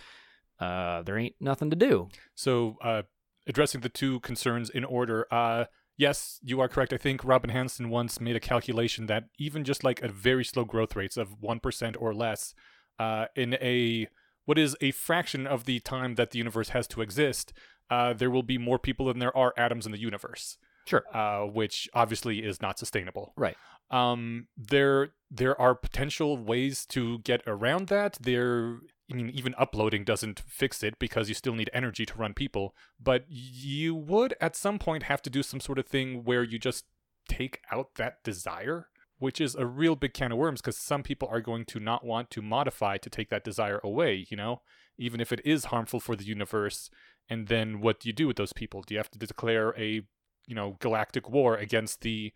uh, 0.61 1.03
there 1.03 1.19
ain't 1.19 1.35
nothing 1.41 1.71
to 1.71 1.77
do. 1.77 2.09
So, 2.37 2.77
uh, 2.83 3.03
addressing 3.47 3.81
the 3.81 3.89
two 3.89 4.21
concerns 4.21 4.71
in 4.71 4.85
order, 4.85 5.27
uh, 5.33 5.65
yes, 5.97 6.39
you 6.43 6.61
are 6.61 6.69
correct. 6.69 6.93
I 6.93 6.97
think 6.97 7.25
Robin 7.25 7.51
Hanson 7.51 7.91
once 7.91 8.21
made 8.21 8.37
a 8.37 8.41
calculation 8.41 9.07
that 9.07 9.25
even 9.39 9.65
just 9.65 9.83
like 9.83 10.03
at 10.03 10.13
very 10.13 10.45
slow 10.45 10.65
growth 10.65 10.95
rates 10.95 11.17
of 11.17 11.41
1% 11.41 11.97
or 11.99 12.15
less, 12.15 12.55
uh, 12.99 13.27
in 13.35 13.55
a 13.55 14.09
what 14.45 14.59
is 14.59 14.77
a 14.81 14.91
fraction 14.91 15.47
of 15.47 15.65
the 15.65 15.81
time 15.81 16.17
that 16.17 16.31
the 16.31 16.39
universe 16.39 16.71
has 16.71 16.87
to 16.89 17.01
exist, 17.01 17.53
uh, 17.91 18.13
there 18.13 18.31
will 18.31 18.43
be 18.43 18.59
more 18.59 18.79
people 18.79 19.07
than 19.07 19.19
there 19.19 19.37
are 19.37 19.53
atoms 19.57 19.87
in 19.87 19.93
the 19.93 20.01
universe. 20.01 20.57
Sure. 20.87 21.05
Uh, 21.15 21.47
which 21.47 21.89
obviously 21.95 22.41
is 22.41 22.61
not 22.61 22.79
sustainable. 22.79 23.33
Right. 23.37 23.57
Um, 23.91 24.49
there 24.57 25.13
there 25.31 25.59
are 25.61 25.75
potential 25.75 26.37
ways 26.37 26.87
to 26.87 27.19
get 27.21 27.43
around 27.47 27.89
that. 27.89 28.19
There, 28.21 28.79
I 29.11 29.15
mean, 29.15 29.31
even 29.31 29.55
uploading 29.59 30.05
doesn't 30.05 30.41
fix 30.47 30.83
it 30.83 30.99
because 30.99 31.29
you 31.29 31.35
still 31.35 31.55
need 31.55 31.71
energy 31.73 32.05
to 32.07 32.19
run 32.19 32.35
people. 32.35 32.75
But 33.03 33.25
you 33.29 33.95
would 33.95 34.35
at 34.41 34.57
some 34.57 34.79
point 34.79 35.05
have 35.05 35.23
to 35.23 35.31
do 35.31 35.43
some 35.43 35.61
sort 35.61 35.79
of 35.79 35.87
thing 35.87 36.25
where 36.25 36.43
you 36.43 36.59
just 36.59 36.85
take 37.29 37.61
out 37.73 37.95
that 37.97 38.23
desire, 38.23 38.89
which 39.19 39.41
is 39.41 39.55
a 39.55 39.67
real 39.67 39.97
big 39.97 40.13
can 40.13 40.33
of 40.33 40.39
worms 40.39 40.61
because 40.61 40.77
some 40.77 41.03
people 41.03 41.29
are 41.31 41.41
going 41.41 41.65
to 41.67 41.81
not 41.81 42.05
want 42.05 42.31
to 42.31 42.43
modify 42.43 42.99
to 42.99 43.11
take 43.11 43.31
that 43.31 43.45
desire 43.45 43.81
away. 43.83 44.27
You 44.29 44.37
know, 44.37 44.61
even 44.99 45.21
if 45.21 45.33
it 45.33 45.41
is 45.45 45.67
harmful 45.67 46.01
for 46.01 46.15
the 46.17 46.25
universe. 46.25 46.91
And 47.29 47.49
then 47.49 47.81
what 47.81 48.01
do 48.01 48.09
you 48.09 48.13
do 48.13 48.27
with 48.27 48.37
those 48.37 48.53
people? 48.53 48.83
Do 48.83 48.95
you 48.95 48.99
have 48.99 49.11
to 49.11 49.19
declare 49.19 49.75
a 49.79 50.03
you 50.47 50.55
know 50.55 50.77
galactic 50.81 51.31
war 51.31 51.57
against 51.57 52.03
the 52.03 52.33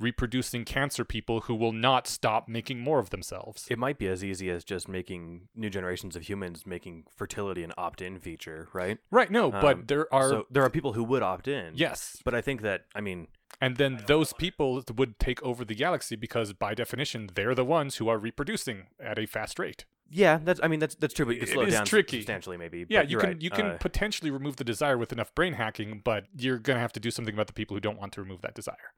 reproducing 0.00 0.64
cancer 0.64 1.04
people 1.04 1.42
who 1.42 1.54
will 1.54 1.72
not 1.72 2.06
stop 2.08 2.48
making 2.48 2.80
more 2.80 2.98
of 2.98 3.10
themselves. 3.10 3.66
It 3.70 3.78
might 3.78 3.98
be 3.98 4.08
as 4.08 4.24
easy 4.24 4.50
as 4.50 4.64
just 4.64 4.88
making 4.88 5.48
new 5.54 5.70
generations 5.70 6.16
of 6.16 6.22
humans 6.22 6.66
making 6.66 7.04
fertility 7.14 7.62
an 7.62 7.72
opt-in 7.78 8.18
feature, 8.18 8.68
right? 8.72 8.98
right, 9.10 9.30
no, 9.30 9.52
Um, 9.52 9.60
but 9.60 9.88
there 9.88 10.12
are 10.12 10.28
so 10.28 10.46
there 10.50 10.64
are 10.64 10.70
people 10.70 10.94
who 10.94 11.04
would 11.04 11.22
opt 11.22 11.46
in. 11.46 11.74
yes, 11.76 12.20
But 12.24 12.34
I 12.34 12.40
think 12.40 12.62
that 12.62 12.86
I 12.94 13.00
mean, 13.00 13.28
and 13.60 13.76
then 13.76 14.02
those 14.06 14.32
people 14.32 14.82
would 14.96 15.18
take 15.20 15.40
over 15.42 15.64
the 15.64 15.74
galaxy 15.74 16.16
because 16.16 16.52
by 16.52 16.74
definition 16.74 17.30
they're 17.34 17.54
the 17.54 17.64
ones 17.64 17.96
who 17.96 18.08
are 18.08 18.18
reproducing 18.18 18.88
at 18.98 19.18
a 19.18 19.26
fast 19.26 19.58
rate. 19.58 19.84
Yeah, 20.12 20.38
that's. 20.42 20.60
I 20.62 20.68
mean, 20.68 20.78
that's 20.78 20.94
that's 20.94 21.14
true, 21.14 21.24
but 21.24 21.34
you 21.34 21.40
can 21.40 21.48
slow 21.48 21.62
it 21.62 21.70
down 21.70 21.86
tricky. 21.86 22.18
substantially, 22.18 22.56
maybe. 22.58 22.84
Yeah, 22.88 23.02
you 23.02 23.18
can 23.18 23.30
right. 23.30 23.42
you 23.42 23.50
can 23.50 23.66
Uh, 23.66 23.76
potentially 23.80 24.30
remove 24.30 24.56
the 24.56 24.64
desire 24.64 24.98
with 24.98 25.12
enough 25.12 25.34
brain 25.34 25.54
hacking, 25.54 26.02
but 26.04 26.26
you're 26.36 26.58
gonna 26.58 26.80
have 26.80 26.92
to 26.92 27.00
do 27.00 27.10
something 27.10 27.34
about 27.34 27.46
the 27.46 27.52
people 27.52 27.74
who 27.76 27.80
don't 27.80 27.98
want 27.98 28.12
to 28.12 28.20
remove 28.20 28.42
that 28.42 28.54
desire, 28.54 28.92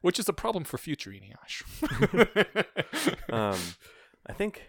which 0.00 0.18
is 0.18 0.28
a 0.28 0.32
problem 0.32 0.64
for 0.64 0.78
future 0.78 1.10
Eneasz. 1.10 1.64
um, 3.32 3.58
I 4.26 4.32
think 4.32 4.62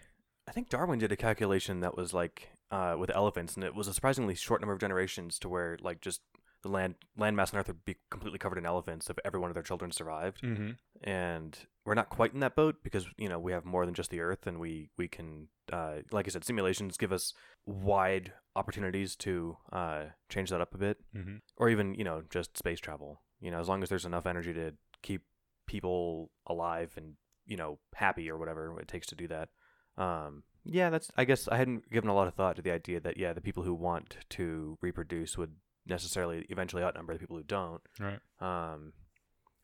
I 0.48 0.52
think 0.52 0.68
Darwin 0.68 0.98
did 0.98 1.12
a 1.12 1.16
calculation 1.16 1.80
that 1.80 1.96
was 1.96 2.12
like 2.12 2.50
uh, 2.70 2.96
with 2.98 3.10
elephants, 3.14 3.54
and 3.54 3.64
it 3.64 3.74
was 3.74 3.86
a 3.86 3.94
surprisingly 3.94 4.34
short 4.34 4.60
number 4.60 4.72
of 4.72 4.80
generations 4.80 5.38
to 5.38 5.48
where 5.48 5.78
like 5.82 6.00
just 6.00 6.20
the 6.62 6.68
land 6.68 6.94
land 7.16 7.36
mass 7.36 7.52
on 7.52 7.60
Earth 7.60 7.68
would 7.68 7.84
be 7.84 7.96
completely 8.10 8.38
covered 8.38 8.58
in 8.58 8.66
elephants 8.66 9.10
if 9.10 9.16
every 9.24 9.40
one 9.40 9.50
of 9.50 9.54
their 9.54 9.62
children 9.62 9.90
survived. 9.90 10.40
hmm 10.40 10.70
And 11.02 11.58
we're 11.84 11.94
not 11.94 12.10
quite 12.10 12.32
in 12.32 12.40
that 12.40 12.54
boat 12.54 12.76
because 12.82 13.06
you 13.18 13.28
know 13.28 13.38
we 13.38 13.52
have 13.52 13.64
more 13.64 13.84
than 13.84 13.94
just 13.94 14.10
the 14.10 14.20
Earth, 14.20 14.46
and 14.46 14.58
we 14.60 14.90
we 14.96 15.08
can 15.08 15.48
uh, 15.72 15.96
like 16.10 16.26
I 16.26 16.30
said, 16.30 16.44
simulations 16.44 16.96
give 16.96 17.12
us 17.12 17.32
wide 17.66 18.32
opportunities 18.54 19.16
to 19.16 19.56
uh, 19.72 20.04
change 20.28 20.50
that 20.50 20.60
up 20.60 20.74
a 20.74 20.78
bit, 20.78 20.98
hmm 21.12 21.36
or 21.56 21.68
even 21.68 21.94
you 21.94 22.04
know 22.04 22.22
just 22.30 22.56
space 22.56 22.80
travel. 22.80 23.20
You 23.40 23.50
know, 23.50 23.58
as 23.58 23.68
long 23.68 23.82
as 23.82 23.88
there's 23.88 24.06
enough 24.06 24.26
energy 24.26 24.52
to 24.54 24.74
keep 25.02 25.22
people 25.66 26.30
alive 26.46 26.92
and 26.96 27.14
you 27.46 27.56
know 27.56 27.78
happy 27.94 28.30
or 28.30 28.38
whatever 28.38 28.78
it 28.80 28.88
takes 28.88 29.06
to 29.08 29.16
do 29.16 29.26
that. 29.28 29.48
Um, 29.96 30.44
yeah, 30.64 30.90
that's. 30.90 31.10
I 31.16 31.24
guess 31.24 31.48
I 31.48 31.56
hadn't 31.56 31.90
given 31.90 32.08
a 32.08 32.14
lot 32.14 32.28
of 32.28 32.34
thought 32.34 32.54
to 32.56 32.62
the 32.62 32.70
idea 32.70 33.00
that 33.00 33.16
yeah, 33.16 33.32
the 33.32 33.40
people 33.40 33.64
who 33.64 33.74
want 33.74 34.18
to 34.30 34.78
reproduce 34.80 35.36
would 35.36 35.56
necessarily 35.86 36.46
eventually 36.48 36.82
outnumber 36.82 37.12
the 37.12 37.18
people 37.18 37.36
who 37.36 37.42
don't. 37.42 37.80
Right. 37.98 38.18
Um, 38.40 38.92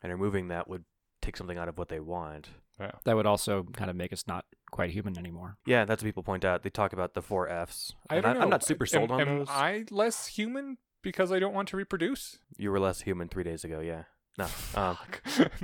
and 0.03 0.13
removing 0.13 0.49
that 0.49 0.69
would 0.69 0.85
take 1.21 1.37
something 1.37 1.59
out 1.59 1.69
of 1.69 1.79
what 1.79 1.89
they 1.89 2.01
want. 2.01 2.49
That 3.05 3.17
would 3.17 3.27
also 3.27 3.65
kind 3.73 3.91
of 3.91 3.97
make 3.97 4.13
us 4.13 4.25
not 4.29 4.45
quite 4.71 4.91
human 4.91 5.19
anymore. 5.19 5.57
Yeah, 5.67 5.85
that's 5.85 6.01
what 6.03 6.07
people 6.07 6.23
point 6.23 6.45
out. 6.45 6.63
They 6.63 6.71
talk 6.71 6.93
about 6.93 7.15
the 7.15 7.23
four 7.23 7.49
Fs. 7.49 7.93
I 8.09 8.17
and 8.17 8.23
don't 8.23 8.35
know. 8.35 8.43
I'm 8.43 8.51
not 8.51 8.65
super 8.65 8.87
sold 8.87 9.11
am, 9.11 9.17
on 9.17 9.21
am 9.21 9.39
those. 9.41 9.49
I 9.51 9.85
less 9.91 10.29
human 10.29 10.79
because 11.03 11.33
I 11.33 11.41
don't 11.41 11.55
want 11.55 11.69
to 11.69 11.77
reproduce? 11.77 12.39
You 12.57 12.71
were 12.71 12.79
less 12.79 13.01
human 13.01 13.29
three 13.29 13.43
days 13.43 13.65
ago. 13.65 13.81
Yeah. 13.81 14.05
No, 14.39 14.47
um, 14.77 14.97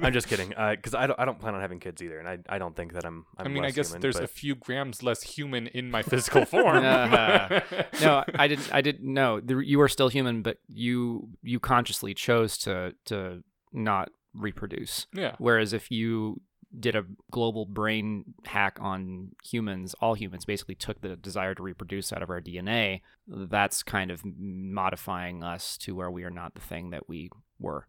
I'm 0.03 0.12
just 0.12 0.27
kidding. 0.27 0.49
Because 0.49 0.95
I 0.95 1.07
don't. 1.07 1.18
I 1.18 1.25
don't 1.25 1.39
plan 1.39 1.55
on 1.55 1.61
having 1.61 1.79
kids 1.79 2.03
either, 2.03 2.18
and 2.18 2.29
I. 2.29 2.39
I 2.49 2.59
don't 2.59 2.75
think 2.75 2.93
that 2.95 3.07
I'm. 3.07 3.25
I'm 3.39 3.47
I 3.47 3.49
mean, 3.49 3.64
I 3.64 3.70
guess 3.70 3.89
human, 3.89 4.03
there's 4.03 4.16
but 4.16 4.25
a 4.25 4.29
few 4.29 4.57
grams 4.57 5.03
less 5.03 5.22
human 5.22 5.68
in 5.68 5.91
my 5.91 6.03
physical 6.12 6.45
form. 6.45 6.85
Uh-huh. 6.85 7.61
No, 8.01 8.25
I 8.35 8.49
didn't. 8.49 8.72
I 8.72 8.81
didn't 8.81 9.12
know 9.12 9.41
you 9.47 9.79
were 9.79 9.89
still 9.89 10.09
human, 10.09 10.43
but 10.43 10.59
you 10.68 11.29
you 11.43 11.61
consciously 11.61 12.14
chose 12.14 12.59
to 12.59 12.95
to 13.07 13.43
not 13.72 14.11
reproduce. 14.35 15.07
yeah. 15.12 15.37
Whereas 15.39 15.72
if 15.72 15.91
you 15.91 16.41
did 16.79 16.97
a 16.97 17.05
global 17.31 17.66
brain 17.66 18.35
hack 18.45 18.79
on 18.81 19.31
humans, 19.45 19.95
all 20.01 20.14
humans 20.14 20.45
basically 20.45 20.75
took 20.75 21.01
the 21.01 21.14
desire 21.14 21.55
to 21.55 21.62
reproduce 21.62 22.12
out 22.12 22.22
of 22.22 22.31
our 22.31 22.41
DNA. 22.41 23.01
That's 23.29 23.85
kind 23.85 24.11
of 24.11 24.22
modifying 24.25 25.45
us 25.45 25.79
to 25.79 25.95
where 25.95 26.11
we 26.11 26.25
are 26.25 26.31
not 26.31 26.55
the 26.55 26.61
thing 26.61 26.91
that 26.91 27.09
we 27.09 27.31
were. 27.61 27.87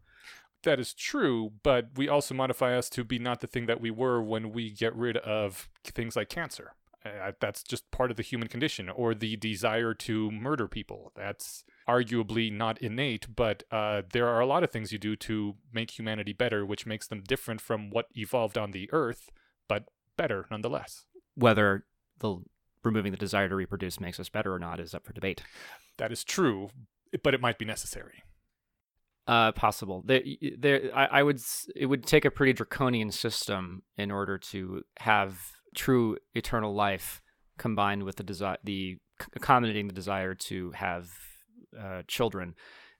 That 0.66 0.80
is 0.80 0.92
true, 0.92 1.52
but 1.62 1.90
we 1.94 2.08
also 2.08 2.34
modify 2.34 2.76
us 2.76 2.90
to 2.90 3.04
be 3.04 3.20
not 3.20 3.40
the 3.40 3.46
thing 3.46 3.66
that 3.66 3.80
we 3.80 3.92
were 3.92 4.20
when 4.20 4.50
we 4.50 4.68
get 4.72 4.96
rid 4.96 5.16
of 5.18 5.68
things 5.84 6.16
like 6.16 6.28
cancer. 6.28 6.72
Uh, 7.04 7.30
that's 7.38 7.62
just 7.62 7.88
part 7.92 8.10
of 8.10 8.16
the 8.16 8.24
human 8.24 8.48
condition, 8.48 8.88
or 8.88 9.14
the 9.14 9.36
desire 9.36 9.94
to 9.94 10.28
murder 10.32 10.66
people. 10.66 11.12
That's 11.14 11.62
arguably 11.88 12.52
not 12.52 12.82
innate, 12.82 13.28
but 13.36 13.62
uh, 13.70 14.02
there 14.12 14.26
are 14.26 14.40
a 14.40 14.46
lot 14.46 14.64
of 14.64 14.72
things 14.72 14.90
you 14.90 14.98
do 14.98 15.14
to 15.14 15.54
make 15.72 15.96
humanity 15.96 16.32
better, 16.32 16.66
which 16.66 16.84
makes 16.84 17.06
them 17.06 17.22
different 17.22 17.60
from 17.60 17.90
what 17.90 18.06
evolved 18.16 18.58
on 18.58 18.72
the 18.72 18.90
Earth, 18.92 19.30
but 19.68 19.84
better 20.16 20.46
nonetheless. 20.50 21.04
Whether 21.36 21.84
the 22.18 22.40
removing 22.82 23.12
the 23.12 23.18
desire 23.18 23.48
to 23.48 23.54
reproduce 23.54 24.00
makes 24.00 24.18
us 24.18 24.28
better 24.28 24.52
or 24.52 24.58
not 24.58 24.80
is 24.80 24.94
up 24.96 25.06
for 25.06 25.12
debate. 25.12 25.44
That 25.98 26.10
is 26.10 26.24
true, 26.24 26.70
but 27.22 27.34
it 27.34 27.40
might 27.40 27.56
be 27.58 27.64
necessary. 27.64 28.24
Uh, 29.26 29.50
possible. 29.52 30.04
There, 30.06 30.22
there. 30.56 30.90
I, 30.94 31.06
I 31.06 31.22
would. 31.22 31.40
It 31.74 31.86
would 31.86 32.06
take 32.06 32.24
a 32.24 32.30
pretty 32.30 32.52
draconian 32.52 33.10
system 33.10 33.82
in 33.96 34.10
order 34.10 34.38
to 34.38 34.82
have 34.98 35.38
true 35.74 36.16
eternal 36.34 36.74
life 36.74 37.20
combined 37.58 38.04
with 38.04 38.16
the 38.16 38.22
desire, 38.22 38.58
the 38.62 38.98
accommodating 39.34 39.88
the 39.88 39.94
desire 39.94 40.34
to 40.34 40.70
have 40.72 41.10
uh, 41.78 42.02
children. 42.06 42.54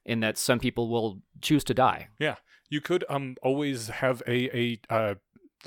In 0.05 0.21
that 0.21 0.39
some 0.39 0.59
people 0.59 0.89
will 0.89 1.21
choose 1.41 1.65
to 1.65 1.75
die. 1.75 2.09
Yeah, 2.19 2.37
you 2.69 2.81
could 2.81 3.05
um 3.09 3.37
always 3.43 3.89
have 3.89 4.23
a 4.27 4.57
a 4.57 4.81
uh 4.89 5.15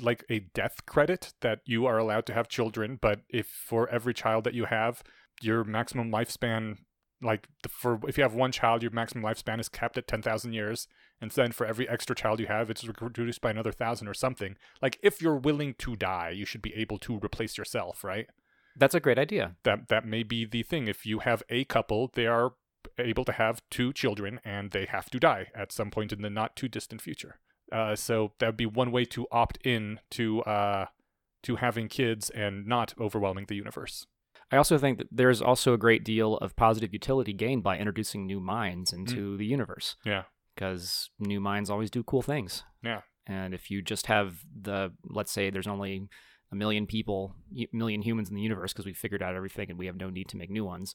like 0.00 0.24
a 0.30 0.40
death 0.54 0.86
credit 0.86 1.34
that 1.40 1.60
you 1.64 1.86
are 1.86 1.98
allowed 1.98 2.26
to 2.26 2.34
have 2.34 2.48
children, 2.48 2.98
but 3.00 3.20
if 3.28 3.46
for 3.46 3.88
every 3.88 4.14
child 4.14 4.44
that 4.44 4.54
you 4.54 4.66
have, 4.66 5.02
your 5.42 5.64
maximum 5.64 6.10
lifespan 6.10 6.76
like 7.22 7.48
the, 7.62 7.68
for 7.68 8.00
if 8.08 8.16
you 8.16 8.22
have 8.22 8.34
one 8.34 8.52
child, 8.52 8.82
your 8.82 8.92
maximum 8.92 9.24
lifespan 9.24 9.60
is 9.60 9.68
capped 9.68 9.98
at 9.98 10.06
ten 10.06 10.22
thousand 10.22 10.52
years, 10.52 10.88
and 11.20 11.30
then 11.30 11.52
for 11.52 11.66
every 11.66 11.88
extra 11.88 12.16
child 12.16 12.40
you 12.40 12.46
have, 12.46 12.70
it's 12.70 12.86
reduced 13.00 13.40
by 13.40 13.50
another 13.50 13.72
thousand 13.72 14.08
or 14.08 14.14
something. 14.14 14.56
Like 14.80 14.98
if 15.02 15.20
you're 15.20 15.36
willing 15.36 15.74
to 15.74 15.96
die, 15.96 16.30
you 16.30 16.46
should 16.46 16.62
be 16.62 16.74
able 16.74 16.98
to 16.98 17.18
replace 17.18 17.58
yourself, 17.58 18.02
right? 18.04 18.26
That's 18.76 18.94
a 18.94 19.00
great 19.00 19.18
idea. 19.18 19.56
That 19.64 19.88
that 19.88 20.06
may 20.06 20.22
be 20.22 20.44
the 20.44 20.62
thing. 20.62 20.88
If 20.88 21.04
you 21.04 21.18
have 21.20 21.42
a 21.50 21.64
couple, 21.64 22.10
they 22.14 22.26
are 22.26 22.52
able 22.98 23.24
to 23.26 23.32
have 23.32 23.62
two 23.70 23.92
children, 23.92 24.40
and 24.44 24.70
they 24.70 24.86
have 24.86 25.10
to 25.10 25.20
die 25.20 25.48
at 25.54 25.72
some 25.72 25.90
point 25.90 26.12
in 26.12 26.22
the 26.22 26.30
not 26.30 26.56
too 26.56 26.68
distant 26.68 27.02
future. 27.02 27.38
Uh, 27.70 27.94
so 27.94 28.32
that 28.38 28.46
would 28.46 28.56
be 28.56 28.66
one 28.66 28.90
way 28.90 29.04
to 29.04 29.26
opt 29.30 29.58
in 29.64 30.00
to 30.10 30.42
uh, 30.42 30.86
to 31.42 31.56
having 31.56 31.88
kids 31.88 32.30
and 32.30 32.66
not 32.66 32.94
overwhelming 32.98 33.46
the 33.46 33.56
universe. 33.56 34.06
I 34.52 34.56
also 34.56 34.78
think 34.78 34.98
that 34.98 35.08
there's 35.12 35.40
also 35.40 35.72
a 35.74 35.78
great 35.78 36.04
deal 36.04 36.36
of 36.38 36.56
positive 36.56 36.92
utility 36.92 37.32
gained 37.32 37.62
by 37.62 37.78
introducing 37.78 38.26
new 38.26 38.40
minds 38.40 38.90
mm. 38.92 38.98
into 38.98 39.36
the 39.36 39.46
universe. 39.46 39.96
Yeah. 40.04 40.24
because 40.54 41.10
new 41.18 41.40
minds 41.40 41.70
always 41.70 41.90
do 41.90 42.02
cool 42.02 42.22
things. 42.22 42.64
Yeah. 42.82 43.00
And 43.26 43.54
if 43.54 43.70
you 43.70 43.80
just 43.80 44.06
have 44.06 44.40
the, 44.60 44.92
let's 45.04 45.32
say 45.32 45.50
there's 45.50 45.66
only 45.66 46.08
a 46.52 46.56
million 46.56 46.86
people, 46.86 47.34
million 47.72 48.02
humans 48.02 48.28
in 48.28 48.34
the 48.34 48.42
universe 48.42 48.72
because 48.72 48.86
we 48.86 48.92
figured 48.92 49.22
out 49.22 49.34
everything 49.34 49.70
and 49.70 49.78
we 49.78 49.86
have 49.86 49.96
no 49.96 50.10
need 50.10 50.28
to 50.28 50.36
make 50.36 50.50
new 50.50 50.64
ones, 50.64 50.94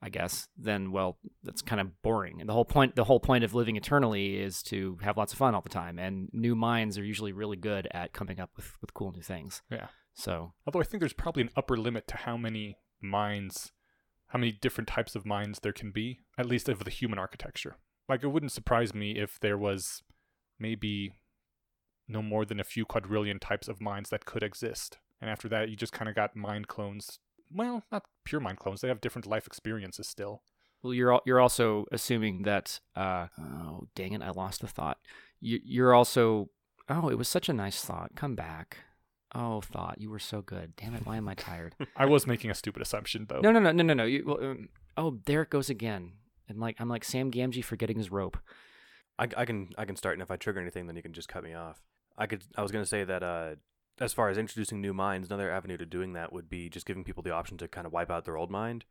I 0.00 0.08
guess, 0.08 0.48
then, 0.56 0.92
well, 0.92 1.18
that's 1.42 1.62
kind 1.62 1.80
of 1.80 2.02
boring. 2.02 2.40
And 2.40 2.48
the 2.48 2.52
whole 2.52 2.64
point, 2.64 2.96
the 2.96 3.04
whole 3.04 3.20
point 3.20 3.44
of 3.44 3.54
living 3.54 3.76
eternally 3.76 4.36
is 4.36 4.62
to 4.64 4.98
have 5.02 5.16
lots 5.16 5.32
of 5.32 5.38
fun 5.38 5.54
all 5.54 5.60
the 5.60 5.68
time. 5.68 5.98
And 5.98 6.28
new 6.32 6.54
minds 6.54 6.98
are 6.98 7.04
usually 7.04 7.32
really 7.32 7.56
good 7.56 7.88
at 7.92 8.12
coming 8.12 8.40
up 8.40 8.50
with, 8.56 8.72
with 8.80 8.94
cool 8.94 9.12
new 9.12 9.22
things. 9.22 9.62
Yeah. 9.70 9.88
So 10.14 10.52
Although 10.66 10.80
I 10.80 10.84
think 10.84 11.00
there's 11.00 11.12
probably 11.12 11.42
an 11.42 11.50
upper 11.56 11.76
limit 11.76 12.06
to 12.08 12.16
how 12.16 12.36
many 12.36 12.76
minds, 13.02 13.72
how 14.28 14.38
many 14.38 14.52
different 14.52 14.88
types 14.88 15.14
of 15.14 15.26
minds 15.26 15.60
there 15.60 15.72
can 15.72 15.90
be, 15.90 16.20
at 16.38 16.46
least 16.46 16.68
of 16.68 16.84
the 16.84 16.90
human 16.90 17.18
architecture. 17.18 17.76
Like, 18.08 18.22
it 18.22 18.28
wouldn't 18.28 18.52
surprise 18.52 18.94
me 18.94 19.18
if 19.18 19.38
there 19.40 19.58
was 19.58 20.02
maybe 20.58 21.12
no 22.08 22.22
more 22.22 22.44
than 22.44 22.60
a 22.60 22.64
few 22.64 22.84
quadrillion 22.84 23.38
types 23.38 23.68
of 23.68 23.80
minds 23.80 24.10
that 24.10 24.24
could 24.24 24.42
exist. 24.42 24.98
And 25.20 25.30
after 25.30 25.48
that, 25.48 25.68
you 25.68 25.76
just 25.76 25.92
kind 25.92 26.08
of 26.08 26.14
got 26.14 26.34
mind 26.36 26.68
clones. 26.68 27.18
Well, 27.50 27.84
not 27.92 28.04
pure 28.24 28.40
mind 28.40 28.58
clones. 28.58 28.80
They 28.80 28.88
have 28.88 29.00
different 29.00 29.26
life 29.26 29.46
experiences 29.46 30.08
still. 30.08 30.42
Well, 30.82 30.92
you're 30.92 31.20
you're 31.24 31.40
also 31.40 31.86
assuming 31.92 32.42
that. 32.42 32.80
Uh, 32.96 33.28
oh, 33.38 33.86
dang 33.94 34.12
it! 34.14 34.22
I 34.22 34.30
lost 34.30 34.62
the 34.62 34.66
thought. 34.66 34.98
You, 35.40 35.60
you're 35.62 35.94
also. 35.94 36.50
Oh, 36.88 37.08
it 37.08 37.16
was 37.18 37.28
such 37.28 37.48
a 37.48 37.52
nice 37.52 37.84
thought. 37.84 38.16
Come 38.16 38.34
back. 38.34 38.78
Oh, 39.34 39.60
thought 39.60 40.00
you 40.00 40.10
were 40.10 40.18
so 40.18 40.42
good. 40.42 40.74
Damn 40.76 40.94
it! 40.94 41.06
Why 41.06 41.16
am 41.16 41.28
I 41.28 41.34
tired? 41.34 41.74
I 41.96 42.04
was 42.06 42.26
making 42.26 42.50
a 42.50 42.54
stupid 42.54 42.82
assumption, 42.82 43.26
though. 43.28 43.40
no, 43.40 43.50
no, 43.50 43.60
no, 43.60 43.72
no, 43.72 43.82
no, 43.82 43.94
no. 43.94 44.04
You, 44.04 44.24
well, 44.26 44.44
um, 44.44 44.68
oh, 44.96 45.18
there 45.26 45.42
it 45.42 45.50
goes 45.50 45.70
again. 45.70 46.12
And 46.48 46.58
like 46.60 46.76
I'm 46.80 46.88
like 46.88 47.04
Sam 47.04 47.30
Gamgee 47.30 47.64
forgetting 47.64 47.96
his 47.96 48.10
rope. 48.10 48.36
I, 49.18 49.28
I 49.36 49.44
can 49.44 49.70
I 49.78 49.84
can 49.84 49.96
start, 49.96 50.14
and 50.14 50.22
if 50.22 50.30
I 50.30 50.36
trigger 50.36 50.60
anything, 50.60 50.86
then 50.86 50.96
you 50.96 51.02
can 51.02 51.12
just 51.12 51.28
cut 51.28 51.44
me 51.44 51.54
off. 51.54 51.80
I 52.18 52.26
could 52.26 52.44
I 52.56 52.62
was 52.62 52.70
gonna 52.72 52.84
say 52.84 53.04
that 53.04 53.22
uh, 53.22 53.54
as 54.00 54.12
far 54.12 54.28
as 54.28 54.36
introducing 54.36 54.80
new 54.80 54.92
minds, 54.92 55.28
another 55.28 55.50
avenue 55.50 55.76
to 55.78 55.86
doing 55.86 56.12
that 56.14 56.32
would 56.32 56.50
be 56.50 56.68
just 56.68 56.84
giving 56.86 57.04
people 57.04 57.22
the 57.22 57.30
option 57.32 57.56
to 57.58 57.68
kind 57.68 57.86
of 57.86 57.92
wipe 57.92 58.10
out 58.10 58.24
their 58.26 58.36
old 58.36 58.50
mind 58.50 58.84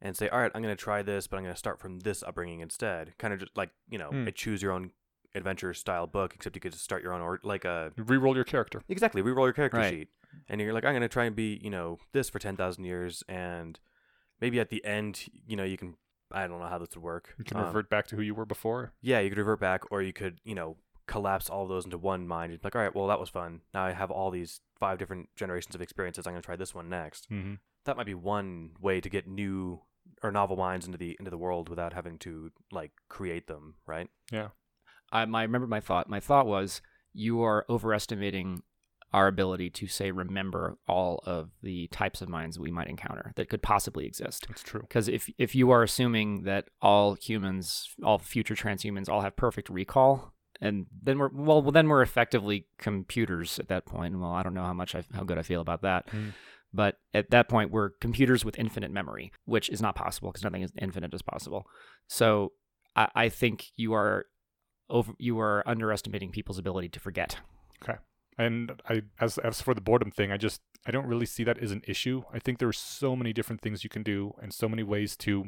and 0.00 0.16
say, 0.16 0.28
all 0.28 0.38
right, 0.40 0.52
I'm 0.54 0.62
gonna 0.62 0.76
try 0.76 1.02
this, 1.02 1.26
but 1.26 1.38
I'm 1.38 1.42
gonna 1.42 1.56
start 1.56 1.80
from 1.80 2.00
this 2.00 2.22
upbringing 2.22 2.60
instead. 2.60 3.14
Kind 3.18 3.34
of 3.34 3.40
just 3.40 3.56
like 3.56 3.70
you 3.88 3.98
know 3.98 4.10
Hmm. 4.10 4.28
a 4.28 4.32
choose 4.32 4.62
your 4.62 4.70
own 4.72 4.92
adventure 5.34 5.74
style 5.74 6.06
book, 6.06 6.34
except 6.34 6.56
you 6.56 6.60
get 6.60 6.72
to 6.72 6.78
start 6.78 7.02
your 7.02 7.12
own 7.12 7.20
or 7.20 7.40
like 7.42 7.64
a 7.64 7.92
Reroll 7.98 8.34
your 8.34 8.44
character. 8.44 8.82
exactly 8.88 9.22
reroll 9.22 9.44
your 9.46 9.52
character 9.52 9.78
Right. 9.78 9.90
sheet, 9.92 10.08
and 10.48 10.60
you're 10.60 10.72
like, 10.72 10.84
I'm 10.84 10.94
gonna 10.94 11.08
try 11.08 11.24
and 11.24 11.36
be 11.36 11.60
you 11.62 11.70
know 11.70 11.98
this 12.12 12.28
for 12.30 12.38
ten 12.38 12.56
thousand 12.56 12.84
years, 12.84 13.22
and 13.28 13.78
maybe 14.40 14.58
at 14.60 14.70
the 14.70 14.84
end, 14.84 15.26
you 15.46 15.56
know, 15.56 15.64
you 15.64 15.76
can. 15.76 15.94
I 16.30 16.46
don't 16.46 16.60
know 16.60 16.66
how 16.66 16.76
this 16.78 16.90
would 16.94 17.02
work. 17.02 17.34
You 17.38 17.44
can 17.44 17.56
Um, 17.56 17.64
revert 17.64 17.88
back 17.88 18.06
to 18.08 18.16
who 18.16 18.20
you 18.22 18.34
were 18.34 18.44
before. 18.44 18.92
yeah, 19.00 19.18
you 19.20 19.30
could 19.30 19.38
revert 19.38 19.60
back, 19.60 19.90
or 19.90 20.02
you 20.02 20.12
could, 20.12 20.40
you 20.44 20.54
know, 20.54 20.76
collapse 21.06 21.48
all 21.48 21.62
of 21.62 21.70
those 21.70 21.86
into 21.86 21.96
one 21.96 22.28
mind. 22.28 22.58
Like, 22.62 22.76
all 22.76 22.82
right, 22.82 22.94
well, 22.94 23.06
that 23.06 23.18
was 23.18 23.30
fun. 23.30 23.62
Now 23.72 23.84
I 23.86 23.92
have 23.92 24.10
all 24.10 24.30
these 24.30 24.60
five 24.78 24.98
different 24.98 25.30
generations 25.36 25.74
of 25.74 25.80
experiences. 25.80 26.26
I'm 26.26 26.34
going 26.34 26.42
to 26.42 26.46
try 26.46 26.54
this 26.56 26.74
one 26.74 26.90
next. 26.90 27.30
Mm-hmm. 27.30 27.54
That 27.86 27.96
might 27.96 28.04
be 28.04 28.12
one 28.14 28.72
way 28.78 29.00
to 29.00 29.08
get 29.08 29.26
new 29.26 29.80
or 30.22 30.30
novel 30.30 30.56
minds 30.56 30.84
into 30.84 30.98
the 30.98 31.16
into 31.18 31.30
the 31.30 31.38
world 31.38 31.70
without 31.70 31.94
having 31.94 32.18
to 32.18 32.50
like 32.70 32.92
create 33.08 33.46
them, 33.46 33.76
right? 33.86 34.10
I, 35.12 35.24
my, 35.24 35.40
I 35.40 35.42
remember 35.44 35.66
my 35.66 35.80
thought. 35.80 36.08
My 36.08 36.20
thought 36.20 36.46
was 36.46 36.80
you 37.12 37.42
are 37.42 37.64
overestimating 37.68 38.62
our 39.12 39.26
ability 39.26 39.70
to 39.70 39.86
say 39.86 40.10
remember 40.10 40.76
all 40.86 41.22
of 41.24 41.48
the 41.62 41.86
types 41.88 42.20
of 42.20 42.28
minds 42.28 42.58
we 42.58 42.70
might 42.70 42.88
encounter 42.88 43.32
that 43.36 43.48
could 43.48 43.62
possibly 43.62 44.04
exist. 44.04 44.46
It's 44.50 44.62
true. 44.62 44.82
Because 44.82 45.08
if 45.08 45.30
if 45.38 45.54
you 45.54 45.70
are 45.70 45.82
assuming 45.82 46.42
that 46.42 46.68
all 46.82 47.14
humans, 47.14 47.88
all 48.04 48.18
future 48.18 48.54
transhumans, 48.54 49.08
all 49.08 49.22
have 49.22 49.34
perfect 49.34 49.70
recall, 49.70 50.34
and 50.60 50.86
then 51.02 51.18
we're 51.18 51.30
well, 51.32 51.62
well, 51.62 51.72
then 51.72 51.88
we're 51.88 52.02
effectively 52.02 52.66
computers 52.78 53.58
at 53.58 53.68
that 53.68 53.86
point. 53.86 54.18
Well, 54.18 54.32
I 54.32 54.42
don't 54.42 54.54
know 54.54 54.64
how 54.64 54.74
much 54.74 54.94
I, 54.94 55.02
how 55.14 55.24
good 55.24 55.38
I 55.38 55.42
feel 55.42 55.62
about 55.62 55.80
that, 55.82 56.06
Mm. 56.08 56.34
but 56.74 56.98
at 57.14 57.30
that 57.30 57.48
point, 57.48 57.70
we're 57.70 57.90
computers 58.00 58.44
with 58.44 58.58
infinite 58.58 58.90
memory, 58.90 59.32
which 59.46 59.70
is 59.70 59.80
not 59.80 59.94
possible 59.94 60.30
because 60.30 60.44
nothing 60.44 60.62
is 60.62 60.72
infinite 60.78 61.14
as 61.14 61.22
possible. 61.22 61.66
So 62.08 62.52
I, 62.94 63.08
I 63.14 63.28
think 63.30 63.68
you 63.76 63.94
are 63.94 64.26
over 64.90 65.12
you 65.18 65.38
are 65.38 65.62
underestimating 65.66 66.30
people's 66.30 66.58
ability 66.58 66.88
to 66.90 67.00
forget. 67.00 67.38
Okay. 67.82 67.98
And 68.36 68.80
I, 68.88 69.02
as 69.20 69.38
as 69.38 69.60
for 69.60 69.74
the 69.74 69.80
boredom 69.80 70.10
thing, 70.10 70.30
I 70.30 70.36
just 70.36 70.60
I 70.86 70.90
don't 70.90 71.06
really 71.06 71.26
see 71.26 71.44
that 71.44 71.58
as 71.58 71.72
an 71.72 71.82
issue. 71.86 72.22
I 72.32 72.38
think 72.38 72.58
there's 72.58 72.78
so 72.78 73.16
many 73.16 73.32
different 73.32 73.60
things 73.60 73.82
you 73.84 73.90
can 73.90 74.02
do 74.02 74.34
and 74.40 74.52
so 74.52 74.68
many 74.68 74.82
ways 74.82 75.16
to 75.18 75.46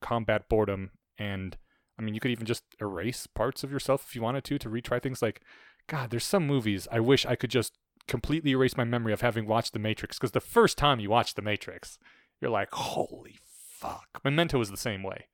combat 0.00 0.48
boredom. 0.48 0.90
And 1.18 1.56
I 1.98 2.02
mean, 2.02 2.14
you 2.14 2.20
could 2.20 2.30
even 2.32 2.46
just 2.46 2.64
erase 2.80 3.26
parts 3.26 3.62
of 3.62 3.70
yourself 3.70 4.04
if 4.08 4.16
you 4.16 4.22
wanted 4.22 4.44
to 4.44 4.58
to 4.58 4.68
retry 4.68 5.00
things. 5.00 5.22
Like, 5.22 5.42
God, 5.86 6.10
there's 6.10 6.24
some 6.24 6.46
movies 6.46 6.88
I 6.90 6.98
wish 7.00 7.24
I 7.26 7.36
could 7.36 7.50
just 7.50 7.78
completely 8.08 8.50
erase 8.50 8.76
my 8.76 8.84
memory 8.84 9.12
of 9.12 9.20
having 9.20 9.46
watched 9.46 9.72
The 9.72 9.78
Matrix. 9.78 10.18
Because 10.18 10.32
the 10.32 10.40
first 10.40 10.76
time 10.76 10.98
you 10.98 11.10
watch 11.10 11.34
The 11.34 11.42
Matrix, 11.42 11.98
you're 12.40 12.50
like, 12.50 12.70
holy 12.72 13.36
fuck. 13.44 14.20
Memento 14.24 14.60
is 14.60 14.70
the 14.70 14.76
same 14.76 15.04
way. 15.04 15.26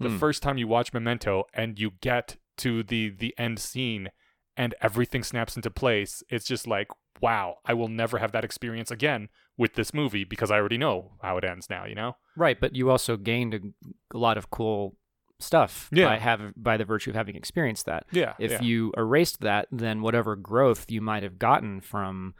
The 0.00 0.08
Hmm. 0.08 0.16
first 0.18 0.42
time 0.42 0.56
you 0.56 0.66
watch 0.66 0.92
Memento 0.94 1.44
and 1.52 1.78
you 1.78 1.92
get 2.00 2.36
to 2.58 2.82
the 2.82 3.10
the 3.10 3.34
end 3.38 3.58
scene 3.58 4.08
and 4.56 4.74
everything 4.80 5.22
snaps 5.24 5.56
into 5.56 5.70
place, 5.70 6.22
it's 6.28 6.44
just 6.44 6.66
like, 6.66 6.88
wow, 7.20 7.56
I 7.64 7.74
will 7.74 7.88
never 7.88 8.18
have 8.18 8.32
that 8.32 8.44
experience 8.44 8.90
again 8.90 9.28
with 9.56 9.74
this 9.74 9.92
movie 9.92 10.24
because 10.24 10.50
I 10.50 10.56
already 10.56 10.78
know 10.78 11.12
how 11.22 11.36
it 11.38 11.44
ends 11.44 11.68
now, 11.68 11.84
you 11.84 11.94
know? 11.94 12.16
Right, 12.36 12.60
but 12.60 12.74
you 12.74 12.90
also 12.90 13.16
gained 13.16 13.54
a, 13.54 13.60
a 14.14 14.18
lot 14.18 14.36
of 14.38 14.50
cool 14.50 14.96
stuff 15.40 15.88
Yeah. 15.92 16.06
by 16.06 16.18
have 16.18 16.52
by 16.56 16.76
the 16.76 16.84
virtue 16.84 17.10
of 17.10 17.16
having 17.16 17.34
experienced 17.36 17.86
that. 17.86 18.06
Yeah. 18.12 18.34
If 18.38 18.52
yeah. 18.52 18.62
you 18.62 18.92
erased 18.96 19.40
that, 19.40 19.66
then 19.72 20.00
whatever 20.00 20.36
growth 20.36 20.90
you 20.90 21.00
might 21.00 21.22
have 21.24 21.38
gotten 21.38 21.80
from 21.80 22.34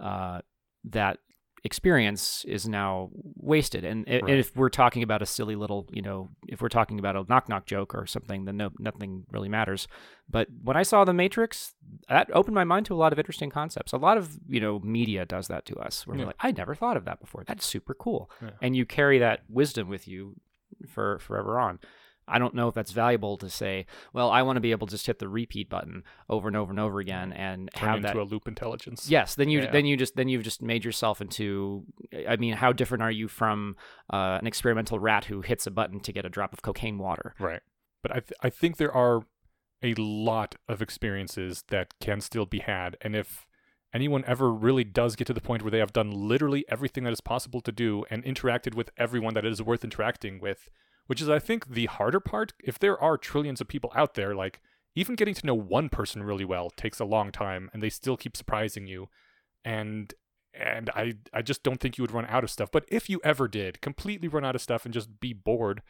uh, 0.00 0.40
that 0.84 1.18
experience 1.64 2.44
is 2.46 2.66
now 2.68 3.10
wasted. 3.36 3.84
And, 3.84 4.04
i- 4.08 4.12
and 4.20 4.30
if 4.30 4.56
we're 4.56 4.68
talking 4.70 5.02
about 5.02 5.22
a 5.22 5.26
silly 5.26 5.56
little, 5.56 5.88
you 5.92 6.02
know, 6.02 6.30
if 6.48 6.60
we're 6.62 6.68
talking 6.68 6.98
about 6.98 7.16
a 7.16 7.24
knock 7.28 7.48
knock 7.48 7.66
joke 7.66 7.94
or 7.94 8.06
something, 8.06 8.44
then 8.46 8.56
no, 8.56 8.70
nothing 8.78 9.24
really 9.30 9.48
matters. 9.48 9.86
But 10.28 10.48
when 10.62 10.76
I 10.76 10.82
saw 10.82 11.04
The 11.04 11.12
Matrix, 11.12 11.74
that 12.08 12.30
opened 12.32 12.54
my 12.54 12.64
mind 12.64 12.86
to 12.86 12.94
a 12.94 12.96
lot 12.96 13.12
of 13.12 13.18
interesting 13.18 13.50
concepts. 13.50 13.92
A 13.92 13.98
lot 13.98 14.16
of 14.16 14.38
you 14.48 14.60
know 14.60 14.80
media 14.80 15.24
does 15.26 15.48
that 15.48 15.64
to 15.66 15.76
us. 15.76 16.06
Where 16.06 16.16
Yeah. 16.16 16.22
we're 16.22 16.26
like, 16.28 16.36
I 16.40 16.52
never 16.52 16.74
thought 16.74 16.96
of 16.96 17.04
that 17.04 17.20
before. 17.20 17.44
That's 17.46 17.64
super 17.66 17.94
cool, 17.94 18.30
Yeah. 18.42 18.50
and 18.62 18.74
you 18.76 18.86
carry 18.86 19.18
that 19.18 19.40
wisdom 19.48 19.88
with 19.88 20.06
you 20.08 20.36
for 20.88 21.18
forever 21.18 21.58
on. 21.60 21.78
I 22.30 22.38
don't 22.38 22.54
know 22.54 22.68
if 22.68 22.74
that's 22.74 22.92
valuable 22.92 23.36
to 23.38 23.50
say. 23.50 23.86
Well, 24.12 24.30
I 24.30 24.42
want 24.42 24.56
to 24.56 24.60
be 24.60 24.70
able 24.70 24.86
to 24.86 24.92
just 24.92 25.06
hit 25.06 25.18
the 25.18 25.28
repeat 25.28 25.68
button 25.68 26.04
over 26.28 26.48
and 26.48 26.56
over 26.56 26.70
and 26.70 26.78
over 26.80 27.00
again 27.00 27.32
and 27.32 27.68
turn 27.74 27.88
have 27.88 27.96
into 27.98 28.08
that. 28.08 28.16
a 28.16 28.22
loop 28.24 28.46
intelligence. 28.48 29.10
Yes, 29.10 29.34
then 29.34 29.48
you 29.48 29.60
Yeah. 29.60 29.70
then 29.70 29.84
you 29.86 29.96
just 29.96 30.16
then 30.16 30.28
you've 30.28 30.44
just 30.44 30.62
made 30.62 30.84
yourself 30.84 31.20
into. 31.20 31.84
I 32.28 32.36
mean, 32.36 32.54
how 32.54 32.72
different 32.72 33.02
are 33.02 33.10
you 33.10 33.28
from 33.28 33.76
uh, 34.12 34.38
an 34.40 34.46
experimental 34.46 34.98
rat 34.98 35.24
who 35.24 35.40
hits 35.40 35.66
a 35.66 35.70
button 35.70 36.00
to 36.00 36.12
get 36.12 36.24
a 36.24 36.28
drop 36.28 36.52
of 36.52 36.62
cocaine 36.62 36.98
water? 36.98 37.34
Right. 37.38 37.60
But 38.02 38.12
I 38.12 38.20
th- 38.20 38.32
I 38.42 38.50
think 38.50 38.76
there 38.78 38.94
are 38.94 39.22
a 39.82 39.94
lot 39.94 40.56
of 40.68 40.80
experiences 40.82 41.64
that 41.68 41.94
can 42.00 42.20
still 42.20 42.44
be 42.46 42.58
had 42.60 42.96
and 43.00 43.16
if 43.16 43.46
anyone 43.92 44.22
ever 44.26 44.52
really 44.52 44.84
does 44.84 45.16
get 45.16 45.26
to 45.26 45.32
the 45.32 45.40
point 45.40 45.62
where 45.62 45.70
they 45.70 45.78
have 45.78 45.92
done 45.92 46.10
literally 46.12 46.64
everything 46.68 47.02
that 47.02 47.12
is 47.12 47.20
possible 47.20 47.60
to 47.60 47.72
do 47.72 48.04
and 48.10 48.22
interacted 48.24 48.74
with 48.74 48.90
everyone 48.96 49.34
that 49.34 49.44
it 49.44 49.50
is 49.50 49.60
worth 49.62 49.82
interacting 49.82 50.38
with, 50.38 50.70
which 51.10 51.20
is 51.20 51.28
I 51.28 51.40
think 51.40 51.70
the 51.70 51.86
harder 51.86 52.20
part, 52.20 52.52
if 52.62 52.78
there 52.78 52.96
are 53.02 53.18
trillions 53.18 53.60
of 53.60 53.66
people 53.66 53.90
out 53.96 54.14
there 54.14 54.32
like 54.32 54.60
even 54.94 55.16
getting 55.16 55.34
to 55.34 55.44
know 55.44 55.56
one 55.56 55.88
person 55.88 56.22
really 56.22 56.44
well 56.44 56.70
takes 56.70 57.00
a 57.00 57.04
long 57.04 57.32
time 57.32 57.68
and 57.72 57.82
they 57.82 57.90
still 57.90 58.16
keep 58.16 58.36
surprising 58.36 58.86
you 58.86 59.08
and 59.64 60.14
and 60.54 60.88
I 60.90 61.14
I 61.32 61.42
just 61.42 61.64
don't 61.64 61.80
think 61.80 61.98
you 61.98 62.02
would 62.04 62.12
run 62.12 62.26
out 62.28 62.44
of 62.44 62.50
stuff. 62.50 62.70
But 62.70 62.84
if 62.86 63.10
you 63.10 63.20
ever 63.24 63.48
did 63.48 63.80
completely 63.80 64.28
run 64.28 64.44
out 64.44 64.54
of 64.54 64.62
stuff 64.62 64.84
and 64.84 64.94
just 64.94 65.18
be 65.18 65.32
bored, 65.32 65.82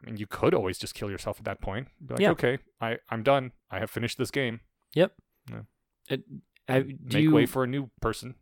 I 0.00 0.06
mean, 0.06 0.16
you 0.16 0.28
could 0.28 0.54
always 0.54 0.78
just 0.78 0.94
kill 0.94 1.10
yourself 1.10 1.38
at 1.40 1.44
that 1.44 1.60
point. 1.60 1.88
Be 2.06 2.14
like, 2.14 2.20
Yeah. 2.20 2.30
okay, 2.30 2.58
I 2.80 2.98
I'm 3.10 3.24
done. 3.24 3.50
I 3.68 3.80
have 3.80 3.90
finished 3.90 4.16
this 4.16 4.30
game. 4.30 4.60
Yep. 4.94 5.12
Yeah. 5.50 5.62
It, 6.08 6.22
I, 6.68 6.82
do 6.82 6.96
Make 7.02 7.22
you, 7.24 7.32
way 7.32 7.46
for 7.46 7.64
a 7.64 7.66
new 7.66 7.90
person. 8.00 8.36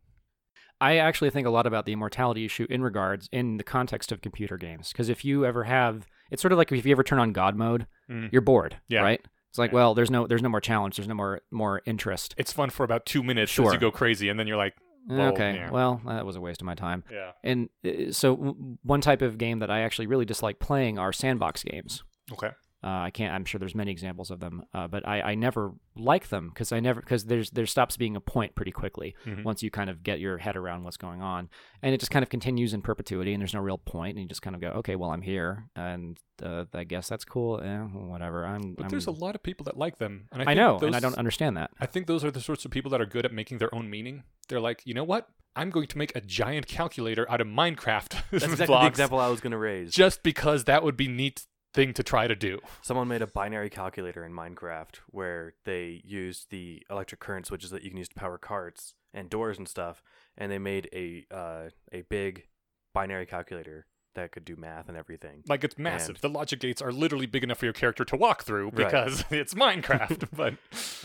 I 0.81 0.97
actually 0.97 1.31
think 1.31 1.47
a 1.47 1.51
lot 1.51 1.66
about 1.66 1.85
the 1.87 1.93
immortality 1.93 2.45
issue 2.45 2.66
in 2.70 2.83
regards 2.83 3.28
in 3.33 3.59
the 3.59 3.64
context 3.64 4.12
of 4.12 4.22
computer 4.22 4.57
games. 4.57 4.91
Because 4.93 5.09
if 5.09 5.24
you 5.24 5.45
ever 5.45 5.64
have, 5.64 6.07
it's 6.31 6.41
sort 6.41 6.53
of 6.53 6.59
like 6.59 6.72
if 6.72 6.87
you 6.87 6.93
ever 6.93 7.03
turn 7.05 7.18
on 7.18 7.33
God 7.33 7.55
mode, 7.57 7.87
Mm. 8.11 8.33
you're 8.33 8.43
bored, 8.43 8.76
Yeah. 8.89 9.03
right? 9.03 9.20
It's 9.51 9.59
like, 9.59 9.70
Yeah. 9.72 9.76
well, 9.76 9.95
there's 9.95 10.11
no 10.11 10.26
there's 10.26 10.43
no 10.43 10.49
more 10.49 10.61
challenge, 10.61 10.97
there's 10.97 11.09
no 11.09 11.14
more 11.14 11.43
more 11.51 11.83
interest. 11.87 12.35
It's 12.39 12.53
fun 12.53 12.70
for 12.70 12.85
about 12.85 13.05
two 13.05 13.22
minutes 13.22 13.59
as 13.59 13.72
you 13.72 13.78
go 13.78 13.91
crazy, 13.91 14.28
and 14.28 14.39
then 14.39 14.47
you're 14.47 14.57
like, 14.57 14.74
Well, 15.09 15.33
okay, 15.33 15.55
yeah. 15.55 15.70
well, 15.70 16.01
that 16.07 16.24
was 16.24 16.37
a 16.37 16.41
waste 16.41 16.61
of 16.62 16.66
my 16.66 16.74
time. 16.74 17.05
yeah, 17.11 17.33
And 17.43 17.68
uh, 17.85 18.11
so 18.12 18.37
w- 18.37 18.76
one 18.83 19.01
type 19.01 19.22
of 19.22 19.39
game 19.39 19.59
that 19.61 19.70
I 19.70 19.81
actually 19.81 20.07
really 20.07 20.24
dislike 20.24 20.59
playing 20.61 20.99
are 20.99 21.12
sandbox 21.12 21.62
games. 21.64 22.05
okay, 22.33 22.51
Uh, 22.83 22.87
I 23.05 23.11
can't. 23.11 23.35
I'm 23.35 23.45
sure 23.45 23.59
there's 23.59 23.74
many 23.74 23.91
examples 23.91 24.31
of 24.31 24.41
them, 24.41 24.62
uh, 24.72 24.89
but 24.89 25.07
I, 25.07 25.20
I 25.20 25.35
never 25.35 25.72
like 25.97 26.28
them 26.28 26.49
because 26.49 26.72
I 26.72 26.81
never 26.81 27.01
because 27.01 27.26
there's 27.26 27.51
there 27.51 27.66
stops 27.66 27.97
being 27.99 28.16
a 28.16 28.20
point 28.20 28.55
pretty 28.55 28.70
quickly 28.72 29.14
Mhm. 29.26 29.45
once 29.45 29.62
you 29.62 29.70
kind 29.70 29.91
of 29.91 30.03
get 30.03 30.18
your 30.18 30.39
head 30.39 30.57
around 30.57 30.85
what's 30.85 30.97
going 30.97 31.20
on, 31.20 31.51
and 31.83 31.95
it 31.95 31.99
just 32.01 32.11
kind 32.11 32.22
of 32.22 32.31
continues 32.31 32.72
in 32.72 32.81
perpetuity, 32.81 33.35
and 33.35 33.41
there's 33.43 33.53
no 33.53 33.61
real 33.61 33.76
point, 33.76 34.16
and 34.16 34.22
you 34.22 34.28
just 34.28 34.41
kind 34.41 34.57
of 34.57 34.62
go, 34.62 34.68
okay, 34.78 34.97
well 34.97 35.11
I'm 35.11 35.20
here, 35.20 35.68
and 35.76 36.18
uh, 36.43 36.64
I 36.72 36.85
guess 36.85 37.09
that's 37.09 37.24
cool. 37.26 37.61
Eh, 37.61 37.78
whatever. 37.81 38.47
I'm. 38.47 38.74
but 38.74 38.85
I'm- 38.85 38.91
there's 38.91 39.07
a 39.07 39.11
lot 39.11 39.35
of 39.35 39.43
people 39.43 39.64
that 39.64 39.76
like 39.76 39.99
them, 39.99 40.28
and 40.33 40.43
I, 40.49 40.53
I 40.53 40.55
know, 40.55 40.78
those, 40.78 40.87
and 40.87 40.97
I 40.97 41.01
don't 41.01 41.18
understand 41.18 41.59
that. 41.59 41.70
I 41.81 41.85
think 41.87 42.07
those 42.07 42.24
are 42.24 42.31
the 42.31 42.41
sorts 42.41 42.64
of 42.64 42.70
people 42.70 42.91
that 42.93 43.01
are 43.03 43.07
good 43.07 43.26
at 43.26 43.33
making 43.33 43.59
their 43.59 43.74
own 43.74 43.91
meaning. 43.91 44.22
They're 44.49 44.59
like, 44.61 44.81
you 44.87 44.95
know 44.95 45.05
what? 45.05 45.28
I'm 45.55 45.68
going 45.70 45.89
to 45.89 45.99
make 45.99 46.14
a 46.16 46.20
giant 46.20 46.66
calculator 46.68 47.31
out 47.31 47.41
of 47.41 47.47
Minecraft 47.47 48.09
That's 48.31 48.45
exactly 48.45 48.76
the 48.78 48.87
example 48.87 49.18
I 49.18 49.28
was 49.28 49.41
going 49.41 49.51
to 49.51 49.59
raise. 49.59 49.93
just 49.93 50.22
because 50.22 50.64
that 50.64 50.83
would 50.85 50.97
be 50.97 51.09
neat 51.09 51.45
thing 51.72 51.92
to 51.94 52.02
try 52.02 52.26
to 52.26 52.34
do. 52.34 52.58
Someone 52.82 53.08
made 53.08 53.22
a 53.22 53.26
binary 53.26 53.70
calculator 53.70 54.24
in 54.24 54.32
Minecraft 54.32 54.96
where 55.08 55.54
they 55.64 56.02
used 56.04 56.50
the 56.50 56.82
electric 56.90 57.20
current 57.20 57.46
switches 57.46 57.70
that 57.70 57.82
you 57.82 57.90
can 57.90 57.98
use 57.98 58.08
to 58.08 58.14
power 58.14 58.38
carts 58.38 58.94
and 59.14 59.30
doors 59.30 59.58
and 59.58 59.68
stuff, 59.68 60.02
and 60.36 60.50
they 60.50 60.58
made 60.58 60.88
a 60.92 61.26
uh, 61.30 61.70
a 61.92 62.02
big 62.02 62.46
binary 62.92 63.26
calculator 63.26 63.86
that 64.14 64.32
could 64.32 64.44
do 64.44 64.56
math 64.56 64.88
and 64.88 64.96
everything. 64.96 65.42
Like 65.48 65.62
it's 65.64 65.78
massive. 65.78 66.16
And- 66.16 66.18
the 66.18 66.28
logic 66.28 66.61
gates 66.61 66.80
are 66.82 66.92
literally 66.92 67.26
big 67.26 67.44
enough 67.44 67.58
for 67.58 67.66
your 67.66 67.72
character 67.72 68.04
to 68.04 68.16
walk 68.16 68.42
through 68.44 68.66
Right. 68.66 68.76
because 68.76 69.24
it's 69.30 69.54
Minecraft. 69.54 70.28
but 70.32 70.54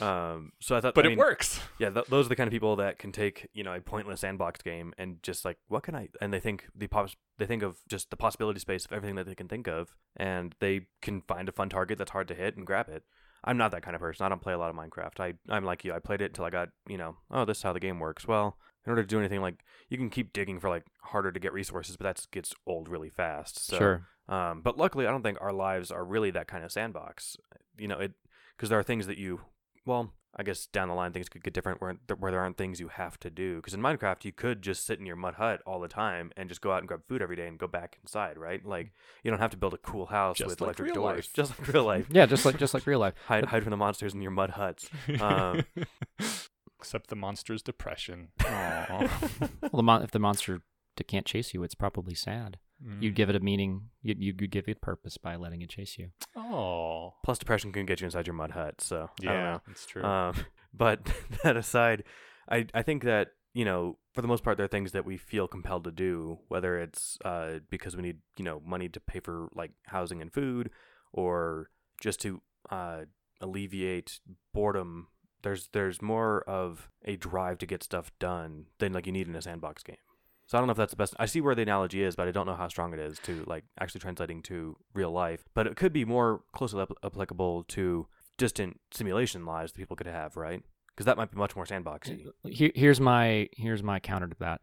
Um, 0.04 0.52
so 0.60 0.76
I 0.76 0.82
thought, 0.82 0.96
but 0.96 1.06
I 1.06 1.12
it 1.12 1.18
works. 1.18 1.60
Yeah, 1.80 1.90
th- 1.90 2.08
those 2.08 2.26
are 2.26 2.30
the 2.30 2.36
kind 2.36 2.48
of 2.48 2.52
people 2.52 2.76
that 2.78 3.00
can 3.00 3.12
take 3.12 3.48
you 3.54 3.64
know 3.64 3.74
a 3.74 3.82
pointless 3.82 4.22
sandbox 4.22 4.62
game 4.62 4.94
and 4.98 5.22
just 5.24 5.46
like 5.46 5.58
what 5.68 5.84
can 5.84 5.96
I? 5.96 6.10
And 6.22 6.34
they 6.34 6.40
think 6.40 6.66
the 6.76 6.88
pos- 6.88 7.16
they 7.38 7.46
think 7.46 7.64
of 7.64 7.78
just 7.88 8.10
the 8.10 8.18
possibility 8.18 8.60
space 8.60 8.86
of 8.86 8.92
everything 8.94 9.16
that 9.16 9.26
they 9.28 9.36
can 9.36 9.48
think 9.48 9.68
of, 9.68 9.96
and 10.18 10.56
they 10.60 10.88
can 11.02 11.22
find 11.22 11.48
a 11.50 11.52
fun 11.52 11.70
target 11.70 11.98
that's 11.98 12.12
hard 12.12 12.28
to 12.30 12.34
hit 12.36 12.56
and 12.58 12.66
grab 12.66 12.90
it. 12.90 13.04
I'm 13.44 13.58
not 13.58 13.72
that 13.72 13.84
kind 13.84 13.94
of 13.96 14.02
person. 14.02 14.26
I 14.26 14.30
don't 14.30 14.42
play 14.42 14.54
a 14.54 14.58
lot 14.58 14.72
of 14.72 14.76
Minecraft. 14.76 15.20
I 15.20 15.34
I'm 15.50 15.64
like 15.66 15.84
you. 15.86 15.94
I 15.94 16.00
played 16.00 16.22
it 16.22 16.26
until 16.32 16.46
I 16.46 16.50
got 16.50 16.70
you 16.88 16.98
know 16.98 17.18
oh 17.30 17.46
this 17.46 17.58
is 17.58 17.64
how 17.64 17.74
the 17.74 17.80
game 17.80 18.00
works. 18.00 18.28
Well, 18.28 18.58
in 18.86 18.90
order 18.92 19.02
to 19.04 19.08
do 19.08 19.20
anything 19.20 19.42
like 19.42 19.64
you 19.90 19.98
can 19.98 20.10
keep 20.10 20.34
digging 20.34 20.60
for 20.60 20.70
like 20.70 20.86
harder 21.02 21.32
to 21.32 21.40
get 21.40 21.54
resources, 21.54 21.98
but 21.98 22.04
that 22.04 22.26
gets 22.32 22.54
old 22.66 22.88
really 22.90 23.10
fast. 23.10 23.66
So, 23.66 23.78
sure. 23.78 24.08
um, 24.30 24.62
but 24.62 24.78
luckily, 24.78 25.08
I 25.08 25.12
don't 25.12 25.24
think 25.24 25.38
our 25.42 25.54
lives 25.54 25.92
are 25.92 26.04
really 26.04 26.32
that 26.32 26.48
kind 26.48 26.64
of 26.64 26.72
sandbox. 26.72 27.38
You 27.78 27.88
know, 27.88 28.00
it 28.00 28.14
because 28.56 28.70
there 28.70 28.80
are 28.80 28.84
things 28.84 29.08
that 29.08 29.18
you, 29.18 29.42
well, 29.86 30.14
I 30.38 30.44
guess 30.44 30.66
down 30.66 30.90
the 30.90 30.94
line 30.94 31.14
things 31.14 31.30
could 31.30 31.44
get 31.44 31.54
different 31.54 31.82
where 31.82 31.96
where 32.18 32.32
there 32.32 32.42
aren't 32.42 32.58
things 32.58 32.80
you 32.80 32.90
have 32.90 33.18
to 33.22 33.30
do. 33.30 33.56
Because 33.56 33.74
in 33.74 33.80
Minecraft, 33.82 34.26
you 34.26 34.34
could 34.34 34.62
just 34.62 34.86
sit 34.86 35.00
in 35.00 35.06
your 35.06 35.16
mud 35.16 35.36
hut 35.36 35.62
all 35.66 35.80
the 35.80 35.88
time 35.88 36.32
and 36.36 36.50
just 36.50 36.60
go 36.62 36.72
out 36.74 36.80
and 36.80 36.88
grab 36.88 37.02
food 37.08 37.22
every 37.22 37.38
day 37.38 37.48
and 37.48 37.58
go 37.58 37.68
back 37.68 37.98
inside, 38.04 38.38
right? 38.38 38.66
Like 38.66 38.92
you 39.24 39.32
don't 39.32 39.40
have 39.40 39.52
to 39.52 39.58
build 39.58 39.74
a 39.74 39.78
cool 39.78 40.08
house 40.08 40.38
Just 40.38 40.50
with 40.50 40.62
like 40.62 40.66
electric 40.80 40.94
doors, 40.94 41.16
life. 41.16 41.34
just 41.34 41.58
like 41.58 41.74
real 41.74 41.86
life. 41.86 42.08
Yeah, 42.12 42.26
just 42.26 42.46
like 42.46 42.58
just 42.58 42.74
like 42.74 42.86
real 42.86 43.00
life. 43.00 43.14
hide 43.28 43.46
hide 43.46 43.64
from 43.64 43.72
the 43.72 43.78
monsters 43.78 44.14
in 44.14 44.22
your 44.22 44.32
mud 44.32 44.52
huts. 44.52 44.90
Um, 45.22 45.64
Except 46.86 47.10
the 47.10 47.16
monster's 47.16 47.64
depression. 47.64 48.30
Well, 48.48 49.10
the 49.74 49.84
mon- 49.84 50.04
if 50.04 50.12
the 50.12 50.20
monster 50.20 50.62
t- 50.96 51.04
can't 51.04 51.26
chase 51.26 51.52
you, 51.54 51.64
it's 51.64 51.74
probably 51.74 52.14
sad. 52.14 52.60
Mm. 52.86 53.02
You'd 53.02 53.16
give 53.16 53.30
it 53.30 53.36
a 53.36 53.40
meaning. 53.40 53.90
You 54.04 54.16
you 54.18 54.34
could 54.34 54.52
give 54.52 54.68
it 54.68 54.82
purpose 54.82 55.18
by 55.18 55.36
letting 55.36 55.62
it 55.62 55.70
chase 55.70 55.98
you. 55.98 56.10
Oh. 56.36 57.16
plus, 57.24 57.40
depression 57.40 57.72
can 57.72 57.88
get 57.88 58.02
you 58.02 58.06
inside 58.06 58.28
your 58.28 58.36
mud 58.36 58.52
hut. 58.52 58.82
So 58.82 59.10
I 59.22 59.26
don't 59.26 59.34
know. 59.34 59.42
Yeah, 59.42 59.60
that's 59.68 59.86
true. 59.88 60.04
Um, 60.04 60.36
but 60.74 61.00
that 61.44 61.58
aside, 61.58 62.04
I 62.48 62.68
I 62.74 62.84
think 62.84 63.04
that 63.04 63.30
you 63.54 63.66
know 63.66 63.98
for 64.14 64.22
the 64.22 64.28
most 64.28 64.44
part 64.44 64.58
there 64.58 64.66
are 64.66 64.70
things 64.70 64.92
that 64.92 65.06
we 65.06 65.18
feel 65.18 65.48
compelled 65.48 65.86
to 65.86 65.92
do, 65.92 66.40
whether 66.48 66.80
it's 66.80 67.18
uh, 67.26 67.60
because 67.72 67.96
we 67.96 68.04
need 68.04 68.18
you 68.38 68.46
know 68.46 68.62
money 68.64 68.90
to 68.90 69.00
pay 69.00 69.20
for 69.20 69.50
like 69.56 69.72
housing 69.88 70.22
and 70.22 70.32
food, 70.32 70.70
or 71.12 71.72
just 72.00 72.22
to 72.22 72.42
uh, 72.70 73.02
alleviate 73.42 74.20
boredom 74.54 75.08
There's 75.46 75.70
there's 75.74 76.02
more 76.02 76.42
of 76.48 76.90
a 77.06 77.16
drive 77.18 77.60
to 77.60 77.68
get 77.68 77.84
stuff 77.84 78.12
done 78.18 78.66
than 78.80 78.94
like 78.94 79.06
you 79.06 79.12
need 79.12 79.28
in 79.28 79.36
a 79.36 79.42
sandbox 79.44 79.84
game. 79.84 79.98
So 80.48 80.58
I 80.58 80.62
don't 80.62 80.68
know 80.68 80.72
if 80.72 80.78
that's 80.78 80.90
the 80.90 80.98
best. 80.98 81.14
I 81.20 81.28
see 81.28 81.40
where 81.40 81.54
the 81.54 81.62
analogy 81.62 82.02
is, 82.02 82.16
but 82.16 82.28
I 82.28 82.32
don't 82.32 82.48
know 82.48 82.56
how 82.56 82.68
strong 82.68 82.94
it 82.94 83.00
is 83.00 83.20
to 83.20 83.44
like 83.46 83.64
actually 83.80 84.02
translating 84.02 84.42
to 84.44 84.76
real 84.96 85.12
life. 85.12 85.46
But 85.54 85.68
it 85.68 85.76
could 85.76 85.94
be 85.94 86.04
more 86.04 86.42
closely 86.54 86.82
ap- 86.82 86.98
applicable 87.04 87.64
to 87.66 88.08
distant 88.40 88.80
simulation 88.92 89.46
lives 89.46 89.72
that 89.72 89.78
people 89.78 89.96
could 89.96 90.08
have, 90.08 90.36
right? 90.36 90.64
Because 90.90 91.06
that 91.06 91.16
might 91.16 91.30
be 91.30 91.38
much 91.38 91.56
more 91.56 91.66
sandboxy. 91.66 92.26
Here, 92.46 92.72
here's 92.74 93.00
my 93.00 93.48
here's 93.54 93.84
my 93.84 94.00
counter 94.00 94.28
to 94.28 94.36
that. 94.40 94.62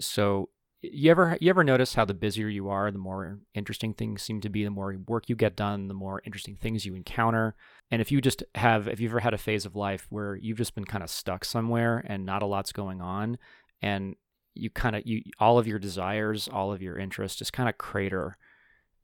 So 0.00 0.48
you 0.82 1.12
ever 1.12 1.38
you 1.40 1.48
ever 1.48 1.62
notice 1.62 1.94
how 1.94 2.04
the 2.04 2.14
busier 2.14 2.48
you 2.48 2.68
are, 2.68 2.90
the 2.90 2.98
more 2.98 3.38
interesting 3.54 3.94
things 3.94 4.22
seem 4.22 4.40
to 4.40 4.48
be, 4.48 4.64
the 4.64 4.70
more 4.70 4.96
work 5.06 5.28
you 5.28 5.36
get 5.36 5.54
done, 5.54 5.86
the 5.86 5.94
more 5.94 6.20
interesting 6.26 6.56
things 6.56 6.84
you 6.84 6.94
encounter. 6.96 7.54
And 7.90 8.02
if 8.02 8.10
you 8.10 8.20
just 8.20 8.42
have 8.56 8.88
if 8.88 8.98
you've 8.98 9.12
ever 9.12 9.20
had 9.20 9.34
a 9.34 9.38
phase 9.38 9.64
of 9.64 9.76
life 9.76 10.06
where 10.10 10.34
you've 10.34 10.58
just 10.58 10.74
been 10.74 10.84
kind 10.84 11.04
of 11.04 11.10
stuck 11.10 11.44
somewhere 11.44 12.04
and 12.06 12.26
not 12.26 12.42
a 12.42 12.46
lot's 12.46 12.72
going 12.72 13.00
on 13.00 13.38
and 13.80 14.16
you 14.54 14.70
kind 14.70 14.96
of 14.96 15.02
you 15.06 15.22
all 15.38 15.58
of 15.58 15.68
your 15.68 15.78
desires, 15.78 16.48
all 16.48 16.72
of 16.72 16.82
your 16.82 16.98
interests 16.98 17.38
just 17.38 17.52
kind 17.52 17.68
of 17.68 17.78
crater. 17.78 18.36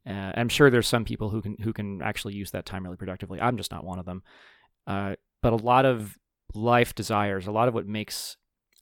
Uh, 0.05 0.33
I'm 0.37 0.49
sure 0.49 0.71
there's 0.71 0.89
some 0.89 1.05
people 1.05 1.31
who 1.31 1.41
can 1.41 1.57
who 1.63 1.73
can 1.73 2.03
actually 2.03 2.35
use 2.35 2.51
that 2.51 2.67
time 2.67 2.83
really 2.83 2.97
productively. 2.97 3.41
I'm 3.41 3.57
just 3.57 3.71
not 3.71 3.85
one 3.85 4.01
of 4.01 4.05
them. 4.05 4.25
Uh, 4.87 5.15
but 5.43 5.53
a 5.53 5.57
lot 5.57 5.85
of 5.85 6.19
life 6.55 6.95
desires, 6.95 7.47
a 7.47 7.53
lot 7.53 7.69
of 7.69 7.75
what 7.75 7.87
makes 7.87 8.37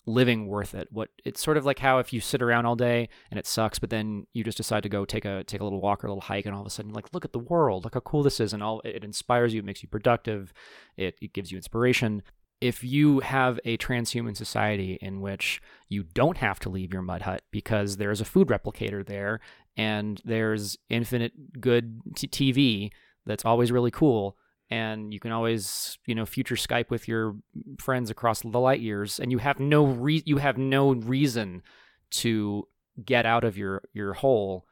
living 0.07 0.47
worth 0.47 0.75
it. 0.75 0.89
What 0.91 1.11
it's 1.25 1.43
sort 1.43 1.57
of 1.57 1.65
like 1.65 1.81
how 1.81 1.99
if 1.99 2.13
you 2.13 2.21
sit 2.21 2.41
around 2.41 2.65
all 2.65 2.77
day 2.77 3.09
and 3.31 3.39
it 3.39 3.47
sucks, 3.47 3.79
but 3.79 3.91
then 3.91 4.27
you 4.33 4.45
just 4.45 4.57
decide 4.57 4.85
to 4.85 4.89
go 4.89 5.05
take 5.05 5.25
a 5.25 5.45
take 5.45 5.61
a 5.61 5.65
little 5.65 5.81
walk 5.81 6.03
or 6.03 6.07
a 6.07 6.11
little 6.11 6.23
hike, 6.23 6.47
and 6.47 6.55
all 6.55 6.61
of 6.61 6.67
a 6.67 6.71
sudden 6.71 6.93
like 6.93 7.13
look 7.13 7.25
at 7.25 7.33
the 7.33 7.39
world, 7.39 7.85
look 7.85 7.95
how 7.95 8.01
cool 8.01 8.23
this 8.23 8.41
is, 8.41 8.53
and 8.53 8.63
all 8.63 8.81
it 8.85 9.05
inspires 9.05 9.53
you, 9.53 9.61
it 9.61 9.65
makes 9.65 9.83
you 9.83 9.89
productive, 9.89 10.53
it, 10.97 11.17
it 11.21 11.33
gives 11.33 11.51
you 11.51 11.59
inspiration. 11.59 12.23
If 12.61 12.83
you 12.83 13.21
have 13.21 13.61
a 13.67 13.77
transhuman 13.77 14.35
society 14.37 14.99
in 15.03 15.21
which 15.21 15.61
you 15.89 16.05
don't 16.05 16.39
have 16.39 16.59
to 16.61 16.71
leave 16.71 16.93
your 16.93 17.03
mud 17.03 17.23
hut 17.23 17.43
because 17.51 17.99
there's 17.99 18.23
a 18.23 18.25
food 18.25 18.49
replicator 18.49 19.05
there 19.05 19.41
and 19.77 20.23
there's 20.25 20.79
infinite 20.89 21.61
good 21.61 22.01
t- 22.17 22.29
TV 22.29 22.91
that's 23.27 23.45
always 23.45 23.71
really 23.71 23.91
cool, 23.91 24.39
and 24.71 25.13
you 25.15 25.21
can 25.21 25.33
always 25.33 25.99
you 26.07 26.15
know 26.15 26.27
future 26.27 26.57
skype 26.57 26.91
with 26.91 27.07
your 27.09 27.37
friends 27.79 28.11
across 28.11 28.41
the 28.43 28.59
light 28.59 28.81
years 28.81 29.21
and 29.21 29.31
you 29.31 29.39
have 29.39 29.61
no 29.61 29.85
re- 29.85 30.23
you 30.27 30.39
have 30.39 30.59
no 30.59 30.93
reason 30.95 31.63
to 32.11 32.67
get 33.05 33.27
out 33.27 33.45
of 33.45 33.57
your 33.57 33.83
your 33.93 34.15
hole 34.15 34.67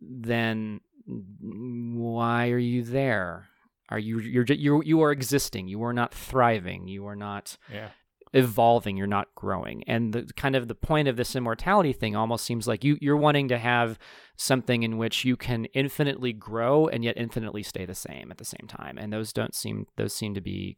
then 0.00 0.80
why 1.40 2.50
are 2.50 2.58
you 2.58 2.82
there? 2.82 3.48
Are 3.88 3.98
you 3.98 4.18
you're 4.18 4.44
you 4.44 4.82
you 4.84 5.00
are 5.02 5.12
existing. 5.12 5.68
You 5.68 5.82
are 5.84 5.92
not 5.92 6.12
thriving. 6.12 6.88
You 6.88 7.06
are 7.06 7.16
not 7.16 7.56
Yeah. 7.72 7.90
Evolving 8.32 8.96
you're 8.96 9.06
not 9.06 9.28
growing 9.34 9.84
and 9.86 10.12
the 10.12 10.28
kind 10.36 10.56
of 10.56 10.68
the 10.68 10.74
point 10.74 11.06
of 11.06 11.16
this 11.16 11.36
immortality 11.36 11.92
thing 11.92 12.16
almost 12.16 12.44
seems 12.44 12.66
like 12.66 12.82
you 12.82 12.98
you're 13.00 13.16
wanting 13.16 13.48
to 13.48 13.56
have 13.56 13.98
something 14.36 14.82
in 14.82 14.98
which 14.98 15.24
you 15.24 15.36
can 15.36 15.64
infinitely 15.66 16.32
grow 16.32 16.86
and 16.88 17.04
yet 17.04 17.16
infinitely 17.16 17.62
stay 17.62 17.84
the 17.84 17.94
same 17.94 18.30
at 18.30 18.38
the 18.38 18.44
same 18.44 18.66
time 18.66 18.98
and 18.98 19.12
those 19.12 19.32
don't 19.32 19.54
seem 19.54 19.86
those 19.96 20.12
seem 20.12 20.34
to 20.34 20.40
be 20.40 20.76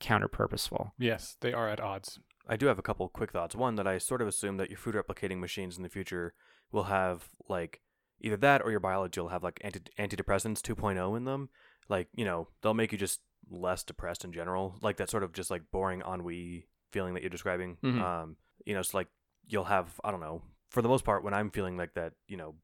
counter 0.00 0.28
purposeful 0.28 0.92
Yes, 0.98 1.36
they 1.40 1.52
are 1.52 1.68
at 1.68 1.80
odds. 1.80 2.18
I 2.48 2.56
do 2.56 2.66
have 2.66 2.78
a 2.78 2.82
couple 2.82 3.08
quick 3.08 3.32
thoughts. 3.32 3.56
One 3.56 3.76
that 3.76 3.86
I 3.86 3.98
sort 3.98 4.22
of 4.22 4.28
assume 4.28 4.56
that 4.58 4.70
your 4.70 4.78
food 4.78 4.94
replicating 4.94 5.38
machines 5.38 5.76
in 5.76 5.82
the 5.82 5.88
future 5.88 6.34
will 6.70 6.84
have 6.84 7.28
like 7.48 7.80
either 8.20 8.36
that 8.36 8.62
or 8.62 8.70
your 8.70 8.80
biology 8.80 9.20
will 9.20 9.28
have 9.28 9.42
like 9.42 9.60
anti- 9.62 9.80
antidepressants 9.98 10.60
2.0 10.60 11.16
in 11.16 11.24
them. 11.24 11.48
Like, 11.88 12.08
you 12.14 12.24
know, 12.24 12.48
they'll 12.62 12.74
make 12.74 12.92
you 12.92 12.98
just 12.98 13.20
less 13.50 13.82
depressed 13.82 14.24
in 14.24 14.32
general. 14.32 14.76
Like 14.82 14.96
that 14.98 15.10
sort 15.10 15.22
of 15.22 15.32
just 15.32 15.50
like 15.50 15.62
boring 15.70 16.02
ennui 16.06 16.66
feeling 16.92 17.14
that 17.14 17.22
you're 17.22 17.30
describing. 17.30 17.76
Mhm. 17.82 18.00
Um, 18.00 18.36
you 18.64 18.74
know, 18.74 18.80
it's 18.80 18.94
like 18.94 19.08
you'll 19.46 19.64
have 19.64 20.00
I 20.04 20.10
don't 20.10 20.20
know, 20.20 20.42
for 20.70 20.82
the 20.82 20.88
most 20.88 21.04
part 21.04 21.22
when 21.24 21.34
I'm 21.34 21.50
feeling 21.50 21.76
like 21.76 21.94
that, 21.94 22.14
you 22.26 22.36
know, 22.36 22.54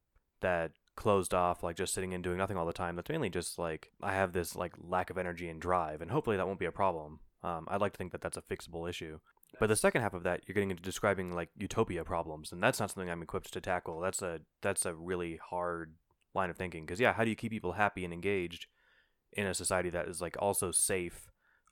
that 0.41 0.73
closed 0.95 1.33
off 1.33 1.63
like 1.63 1.77
just 1.77 1.95
sitting 1.95 2.13
and 2.13 2.23
doing 2.23 2.37
nothing 2.37 2.57
all 2.57 2.67
the 2.67 2.73
time 2.73 2.97
that's 2.97 3.09
mainly 3.09 3.31
just 3.31 3.59
like 3.59 3.91
i 4.03 4.13
have 4.13 4.35
this 4.35 4.55
like 4.55 4.75
lack 4.79 5.09
of 5.09 5.17
energy 5.17 5.49
and 5.49 5.59
drive 5.59 6.03
and 6.03 6.11
hopefully 6.11 6.37
that 6.37 6.47
won't 6.47 6.59
be 6.59 6.67
a 6.67 6.71
problem 6.73 7.19
um, 7.43 7.67
i'd 7.71 7.81
like 7.81 7.93
to 7.93 7.97
think 7.97 8.13
that 8.13 8.21
that's 8.21 8.37
a 8.37 8.43
fixable 8.43 8.87
issue 8.87 9.19
but 9.61 9.69
the 9.69 9.77
second 9.77 10.03
half 10.03 10.15
of 10.15 10.23
that, 10.23 10.41
you're 10.47 10.55
getting 10.55 10.71
into 10.71 10.83
describing 10.83 11.35
like 11.35 11.51
utopia 11.57 12.05
problems, 12.05 12.53
and 12.53 12.63
that's 12.63 12.81
not 12.81 12.91
something 12.91 13.11
I'm 13.11 13.23
equipped 13.23 13.53
to 13.53 13.61
tackle. 13.61 14.01
That's 14.01 14.23
a 14.23 14.41
that's 14.63 14.87
a 14.87 14.95
really 14.95 15.39
hard 15.51 15.95
line 16.35 16.49
of 16.49 16.57
thinking 16.57 16.85
because 16.87 17.01
yeah, 17.01 17.13
how 17.13 17.25
do 17.25 17.31
you 17.31 17.37
keep 17.37 17.53
people 17.53 17.73
happy 17.73 18.05
and 18.05 18.15
engaged 18.15 18.67
in 19.35 19.47
a 19.47 19.55
society 19.55 19.91
that 19.91 20.09
is 20.09 20.21
like 20.21 20.37
also 20.39 20.71
safe 20.71 21.31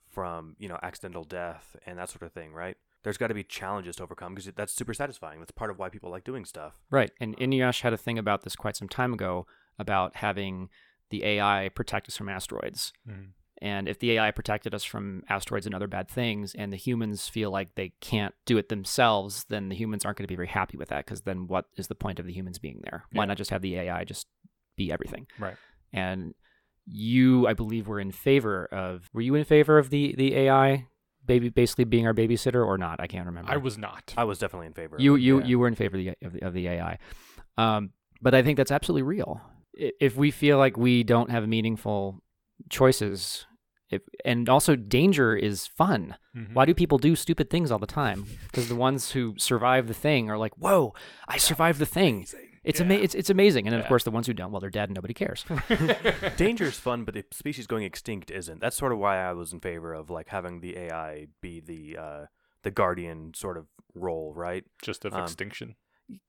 from 0.09 0.55
you 0.59 0.67
know 0.67 0.77
accidental 0.83 1.23
death 1.23 1.75
and 1.85 1.97
that 1.97 2.09
sort 2.09 2.23
of 2.23 2.31
thing, 2.31 2.53
right? 2.53 2.77
There's 3.03 3.17
got 3.17 3.27
to 3.27 3.33
be 3.33 3.43
challenges 3.43 3.95
to 3.95 4.03
overcome 4.03 4.35
because 4.35 4.51
that's 4.55 4.73
super 4.73 4.93
satisfying. 4.93 5.39
That's 5.39 5.51
part 5.51 5.71
of 5.71 5.79
why 5.79 5.89
people 5.89 6.11
like 6.11 6.23
doing 6.23 6.45
stuff. 6.45 6.73
right 6.89 7.11
and 7.19 7.35
Eneasz 7.37 7.81
had 7.81 7.93
a 7.93 7.97
thing 7.97 8.17
about 8.19 8.43
this 8.43 8.55
quite 8.55 8.75
some 8.75 8.89
time 8.89 9.13
ago 9.13 9.47
about 9.79 10.17
having 10.17 10.69
the 11.09 11.23
ai 11.25 11.69
protect 11.73 12.07
us 12.07 12.15
from 12.17 12.29
asteroids 12.29 12.93
Mhm. 13.09 13.31
And 13.63 13.87
if 13.87 13.99
the 13.99 14.17
AI 14.17 14.31
protected 14.31 14.73
us 14.73 14.83
from 14.83 15.23
asteroids 15.29 15.67
and 15.67 15.75
other 15.75 15.87
bad 15.87 16.09
things, 16.09 16.55
and 16.55 16.73
the 16.73 16.77
humans 16.77 17.27
feel 17.27 17.51
like 17.51 17.75
they 17.75 17.89
can't 17.99 18.33
do 18.45 18.57
it 18.57 18.69
themselves, 18.69 19.43
then 19.49 19.69
the 19.69 19.75
humans 19.75 20.03
aren't 20.03 20.17
going 20.17 20.23
to 20.23 20.31
be 20.31 20.35
very 20.35 20.47
happy 20.47 20.77
with 20.77 20.89
that. 20.89 21.05
Because 21.05 21.21
then, 21.21 21.45
what 21.45 21.65
is 21.77 21.87
the 21.87 21.93
point 21.93 22.19
of 22.19 22.25
the 22.25 22.33
humans 22.33 22.57
being 22.57 22.81
there? 22.83 23.03
Why 23.11 23.25
not 23.25 23.37
just 23.37 23.51
have 23.51 23.61
the 23.61 23.75
AI 23.77 24.03
just 24.03 24.25
be 24.75 24.91
everything? 24.91 25.27
Right. 25.37 25.57
And 25.93 26.33
you, 26.91 27.47
I 27.47 27.53
believe, 27.53 27.87
were 27.87 27.99
in 27.99 28.11
favor 28.11 28.65
of. 28.65 29.09
Were 29.13 29.21
you 29.21 29.35
in 29.35 29.45
favor 29.45 29.77
of 29.77 29.89
the 29.89 30.13
the 30.17 30.35
AI 30.35 30.87
baby 31.25 31.49
basically 31.49 31.85
being 31.85 32.05
our 32.05 32.13
babysitter 32.13 32.65
or 32.65 32.77
not? 32.77 32.99
I 32.99 33.07
can't 33.07 33.25
remember. 33.25 33.51
I 33.51 33.57
was 33.57 33.77
not. 33.77 34.13
I 34.17 34.25
was 34.25 34.39
definitely 34.39 34.67
in 34.67 34.73
favor. 34.73 34.97
You 34.99 35.15
you 35.15 35.39
yeah. 35.39 35.45
you 35.45 35.59
were 35.59 35.67
in 35.67 35.75
favor 35.75 35.97
of 35.97 36.03
the 36.03 36.13
of 36.21 36.33
the, 36.33 36.45
of 36.45 36.53
the 36.53 36.67
AI, 36.67 36.97
um, 37.57 37.91
but 38.21 38.33
I 38.35 38.43
think 38.43 38.57
that's 38.57 38.71
absolutely 38.71 39.03
real. 39.03 39.41
If 39.73 40.17
we 40.17 40.31
feel 40.31 40.57
like 40.57 40.77
we 40.77 41.03
don't 41.03 41.31
have 41.31 41.47
meaningful 41.47 42.21
choices, 42.69 43.45
if, 43.89 44.01
and 44.25 44.49
also 44.49 44.75
danger 44.75 45.35
is 45.35 45.65
fun. 45.65 46.17
Mhm. 46.35 46.53
Why 46.53 46.65
do 46.65 46.73
people 46.73 46.97
do 46.97 47.15
stupid 47.15 47.49
things 47.49 47.71
all 47.71 47.79
the 47.79 47.87
time? 47.87 48.25
Because 48.47 48.67
the 48.67 48.75
ones 48.75 49.11
who 49.11 49.35
survive 49.37 49.87
the 49.87 49.93
thing 49.93 50.29
are 50.29 50.37
like, 50.37 50.57
"Whoa, 50.57 50.93
I 51.27 51.37
survived 51.37 51.79
the 51.79 51.85
thing! 51.85 52.25
It's 52.63 52.79
ama- 52.81 52.93
it's 52.95 53.15
it's 53.15 53.29
amazing." 53.29 53.65
And 53.67 53.73
then 53.73 53.79
of 53.81 53.87
course 53.87 54.03
the 54.03 54.11
ones 54.11 54.27
who 54.27 54.33
don't, 54.33 54.51
well, 54.51 54.59
they're 54.61 54.69
dead 54.69 54.89
and 54.89 54.95
nobody 54.95 55.13
cares. 55.13 55.45
Danger 56.37 56.65
is 56.65 56.77
fun, 56.79 57.03
but 57.03 57.13
the 57.13 57.25
species 57.31 57.67
going 57.67 57.83
extinct 57.83 58.29
isn't. 58.31 58.61
That's 58.61 58.77
sort 58.77 58.91
of 58.91 58.99
why 58.99 59.17
I 59.17 59.33
was 59.33 59.51
in 59.53 59.59
favor 59.59 59.93
of 59.93 60.09
like 60.09 60.29
having 60.29 60.59
the 60.61 60.77
AI 60.77 61.27
be 61.41 61.59
the 61.59 61.97
uh, 61.97 62.25
the 62.63 62.71
guardian 62.71 63.33
sort 63.35 63.57
of 63.57 63.65
role, 63.95 64.33
right? 64.35 64.63
Just 64.83 65.05
of 65.05 65.13
Um, 65.13 65.23
extinction. 65.23 65.75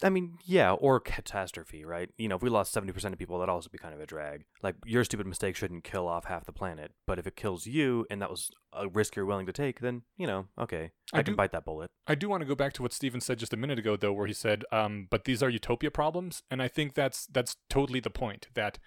I 0.03 0.11
mean, 0.11 0.39
yeah, 0.45 0.73
or 0.73 1.01
catastrophe, 1.01 1.85
right? 1.85 2.11
You 2.17 2.29
know, 2.29 2.37
if 2.37 2.43
we 2.43 2.51
lost 2.51 2.75
70% 2.75 3.13
of 3.13 3.19
people, 3.19 3.39
that'd 3.39 3.51
also 3.51 3.71
be 3.71 3.79
kind 3.79 3.95
of 3.95 4.01
a 4.01 4.07
drag. 4.07 4.45
Like, 4.63 4.77
your 4.85 5.05
stupid 5.05 5.27
mistake 5.27 5.57
shouldn't 5.57 5.85
kill 5.85 6.09
off 6.09 6.27
half 6.27 6.45
the 6.45 6.53
planet, 6.53 6.93
but 7.07 7.19
if 7.19 7.27
it 7.27 7.37
kills 7.37 7.67
you 7.67 8.07
and 8.11 8.21
that 8.23 8.31
was 8.31 8.51
a 8.73 8.89
risk 8.89 9.17
you're 9.17 9.27
willing 9.27 9.47
to 9.47 9.53
take, 9.53 9.81
then, 9.81 10.03
you 10.17 10.27
know, 10.27 10.47
okay, 10.59 10.93
I, 11.13 11.19
I 11.19 11.23
can 11.23 11.35
bite 11.35 11.53
that 11.53 11.65
bullet. 11.65 11.91
I 12.07 12.15
do 12.15 12.29
want 12.29 12.43
to 12.43 12.47
go 12.47 12.55
back 12.55 12.73
to 12.75 12.83
what 12.83 12.93
Steven 12.93 13.21
said 13.21 13.39
just 13.39 13.53
a 13.53 13.57
minute 13.57 13.79
ago, 13.79 13.97
though, 13.97 14.13
where 14.13 14.27
he 14.27 14.33
said, 14.33 14.65
um, 14.73 15.07
"But 15.11 15.25
these 15.25 15.43
are 15.43 15.51
utopia 15.51 15.91
problems," 15.91 16.43
and 16.51 16.63
I 16.63 16.69
think 16.69 16.95
that's 16.95 17.27
that's 17.27 17.57
totally 17.69 18.01
the 18.01 18.11
point. 18.11 18.49
That 18.55 18.79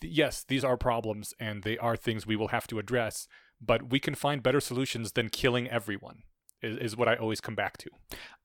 th- 0.00 0.12
yes, 0.12 0.44
these 0.46 0.64
are 0.64 0.76
problems, 0.76 1.34
and 1.40 1.62
they 1.62 1.78
are 1.78 1.96
things 1.96 2.26
we 2.26 2.36
will 2.36 2.48
have 2.48 2.66
to 2.68 2.78
address, 2.78 3.26
but 3.60 3.90
we 3.90 4.00
can 4.00 4.14
find 4.14 4.42
better 4.42 4.60
solutions 4.60 5.12
than 5.12 5.28
killing 5.28 5.68
everyone. 5.68 6.22
Is, 6.62 6.76
is 6.78 6.96
what 6.96 7.08
I 7.08 7.14
always 7.14 7.40
come 7.40 7.54
back 7.54 7.78
to. 7.78 7.90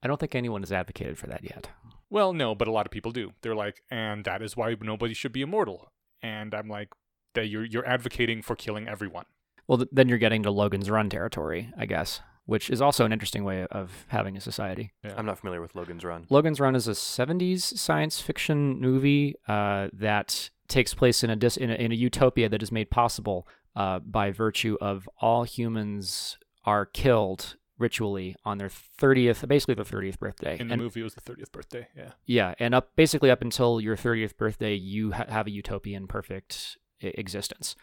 I 0.03 0.07
don't 0.07 0.19
think 0.19 0.35
anyone 0.35 0.61
has 0.61 0.71
advocated 0.71 1.17
for 1.17 1.27
that 1.27 1.43
yet. 1.43 1.69
Well, 2.09 2.31
no, 2.31 2.53
but 2.53 2.67
a 2.67 2.71
lot 2.71 2.85
of 2.85 2.91
people 2.91 3.11
do. 3.11 3.31
They're 3.41 3.55
like, 3.55 3.81
and 3.89 4.23
that 4.25 4.43
is 4.43 4.55
why 4.55 4.75
nobody 4.79 5.15
should 5.15 5.31
be 5.31 5.41
immortal. 5.41 5.91
And 6.21 6.53
I'm 6.53 6.69
like, 6.69 6.89
that 7.33 7.47
you're 7.47 7.65
you're 7.65 7.87
advocating 7.87 8.41
for 8.41 8.55
killing 8.55 8.87
everyone. 8.87 9.25
Well, 9.67 9.79
th- 9.79 9.89
then 9.91 10.09
you're 10.09 10.17
getting 10.17 10.43
to 10.43 10.51
Logan's 10.51 10.89
Run 10.89 11.09
territory, 11.09 11.71
I 11.77 11.85
guess, 11.85 12.21
which 12.45 12.69
is 12.69 12.81
also 12.81 13.05
an 13.05 13.13
interesting 13.13 13.43
way 13.43 13.65
of 13.71 14.05
having 14.09 14.37
a 14.37 14.41
society. 14.41 14.91
Yeah. 15.03 15.13
I'm 15.17 15.25
not 15.25 15.39
familiar 15.39 15.61
with 15.61 15.73
Logan's 15.75 16.03
Run. 16.03 16.27
Logan's 16.29 16.59
Run 16.59 16.75
is 16.75 16.87
a 16.87 16.91
70s 16.91 17.61
science 17.61 18.19
fiction 18.19 18.79
movie 18.79 19.35
uh, 19.47 19.87
that 19.93 20.49
takes 20.67 20.93
place 20.93 21.23
in 21.23 21.29
a, 21.29 21.35
dis- 21.35 21.57
in 21.57 21.69
a 21.69 21.75
in 21.75 21.91
a 21.91 21.95
utopia 21.95 22.49
that 22.49 22.61
is 22.61 22.71
made 22.71 22.89
possible 22.89 23.47
uh, 23.75 23.99
by 23.99 24.31
virtue 24.31 24.77
of 24.81 25.09
all 25.19 25.43
humans 25.43 26.37
are 26.65 26.85
killed 26.85 27.55
ritually 27.77 28.35
on 28.45 28.57
their 28.57 28.69
30th, 28.69 29.47
basically 29.47 29.75
their 29.75 29.85
30th 29.85 30.19
birthday. 30.19 30.57
In 30.59 30.67
the 30.67 30.73
and, 30.73 30.81
movie, 30.81 31.01
it 31.01 31.03
was 31.03 31.15
the 31.15 31.21
30th 31.21 31.51
birthday. 31.51 31.87
Yeah. 31.95 32.11
Yeah, 32.25 32.53
and 32.59 32.75
up 32.75 32.95
basically 32.95 33.31
up 33.31 33.41
until 33.41 33.81
your 33.81 33.95
30th 33.95 34.37
birthday, 34.37 34.75
you 34.75 35.11
ha- 35.11 35.25
have 35.27 35.47
a 35.47 35.51
utopian 35.51 36.07
perfect 36.07 36.77
existence. 37.01 37.75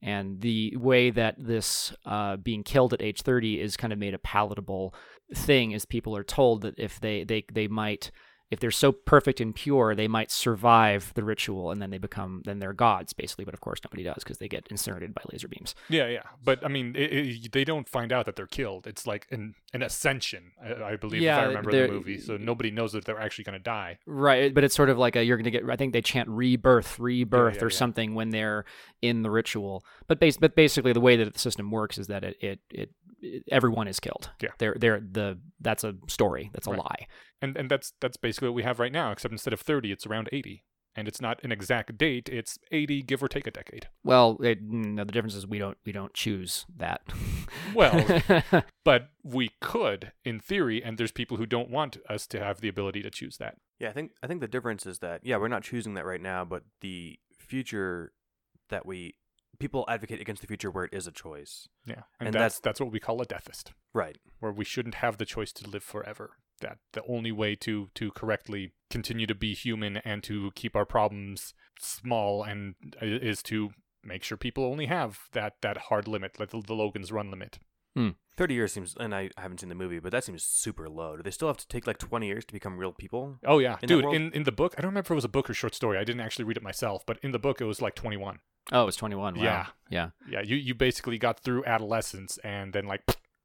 And 0.00 0.40
the 0.40 0.76
way 0.76 1.10
that 1.10 1.36
this 1.38 1.94
uh, 2.04 2.36
being 2.36 2.64
killed 2.64 2.92
at 2.92 3.02
age 3.02 3.22
30 3.22 3.60
is 3.60 3.76
kind 3.76 3.92
of 3.92 3.98
made 3.98 4.14
a 4.14 4.18
palatable 4.18 4.94
thing 5.32 5.70
is 5.70 5.84
people 5.84 6.16
are 6.16 6.24
told 6.24 6.62
that 6.62 6.74
if 6.76 6.98
they, 7.00 7.22
they, 7.22 7.44
they 7.52 7.68
might 7.68 8.10
if 8.52 8.60
they're 8.60 8.70
so 8.70 8.92
perfect 8.92 9.40
and 9.40 9.54
pure, 9.54 9.94
they 9.94 10.06
might 10.06 10.30
survive 10.30 11.12
the 11.14 11.24
ritual 11.24 11.70
and 11.70 11.80
then 11.80 11.88
they 11.88 11.96
become 11.96 12.42
then 12.44 12.58
they're 12.58 12.74
gods 12.74 13.14
basically. 13.14 13.46
But 13.46 13.54
of 13.54 13.62
course, 13.62 13.80
nobody 13.82 14.02
does 14.02 14.22
because 14.22 14.36
they 14.36 14.46
get 14.46 14.68
incinerated 14.70 15.14
by 15.14 15.22
laser 15.32 15.48
beams. 15.48 15.74
Yeah, 15.88 16.06
yeah, 16.06 16.24
but 16.44 16.62
I 16.62 16.68
mean, 16.68 16.94
it, 16.94 17.12
it, 17.12 17.52
they 17.52 17.64
don't 17.64 17.88
find 17.88 18.12
out 18.12 18.26
that 18.26 18.36
they're 18.36 18.46
killed. 18.46 18.86
It's 18.86 19.06
like 19.06 19.26
an 19.30 19.54
an 19.72 19.82
ascension, 19.82 20.52
I, 20.62 20.92
I 20.92 20.96
believe, 20.96 21.22
if 21.22 21.30
I 21.30 21.44
remember 21.44 21.72
the 21.72 21.92
movie. 21.92 22.18
So 22.18 22.36
nobody 22.36 22.70
knows 22.70 22.92
that 22.92 23.06
they're 23.06 23.18
actually 23.18 23.44
going 23.44 23.58
to 23.58 23.64
die. 23.64 23.98
Right, 24.04 24.52
but 24.52 24.64
it's 24.64 24.74
sort 24.74 24.90
of 24.90 24.98
like 24.98 25.16
a, 25.16 25.24
you're 25.24 25.38
going 25.38 25.44
to 25.44 25.50
get. 25.50 25.68
I 25.68 25.76
think 25.76 25.94
they 25.94 26.02
chant 26.02 26.28
rebirth, 26.28 26.98
rebirth, 26.98 27.56
yeah, 27.56 27.62
or 27.62 27.70
yeah. 27.70 27.76
something 27.76 28.14
when 28.14 28.30
they're 28.30 28.66
in 29.00 29.22
the 29.22 29.30
ritual. 29.30 29.82
But 30.08 30.20
base, 30.20 30.36
but 30.36 30.54
basically, 30.54 30.92
the 30.92 31.00
way 31.00 31.16
that 31.16 31.32
the 31.32 31.38
system 31.38 31.70
works 31.70 31.96
is 31.96 32.08
that 32.08 32.22
it, 32.22 32.36
it, 32.42 32.60
it 32.70 32.90
everyone 33.50 33.88
is 33.88 34.00
killed. 34.00 34.30
Yeah. 34.40 34.50
they're 34.58 34.76
they're 34.78 35.00
the 35.00 35.38
that's 35.60 35.84
a 35.84 35.94
story. 36.08 36.50
That's 36.52 36.66
a 36.66 36.70
Right. 36.70 36.78
lie. 36.80 37.06
And 37.40 37.56
and 37.56 37.70
that's 37.70 37.92
that's 38.00 38.16
basically 38.16 38.48
what 38.48 38.54
we 38.54 38.62
have 38.62 38.78
right 38.78 38.92
now, 38.92 39.12
except 39.12 39.32
instead 39.32 39.52
of 39.52 39.60
30, 39.60 39.92
it's 39.92 40.06
around 40.06 40.28
80. 40.32 40.64
And 40.94 41.08
it's 41.08 41.22
not 41.22 41.42
an 41.42 41.50
exact 41.52 41.96
date, 41.96 42.28
it's 42.28 42.58
80 42.70 43.00
give 43.04 43.22
or 43.22 43.28
take 43.28 43.46
a 43.46 43.50
decade. 43.50 43.88
Well, 44.04 44.36
it, 44.42 44.58
no, 44.60 45.04
the 45.04 45.12
difference 45.12 45.34
is 45.34 45.46
we 45.46 45.58
don't 45.58 45.78
we 45.86 45.92
don't 45.92 46.12
choose 46.12 46.66
that. 46.76 47.00
Well, 47.74 48.20
But 48.84 49.08
we 49.22 49.52
could 49.60 50.12
in 50.24 50.38
theory 50.40 50.82
and 50.82 50.98
there's 50.98 51.12
people 51.12 51.38
who 51.38 51.46
don't 51.46 51.70
want 51.70 51.96
us 52.10 52.26
to 52.28 52.40
have 52.40 52.60
the 52.60 52.68
ability 52.68 53.00
to 53.02 53.10
choose 53.10 53.38
that. 53.38 53.56
Yeah, 53.78 53.88
I 53.88 53.92
think 53.92 54.12
I 54.22 54.26
think 54.26 54.40
the 54.42 54.48
difference 54.48 54.84
is 54.84 54.98
that 54.98 55.20
yeah, 55.24 55.38
we're 55.38 55.48
not 55.48 55.62
choosing 55.62 55.94
that 55.94 56.04
right 56.04 56.20
now, 56.20 56.44
but 56.44 56.64
the 56.82 57.18
future 57.38 58.12
that 58.68 58.84
we 58.84 59.14
people 59.64 59.84
advocate 59.94 60.20
against 60.20 60.40
the 60.42 60.48
future 60.52 60.70
where 60.70 60.84
it 60.88 60.94
is 60.98 61.06
a 61.06 61.12
choice. 61.24 61.68
Yeah. 61.92 62.02
And, 62.18 62.26
And 62.28 62.34
that's 62.34 62.58
that's 62.66 62.80
what 62.80 62.92
we 62.92 63.00
call 63.06 63.20
a 63.22 63.26
deathist. 63.34 63.72
Right. 64.02 64.18
where 64.40 64.52
we 64.60 64.64
shouldn't 64.72 64.96
have 65.04 65.14
the 65.18 65.24
choice 65.34 65.52
to 65.58 65.68
live 65.74 65.84
forever. 65.94 66.26
That 66.64 66.78
the 66.96 67.02
only 67.16 67.32
way 67.42 67.52
to 67.66 67.74
to 68.00 68.04
correctly 68.20 68.62
continue 68.96 69.26
to 69.32 69.34
be 69.34 69.50
human 69.66 69.92
and 70.10 70.22
to 70.30 70.36
keep 70.60 70.74
our 70.76 70.86
problems 70.96 71.54
small 71.80 72.42
and 72.50 72.74
i- 73.00 73.04
is 73.30 73.42
to 73.44 73.70
make 74.12 74.22
sure 74.24 74.36
people 74.36 74.64
only 74.72 74.86
have 74.86 75.10
that 75.32 75.52
that 75.62 75.76
hard 75.88 76.06
limit, 76.08 76.38
like 76.40 76.50
the, 76.50 76.60
the 76.60 76.74
Logan's 76.74 77.10
Run 77.12 77.30
limit. 77.30 77.58
Hmm. 77.96 78.10
30 78.38 78.54
years 78.54 78.72
seems 78.72 78.94
and 78.98 79.14
I 79.14 79.30
haven't 79.36 79.60
seen 79.60 79.68
the 79.68 79.74
movie, 79.84 79.98
but 80.00 80.12
that 80.12 80.24
seems 80.24 80.42
super 80.44 80.88
low. 80.88 81.16
Do 81.16 81.22
they 81.22 81.30
still 81.30 81.48
have 81.48 81.58
to 81.58 81.68
take 81.68 81.86
like 81.86 81.98
20 81.98 82.26
years 82.26 82.44
to 82.46 82.52
become 82.54 82.78
real 82.78 82.92
people? 82.92 83.38
Oh 83.44 83.58
yeah, 83.58 83.76
In 83.82 83.88
dude. 83.88 84.04
In 84.18 84.32
in 84.32 84.44
the 84.44 84.52
book, 84.60 84.74
I 84.76 84.80
don't 84.82 84.90
remember 84.92 85.08
if 85.08 85.10
it 85.10 85.22
was 85.22 85.24
a 85.32 85.36
book 85.36 85.50
or 85.50 85.54
short 85.54 85.74
story. 85.74 85.98
I 85.98 86.04
didn't 86.04 86.22
actually 86.26 86.46
read 86.46 86.56
it 86.56 86.62
myself, 86.62 87.04
but 87.04 87.18
in 87.22 87.32
the 87.32 87.38
book, 87.38 87.60
it 87.60 87.64
was 87.72 87.82
like 87.82 87.94
21. 87.94 88.38
Oh, 88.70 88.82
it 88.82 88.86
was 88.86 88.96
21. 88.96 89.34
Wow. 89.36 89.42
Yeah. 89.42 89.66
yeah. 89.90 90.10
Yeah, 90.28 90.40
you 90.42 90.56
you 90.56 90.74
basically 90.74 91.18
got 91.18 91.40
through 91.40 91.64
adolescence 91.64 92.38
and 92.44 92.72
then 92.72 92.86
like 92.86 93.02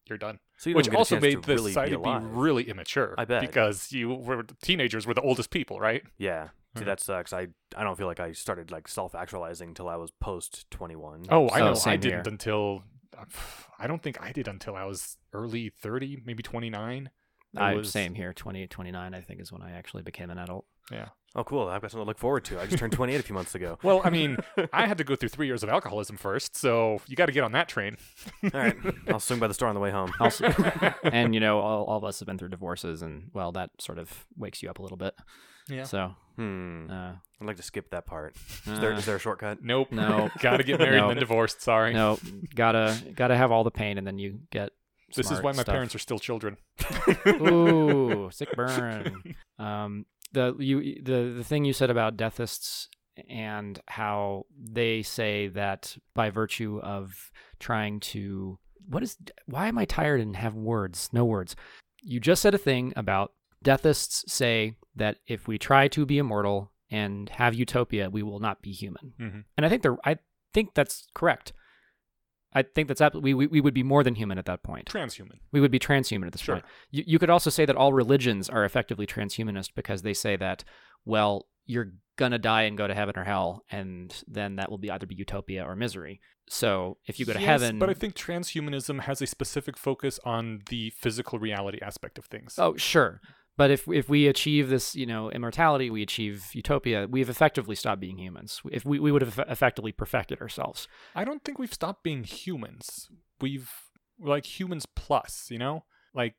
you're 0.08 0.18
done. 0.18 0.40
So 0.58 0.70
you 0.70 0.76
Which 0.76 0.90
also 0.94 1.20
made 1.20 1.44
the 1.44 1.56
really 1.56 1.72
society 1.72 1.96
be 1.96 2.02
be, 2.04 2.18
really 2.22 2.70
immature. 2.70 3.14
I 3.18 3.26
bet. 3.26 3.42
because 3.42 3.92
you 3.92 4.10
were 4.14 4.44
teenagers 4.62 5.06
were 5.06 5.14
the 5.14 5.22
oldest 5.22 5.50
people, 5.50 5.80
right? 5.80 6.04
Yeah. 6.18 6.50
See, 6.78 6.84
that 6.84 7.00
sucks. 7.00 7.34
I 7.34 7.48
I 7.76 7.84
don't 7.84 7.98
feel 7.98 8.06
like 8.08 8.20
I 8.20 8.34
started 8.34 8.70
like 8.72 8.88
self-actualizing 8.88 9.74
till 9.74 9.90
I 9.90 9.96
was 9.96 10.12
post 10.12 10.70
21. 10.70 11.26
Oh, 11.30 11.48
I 11.50 11.62
Oh, 11.62 11.74
know. 11.74 11.80
I 11.86 11.96
didn't 11.98 12.26
here. 12.26 12.32
until 12.34 12.84
I 13.80 13.88
don't 13.88 14.02
think 14.02 14.22
I 14.22 14.32
did 14.32 14.48
until 14.48 14.76
I 14.76 14.84
was 14.86 15.18
early 15.34 15.70
30, 15.70 16.22
maybe 16.26 16.44
29. 16.44 17.10
It 17.54 17.60
I 17.60 17.74
was- 17.74 17.92
same 17.92 18.14
here. 18.16 18.32
28, 18.34 18.70
29, 18.70 19.14
I 19.16 19.22
think 19.22 19.42
is 19.42 19.52
when 19.52 19.62
I 19.62 19.72
actually 19.72 20.04
became 20.04 20.30
an 20.30 20.38
adult. 20.38 20.66
Yeah. 20.92 21.10
Oh, 21.36 21.44
cool. 21.44 21.68
I've 21.68 21.82
got 21.82 21.92
something 21.92 22.04
to 22.06 22.08
look 22.08 22.18
forward 22.18 22.46
to. 22.46 22.60
I 22.60 22.66
just 22.66 22.80
turned 22.80 22.94
28 22.94 23.20
a 23.20 23.24
few 23.24 23.36
months 23.36 23.54
ago. 23.54 23.78
Well, 23.84 24.02
I 24.04 24.10
mean, 24.10 24.38
I 24.74 24.88
had 24.88 24.98
to 24.98 25.04
go 25.04 25.16
through 25.16 25.30
three 25.30 25.46
years 25.46 25.62
of 25.62 25.70
alcoholism 25.70 26.18
first, 26.18 26.56
so 26.56 27.00
you 27.08 27.16
got 27.16 27.28
to 27.28 27.32
get 27.32 27.44
on 27.44 27.52
that 27.52 27.68
train. 27.68 27.98
All 28.44 28.50
right. 28.54 28.76
I'll 29.08 29.20
swing 29.20 29.40
by 29.40 29.48
the 29.48 29.54
store 29.54 29.68
on 29.68 29.76
the 29.76 29.82
way 29.82 29.92
home. 29.92 30.12
Also, 30.20 30.48
and 31.04 31.34
you 31.36 31.40
know, 31.40 31.60
all, 31.60 31.84
all 31.86 31.98
of 31.98 32.04
us 32.04 32.20
have 32.20 32.26
been 32.26 32.38
through 32.40 32.50
divorces, 32.50 33.02
and 33.04 33.30
well, 33.34 33.52
that 33.52 33.70
sort 33.80 34.00
of 34.00 34.26
wakes 34.36 34.64
you 34.64 34.70
up 34.70 34.80
a 34.80 34.82
little 34.82 34.98
bit. 34.98 35.14
Yeah. 35.68 35.84
So, 35.84 36.16
Hmm. 36.38 36.90
uh, 36.90 37.12
I'd 37.42 37.48
like 37.48 37.58
to 37.58 37.64
skip 37.64 37.90
that 37.92 38.06
part. 38.06 38.36
Is 38.66 38.80
there, 38.80 38.94
uh, 38.94 38.98
is 38.98 39.06
there 39.06 39.18
a 39.18 39.20
shortcut? 39.20 39.62
Nope. 39.64 39.92
No. 39.92 40.30
got 40.40 40.58
to 40.58 40.64
get 40.64 40.80
married 40.80 40.98
No. 40.98 41.10
and 41.10 41.12
then 41.12 41.18
divorced. 41.20 41.62
Sorry. 41.62 41.94
no, 41.94 42.18
gotta 42.56 42.98
gotta 43.16 43.36
have 43.36 43.52
all 43.52 43.64
the 43.64 43.70
pain, 43.72 43.98
and 44.00 44.08
then 44.08 44.18
you 44.18 44.40
get. 44.50 44.72
this 45.16 45.30
is 45.30 45.42
why 45.42 45.52
my 45.52 45.62
stuff. 45.64 45.74
parents 45.74 45.94
are 45.94 46.00
still 46.00 46.20
children. 46.20 46.58
Ooh, 47.28 48.30
sick 48.32 48.50
burn. 48.56 49.36
Um, 49.60 50.06
the 50.32 50.56
you 50.60 51.02
the 51.02 51.34
the 51.38 51.44
thing 51.44 51.66
you 51.66 51.74
said 51.74 51.90
about 51.90 52.18
deathists 52.18 52.90
and 53.30 53.80
how 53.88 54.46
they 54.60 55.02
say 55.02 55.48
that 55.48 55.98
by 56.14 56.30
virtue 56.30 56.80
of 56.84 57.32
trying 57.60 58.00
to 58.00 58.60
what 58.90 59.04
is 59.04 59.18
why 59.46 59.68
am 59.68 59.78
I 59.78 59.86
tired 59.86 60.22
and 60.22 60.36
have 60.36 60.56
words 60.56 61.10
no 61.12 61.26
words. 61.26 61.56
You 62.02 62.20
just 62.20 62.42
said 62.42 62.54
a 62.54 62.60
thing 62.60 62.94
about 62.96 63.34
deathists 63.64 64.32
say 64.32 64.76
that 64.96 65.18
if 65.28 65.48
we 65.48 65.58
try 65.58 65.88
to 65.90 66.06
be 66.06 66.18
immortal 66.20 66.72
and 66.90 67.28
have 67.30 67.54
utopia, 67.54 68.10
we 68.10 68.24
will 68.24 68.40
not 68.40 68.62
be 68.62 68.72
human. 68.72 69.14
Mhm. 69.20 69.44
And 69.58 69.66
I 69.66 69.70
think 69.70 69.82
they're 69.82 69.98
I 70.06 70.18
think 70.54 70.74
that's 70.74 71.08
correct. 71.14 71.54
I 72.54 72.64
think 72.64 72.88
that's 72.88 73.02
absolutely 73.02 73.34
we, 73.34 73.48
we 73.48 73.62
would 73.62 73.74
be 73.74 73.84
more 73.84 74.04
than 74.04 74.16
human 74.16 74.38
at 74.38 74.46
that 74.46 74.64
point. 74.64 74.86
Transhuman. 74.86 75.40
We 75.52 75.60
would 75.62 75.72
be 75.72 75.80
transhuman 75.80 76.26
at 76.28 76.32
this 76.32 76.42
Sure. 76.42 76.56
point. 76.56 76.66
You, 76.92 77.04
you 77.06 77.20
could 77.20 77.30
also 77.30 77.50
say 77.50 77.66
that 77.66 77.76
all 77.76 77.94
religions 77.94 78.50
are 78.50 78.64
effectively 78.66 79.06
transhumanist 79.06 79.72
because 79.76 80.02
they 80.02 80.14
say 80.14 80.36
that, 80.38 80.64
well, 81.06 81.48
you're 81.66 81.92
gonna 82.16 82.40
die 82.40 82.64
and 82.64 82.78
go 82.78 82.88
to 82.88 82.94
heaven 82.96 83.16
or 83.18 83.24
hell, 83.26 83.64
and 83.70 84.24
then 84.28 84.56
that 84.56 84.72
will 84.72 84.78
be 84.78 84.90
either 84.90 85.06
be 85.06 85.14
utopia 85.16 85.64
or 85.64 85.76
misery. 85.76 86.20
So 86.50 86.98
if 87.06 87.20
you 87.20 87.26
go 87.26 87.34
to 87.34 87.40
Yes, 87.40 87.46
heaven, 87.62 87.78
But 87.78 87.90
I 87.90 87.94
think 87.94 88.16
transhumanism 88.16 89.02
has 89.02 89.22
a 89.22 89.28
specific 89.28 89.78
focus 89.78 90.18
on 90.24 90.62
the 90.70 90.92
physical 90.92 91.38
reality 91.40 91.80
aspect 91.82 92.18
of 92.18 92.26
things. 92.26 92.56
oh 92.58 92.76
sure, 92.78 93.22
but 93.58 93.72
if 93.72 93.88
if 93.88 94.08
we 94.08 94.28
achieve 94.28 94.70
this, 94.70 94.96
you 94.96 95.08
know, 95.08 95.32
immortality, 95.32 95.90
we 95.90 96.04
achieve 96.04 96.50
utopia. 96.54 97.08
We've 97.10 97.30
effectively 97.30 97.76
stopped 97.76 98.00
being 98.00 98.20
humans. 98.20 98.62
If 98.72 98.86
we 98.86 99.00
we 99.00 99.12
would 99.12 99.24
have 99.24 99.40
effectively 99.50 99.92
perfected 99.92 100.40
ourselves. 100.40 100.88
I 101.16 101.26
don't 101.26 101.44
think 101.44 101.58
we've 101.58 101.74
stopped 101.74 102.04
being 102.04 102.24
humans. 102.24 103.10
We've 103.42 103.72
we're 104.20 104.30
like 104.30 104.60
humans 104.60 104.86
plus, 104.96 105.48
you 105.50 105.58
know? 105.58 105.86
Like 106.14 106.36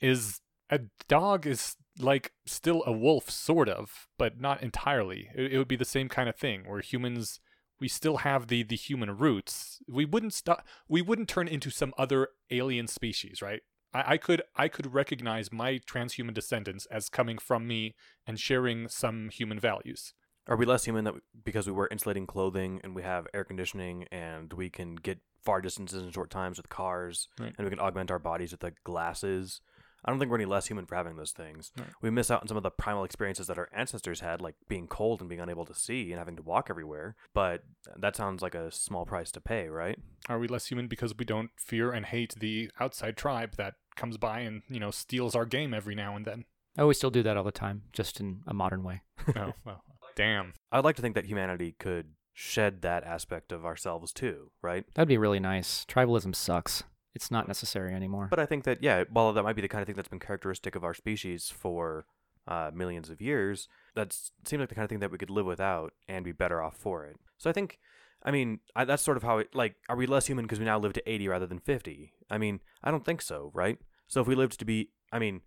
is 0.00 0.40
a 0.70 0.80
dog 1.08 1.46
is 1.46 1.76
like 1.98 2.32
still 2.46 2.84
a 2.86 2.92
wolf 2.92 3.30
sort 3.30 3.68
of, 3.68 4.06
but 4.18 4.38
not 4.38 4.62
entirely. 4.62 5.30
It, 5.34 5.54
it 5.54 5.58
would 5.58 5.68
be 5.68 5.76
the 5.76 5.84
same 5.84 6.08
kind 6.08 6.28
of 6.28 6.36
thing 6.36 6.64
where 6.66 6.80
humans 6.80 7.40
we 7.80 7.88
still 7.88 8.18
have 8.18 8.48
the 8.48 8.62
the 8.62 8.76
human 8.76 9.16
roots. 9.16 9.80
We 9.88 10.04
wouldn't 10.04 10.34
stop 10.34 10.66
we 10.86 11.00
wouldn't 11.00 11.28
turn 11.28 11.48
into 11.48 11.70
some 11.70 11.94
other 11.96 12.28
alien 12.50 12.88
species, 12.88 13.40
right? 13.40 13.62
I, 13.92 14.14
I 14.14 14.16
could 14.16 14.42
I 14.56 14.68
could 14.68 14.92
recognize 14.94 15.52
my 15.52 15.78
transhuman 15.78 16.34
descendants 16.34 16.86
as 16.86 17.08
coming 17.08 17.38
from 17.38 17.66
me 17.66 17.94
and 18.26 18.38
sharing 18.38 18.88
some 18.88 19.28
human 19.30 19.58
values. 19.58 20.14
Are 20.46 20.56
we 20.56 20.64
less 20.64 20.84
human 20.84 21.04
that 21.04 21.14
we, 21.14 21.20
because 21.44 21.66
we 21.66 21.72
wear 21.72 21.88
insulating 21.90 22.26
clothing 22.26 22.80
and 22.82 22.94
we 22.94 23.02
have 23.02 23.26
air 23.34 23.44
conditioning 23.44 24.06
and 24.10 24.52
we 24.52 24.70
can 24.70 24.94
get 24.96 25.20
far 25.44 25.60
distances 25.60 26.02
in 26.02 26.10
short 26.10 26.30
times 26.30 26.56
with 26.56 26.68
cars 26.68 27.28
Right. 27.38 27.54
and 27.56 27.66
we 27.66 27.70
can 27.70 27.80
augment 27.80 28.10
our 28.10 28.18
bodies 28.18 28.52
with 28.52 28.62
like 28.62 28.76
glasses? 28.84 29.60
I 30.04 30.10
don't 30.10 30.18
think 30.18 30.30
we're 30.30 30.38
any 30.38 30.44
less 30.44 30.66
human 30.66 30.86
for 30.86 30.94
having 30.94 31.16
those 31.16 31.32
things. 31.32 31.72
Right. 31.76 31.88
We 32.00 32.10
miss 32.10 32.30
out 32.30 32.42
on 32.42 32.48
some 32.48 32.56
of 32.56 32.62
the 32.62 32.70
primal 32.70 33.04
experiences 33.04 33.46
that 33.48 33.58
our 33.58 33.68
ancestors 33.74 34.20
had, 34.20 34.40
like 34.40 34.54
being 34.68 34.86
cold 34.86 35.20
and 35.20 35.28
being 35.28 35.40
unable 35.40 35.64
to 35.66 35.74
see 35.74 36.10
and 36.10 36.18
having 36.18 36.36
to 36.36 36.42
walk 36.42 36.68
everywhere. 36.70 37.16
But 37.34 37.64
that 37.96 38.16
sounds 38.16 38.42
like 38.42 38.54
a 38.54 38.70
small 38.70 39.06
price 39.06 39.30
to 39.32 39.40
pay, 39.40 39.68
right? 39.68 39.98
Are 40.28 40.38
we 40.38 40.48
less 40.48 40.66
human 40.66 40.86
because 40.86 41.16
we 41.16 41.24
don't 41.24 41.50
fear 41.56 41.90
and 41.90 42.06
hate 42.06 42.34
the 42.38 42.70
outside 42.80 43.16
tribe 43.16 43.56
that 43.56 43.74
comes 43.96 44.16
by 44.16 44.40
and, 44.40 44.62
you 44.68 44.80
know, 44.80 44.90
steals 44.90 45.34
our 45.34 45.46
game 45.46 45.74
every 45.74 45.94
now 45.94 46.16
and 46.16 46.24
then? 46.24 46.44
Oh, 46.76 46.86
we 46.86 46.94
still 46.94 47.10
do 47.10 47.24
that 47.24 47.36
all 47.36 47.44
the 47.44 47.50
time, 47.50 47.82
just 47.92 48.20
in 48.20 48.42
a 48.46 48.54
modern 48.54 48.84
way. 48.84 49.02
oh, 49.36 49.52
well, 49.64 49.82
damn. 50.14 50.54
I'd 50.70 50.84
like 50.84 50.96
to 50.96 51.02
think 51.02 51.16
that 51.16 51.26
humanity 51.26 51.74
could 51.78 52.10
shed 52.32 52.82
that 52.82 53.02
aspect 53.02 53.50
of 53.50 53.66
ourselves 53.66 54.12
too, 54.12 54.52
right? 54.62 54.84
That'd 54.94 55.08
be 55.08 55.18
really 55.18 55.40
nice. 55.40 55.84
Tribalism 55.86 56.36
sucks. 56.36 56.84
It's 57.18 57.32
not 57.32 57.48
necessary 57.48 57.92
anymore. 57.92 58.28
But 58.30 58.38
I 58.38 58.46
think 58.46 58.62
that 58.62 58.80
yeah, 58.80 59.02
while 59.10 59.32
that 59.32 59.42
might 59.42 59.56
be 59.56 59.62
the 59.62 59.68
kind 59.68 59.82
of 59.82 59.86
thing 59.86 59.96
that's 59.96 60.06
been 60.14 60.20
characteristic 60.20 60.76
of 60.76 60.84
our 60.84 60.94
species 60.94 61.50
for 61.50 62.06
uh, 62.46 62.70
millions 62.72 63.10
of 63.10 63.20
years, 63.20 63.66
that 63.96 64.16
seems 64.44 64.60
like 64.60 64.68
the 64.68 64.76
kind 64.76 64.84
of 64.84 64.88
thing 64.88 65.00
that 65.00 65.10
we 65.10 65.18
could 65.18 65.28
live 65.28 65.44
without 65.44 65.92
and 66.06 66.24
be 66.24 66.30
better 66.30 66.62
off 66.62 66.76
for 66.76 67.04
it. 67.04 67.16
So 67.36 67.50
I 67.50 67.52
think, 67.52 67.80
I 68.22 68.30
mean, 68.30 68.60
I, 68.76 68.84
that's 68.84 69.02
sort 69.02 69.16
of 69.16 69.24
how 69.24 69.38
it 69.38 69.52
like. 69.52 69.74
Are 69.88 69.96
we 69.96 70.06
less 70.06 70.28
human 70.28 70.44
because 70.44 70.60
we 70.60 70.64
now 70.64 70.78
live 70.78 70.92
to 70.92 71.10
eighty 71.10 71.26
rather 71.26 71.48
than 71.48 71.58
fifty? 71.58 72.12
I 72.30 72.38
mean, 72.38 72.60
I 72.84 72.92
don't 72.92 73.04
think 73.04 73.20
so, 73.20 73.50
right? 73.52 73.78
So 74.06 74.20
if 74.20 74.28
we 74.28 74.36
lived 74.36 74.60
to 74.60 74.64
be, 74.64 74.90
I 75.12 75.18
mean, 75.18 75.40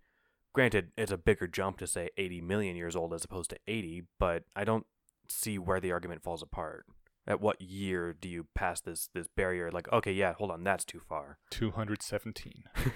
granted, 0.52 0.92
it's 0.98 1.10
a 1.10 1.16
bigger 1.16 1.46
jump 1.46 1.78
to 1.78 1.86
say 1.86 2.10
eighty 2.18 2.42
million 2.42 2.76
years 2.76 2.94
old 2.94 3.14
as 3.14 3.24
opposed 3.24 3.48
to 3.50 3.58
eighty, 3.66 4.02
but 4.18 4.44
I 4.54 4.64
don't 4.64 4.84
see 5.26 5.58
where 5.58 5.80
the 5.80 5.92
argument 5.92 6.22
falls 6.22 6.42
apart. 6.42 6.84
At 7.26 7.40
what 7.40 7.60
year 7.60 8.12
do 8.12 8.28
you 8.28 8.46
pass 8.54 8.80
this 8.80 9.08
this 9.14 9.28
barrier? 9.28 9.70
Like, 9.70 9.90
okay, 9.92 10.12
yeah, 10.12 10.34
hold 10.34 10.50
on, 10.50 10.64
that's 10.64 10.84
too 10.84 11.00
far. 11.08 11.38
217. 11.50 12.64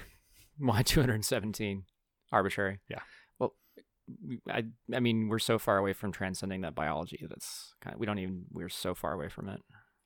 Why 0.59 0.83
217? 0.83 1.85
Arbitrary. 2.33 2.81
Yeah. 2.89 3.01
Well, 3.39 3.55
I 4.49 4.65
I 4.93 5.01
mean 5.01 5.29
we're 5.29 5.39
so 5.39 5.59
far 5.59 5.79
away 5.79 5.93
from 5.93 6.11
transcending 6.11 6.63
that 6.63 6.75
biology 6.75 7.19
that 7.23 7.33
it's 7.33 7.75
kind 7.81 7.95
of 7.95 8.01
we 8.01 8.07
don't 8.07 8.19
even 8.19 8.47
we're 8.51 8.69
so 8.69 8.95
far 8.95 9.13
away 9.13 9.29
from 9.29 9.49
it. 9.49 9.61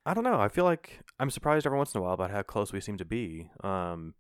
I 0.05 0.15
don't 0.15 0.25
know. 0.25 0.41
I 0.41 0.49
feel 0.49 0.65
like 0.65 1.01
I'm 1.19 1.31
surprised 1.31 1.67
every 1.67 1.79
once 1.79 1.95
in 1.95 2.01
a 2.01 2.03
while 2.03 2.15
about 2.15 2.31
how 2.31 2.43
close 2.43 2.73
we 2.73 2.81
seem 2.81 2.99
to 2.99 3.05
be. 3.05 3.49
Um, 3.63 4.15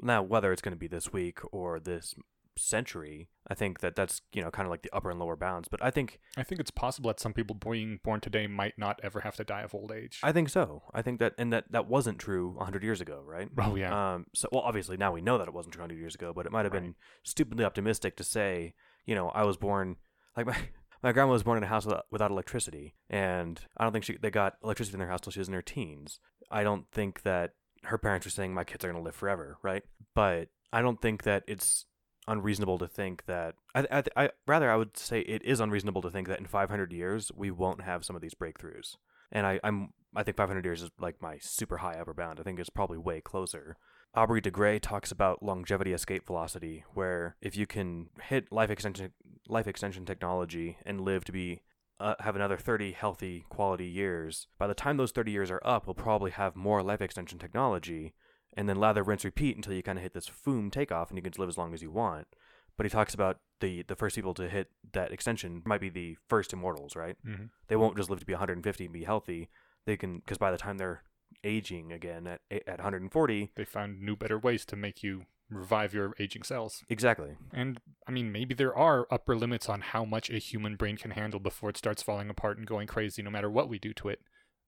now 0.00 0.22
whether 0.22 0.52
it's 0.52 0.62
going 0.62 0.74
to 0.74 0.78
be 0.78 0.88
this 0.88 1.12
week 1.12 1.38
or 1.52 1.78
this 1.78 2.14
century. 2.56 3.28
I 3.48 3.54
think 3.54 3.80
that 3.80 3.96
that's 3.96 4.22
you 4.32 4.42
know 4.42 4.50
kind 4.50 4.66
of 4.66 4.70
like 4.70 4.82
the 4.82 4.94
upper 4.94 5.10
and 5.10 5.18
lower 5.18 5.36
bounds. 5.36 5.68
But 5.68 5.82
I 5.82 5.90
think 5.90 6.20
I 6.36 6.42
think 6.42 6.60
it's 6.60 6.70
possible 6.70 7.08
that 7.08 7.20
some 7.20 7.32
people 7.32 7.54
being 7.54 8.00
born 8.02 8.20
today 8.20 8.46
might 8.46 8.78
not 8.78 9.00
ever 9.02 9.20
have 9.20 9.36
to 9.36 9.44
die 9.44 9.62
of 9.62 9.74
old 9.74 9.92
age. 9.92 10.20
I 10.22 10.32
think 10.32 10.48
so. 10.48 10.82
I 10.92 11.02
think 11.02 11.20
that 11.20 11.34
and 11.38 11.52
that 11.52 11.70
that 11.70 11.88
wasn't 11.88 12.18
true 12.18 12.50
100 12.56 12.82
years 12.82 13.00
ago, 13.00 13.22
right? 13.24 13.48
oh 13.58 13.74
yeah. 13.74 14.14
Um. 14.14 14.26
So 14.34 14.48
well, 14.52 14.62
obviously 14.62 14.96
now 14.96 15.12
we 15.12 15.20
know 15.20 15.38
that 15.38 15.48
it 15.48 15.54
wasn't 15.54 15.74
true 15.74 15.82
100 15.82 15.98
years 15.98 16.14
ago, 16.14 16.32
but 16.34 16.46
it 16.46 16.52
might 16.52 16.64
have 16.64 16.72
been 16.72 16.94
stupidly 17.22 17.64
optimistic 17.64 18.16
to 18.16 18.24
say, 18.24 18.74
you 19.04 19.14
know, 19.14 19.28
I 19.28 19.44
was 19.44 19.56
born 19.56 19.96
like 20.36 20.46
my. 20.46 20.56
My 21.02 21.12
grandma 21.12 21.32
was 21.32 21.42
born 21.42 21.58
in 21.58 21.64
a 21.64 21.66
house 21.66 21.84
without, 21.84 22.06
without 22.10 22.30
electricity, 22.30 22.94
and 23.10 23.60
I 23.76 23.84
don't 23.84 23.92
think 23.92 24.06
she 24.06 24.16
they 24.16 24.30
got 24.30 24.54
electricity 24.64 24.94
in 24.94 25.00
their 25.00 25.08
house 25.10 25.20
till 25.20 25.32
she 25.32 25.38
was 25.38 25.48
in 25.48 25.54
her 25.54 25.60
teens. 25.60 26.18
I 26.50 26.62
don't 26.62 26.90
think 26.92 27.24
that 27.24 27.50
her 27.84 27.98
parents 27.98 28.26
were 28.26 28.30
saying 28.30 28.54
my 28.54 28.64
kids 28.64 28.84
are 28.84 28.88
going 28.88 29.00
to 29.00 29.04
live 29.04 29.14
forever, 29.14 29.58
right? 29.62 29.82
But 30.14 30.48
I 30.72 30.82
don't 30.82 31.00
think 31.00 31.22
that 31.24 31.44
it's 31.46 31.86
unreasonable 32.26 32.78
to 32.78 32.88
think 32.88 33.26
that 33.26 33.54
I, 33.74 33.86
I, 33.90 34.02
I 34.16 34.30
rather 34.46 34.70
I 34.70 34.76
would 34.76 34.96
say 34.96 35.20
it 35.20 35.42
is 35.44 35.60
unreasonable 35.60 36.02
to 36.02 36.10
think 36.10 36.28
that 36.28 36.38
in 36.38 36.46
500 36.46 36.92
years 36.92 37.30
we 37.34 37.50
won't 37.50 37.82
have 37.82 38.04
some 38.04 38.16
of 38.16 38.22
these 38.22 38.34
breakthroughs. 38.34 38.96
And 39.32 39.46
I, 39.46 39.60
I'm 39.64 39.92
I 40.16 40.22
think 40.22 40.36
500 40.36 40.64
years 40.64 40.82
is 40.82 40.90
like 40.98 41.20
my 41.20 41.38
super 41.40 41.78
high 41.78 41.98
upper 42.00 42.14
bound. 42.14 42.38
I 42.40 42.42
think 42.42 42.58
it's 42.58 42.70
probably 42.70 42.98
way 42.98 43.20
closer. 43.20 43.76
Aubrey 44.14 44.40
de 44.40 44.50
Grey 44.50 44.78
talks 44.78 45.10
about 45.10 45.42
longevity 45.42 45.92
escape 45.92 46.24
velocity, 46.24 46.84
where 46.94 47.36
if 47.40 47.56
you 47.56 47.66
can 47.66 48.10
hit 48.22 48.52
life 48.52 48.70
extension 48.70 49.12
life 49.48 49.66
extension 49.66 50.06
technology 50.06 50.78
and 50.86 51.00
live 51.00 51.24
to 51.24 51.32
be 51.32 51.62
uh, 52.00 52.14
have 52.20 52.36
another 52.36 52.56
30 52.56 52.92
healthy 52.92 53.44
quality 53.48 53.86
years, 53.86 54.46
by 54.58 54.66
the 54.66 54.74
time 54.74 54.96
those 54.96 55.12
30 55.12 55.32
years 55.32 55.50
are 55.50 55.62
up, 55.64 55.86
we'll 55.86 55.94
probably 55.94 56.30
have 56.30 56.56
more 56.56 56.82
life 56.82 57.00
extension 57.00 57.38
technology, 57.38 58.14
and 58.56 58.68
then 58.68 58.76
lather, 58.78 59.02
rinse, 59.02 59.24
repeat 59.24 59.56
until 59.56 59.72
you 59.74 59.82
kind 59.82 59.98
of 59.98 60.02
hit 60.02 60.14
this 60.14 60.28
foom 60.28 60.70
takeoff, 60.72 61.10
and 61.10 61.18
you 61.18 61.22
can 61.22 61.32
just 61.32 61.38
live 61.38 61.48
as 61.48 61.58
long 61.58 61.74
as 61.74 61.82
you 61.82 61.90
want. 61.90 62.26
But 62.76 62.86
he 62.86 62.90
talks 62.90 63.14
about 63.14 63.38
the 63.60 63.82
the 63.82 63.94
first 63.96 64.16
people 64.16 64.34
to 64.34 64.48
hit 64.48 64.68
that 64.92 65.12
extension 65.12 65.62
might 65.64 65.80
be 65.80 65.88
the 65.88 66.16
first 66.28 66.52
immortals, 66.52 66.96
right? 66.96 67.16
Mhm. 67.24 67.50
They 67.68 67.76
won't 67.76 67.96
just 67.96 68.10
live 68.10 68.20
to 68.20 68.26
be 68.26 68.32
150 68.32 68.84
and 68.84 68.92
be 68.92 69.04
healthy. 69.04 69.48
They 69.86 69.96
can 69.96 70.18
because 70.18 70.38
by 70.38 70.50
the 70.50 70.58
time 70.58 70.78
they're 70.78 71.02
aging 71.42 71.92
again 71.92 72.26
at 72.26 72.40
at 72.50 72.78
140, 72.80 73.52
They 73.54 73.64
found 73.64 74.00
new, 74.00 74.16
better 74.16 74.38
ways 74.38 74.64
to 74.66 74.76
make 74.76 75.02
you 75.02 75.26
revive 75.50 75.92
your 75.94 76.14
aging 76.18 76.42
cells. 76.42 76.82
exactly. 76.88 77.36
And 77.52 77.80
I 78.08 78.10
mean, 78.10 78.32
maybe 78.32 78.54
there 78.54 78.74
are 78.74 79.06
upper 79.10 79.36
limits 79.36 79.68
on 79.68 79.82
how 79.82 80.04
much 80.04 80.30
a 80.30 80.38
human 80.38 80.74
brain 80.74 80.96
can 80.96 81.12
handle 81.12 81.38
before 81.38 81.70
it 81.70 81.76
starts 81.76 82.02
falling 82.02 82.28
apart 82.30 82.56
and 82.58 82.66
going 82.66 82.86
crazy, 82.88 83.22
no 83.22 83.30
matter 83.30 83.50
what 83.50 83.68
we 83.68 83.78
do 83.78 83.92
to 83.94 84.08
it. 84.08 84.20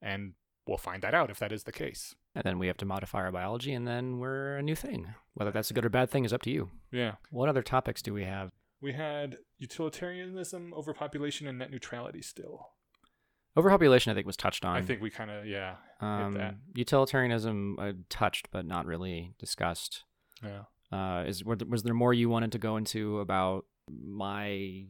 And 0.03 0.34
we'll 0.66 0.76
find 0.78 1.03
that 1.03 1.14
out 1.14 1.30
if 1.30 1.39
that 1.39 1.51
is 1.51 1.64
the 1.64 1.72
case. 1.72 2.14
And 2.37 2.45
then 2.45 2.59
we 2.59 2.66
have 2.66 2.76
to 2.76 2.84
modify 2.84 3.20
our 3.20 3.32
biology, 3.32 3.72
and 3.72 3.89
then 3.89 4.18
we're 4.18 4.59
a 4.59 4.62
new 4.62 4.74
thing. 4.74 5.14
Whether 5.34 5.51
that's 5.51 5.70
a 5.70 5.74
good 5.74 5.87
or 5.87 5.89
bad 5.89 6.11
thing 6.11 6.26
is 6.26 6.34
up 6.34 6.43
to 6.43 6.51
you. 6.51 6.70
Yeah. 6.93 7.14
What 7.30 7.49
other 7.49 7.62
topics 7.62 8.03
do 8.03 8.12
we 8.12 8.24
have? 8.24 8.51
We 8.82 8.93
had 8.93 9.39
utilitarianism, 9.59 10.74
overpopulation, 10.74 11.47
and 11.47 11.59
net 11.59 11.70
neutrality 11.70 12.20
still. 12.20 12.68
Overpopulation, 13.57 14.12
I 14.12 14.14
think, 14.14 14.26
was 14.26 14.37
touched 14.37 14.66
on. 14.66 14.76
I 14.76 14.82
think 14.82 15.01
we 15.01 15.09
kind 15.09 15.30
of, 15.30 15.47
yeah. 15.47 15.76
um, 16.01 16.34
that. 16.34 16.57
utilitarianism 16.74 17.78
uh, 17.80 17.93
touched, 18.11 18.51
but 18.51 18.66
not 18.66 18.84
really 18.84 19.32
discussed. 19.39 20.05
Yeah. 20.45 20.64
Uh, 20.93 21.24
is 21.26 21.43
were 21.43 21.57
th- 21.57 21.70
was 21.70 21.82
there 21.82 21.95
more 21.95 22.12
you 22.12 22.28
wanted 22.28 22.53
to 22.53 22.59
go 22.59 22.76
into 22.76 23.18
about 23.20 23.64
my 23.91 24.84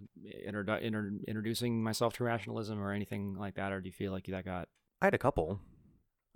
introdu- 0.46 0.82
inter- 0.82 1.12
introducing 1.28 1.82
myself 1.82 2.14
to 2.14 2.24
rationalism 2.24 2.82
or 2.82 2.92
anything 2.92 3.36
like 3.38 3.54
that, 3.54 3.72
or 3.72 3.80
do 3.80 3.88
you 3.88 3.92
feel 3.92 4.12
like 4.12 4.26
that 4.26 4.44
got 4.44 4.68
I 5.00 5.06
had 5.06 5.14
a 5.14 5.18
couple. 5.18 5.60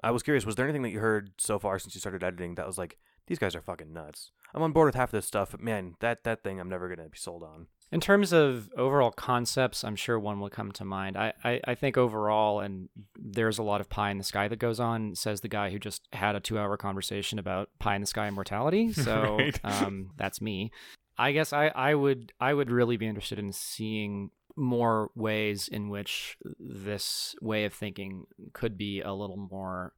I 0.03 0.11
was 0.11 0.23
curious, 0.23 0.47
was 0.47 0.57
there 0.57 0.65
anything 0.67 0.83
that 0.83 0.91
you 0.91 1.01
heard 1.01 1.33
so 1.39 1.59
far 1.59 1.79
since 1.79 1.95
you 1.95 2.01
started 2.01 2.25
editing 2.25 2.55
that 2.57 2.67
was 2.67 2.79
like, 2.79 2.99
these 3.27 3.39
guys 3.39 3.55
are 3.55 3.61
fucking 3.61 3.93
nuts? 3.93 4.33
I'm 4.55 4.63
on 4.63 4.73
board 4.73 4.87
with 4.87 4.95
half 4.95 5.09
of 5.11 5.19
this 5.19 5.27
stuff, 5.27 5.53
but 5.53 5.61
man, 5.61 5.95
that 6.01 6.25
that 6.25 6.43
thing 6.43 6.59
I'm 6.59 6.69
never 6.69 6.89
gonna 6.89 7.09
be 7.09 7.19
sold 7.19 7.43
on. 7.43 7.67
In 7.93 8.01
terms 8.01 8.33
of 8.33 8.71
overall 8.77 9.11
concepts, 9.11 9.83
I'm 9.83 9.97
sure 9.97 10.19
one 10.19 10.39
will 10.39 10.49
come 10.49 10.71
to 10.73 10.85
mind. 10.85 11.17
I, 11.17 11.33
I, 11.43 11.61
I 11.67 11.75
think 11.75 11.97
overall, 11.99 12.61
and 12.61 12.89
there's 13.19 13.59
a 13.59 13.65
lot 13.65 13.81
of 13.81 13.89
pie 13.91 14.11
in 14.13 14.19
the 14.19 14.25
sky 14.25 14.47
that 14.47 14.61
goes 14.61 14.79
on, 14.79 15.17
says 15.17 15.41
the 15.41 15.49
guy 15.49 15.71
who 15.71 15.79
just 15.81 16.07
had 16.13 16.37
a 16.37 16.41
two 16.41 16.57
hour 16.59 16.77
conversation 16.77 17.39
about 17.41 17.69
pie 17.81 17.97
in 17.97 18.01
the 18.01 18.07
sky 18.07 18.29
immortality. 18.29 18.93
So 18.93 19.37
Right. 19.39 19.65
um, 19.65 20.11
that's 20.17 20.41
me. 20.41 20.71
I 21.19 21.33
guess 21.33 21.53
I, 21.53 21.67
I 21.69 21.95
would 21.95 22.33
I 22.41 22.55
would 22.55 22.71
really 22.71 22.97
be 22.97 23.07
interested 23.09 23.39
in 23.41 23.53
seeing 23.53 24.31
more 24.61 25.11
ways 25.15 25.67
in 25.69 25.89
which 25.89 26.37
this 26.59 27.35
way 27.41 27.65
of 27.65 27.73
thinking 27.75 28.27
could 28.53 28.77
be 28.77 29.01
a 29.01 29.13
little 29.13 29.49
more 29.51 29.95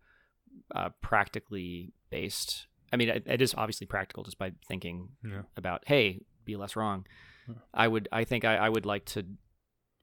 uh, 0.74 0.90
practically 1.00 1.92
based. 2.10 2.66
I 2.92 2.96
mean, 2.96 3.08
it, 3.08 3.24
it 3.26 3.42
is 3.42 3.54
obviously 3.56 3.86
practical 3.86 4.22
just 4.22 4.38
by 4.38 4.52
thinking 4.68 5.08
Yeah. 5.24 5.42
about 5.56 5.82
hey, 5.86 6.20
be 6.44 6.56
less 6.56 6.76
wrong. 6.76 7.06
Huh. 7.46 7.54
I 7.74 7.88
would 7.88 8.08
I 8.12 8.24
think 8.24 8.44
I, 8.44 8.56
I 8.56 8.68
would 8.68 8.86
like 8.86 9.04
to 9.06 9.24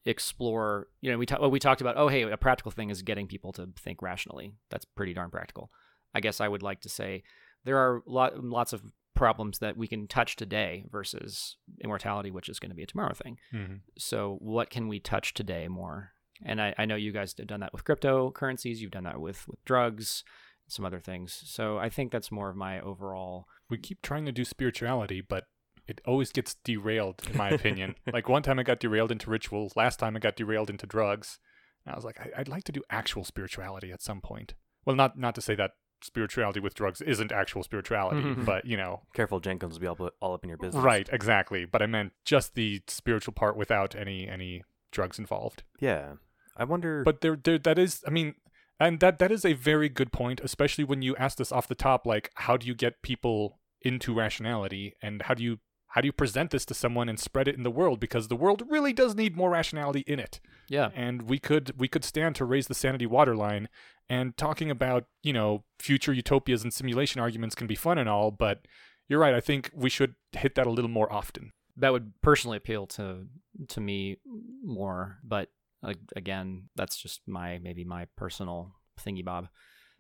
explore. 0.06 0.88
You 1.02 1.12
know, 1.12 1.18
we 1.18 1.26
well, 1.40 1.52
we 1.52 1.60
talked 1.60 1.82
about 1.82 1.96
oh 1.98 2.08
hey, 2.08 2.24
a 2.24 2.38
practical 2.38 2.72
thing 2.72 2.90
is 2.90 3.02
getting 3.02 3.28
people 3.28 3.52
to 3.54 3.70
think 3.78 4.02
rationally. 4.02 4.56
That's 4.70 4.86
pretty 4.86 5.14
darn 5.14 5.30
practical. 5.30 5.72
I 6.14 6.20
guess 6.22 6.42
I 6.42 6.48
would 6.48 6.64
like 6.64 6.82
to 6.82 6.90
say 6.90 7.24
there 7.66 7.78
are 7.78 8.02
lot, 8.08 8.44
lots 8.44 8.74
of 8.74 8.82
problems 9.20 9.60
that 9.60 9.76
we 9.76 9.86
can 9.86 10.08
touch 10.08 10.38
today 10.38 10.86
versus 10.90 11.58
immortality, 11.84 12.32
which 12.32 12.48
is 12.48 12.58
going 12.58 12.70
to 12.70 12.76
be 12.76 12.84
a 12.84 12.88
tomorrow 12.88 13.14
thing. 13.14 13.38
Mm-hmm. 13.54 13.76
So 13.98 14.38
what 14.40 14.70
can 14.70 14.88
we 14.88 15.02
touch 15.02 15.34
today 15.34 15.68
more? 15.68 16.12
And 16.44 16.62
I, 16.62 16.74
I 16.78 16.86
know 16.86 16.96
you 16.96 17.12
guys 17.12 17.36
have 17.38 17.48
done 17.48 17.60
that 17.60 17.74
with 17.74 17.84
cryptocurrencies. 17.84 18.78
You've 18.78 18.92
done 18.92 19.04
that 19.04 19.20
with 19.20 19.46
with 19.46 19.64
drugs, 19.66 20.24
some 20.70 20.86
other 20.86 21.02
things. 21.02 21.38
So 21.46 21.78
I 21.78 21.90
think 21.90 22.14
that's 22.14 22.32
more 22.32 22.50
of 22.50 22.56
my 22.56 22.80
overall. 22.80 23.46
We 23.70 23.78
keep 23.78 24.02
trying 24.02 24.26
to 24.26 24.32
do 24.32 24.46
spirituality, 24.46 25.20
but 25.20 25.44
it 25.86 26.00
always 26.06 26.32
gets 26.32 26.56
derailed, 26.64 27.22
in 27.30 27.36
my 27.36 27.50
opinion. 27.50 27.96
like 28.14 28.30
one 28.30 28.42
time 28.42 28.58
it 28.58 28.64
got 28.64 28.80
derailed 28.80 29.12
into 29.12 29.30
rituals, 29.30 29.76
last 29.76 30.00
time 30.00 30.16
it 30.16 30.22
got 30.22 30.38
derailed 30.38 30.70
into 30.70 30.88
drugs. 30.88 31.40
And 31.86 31.92
I 31.94 31.98
was 31.98 32.06
like, 32.06 32.22
I- 32.22 32.40
I'd 32.40 32.48
like 32.48 32.64
to 32.66 32.72
do 32.72 32.84
actual 32.90 33.26
spirituality 33.26 33.92
at 33.92 34.02
some 34.02 34.22
point. 34.22 34.54
Well, 34.86 34.96
not 34.96 35.18
not 35.18 35.36
to 35.36 35.42
say 35.42 35.56
that 35.56 35.72
spirituality 36.02 36.60
with 36.60 36.74
drugs 36.76 37.02
isn't 37.02 37.32
actual 37.32 37.64
spirituality, 37.64 38.22
Mhm. 38.22 38.46
but 38.46 38.66
you 38.66 38.78
know, 38.78 39.02
Careful, 39.14 39.40
Jenkins 39.40 39.74
will 39.80 39.96
be 39.96 40.04
all, 40.04 40.10
all 40.22 40.34
up 40.34 40.44
in 40.44 40.50
your 40.50 40.58
business. 40.58 40.84
right, 40.84 41.08
exactly. 41.12 41.66
But 41.66 41.82
I 41.82 41.86
meant 41.88 42.14
just 42.26 42.56
the 42.56 42.82
spiritual 42.88 43.34
part 43.34 43.56
without 43.58 43.96
any 43.96 44.28
any 44.28 44.64
drugs 44.92 45.20
involved. 45.20 45.64
Yeah. 45.80 46.16
I 46.58 46.64
wonder. 46.66 47.04
But 47.04 47.22
there, 47.22 47.38
there, 47.42 47.58
that 47.60 47.78
is, 47.80 48.04
I 48.06 48.10
mean, 48.10 48.36
and 48.80 49.00
that 49.00 49.20
that 49.20 49.32
is 49.32 49.46
a 49.46 49.54
very 49.54 49.88
good 49.90 50.12
point, 50.12 50.42
especially 50.44 50.84
when 50.84 51.02
you 51.02 51.16
asked 51.18 51.40
us 51.40 51.52
off 51.52 51.68
the 51.68 51.76
top, 51.76 52.06
like, 52.06 52.32
how 52.36 52.58
do 52.58 52.66
you 52.68 52.76
get 52.76 53.02
people 53.02 53.60
into 53.82 54.14
rationality, 54.14 54.96
and 55.02 55.22
how 55.24 55.34
do 55.34 55.44
you 55.44 55.60
how 55.94 56.02
do 56.02 56.06
you 56.06 56.12
present 56.14 56.52
this 56.52 56.66
to 56.66 56.74
someone 56.76 57.10
and 57.10 57.20
spread 57.20 57.48
it 57.48 57.56
in 57.56 57.64
the 57.64 57.72
world? 57.72 58.00
Because 58.00 58.28
the 58.28 58.36
world 58.36 58.62
really 58.70 58.94
does 58.94 59.16
need 59.16 59.36
more 59.36 59.50
rationality 59.50 60.02
in 60.02 60.20
it, 60.20 60.40
Yeah. 60.68 60.92
and 60.94 61.24
we 61.24 61.40
could 61.40 61.80
we 61.80 61.88
could 61.88 62.04
stand 62.04 62.36
to 62.36 62.46
raise 62.46 62.68
the 62.68 62.74
sanity 62.76 63.06
waterline. 63.08 63.70
And 64.10 64.36
talking 64.38 64.72
about 64.72 65.06
you 65.24 65.34
know 65.34 65.64
future 65.80 66.14
utopias 66.14 66.64
and 66.64 66.74
simulation 66.74 67.22
arguments 67.22 67.56
can 67.56 67.68
be 67.68 67.76
fun 67.76 67.98
and 67.98 68.10
all, 68.10 68.32
but 68.32 68.66
you're 69.08 69.20
right. 69.20 69.34
I 69.36 69.42
think 69.42 69.72
we 69.74 69.90
should 69.90 70.16
hit 70.34 70.56
that 70.56 70.68
a 70.68 70.72
little 70.72 70.90
more 70.92 71.12
often. 71.12 71.52
that 71.78 71.92
would 71.94 72.12
personally 72.22 72.58
appeal 72.58 72.86
to 72.88 73.26
to 73.68 73.80
me 73.80 74.18
more 74.64 75.18
but 75.24 75.48
like 75.82 75.98
again 76.16 76.68
that's 76.76 76.98
just 77.02 77.22
my 77.26 77.58
maybe 77.60 77.84
my 77.86 78.04
personal 78.18 78.76
thingy 79.00 79.24
bob 79.24 79.48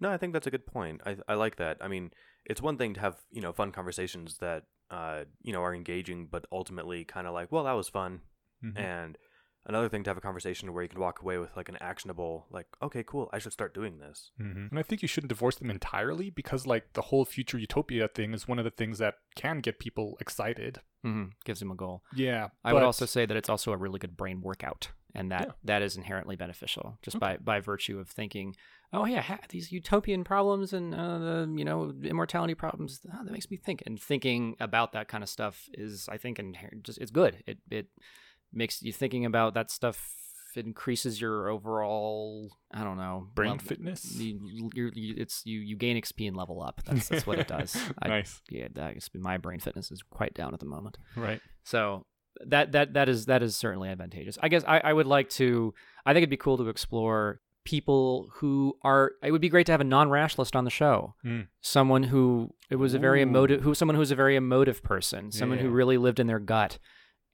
No, 0.01 0.09
I 0.11 0.17
think 0.17 0.33
that's 0.33 0.47
a 0.47 0.51
good 0.51 0.65
point. 0.65 1.01
I 1.05 1.11
I 1.27 1.35
like 1.35 1.55
that. 1.57 1.77
I 1.81 1.87
mean, 1.87 2.11
it's 2.45 2.61
one 2.61 2.77
thing 2.77 2.93
to 2.95 2.99
have 3.05 3.15
you 3.31 3.41
know 3.41 3.53
fun 3.53 3.71
conversations 3.71 4.37
that 4.39 4.63
uh 4.91 5.23
you 5.47 5.53
know 5.53 5.61
are 5.67 5.75
engaging, 5.75 6.27
but 6.31 6.45
ultimately 6.51 7.05
kind 7.05 7.27
of 7.27 7.33
like, 7.39 7.49
well, 7.51 7.65
that 7.65 7.77
was 7.81 7.89
fun, 7.89 8.21
Mhm. 8.63 8.77
and 8.79 9.17
another 9.65 9.89
thing 9.89 10.03
to 10.03 10.09
have 10.09 10.17
a 10.17 10.21
conversation 10.21 10.73
where 10.73 10.83
you 10.83 10.89
can 10.89 10.99
walk 10.99 11.21
away 11.21 11.37
with 11.37 11.55
like 11.57 11.69
an 11.69 11.77
actionable, 11.81 12.47
like, 12.49 12.67
okay, 12.81 13.03
cool, 13.03 13.29
I 13.33 13.39
should 13.39 13.53
start 13.53 13.73
doing 13.73 13.99
this. 13.99 14.31
hmm 14.37 14.67
And 14.69 14.79
I 14.79 14.83
think 14.83 15.01
you 15.01 15.07
shouldn't 15.07 15.29
divorce 15.29 15.55
them 15.55 15.69
entirely 15.69 16.29
because, 16.29 16.65
like, 16.65 16.93
the 16.93 17.03
whole 17.03 17.25
future 17.25 17.57
utopia 17.59 18.07
thing 18.07 18.33
is 18.33 18.47
one 18.47 18.59
of 18.59 18.65
the 18.65 18.71
things 18.71 18.97
that 18.99 19.15
can 19.35 19.59
get 19.59 19.79
people 19.79 20.17
excited. 20.19 20.79
hmm 21.03 21.25
gives 21.45 21.61
him 21.61 21.71
a 21.71 21.75
goal 21.75 22.03
Yeah, 22.13 22.49
i 22.63 22.73
would 22.73 22.83
also 22.83 23.05
say 23.05 23.25
that 23.25 23.37
it's 23.37 23.49
also 23.49 23.71
a 23.71 23.77
really 23.77 23.99
good 23.99 24.15
brain 24.17 24.41
workout 24.41 24.89
and 25.15 25.31
that 25.31 25.45
Yeah. 25.47 25.53
that 25.63 25.81
is 25.81 25.95
inherently 25.97 26.35
beneficial 26.35 26.97
just 27.01 27.15
Okay. 27.17 27.25
by 27.25 27.37
by 27.37 27.59
virtue 27.61 27.97
of 27.99 28.09
thinking 28.09 28.55
oh 28.93 29.05
yeah 29.05 29.21
ha- 29.21 29.39
these 29.49 29.71
utopian 29.71 30.23
problems 30.23 30.73
and 30.73 30.93
uh, 30.93 31.17
the 31.27 31.53
you 31.59 31.65
know 31.65 31.93
immortality 32.03 32.53
problems 32.53 32.99
ah, 33.13 33.21
that 33.23 33.31
makes 33.31 33.49
me 33.49 33.57
think 33.57 33.81
and 33.87 33.99
thinking 33.99 34.55
about 34.59 34.91
that 34.91 35.07
kind 35.07 35.23
of 35.23 35.29
stuff 35.29 35.55
is 35.73 36.07
i 36.15 36.17
think 36.17 36.37
inher- 36.37 36.83
just 36.83 36.97
it's 36.99 37.11
good 37.11 37.33
it 37.47 37.57
it 37.71 37.87
makes 38.53 38.81
you 38.81 38.91
thinking 38.93 39.25
about 39.25 39.53
that 39.53 39.69
stuff 39.71 40.15
increases 40.55 41.21
your 41.21 41.47
overall 41.47 42.49
i 42.73 42.83
don't 42.83 42.97
know 42.97 43.27
brain 43.35 43.51
level- 43.51 43.65
fitness. 43.65 44.15
you, 44.15 44.69
you're, 44.73 44.91
you, 44.93 45.13
it's 45.17 45.41
you 45.45 45.59
you 45.59 45.75
gain 45.77 45.95
XP 46.01 46.27
and 46.27 46.35
level 46.35 46.61
up. 46.61 46.81
That's 46.85 47.07
that's 47.07 47.25
what 47.27 47.39
it 47.39 47.47
does. 47.47 47.77
I, 48.01 48.07
nice, 48.07 48.41
yeah, 48.49 48.67
that 48.73 48.95
my 49.15 49.37
brain 49.37 49.59
fitness 49.59 49.91
is 49.91 50.01
quite 50.09 50.33
down 50.33 50.53
at 50.53 50.59
the 50.59 50.65
moment. 50.65 50.97
right? 51.15 51.39
So 51.63 52.05
that 52.47 52.71
that 52.73 52.93
that 52.93 53.07
is 53.09 53.27
that 53.27 53.43
is 53.43 53.55
certainly 53.55 53.89
advantageous. 53.89 54.37
I 54.41 54.49
guess 54.49 54.63
I, 54.67 54.79
I 54.79 54.91
would 54.93 55.07
like 55.07 55.29
to. 55.31 55.73
I 56.05 56.13
think 56.13 56.23
it'd 56.23 56.29
be 56.29 56.37
cool 56.37 56.57
to 56.57 56.67
explore 56.69 57.39
people 57.65 58.29
who 58.35 58.73
are 58.83 59.11
it 59.23 59.31
would 59.31 59.41
be 59.41 59.49
great 59.49 59.65
to 59.67 59.71
have 59.71 59.81
a 59.81 59.85
non-rationalist 59.85 60.55
on 60.55 60.63
the 60.63 60.71
show 60.71 61.13
Mm. 61.23 61.47
someone 61.61 62.03
who 62.03 62.49
it 62.71 62.77
was 62.77 62.93
a 62.95 62.99
very 62.99 63.19
Ooh. 63.19 63.23
emotive 63.23 63.61
who 63.61 63.75
someone 63.75 63.95
who's 63.95 64.11
a 64.11 64.15
very 64.15 64.35
emotive 64.35 64.81
person 64.81 65.31
someone 65.31 65.59
who 65.59 65.69
really 65.69 65.97
lived 65.97 66.19
in 66.19 66.25
their 66.27 66.39
gut 66.39 66.79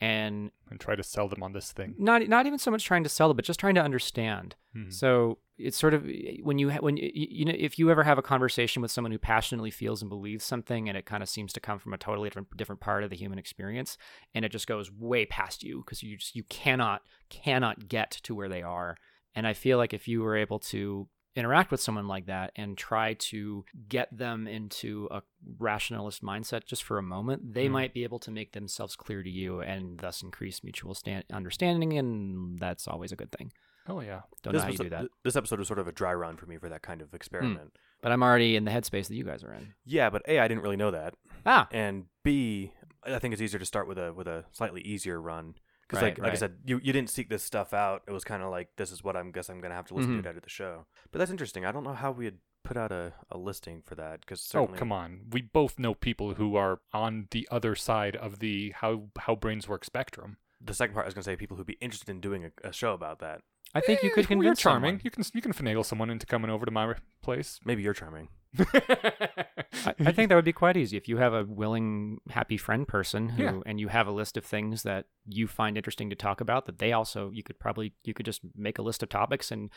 and 0.01 0.51
And 0.69 0.79
try 0.79 0.95
to 0.95 1.03
sell 1.03 1.27
them 1.29 1.41
on 1.43 1.53
this 1.53 1.71
thing. 1.71 1.95
not 1.97 2.27
not 2.27 2.45
even 2.45 2.59
so 2.59 2.69
much 2.71 2.83
trying 2.85 3.03
to 3.03 3.09
sell 3.09 3.31
it 3.31 3.35
but 3.35 3.45
just 3.45 3.59
trying 3.59 3.75
to 3.75 3.81
understand 3.81 4.55
Mhm. 4.75 4.91
so 4.91 5.37
it's 5.57 5.77
sort 5.77 5.93
of 5.93 6.03
when 6.43 6.59
you 6.59 6.69
ha- 6.71 6.79
when 6.81 6.97
you, 6.97 7.09
you 7.13 7.45
know 7.45 7.53
if 7.57 7.79
you 7.79 7.89
ever 7.89 8.03
have 8.03 8.17
a 8.17 8.21
conversation 8.21 8.81
with 8.81 8.91
someone 8.91 9.13
who 9.13 9.17
passionately 9.17 9.71
feels 9.71 10.01
and 10.01 10.09
believes 10.09 10.43
something 10.43 10.89
and 10.89 10.97
it 10.97 11.05
kind 11.05 11.23
of 11.23 11.29
seems 11.29 11.53
to 11.53 11.61
come 11.61 11.79
from 11.79 11.93
a 11.93 11.97
totally 11.97 12.27
different 12.27 12.55
different 12.57 12.81
part 12.81 13.03
of 13.05 13.09
the 13.09 13.15
human 13.15 13.39
experience 13.39 13.97
and 14.33 14.43
it 14.43 14.51
just 14.51 14.67
goes 14.67 14.91
way 14.91 15.25
past 15.25 15.63
you 15.63 15.77
because 15.85 16.03
you 16.03 16.17
just 16.17 16.35
you 16.35 16.43
cannot 16.43 17.03
cannot 17.29 17.87
get 17.87 18.11
to 18.11 18.35
where 18.35 18.49
they 18.49 18.61
are 18.61 18.97
and 19.33 19.47
I 19.47 19.53
feel 19.53 19.77
like 19.77 19.93
if 19.93 20.07
you 20.09 20.21
were 20.21 20.35
able 20.35 20.59
to 20.59 21.07
interact 21.35 21.69
with 21.71 21.81
someone 21.81 22.07
like 22.07 22.27
that 22.27 22.51
and 22.55 22.77
try 22.77 23.13
to 23.15 23.65
get 23.89 24.15
them 24.17 24.47
into 24.47 25.07
a 25.11 25.21
rationalist 25.57 26.23
mindset 26.23 26.65
just 26.65 26.83
for 26.83 26.97
a 26.97 27.03
moment, 27.03 27.53
they 27.53 27.67
Mhm. 27.67 27.71
might 27.71 27.93
be 27.93 28.03
able 28.03 28.19
to 28.19 28.31
make 28.31 28.53
themselves 28.53 28.95
clear 28.95 29.21
to 29.21 29.29
you 29.29 29.61
and 29.61 29.99
thus 29.99 30.21
increase 30.23 30.63
mutual 30.63 30.93
stand- 30.93 31.25
understanding. 31.31 31.97
And 31.97 32.59
that's 32.59 32.87
always 32.87 33.11
a 33.11 33.15
good 33.15 33.31
thing. 33.31 33.51
Oh 33.87 33.99
yeah. 33.99 34.21
Don't 34.41 34.53
this 34.53 34.61
know 34.61 34.65
how 34.65 34.71
you 34.71 34.77
do 34.77 34.89
that. 34.89 34.99
th- 35.01 35.11
This 35.23 35.35
episode 35.35 35.59
was 35.59 35.67
sort 35.67 35.79
of 35.79 35.87
a 35.87 35.91
dry 35.91 36.13
run 36.13 36.37
for 36.37 36.45
me 36.47 36.57
for 36.57 36.69
that 36.69 36.81
kind 36.81 37.01
of 37.01 37.13
experiment. 37.13 37.77
But 38.01 38.11
I'm 38.11 38.23
already 38.23 38.55
in 38.55 38.65
the 38.65 38.71
headspace 38.71 39.07
that 39.09 39.15
you 39.15 39.23
guys 39.23 39.43
are 39.43 39.53
in. 39.53 39.73
Yeah, 39.83 40.09
but 40.09 40.21
A, 40.27 40.39
I 40.39 40.47
didn't 40.47 40.63
really 40.63 40.75
know 40.77 40.91
that. 40.91 41.15
Ah, 41.45 41.67
and 41.71 42.05
B, 42.23 42.71
I 43.03 43.19
think 43.19 43.33
it's 43.33 43.41
easier 43.41 43.59
to 43.59 43.65
start 43.65 43.87
with 43.87 43.97
a 43.99 44.13
with 44.13 44.27
a 44.27 44.45
slightly 44.51 44.81
easier 44.81 45.21
run 45.21 45.55
because, 45.87 46.01
Right, 46.01 46.17
like, 46.17 46.23
like 46.25 46.31
I 46.33 46.35
said, 46.35 46.57
you, 46.65 46.79
you 46.83 46.91
didn't 46.93 47.09
seek 47.09 47.29
this 47.29 47.43
stuff 47.43 47.73
out. 47.73 48.01
It 48.07 48.11
was 48.11 48.23
kind 48.23 48.41
of 48.43 48.49
like 48.51 48.69
this 48.77 48.91
is 48.91 49.03
what 49.03 49.15
I'm 49.15 49.31
guess 49.31 49.49
I'm 49.49 49.61
gonna 49.61 49.75
have 49.75 49.87
to 49.87 49.93
listen 49.93 50.11
Mhm. 50.11 50.23
to 50.23 50.27
it 50.27 50.29
out 50.31 50.35
of 50.37 50.43
the 50.43 50.49
show. 50.49 50.85
But 51.11 51.19
that's 51.19 51.31
interesting. 51.31 51.65
I 51.65 51.71
don't 51.71 51.83
know 51.83 51.93
how 51.93 52.11
we 52.11 52.25
had 52.25 52.37
put 52.63 52.77
out 52.77 52.91
a, 52.91 53.13
a 53.29 53.37
listing 53.37 53.83
for 53.85 53.93
that 53.95 54.21
because 54.21 54.49
Oh 54.55 54.65
come 54.67 54.91
on. 54.91 55.21
We 55.29 55.41
both 55.43 55.77
know 55.77 55.93
people 55.93 56.33
who 56.33 56.55
are 56.55 56.79
on 56.93 57.27
the 57.31 57.47
other 57.51 57.75
side 57.75 58.15
of 58.15 58.39
the 58.39 58.71
how 58.77 59.09
how 59.19 59.35
brains 59.35 59.67
work 59.67 59.85
spectrum. 59.85 60.37
The 60.59 60.73
second 60.73 60.93
part 60.95 61.05
I 61.05 61.07
was 61.07 61.13
gonna 61.13 61.23
say 61.23 61.35
people 61.35 61.57
who'd 61.57 61.67
be 61.67 61.77
interested 61.81 62.09
in 62.09 62.19
doing 62.21 62.45
a, 62.45 62.69
a 62.69 62.73
show 62.73 62.93
about 62.93 63.19
that. 63.19 63.41
I 63.75 63.81
think 63.81 64.01
you 64.03 64.09
Eh, 64.09 64.13
could 64.13 64.23
You're 64.29 64.37
convince 64.37 64.59
charming. 64.61 64.89
someone. 64.93 65.01
You 65.03 65.11
can 65.11 65.23
you 65.33 65.41
can 65.41 65.53
finagle 65.53 65.85
someone 65.85 66.09
into 66.09 66.25
coming 66.25 66.49
over 66.49 66.65
to 66.65 66.71
my 66.71 66.95
place. 67.21 67.59
Maybe 67.65 67.83
you're 67.83 67.93
charming. 67.93 68.29
I, 68.57 69.93
I 69.99 70.11
think 70.11 70.29
that 70.29 70.35
would 70.35 70.45
be 70.45 70.53
quite 70.53 70.77
easy 70.77 70.97
if 70.97 71.07
you 71.07 71.17
have 71.17 71.33
a 71.33 71.43
willing, 71.43 72.19
happy 72.29 72.57
friend 72.57 72.87
person 72.87 73.29
who, 73.29 73.43
Yeah. 73.43 73.59
and 73.65 73.79
you 73.79 73.89
have 73.89 74.07
a 74.07 74.11
list 74.11 74.37
of 74.37 74.45
things 74.45 74.83
that 74.83 75.05
you 75.27 75.47
find 75.47 75.77
interesting 75.77 76.09
to 76.09 76.15
talk 76.15 76.39
about. 76.41 76.65
That 76.65 76.79
they 76.79 76.91
also, 76.93 77.29
you 77.31 77.43
could 77.43 77.59
probably, 77.59 77.93
you 78.03 78.13
could 78.13 78.25
just 78.25 78.41
make 78.55 78.77
a 78.77 78.81
list 78.81 79.01
of 79.03 79.09
topics, 79.09 79.51
and 79.51 79.69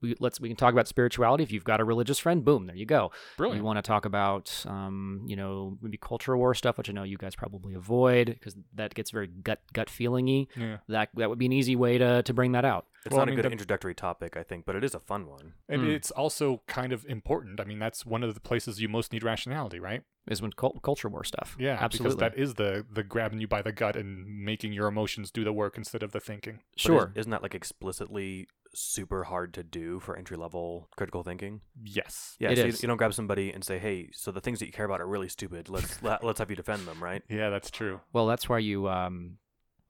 we 0.00 0.14
let's 0.20 0.40
we 0.40 0.48
can 0.48 0.56
talk 0.56 0.72
about 0.72 0.88
spirituality. 0.88 1.42
If 1.44 1.52
you've 1.52 1.64
got 1.64 1.80
a 1.80 1.84
religious 1.84 2.18
friend, 2.18 2.44
boom, 2.44 2.66
there 2.66 2.76
you 2.76 2.86
go. 2.86 3.10
Brilliant. 3.36 3.60
You 3.60 3.64
want 3.64 3.76
to 3.78 3.82
talk 3.82 4.04
about, 4.04 4.64
um, 4.66 5.22
you 5.26 5.36
know, 5.36 5.78
maybe 5.80 5.96
culture 5.98 6.36
war 6.36 6.54
stuff, 6.54 6.78
which 6.78 6.88
I 6.90 6.92
know 6.92 7.02
you 7.04 7.16
guys 7.18 7.34
probably 7.36 7.74
avoid 7.74 8.26
because 8.26 8.56
that 8.74 8.94
gets 8.94 9.10
very 9.10 9.26
gut 9.28 9.60
gut 9.72 9.88
feelingy. 9.88 10.48
yeah. 10.56 10.78
That 10.88 11.10
that 11.14 11.28
would 11.28 11.38
be 11.38 11.46
an 11.46 11.52
easy 11.52 11.76
way 11.76 11.98
to 11.98 12.22
to 12.22 12.34
bring 12.34 12.52
that 12.52 12.64
out. 12.64 12.86
It's 13.04 13.12
Well, 13.12 13.20
I 13.20 13.24
not 13.24 13.26
mean, 13.30 13.34
a 13.34 13.36
good 13.42 13.44
that- 13.44 13.52
introductory 13.52 13.94
topic, 13.94 14.36
I 14.36 14.42
think, 14.42 14.64
but 14.66 14.74
it 14.74 14.82
is 14.82 14.94
a 14.94 14.98
fun 15.00 15.26
one. 15.28 15.52
And 15.68 15.82
Mm. 15.82 15.90
it's 15.94 16.10
also 16.10 16.62
kind 16.66 16.92
of 16.92 17.06
important. 17.06 17.60
I 17.60 17.64
mean, 17.64 17.78
that's 17.78 18.04
one 18.04 18.24
of 18.24 18.34
the 18.34 18.40
places 18.40 18.80
you 18.80 18.88
most 18.88 19.12
need 19.12 19.22
rationality, 19.22 19.78
right? 19.78 20.02
Is 20.28 20.42
when 20.42 20.52
cult- 20.52 20.82
culture 20.82 21.08
war 21.08 21.22
stuff. 21.22 21.56
Yeah, 21.58 21.78
absolutely. 21.80 22.16
Because 22.16 22.32
that 22.32 22.38
is 22.40 22.54
the 22.54 22.84
the 22.92 23.04
grabbing 23.04 23.40
you 23.40 23.46
by 23.46 23.62
the 23.62 23.70
gut 23.72 23.94
and 23.96 24.26
making 24.44 24.72
your 24.72 24.88
emotions 24.88 25.30
do 25.30 25.44
the 25.44 25.52
work 25.52 25.76
instead 25.78 26.02
of 26.02 26.10
the 26.12 26.18
thinking. 26.20 26.54
But 26.72 26.76
is- 26.78 26.82
sure. 26.82 27.12
isn't 27.14 27.30
that 27.30 27.42
like 27.42 27.54
explicitly 27.54 28.48
super 28.74 29.24
hard 29.24 29.54
to 29.54 29.62
do 29.62 30.00
for 30.00 30.16
entry 30.16 30.36
level 30.36 30.88
critical 30.96 31.22
thinking? 31.22 31.60
Yes. 31.82 32.36
Yeah, 32.40 32.50
It 32.50 32.56
so 32.56 32.62
you- 32.62 32.68
is. 32.70 32.82
You, 32.82 32.88
don't 32.88 32.96
grab 32.96 33.14
somebody 33.14 33.52
and 33.52 33.62
say, 33.64 33.78
"Hey, 33.78 34.10
so 34.12 34.32
the 34.32 34.40
things 34.40 34.58
that 34.58 34.66
you 34.66 34.72
care 34.72 34.84
about 34.84 35.00
are 35.00 35.06
really 35.06 35.28
stupid. 35.28 35.68
Let's 35.68 36.02
let, 36.02 36.24
let's 36.24 36.40
have 36.40 36.50
you 36.50 36.56
defend 36.56 36.86
them, 36.88 37.00
right?" 37.02 37.22
Yeah, 37.28 37.50
that's 37.50 37.70
true. 37.70 38.00
well, 38.12 38.26
that's 38.26 38.48
why 38.48 38.58
you 38.58 38.88
um, 38.88 39.38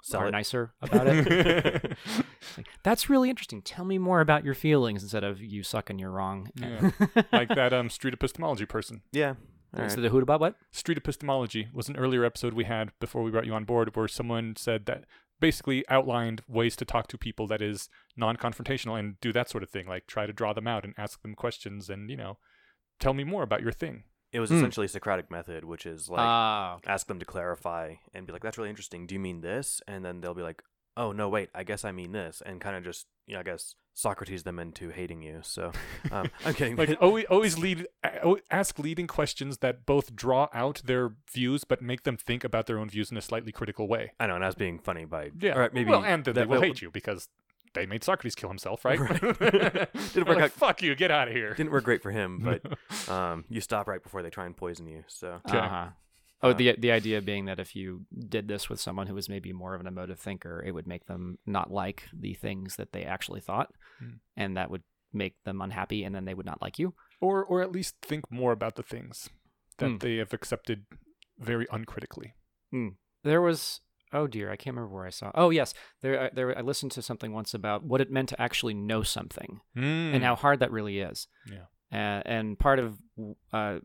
Sell 0.03 0.21
are 0.21 0.29
it. 0.29 0.33
nicer 0.33 0.75
about 0.83 1.07
it. 1.07 1.97
Like, 2.57 2.67
That's 2.85 3.11
really 3.11 3.29
interesting. 3.29 3.61
Tell 3.61 3.85
me 3.85 3.99
more 3.99 4.21
about 4.21 4.45
your 4.45 4.55
feelings 4.55 5.03
instead 5.03 5.25
of 5.25 5.43
you 5.43 5.63
suck 5.63 5.91
and 5.91 5.99
you're 5.99 6.11
wrong. 6.13 6.49
Yeah. 6.55 6.91
like 7.33 7.49
that 7.49 7.73
um 7.73 7.91
street 7.91 8.15
epistemology 8.15 8.67
person. 8.67 9.03
Yeah. 9.13 9.35
All 9.77 9.83
Instead 9.85 10.01
right. 10.01 10.07
of 10.07 10.13
who 10.13 10.19
about 10.21 10.41
what? 10.41 10.57
Street 10.73 10.99
epistemology 10.99 11.69
was 11.73 11.89
an 11.89 11.97
earlier 11.97 12.25
episode 12.25 12.55
we 12.55 12.65
had 12.65 12.93
before 13.01 13.23
we 13.23 13.31
brought 13.31 13.47
you 13.47 13.55
on 13.55 13.65
board 13.65 13.95
where 13.95 14.09
someone 14.09 14.55
said 14.57 14.87
that 14.87 15.05
basically 15.39 15.85
outlined 15.89 16.43
ways 16.49 16.77
to 16.77 16.85
talk 16.87 17.07
to 17.09 17.19
people 17.19 17.47
that 17.47 17.61
is 17.61 17.89
non-confrontational 18.17 18.99
and 18.99 19.21
do 19.21 19.33
that 19.35 19.51
sort 19.51 19.63
of 19.63 19.69
thing 19.69 19.87
like 19.87 20.07
try 20.07 20.25
to 20.27 20.33
draw 20.33 20.53
them 20.55 20.67
out 20.67 20.83
and 20.85 20.95
ask 20.97 21.21
them 21.23 21.35
questions 21.35 21.91
and 21.91 22.09
you 22.11 22.17
know 22.17 22.39
tell 22.99 23.13
me 23.13 23.23
more 23.23 23.43
about 23.43 23.61
your 23.61 23.73
thing 23.73 24.05
It 24.33 24.41
was 24.41 24.51
Hmm. 24.51 24.57
essentially 24.57 24.89
Socratic 24.89 25.31
method, 25.31 25.65
which 25.65 25.87
is 25.87 26.09
like 26.11 26.21
Ah, 26.21 26.79
ask 26.87 27.07
them 27.07 27.19
to 27.19 27.25
clarify 27.27 27.95
and 28.15 28.27
be 28.27 28.33
like, 28.33 28.43
"That's 28.43 28.59
really 28.59 28.71
interesting. 28.71 29.07
Do 29.07 29.15
you 29.15 29.21
mean 29.21 29.41
this?" 29.41 29.81
And 29.87 30.05
then 30.05 30.21
they'll 30.21 30.35
be 30.35 30.43
like, 30.43 30.63
"Oh 30.97 31.13
no, 31.13 31.29
wait. 31.29 31.49
I 31.55 31.63
guess 31.65 31.85
I 31.85 31.93
mean 31.93 32.13
this," 32.13 32.43
and 32.45 32.61
kind 32.61 32.77
of 32.77 32.83
just, 32.85 33.07
you 33.27 33.35
know, 33.35 33.41
I 33.41 33.45
guess 33.45 33.77
Socrates 33.99 34.43
them 34.43 34.59
into 34.59 34.91
hating 34.91 35.23
you. 35.23 35.41
So 35.43 35.73
um, 36.13 36.31
I'm 36.45 36.53
kidding. 36.53 36.77
like 36.77 36.99
always, 37.01 37.25
always 37.31 37.59
lead 37.59 37.87
ask 38.51 38.79
leading 38.79 39.07
questions 39.07 39.59
that 39.59 39.87
both 39.87 40.15
draw 40.15 40.49
out 40.53 40.83
their 40.85 41.15
views 41.33 41.65
but 41.65 41.81
make 41.81 42.03
them 42.03 42.19
think 42.19 42.45
about 42.45 42.67
their 42.67 42.79
own 42.79 42.91
views 42.91 43.11
in 43.11 43.17
a 43.17 43.23
slightly 43.23 43.53
critical 43.53 43.89
way 43.89 44.13
I 44.21 44.27
know, 44.27 44.35
and 44.35 44.45
I 44.45 44.49
was 44.49 44.55
being 44.55 44.79
funny 44.79 45.07
by 45.07 45.31
yeah 45.41 45.55
All 45.55 45.61
right, 45.61 45.73
maybe 45.73 45.89
well 45.91 46.05
and 46.05 46.25
then 46.27 46.35
they 46.35 46.41
that- 46.43 46.49
will 46.49 46.61
hate 46.61 46.83
you 46.83 46.91
because 46.91 47.31
they 47.73 47.87
made 47.87 48.05
socrates 48.05 48.35
kill 48.35 48.51
himself 48.51 48.85
right, 48.85 48.99
Right. 49.01 49.21
Didn't 50.13 50.29
work 50.29 50.37
like, 50.37 50.45
out- 50.45 50.51
fuck 50.53 50.83
you 50.83 50.95
get 50.95 51.11
out 51.11 51.29
of 51.29 51.35
here 51.35 51.55
Didn't 51.55 51.73
work 51.73 51.85
great 51.85 52.03
for 52.03 52.11
him, 52.11 52.39
but 52.45 53.11
um, 53.11 53.45
you 53.49 53.63
stop 53.63 53.87
right 53.89 54.03
before 54.03 54.23
they 54.23 54.31
try 54.31 54.45
and 54.45 54.55
poison 54.57 54.87
you. 54.87 55.05
So 55.09 55.41
Okay. 55.49 55.57
uh-huh. 55.59 55.89
Oh, 56.47 56.51
Uh, 56.51 56.55
the 56.55 56.77
the 56.79 56.93
idea 56.93 57.21
being 57.23 57.45
that 57.47 57.61
if 57.61 57.75
you 57.77 58.07
did 58.29 58.49
this 58.49 58.69
with 58.71 58.81
someone 58.81 59.07
who 59.07 59.15
was 59.15 59.29
maybe 59.29 59.53
more 59.53 59.75
of 59.75 59.81
an 59.81 59.87
emotive 59.87 60.19
thinker, 60.21 60.63
it 60.67 60.73
would 60.73 60.87
make 60.87 61.07
them 61.07 61.39
not 61.47 61.71
like 61.71 62.09
the 62.13 62.35
things 62.35 62.77
that 62.77 62.93
they 62.93 63.05
actually 63.05 63.41
thought, 63.41 63.73
Hmm. 63.99 64.15
and 64.37 64.57
that 64.57 64.71
would 64.71 64.83
make 65.13 65.35
them 65.45 65.61
unhappy, 65.63 66.05
and 66.05 66.15
then 66.15 66.25
they 66.25 66.35
would 66.35 66.47
not 66.47 66.61
like 66.63 66.79
you. 66.79 66.95
or 67.21 67.43
or 67.45 67.63
at 67.63 67.73
least 67.73 67.97
think 68.03 68.31
more 68.31 68.53
about 68.53 68.75
the 68.77 68.83
things 68.83 69.31
that 69.79 69.89
Hmm. 69.91 69.97
they 69.99 70.17
have 70.17 70.35
accepted 70.35 70.85
very 71.39 71.67
uncritically 71.73 72.35
There 73.23 73.41
was 73.41 73.81
oh 74.13 74.27
dear, 74.27 74.51
I 74.53 74.57
can't 74.57 74.77
remember 74.77 74.95
where 74.95 75.07
I 75.07 75.11
saw. 75.11 75.31
Oh 75.35 75.51
yes, 75.51 75.73
there 76.03 76.21
I- 76.25 76.31
there 76.35 76.57
I 76.57 76.61
listened 76.61 76.93
to 76.93 77.03
something 77.03 77.33
once 77.33 77.55
about 77.55 77.83
what 77.85 78.01
it 78.03 78.11
meant 78.11 78.29
to 78.29 78.41
actually 78.41 78.75
know 78.75 79.03
something 79.03 79.61
and 79.75 80.23
how 80.23 80.35
hard 80.37 80.61
that 80.61 80.71
really 80.71 81.01
is. 81.01 81.27
Yeah. 81.51 81.67
Uh, 81.93 82.23
and 82.27 82.59
part 82.59 82.79
of 82.79 82.99
uh, 83.53 83.79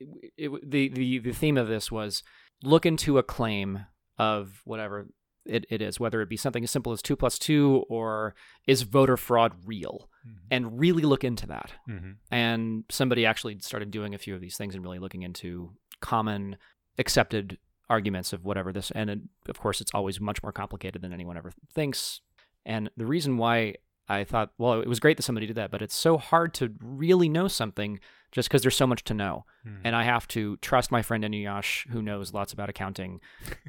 it, 0.00 0.30
it- 0.36 0.70
the 0.70 0.88
the 0.88 1.18
the 1.18 1.32
theme 1.32 1.56
of 1.56 1.68
this 1.68 1.90
was 1.90 2.22
look 2.62 2.84
into 2.86 3.18
a 3.18 3.22
claim 3.22 3.86
of 4.18 4.60
whatever 4.64 5.06
it, 5.46 5.64
it 5.70 5.80
is, 5.80 5.98
whether 5.98 6.20
it 6.20 6.28
be 6.28 6.36
something 6.36 6.62
as 6.62 6.70
simple 6.70 6.92
as 6.92 7.00
two 7.00 7.16
plus 7.16 7.38
two 7.38 7.84
or 7.88 8.34
is 8.66 8.82
voter 8.82 9.16
fraud 9.16 9.52
real, 9.64 10.10
and 10.50 10.78
really 10.78 11.02
look 11.04 11.24
into 11.24 11.46
that. 11.46 11.72
mm-hmm. 11.88 12.10
And 12.30 12.84
somebody 12.90 13.24
actually 13.24 13.58
started 13.60 13.90
doing 13.90 14.14
a 14.14 14.18
few 14.18 14.34
of 14.34 14.40
these 14.42 14.56
things 14.58 14.74
and 14.74 14.84
really 14.84 14.98
looking 14.98 15.22
into 15.22 15.72
common 16.00 16.56
accepted 16.98 17.56
arguments 17.88 18.34
of 18.34 18.44
whatever 18.44 18.72
this. 18.72 18.90
And 18.90 19.08
it, 19.08 19.20
of 19.48 19.58
course, 19.58 19.80
it's 19.80 19.92
always 19.94 20.20
much 20.20 20.42
more 20.42 20.52
complicated 20.52 21.00
than 21.00 21.12
anyone 21.14 21.38
ever 21.38 21.52
thinks. 21.72 22.20
And 22.66 22.90
the 22.96 23.06
reason 23.06 23.38
why 23.38 23.76
I 24.08 24.24
thought, 24.24 24.50
well, 24.58 24.80
it 24.82 24.88
was 24.88 25.00
great 25.00 25.16
that 25.16 25.22
somebody 25.22 25.46
did 25.46 25.56
that, 25.56 25.70
but 25.70 25.80
it's 25.80 25.96
so 25.96 26.18
hard 26.18 26.52
to 26.54 26.74
really 26.82 27.28
know 27.30 27.48
something 27.48 28.00
just 28.32 28.48
because 28.48 28.62
there's 28.62 28.76
so 28.76 28.86
much 28.86 29.04
to 29.04 29.14
know. 29.14 29.44
Hmm. 29.64 29.76
And 29.84 29.96
I 29.96 30.04
have 30.04 30.28
to 30.28 30.56
trust 30.58 30.90
my 30.92 31.02
friend 31.02 31.24
Inuyasha, 31.24 31.88
who 31.90 32.02
knows 32.02 32.34
lots 32.34 32.52
about 32.52 32.68
accounting, 32.68 33.20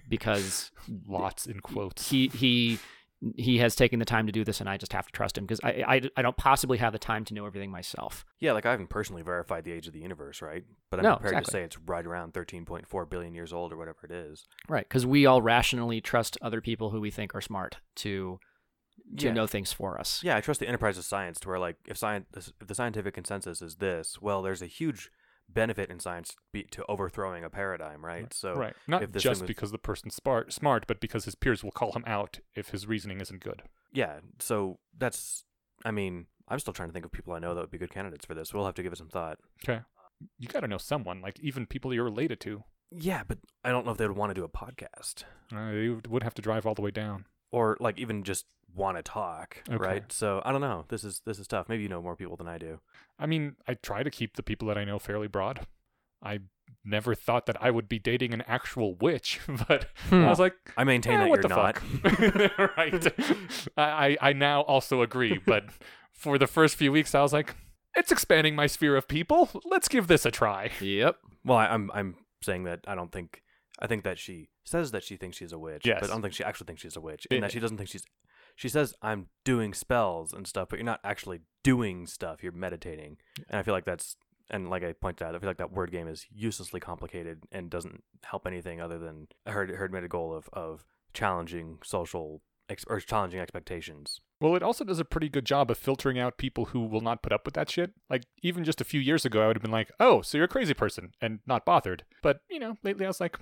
because 0.08 0.72
lots 1.08 1.46
in 1.46 1.60
quotes 1.60 2.10
he 2.10 2.28
he 2.30 2.80
he 3.36 3.58
has 3.58 3.76
taken 3.76 4.00
the 4.00 4.06
time 4.06 4.28
to 4.28 4.32
do 4.32 4.46
this, 4.46 4.62
and 4.62 4.70
I 4.70 4.78
just 4.78 4.94
have 4.94 5.06
to 5.08 5.12
trust 5.12 5.38
him 5.38 5.44
because 5.46 5.60
I, 5.62 5.84
I 5.86 6.02
I 6.16 6.22
don't 6.22 6.38
possibly 6.38 6.78
have 6.78 6.94
the 6.94 7.00
time 7.00 7.26
to 7.26 7.34
know 7.34 7.46
everything 7.46 7.70
myself. 7.70 8.26
yeah, 8.40 8.54
like 8.54 8.66
I 8.66 8.72
haven't 8.72 8.90
personally 8.90 9.24
verified 9.24 9.66
the 9.66 9.74
age 9.74 9.88
of 9.88 9.94
the 9.94 10.00
universe, 10.00 10.42
right? 10.42 10.64
But 10.90 11.00
I'm 11.02 11.04
No, 11.04 11.16
prepared 11.18 11.34
exactly. 11.34 11.46
to 11.46 11.52
say 11.52 11.64
it's 11.64 11.78
right 11.80 12.06
around 12.06 12.34
13.4 12.34 13.10
billion 13.10 13.34
years 13.34 13.52
old 13.52 13.74
or 13.74 13.78
whatever 13.78 14.00
it 14.06 14.12
is. 14.12 14.48
Right, 14.70 14.88
because 14.88 15.06
we 15.06 15.26
all 15.26 15.42
rationally 15.42 16.00
trust 16.00 16.38
other 16.42 16.62
people 16.62 16.92
who 16.92 17.02
we 17.02 17.12
think 17.12 17.36
are 17.36 17.42
smart 17.42 17.78
to 17.98 18.40
to 19.18 19.26
Yeah. 19.28 19.34
know 19.34 19.48
things 19.48 19.74
for 19.74 20.00
us. 20.00 20.22
Yeah, 20.24 20.36
I 20.38 20.42
trust 20.42 20.60
the 20.60 20.68
enterprise 20.68 20.98
of 20.98 21.06
science 21.06 21.40
to 21.42 21.48
where 21.50 21.60
like 21.60 21.78
if 21.88 21.98
science 21.98 22.26
if 22.60 22.68
the 22.68 22.76
scientific 22.76 23.14
consensus 23.14 23.62
is 23.62 23.76
this, 23.78 24.22
well, 24.22 24.42
there's 24.42 24.62
a 24.62 24.68
huge 24.68 25.10
benefit 25.52 25.90
in 25.90 26.00
science 26.00 26.36
be, 26.54 26.62
to 26.64 26.86
overthrowing 26.88 27.44
a 27.44 27.50
paradigm, 27.50 28.06
right? 28.06 28.32
So 28.34 28.54
right 28.54 28.76
not 28.88 29.02
if 29.02 29.12
just 29.14 29.42
was- 29.42 29.48
because 29.48 29.72
the 29.72 29.80
person's 29.80 30.16
smart 30.16 30.54
smart 30.54 30.86
but 30.86 31.00
because 31.00 31.26
his 31.26 31.34
peers 31.36 31.64
will 31.64 31.72
call 31.72 31.92
him 31.94 32.04
out 32.06 32.40
if 32.56 32.70
his 32.70 32.86
reasoning 32.86 33.20
isn't 33.20 33.42
good 33.44 33.64
yeah, 33.92 34.20
so 34.40 34.78
that's 34.96 35.46
I 35.84 35.90
mean, 35.92 36.28
I'm 36.48 36.60
still 36.60 36.74
trying 36.74 36.90
to 36.90 36.94
think 36.94 37.06
of 37.06 37.12
people 37.12 37.34
I 37.34 37.40
know 37.40 37.56
that 37.56 37.62
would 37.62 37.72
be 37.72 37.80
good 37.80 37.90
candidates 37.92 38.26
for 38.26 38.36
this. 38.36 38.54
We'll 38.54 38.66
have 38.66 38.76
to 38.76 38.84
give 38.84 38.94
it 38.94 38.98
some 38.98 39.10
thought. 39.10 39.40
okay 39.64 39.82
you 40.38 40.48
got 40.50 40.60
to 40.60 40.68
know 40.68 40.78
someone 40.78 41.22
like 41.22 41.40
even 41.40 41.66
people 41.66 41.94
you're 41.94 42.04
related 42.04 42.40
to 42.42 42.64
Yeah, 42.92 43.24
but 43.28 43.40
I 43.64 43.72
don't 43.72 43.86
know 43.86 43.92
if 43.94 43.98
they 43.98 44.08
would 44.08 44.18
want 44.18 44.30
to 44.30 44.34
do 44.36 44.44
a 44.44 44.50
podcast 44.50 45.24
uh, 45.56 45.72
you 45.72 46.02
would 46.08 46.22
have 46.24 46.36
to 46.36 46.42
drive 46.44 46.68
all 46.68 46.76
the 46.76 46.82
way 46.84 46.92
down 46.92 47.26
or 47.52 47.78
like 47.80 47.98
even 48.00 48.24
just 48.24 48.46
want 48.76 48.98
to 48.98 49.04
talk, 49.04 49.64
Okay. 49.70 49.78
right? 49.78 50.12
So 50.12 50.42
I 50.46 50.52
don't 50.52 50.62
know. 50.62 50.86
This 50.90 51.04
is 51.04 51.22
this 51.26 51.40
is 51.40 51.48
tough. 51.48 51.68
Maybe 51.70 51.84
you 51.84 51.90
know 51.90 52.02
more 52.02 52.16
people 52.16 52.36
than 52.36 52.48
I 52.48 52.58
do. 52.58 52.80
I 53.18 53.26
mean, 53.26 53.56
I 53.68 53.74
try 53.74 54.04
to 54.04 54.10
keep 54.12 54.36
the 54.36 54.44
people 54.44 54.68
that 54.68 54.78
I 54.78 54.86
know 54.86 55.00
fairly 55.00 55.28
broad. 55.28 55.66
I 56.24 56.40
never 56.86 57.16
thought 57.16 57.46
that 57.48 57.58
I 57.62 57.72
would 57.72 57.90
be 57.90 57.98
dating 58.00 58.34
an 58.34 58.44
actual 58.48 58.96
witch, 58.96 59.40
but 59.68 59.88
Hmm. 60.10 60.26
I 60.26 60.30
was 60.30 60.40
like, 60.40 60.54
I 60.78 60.84
maintain 60.84 61.14
eh, 61.16 61.18
that 61.24 61.30
what 61.30 61.38
you're 61.38 61.44
the 61.44 61.56
not. 61.56 61.78
fuck? 61.80 62.78
right. 62.78 63.14
I, 63.78 64.18
I 64.22 64.30
I 64.30 64.34
now 64.34 64.62
also 64.62 65.02
agree, 65.02 65.40
but 65.46 65.66
for 66.14 66.38
the 66.38 66.48
first 66.48 66.76
few 66.76 66.92
weeks, 66.92 67.16
I 67.16 67.22
was 67.22 67.34
like, 67.34 67.56
it's 67.96 68.12
expanding 68.12 68.56
my 68.56 68.68
sphere 68.68 68.96
of 68.96 69.08
people. 69.08 69.50
Let's 69.66 69.88
give 69.88 70.08
this 70.08 70.26
a 70.26 70.32
try. 70.32 70.70
Yep. 70.80 71.18
Well, 71.44 71.58
I, 71.58 71.68
I'm 71.68 71.90
I'm 71.94 72.16
saying 72.44 72.66
that 72.66 72.82
I 72.88 72.96
don't 72.96 73.12
think 73.12 73.42
I 73.82 73.88
think 73.88 74.04
that 74.04 74.20
she 74.20 74.50
says 74.66 74.92
that 74.92 75.04
she 75.04 75.16
thinks 75.16 75.38
she's 75.38 75.54
a 75.54 75.60
witch, 75.60 75.86
Yes. 75.86 76.00
but 76.02 76.10
I 76.10 76.14
don't 76.14 76.22
think 76.22 76.34
she 76.34 76.44
actually 76.44 76.66
thinks 76.66 76.82
she's 76.82 76.96
a 76.98 77.02
witch, 77.02 77.26
and 77.32 77.44
that 77.44 77.52
she 77.52 77.60
doesn't 77.60 77.78
think 77.78 77.90
she's. 77.90 78.04
She 78.56 78.68
says 78.70 78.94
I'm 79.02 79.28
doing 79.46 79.74
spells 79.74 80.34
and 80.34 80.46
stuff, 80.46 80.68
but 80.70 80.80
you're 80.80 80.86
not 80.86 81.00
actually 81.04 81.42
doing 81.64 82.06
stuff. 82.08 82.44
You're 82.44 82.52
meditating, 82.52 83.18
and 83.50 83.60
I 83.60 83.64
feel 83.64 83.74
like 83.74 83.86
that's 83.86 84.18
and 84.52 84.70
like 84.70 84.84
I 84.84 84.94
pointed 84.94 85.26
out, 85.26 85.36
I 85.36 85.40
feel 85.40 85.50
like 85.50 85.58
that 85.58 85.72
word 85.72 85.92
game 85.92 86.08
is 86.08 86.26
uselessly 86.34 86.80
complicated 86.80 87.44
and 87.52 87.70
doesn't 87.70 88.04
help 88.24 88.46
anything 88.48 88.82
other 88.82 88.98
than 89.00 89.28
her 89.46 89.66
her 89.76 89.86
admitted 89.86 90.10
goal 90.10 90.34
of 90.34 90.50
of 90.52 90.84
challenging 91.14 91.78
social 91.84 92.42
ex- 92.70 92.86
or 92.88 93.00
challenging 93.00 93.40
expectations. 93.40 94.22
Well, 94.42 94.56
it 94.56 94.64
also 94.64 94.84
does 94.86 95.00
a 95.00 95.06
pretty 95.06 95.28
good 95.28 95.46
job 95.46 95.70
of 95.70 95.78
filtering 95.78 96.18
out 96.18 96.38
people 96.38 96.66
who 96.66 96.86
will 96.86 97.02
not 97.02 97.22
put 97.22 97.34
up 97.34 97.44
with 97.46 97.56
that 97.56 97.70
shit. 97.70 97.92
Like, 98.10 98.24
even 98.42 98.64
just 98.64 98.80
a 98.80 98.86
few 98.86 99.02
years 99.02 99.26
ago, 99.26 99.42
I 99.42 99.48
would 99.48 99.58
have 99.58 99.62
been 99.62 99.70
like, 99.72 99.92
oh, 100.00 100.22
so 100.22 100.38
you're 100.38 100.46
a 100.46 100.50
crazy 100.50 100.74
person, 100.74 101.12
and 101.20 101.40
not 101.46 101.66
bothered. 101.66 102.06
But, 102.24 102.40
you 102.50 102.58
know, 102.58 102.78
lately 102.82 103.04
I 103.04 103.10
was 103.10 103.20
like, 103.20 103.38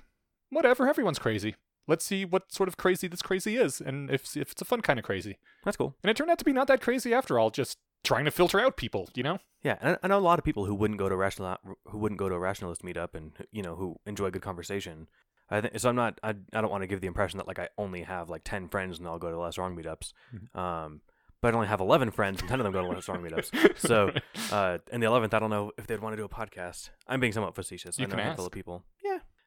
whatever, 0.50 0.88
everyone's 0.88 1.18
crazy. 1.18 1.56
Let's 1.86 2.04
see 2.04 2.24
what 2.24 2.52
sort 2.52 2.68
of 2.68 2.76
crazy 2.76 3.08
this 3.08 3.22
crazy 3.22 3.56
is, 3.56 3.80
and 3.80 4.10
if, 4.10 4.36
if 4.36 4.52
it's 4.52 4.60
a 4.60 4.64
fun 4.66 4.82
kind 4.82 4.98
of 4.98 5.04
crazy. 5.04 5.38
That's 5.64 5.76
cool. 5.76 5.96
And 6.02 6.10
it 6.10 6.16
turned 6.16 6.30
out 6.30 6.38
to 6.38 6.44
be 6.44 6.52
not 6.52 6.66
that 6.68 6.82
crazy 6.82 7.14
after 7.14 7.38
all, 7.38 7.50
just 7.50 7.78
trying 8.04 8.24
to 8.26 8.30
filter 8.30 8.60
out 8.60 8.76
people, 8.76 9.08
you 9.14 9.22
know? 9.22 9.38
Yeah, 9.62 9.76
and 9.80 9.98
I, 10.02 10.08
know 10.08 10.18
a 10.18 10.20
lot 10.20 10.38
of 10.38 10.44
people 10.44 10.66
who 10.66 10.74
wouldn't 10.74 10.98
go 10.98 11.08
to 11.08 11.14
a 11.14 11.18
rational 11.18 11.56
who 11.86 11.98
wouldn't 11.98 12.18
go 12.18 12.28
to 12.28 12.34
a 12.34 12.38
rationalist 12.38 12.82
meetup 12.82 13.14
and 13.14 13.32
you 13.50 13.62
know 13.62 13.74
who 13.74 13.96
enjoy 14.06 14.30
good 14.30 14.42
conversation. 14.42 15.08
I 15.50 15.60
think 15.60 15.78
so. 15.78 15.88
I'm 15.88 15.96
not. 15.96 16.20
I, 16.22 16.34
I 16.52 16.60
don't 16.60 16.70
want 16.70 16.82
to 16.82 16.86
give 16.86 17.00
the 17.00 17.06
impression 17.06 17.38
that 17.38 17.48
like 17.48 17.58
I 17.58 17.68
only 17.76 18.02
have 18.02 18.28
like 18.28 18.42
ten 18.44 18.68
friends 18.68 18.98
and 18.98 19.08
I'll 19.08 19.18
go 19.18 19.30
to 19.30 19.38
less 19.38 19.58
wrong 19.58 19.76
meetups. 19.76 20.12
Mhm. 20.32 20.58
Um, 20.58 21.00
but 21.40 21.54
I 21.54 21.56
only 21.56 21.68
have 21.68 21.80
eleven 21.80 22.10
friends 22.10 22.40
and 22.40 22.48
ten 22.48 22.60
of 22.60 22.64
them 22.64 22.72
go 22.72 22.82
to 22.82 22.88
less 22.88 23.08
wrong 23.08 23.22
meetups. 23.22 23.76
So 23.78 24.12
uh, 24.52 24.78
in 24.92 25.00
the 25.00 25.06
eleventh, 25.06 25.34
I 25.34 25.38
don't 25.38 25.50
know 25.50 25.72
if 25.76 25.86
they'd 25.86 26.00
want 26.00 26.12
to 26.12 26.16
do 26.16 26.24
a 26.24 26.28
podcast. 26.28 26.90
I'm 27.06 27.18
being 27.18 27.32
somewhat 27.32 27.54
facetious. 27.54 27.98
You 27.98 28.04
I 28.04 28.06
know 28.06 28.10
can 28.10 28.20
a 28.20 28.24
handful 28.24 28.46
of 28.46 28.52
people. 28.52 28.84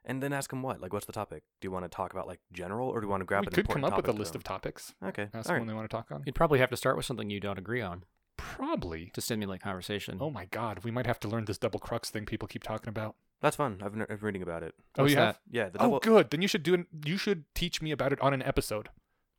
Yeah, 0.06 0.12
and 0.12 0.22
then 0.24 0.34
ask 0.34 0.50
them 0.50 0.62
what 0.64 0.82
like 0.82 0.94
what's 0.94 1.06
the 1.06 1.14
topic? 1.14 1.44
Do 1.60 1.68
you 1.68 1.72
want 1.72 1.86
to 1.86 1.90
talk 1.90 2.12
about 2.14 2.28
like 2.28 2.40
general 2.52 2.90
or 2.90 3.02
do 3.02 3.06
you 3.08 3.12
want 3.12 3.22
to 3.22 3.26
grab 3.26 3.42
we 3.44 3.48
an 3.48 3.54
could 3.54 3.68
come 3.68 3.78
important 3.78 3.94
up 3.94 4.06
with 4.08 4.16
a 4.16 4.18
list 4.20 4.34
them? 4.34 4.40
of 4.40 4.44
topics. 4.44 4.94
Okay, 5.04 5.30
Ask 5.34 5.50
all 5.50 5.56
them 5.56 5.64
right. 5.64 5.68
they 5.68 5.74
want 5.74 5.90
to 5.90 5.96
talk 5.96 6.12
on. 6.12 6.24
You'd 6.26 6.36
probably 6.36 6.60
have 6.60 6.70
to 6.70 6.78
start 6.78 6.98
with 6.98 7.06
something 7.06 7.30
you 7.30 7.40
don't 7.40 7.58
agree 7.60 7.82
on 7.82 8.04
Probably. 8.38 9.12
to 9.14 9.22
stimulate 9.22 9.62
conversation. 9.62 10.18
Oh 10.20 10.30
my 10.30 10.46
god, 10.46 10.84
we 10.84 10.92
might 10.92 11.06
have 11.06 11.20
to 11.22 11.28
learn 11.28 11.46
this 11.46 11.58
double 11.58 11.80
crux 11.80 12.10
thing 12.10 12.26
people 12.26 12.48
keep 12.48 12.64
talking 12.64 12.90
about. 12.90 13.16
That's 13.42 13.56
fun. 13.56 13.80
I've 13.84 13.94
been, 13.94 14.06
I've 14.10 14.24
reading 14.24 14.42
about 14.44 14.62
it. 14.64 14.76
Oh, 14.98 15.04
What's 15.04 15.14
you 15.14 15.20
have? 15.20 15.40
Yeah, 15.50 15.70
the 15.70 15.82
Oh, 15.82 16.00
good. 16.00 16.30
Then 16.30 16.42
you 16.42 16.48
should 16.48 16.64
do 16.64 16.74
it. 16.76 16.86
You 17.06 17.18
should 17.18 17.46
teach 17.56 17.82
me 17.82 17.92
about 17.92 18.14
it 18.14 18.22
on 18.22 18.34
an 18.34 18.42
episode. 18.44 18.90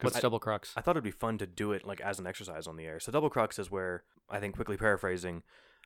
What's 0.00 0.16
I- 0.16 0.20
double 0.20 0.40
crux? 0.40 0.72
I 0.76 0.80
thought 0.80 0.92
it'd 0.92 1.04
be 1.04 1.10
fun 1.12 1.38
to 1.38 1.46
do 1.46 1.70
it 1.72 1.84
like 1.86 2.00
as 2.00 2.18
an 2.18 2.26
exercise 2.26 2.66
on 2.66 2.76
the 2.76 2.84
air. 2.84 2.98
So 2.98 3.12
double 3.12 3.30
crux 3.30 3.58
is 3.58 3.70
where 3.70 4.02
I 4.28 4.40
think 4.40 4.56
quickly 4.56 4.76
paraphrasing, 4.76 5.42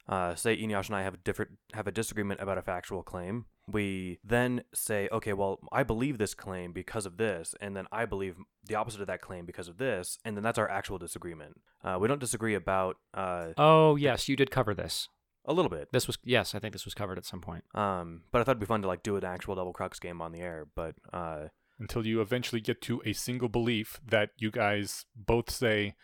uh, 0.09 0.35
say 0.35 0.57
Eneasz 0.57 0.87
and 0.87 0.97
I 0.97 1.03
have 1.03 1.15
a 1.15 1.19
different 1.19 1.53
have 1.74 1.87
a 1.87 1.93
disagreement 1.93 2.41
about 2.41 2.59
a 2.59 2.62
factual 2.62 3.03
claim. 3.03 3.47
We 3.69 4.20
then 4.23 4.62
say, 4.73 5.09
okay, 5.11 5.33
well, 5.33 5.59
I 5.73 5.83
believe 5.83 6.19
this 6.19 6.35
claim 6.35 6.73
because 6.73 7.05
of 7.07 7.16
this, 7.16 7.55
and 7.61 7.77
then 7.77 7.87
I 7.91 8.05
believe 8.05 8.37
the 8.65 8.77
opposite 8.77 9.01
of 9.01 9.09
that 9.09 9.20
claim 9.20 9.45
because 9.45 9.66
of 9.66 9.78
this, 9.78 10.19
and 10.24 10.37
then 10.37 10.45
that's 10.45 10.59
our 10.59 10.70
actual 10.70 10.99
disagreement. 10.99 11.61
Uh, 11.83 11.99
we 12.01 12.07
don't 12.07 12.20
disagree 12.20 12.55
about 12.55 12.97
uh, 13.15 13.49
oh 13.59 13.97
yes, 13.97 14.28
you 14.28 14.37
did 14.37 14.51
cover 14.53 14.73
this. 14.74 15.09
a 15.45 15.53
little 15.53 15.70
bit, 15.70 15.89
This 15.93 16.07
was 16.07 16.19
yes, 16.24 16.55
I 16.55 16.59
think 16.61 16.73
this 16.73 16.85
was 16.85 16.95
covered 16.95 17.19
at 17.19 17.24
some 17.24 17.41
point. 17.41 17.65
um, 17.74 18.23
but 18.31 18.41
I 18.41 18.45
thought 18.45 18.53
it'd 18.53 18.61
be 18.61 18.66
fun 18.66 18.83
to 18.83 18.89
like 18.89 19.03
do 19.03 19.16
an 19.16 19.24
actual 19.24 19.55
double 19.57 19.73
crux 19.73 19.99
game 19.99 20.23
on 20.23 20.31
the 20.33 20.41
air. 20.41 20.66
But 20.74 20.95
uh, 21.12 21.49
until 21.81 22.07
you 22.07 22.20
eventually 22.20 22.61
get 22.61 22.81
to 22.83 23.03
a 23.05 23.12
single 23.12 23.49
belief 23.49 24.01
that 24.07 24.31
you 24.39 24.51
guys 24.51 25.05
both 25.15 25.51
say 25.51 25.95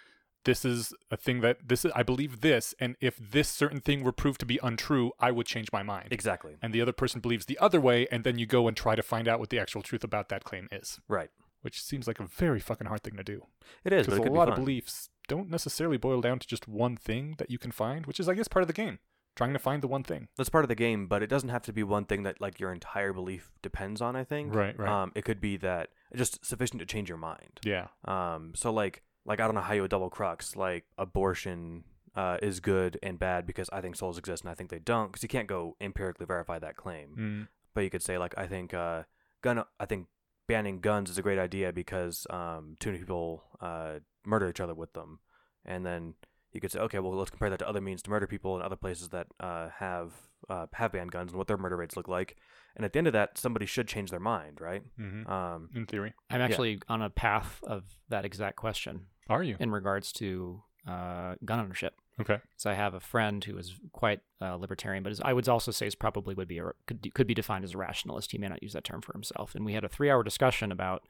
this 0.45 0.65
is 0.65 0.93
a 1.11 1.17
thing 1.17 1.41
that 1.41 1.69
this 1.69 1.85
is 1.85 1.93
I 1.95 2.03
believe 2.03 2.41
this 2.41 2.75
and 2.81 2.97
if 3.01 3.17
this 3.17 3.49
certain 3.49 3.81
thing 3.81 4.03
were 4.03 4.13
proved 4.13 4.41
to 4.41 4.47
be 4.47 4.59
untrue 4.63 5.13
I 5.21 5.31
would 5.31 5.47
change 5.47 5.73
my 5.73 5.83
mind. 5.83 6.09
exactly 6.11 6.57
And 6.63 6.73
the 6.73 6.81
other 6.81 6.93
person 6.93 7.21
believes 7.21 7.47
the 7.47 7.59
other 7.59 7.81
way 7.81 8.07
and 8.11 8.25
then 8.25 8.39
you 8.39 8.47
go 8.47 8.69
and 8.69 8.77
try 8.77 8.95
to 8.95 9.03
find 9.03 9.29
out 9.29 9.41
what 9.41 9.51
the 9.51 9.59
actual 9.59 9.83
truth 9.83 10.05
about 10.05 10.29
that 10.31 10.45
claim 10.45 10.69
is, 10.73 11.01
right. 11.09 11.31
which 11.63 11.83
seems 11.83 12.07
like 12.07 12.21
a 12.21 12.25
very 12.25 12.61
fucking 12.61 12.87
hard 12.87 13.03
thing 13.03 13.17
to 13.17 13.25
do. 13.25 13.47
It 13.85 13.93
is, 13.93 14.07
Because 14.07 14.27
a 14.27 14.31
lot 14.31 14.47
be 14.47 14.53
of 14.53 14.57
beliefs 14.57 15.11
don't 15.29 15.51
necessarily 15.51 15.97
boil 15.97 16.21
down 16.21 16.39
to 16.39 16.47
just 16.47 16.67
one 16.69 16.97
thing 16.97 17.37
that 17.39 17.51
you 17.51 17.59
can 17.59 17.71
find, 17.71 18.07
which 18.07 18.21
is 18.21 18.29
I 18.29 18.35
guess 18.35 18.49
part 18.49 18.63
of 18.63 18.67
the 18.67 18.73
game. 18.73 18.99
Trying 19.35 19.55
to 19.55 19.59
find 19.59 19.83
the 19.83 19.89
one 19.89 20.03
thing. 20.03 20.29
That's 20.37 20.51
part 20.51 20.63
of 20.63 20.69
the 20.69 20.75
game, 20.75 21.07
but 21.07 21.23
it 21.23 21.29
doesn't 21.29 21.49
have 21.49 21.63
to 21.63 21.73
be 21.73 21.83
one 21.83 22.05
thing 22.05 22.23
that 22.25 22.39
like 22.39 22.61
your 22.61 22.71
entire 22.71 23.15
belief 23.15 23.51
depends 23.63 24.03
on. 24.03 24.15
I 24.15 24.25
think. 24.25 24.55
Right, 24.55 24.79
right. 24.79 24.89
Um, 24.91 25.13
it 25.15 25.25
could 25.25 25.41
be 25.41 25.57
that 25.57 25.89
just 26.15 26.45
sufficient 26.45 26.81
to 26.81 26.87
change 26.87 27.09
your 27.09 27.17
mind. 27.17 27.59
Yeah. 27.65 27.87
Um, 28.05 28.53
so 28.55 28.71
like, 28.71 29.03
like 29.25 29.41
I 29.41 29.47
don't 29.47 29.55
know 29.55 29.61
how 29.61 29.75
you 29.75 29.83
would 29.83 29.91
double 29.91 30.11
crux. 30.11 30.57
Like 30.57 30.85
abortion 30.99 31.85
uh, 32.15 32.39
is 32.43 32.61
good 32.61 32.99
and 33.03 33.19
bad 33.19 33.47
because 33.47 33.69
I 33.73 33.81
think 33.81 33.97
souls 33.97 34.19
exist 34.19 34.43
and 34.43 34.51
I 34.51 34.55
think 34.55 34.71
they 34.71 34.79
don't. 34.79 35.09
Because 35.11 35.23
you 35.23 35.29
can't 35.29 35.49
go 35.49 35.77
empirically 35.81 36.27
verify 36.27 36.59
that 36.59 36.77
claim. 36.77 37.17
Mm. 37.19 37.49
But 37.75 37.85
you 37.85 37.91
could 37.91 38.03
say 38.03 38.19
like 38.19 38.37
I 38.37 38.47
think 38.47 38.75
uh, 38.75 39.03
gun. 39.43 39.63
I 39.81 39.87
think 39.87 40.07
banning 40.49 40.81
guns 40.81 41.09
is 41.09 41.19
a 41.19 41.23
great 41.23 41.39
idea 41.39 41.73
because 41.73 42.27
um, 42.31 42.77
too 42.81 42.91
many 42.91 42.99
people 42.99 43.45
uh, 43.61 44.01
murder 44.27 44.49
each 44.49 44.61
other 44.61 44.75
with 44.75 44.93
them, 44.93 45.21
and 45.65 45.87
then 45.87 46.15
you 46.53 46.61
could 46.61 46.71
say 46.71 46.81
okay, 46.81 46.99
well 46.99 47.15
let's 47.15 47.31
compare 47.31 47.49
that 47.51 47.59
to 47.61 47.69
other 47.69 47.81
means 47.81 48.03
to 48.03 48.11
murder 48.11 48.27
people 48.27 48.57
in 48.57 48.63
other 48.63 48.77
places 48.77 49.09
that 49.11 49.29
uh, 49.41 49.69
have 49.79 50.13
uh, 50.51 50.67
have 50.75 50.93
banned 50.93 51.13
guns 51.13 51.31
and 51.31 51.39
what 51.39 51.47
their 51.47 51.57
murder 51.57 51.77
rates 51.77 51.97
look 51.97 52.09
like. 52.09 52.37
And 52.77 52.85
at 52.85 52.93
the 52.93 52.99
end 52.99 53.07
of 53.07 53.13
that, 53.13 53.39
somebody 53.39 53.67
should 53.67 53.87
change 53.87 54.11
their 54.11 54.21
mind, 54.21 54.61
right? 54.61 54.83
hmm 54.97 55.27
Um, 55.27 55.71
In 55.75 55.87
theory. 55.87 56.15
I'm 56.31 56.41
actually 56.41 56.81
on 56.89 57.03
a 57.03 57.11
path 57.11 57.61
of 57.65 57.85
that 58.09 58.25
exact 58.25 58.57
question 58.57 59.07
Are 59.29 59.43
you? 59.43 59.57
in 59.61 59.71
regards 59.71 60.13
to 60.15 60.63
uh, 60.87 61.35
gun 61.45 61.61
ownership. 61.61 61.95
Okay. 62.21 62.39
So 62.57 62.71
I 62.71 62.75
have 62.75 62.93
a 62.95 63.01
friend 63.01 63.43
who 63.43 63.57
is 63.57 63.75
quite 63.93 64.21
uh, 64.41 64.57
libertarian, 64.57 65.03
but 65.03 65.13
is, 65.13 65.21
I 65.25 65.33
would 65.33 65.49
also 65.49 65.71
say 65.71 65.87
is 65.87 65.95
probably 65.95 66.35
would 66.35 66.49
be 66.49 66.59
a, 66.59 66.71
could 66.87 67.09
could 67.15 67.27
be 67.27 67.35
defined 67.35 67.65
as 67.65 67.75
a 67.75 67.79
rationalist. 67.79 68.33
He 68.33 68.39
may 68.39 68.49
not 68.49 68.63
use 68.63 68.73
that 68.75 68.85
term 68.85 69.01
for 69.01 69.13
himself. 69.13 69.55
And 69.55 69.65
we 69.65 69.73
had 69.73 69.85
a 69.85 69.89
three 69.89 70.11
hour 70.11 70.23
discussion 70.23 70.71
about 70.73 71.03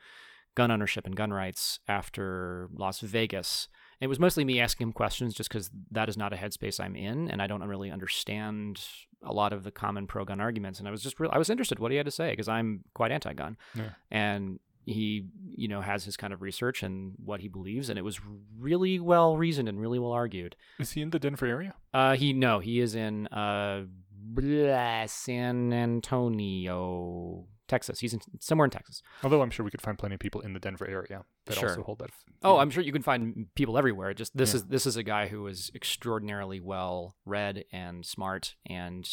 gun 0.54 0.70
ownership 0.70 1.06
and 1.06 1.16
gun 1.16 1.32
rights 1.32 1.80
after 1.88 2.68
Las 2.74 3.00
Vegas. 3.00 3.68
And 4.00 4.06
it 4.06 4.08
was 4.08 4.20
mostly 4.20 4.44
me 4.44 4.60
asking 4.60 4.88
him 4.88 4.92
questions, 4.92 5.32
just 5.34 5.48
because 5.48 5.70
that 5.90 6.08
is 6.08 6.16
not 6.16 6.32
a 6.32 6.36
headspace 6.36 6.78
I'm 6.78 6.94
in, 6.96 7.30
and 7.30 7.40
I 7.40 7.46
don't 7.46 7.62
really 7.64 7.90
understand 7.90 8.80
a 9.22 9.32
lot 9.32 9.52
of 9.52 9.62
the 9.64 9.70
common 9.70 10.06
pro 10.06 10.24
gun 10.24 10.40
arguments. 10.40 10.78
And 10.78 10.86
I 10.86 10.90
was 10.90 11.02
just 11.02 11.18
real 11.18 11.30
I 11.32 11.38
was 11.38 11.48
interested 11.50 11.78
what 11.78 11.90
he 11.90 11.96
had 11.96 12.06
to 12.06 12.12
say 12.12 12.30
because 12.30 12.48
I'm 12.48 12.84
quite 12.94 13.10
anti 13.12 13.32
gun, 13.32 13.56
Yeah. 13.74 13.90
and 14.10 14.60
he 14.84 15.26
you 15.54 15.68
know 15.68 15.80
has 15.80 16.04
his 16.04 16.16
kind 16.16 16.32
of 16.32 16.42
research 16.42 16.82
and 16.82 17.14
what 17.24 17.40
he 17.40 17.48
believes, 17.48 17.88
and 17.88 17.98
it 17.98 18.02
was 18.02 18.20
really 18.58 18.98
well 18.98 19.36
reasoned 19.36 19.68
and 19.68 19.80
really 19.80 19.98
well 19.98 20.12
argued. 20.12 20.56
Is 20.78 20.92
he 20.92 21.02
in 21.02 21.10
the 21.10 21.18
Denver 21.18 21.46
area? 21.46 21.74
Uh, 21.92 22.16
he 22.16 22.32
no, 22.32 22.58
he 22.58 22.80
is 22.80 22.94
in 22.94 23.26
uh, 23.28 23.84
blah, 24.10 25.06
San 25.06 25.72
Antonio, 25.72 27.46
Texas. 27.74 28.00
He's 28.00 28.14
in 28.14 28.20
somewhere 28.40 28.66
in 28.66 28.70
Texas. 28.70 29.02
Although 29.24 29.42
I'm 29.42 29.50
sure 29.50 29.64
we 29.64 29.70
could 29.70 29.82
find 29.82 29.96
plenty 29.98 30.14
of 30.16 30.20
people 30.20 30.40
in 30.46 30.52
the 30.52 30.60
Denver 30.60 30.86
area 30.86 31.24
that 31.46 31.56
Sure. 31.56 31.70
also 31.70 31.82
hold 31.82 31.98
that. 32.00 32.10
f- 32.10 32.24
Oh. 32.42 32.58
I'm 32.58 32.70
sure 32.70 32.82
you 32.82 32.92
can 32.92 33.02
find 33.02 33.46
people 33.54 33.76
everywhere. 33.78 34.12
Just 34.14 34.36
this 34.36 34.50
Yeah. 34.52 34.56
is 34.58 34.64
this 34.66 34.86
is 34.86 34.96
a 34.96 35.02
guy 35.14 35.24
who 35.32 35.46
is 35.46 35.70
extraordinarily 35.74 36.60
well 36.60 37.16
read 37.24 37.64
and 37.72 38.04
smart 38.06 38.44
and 38.66 39.08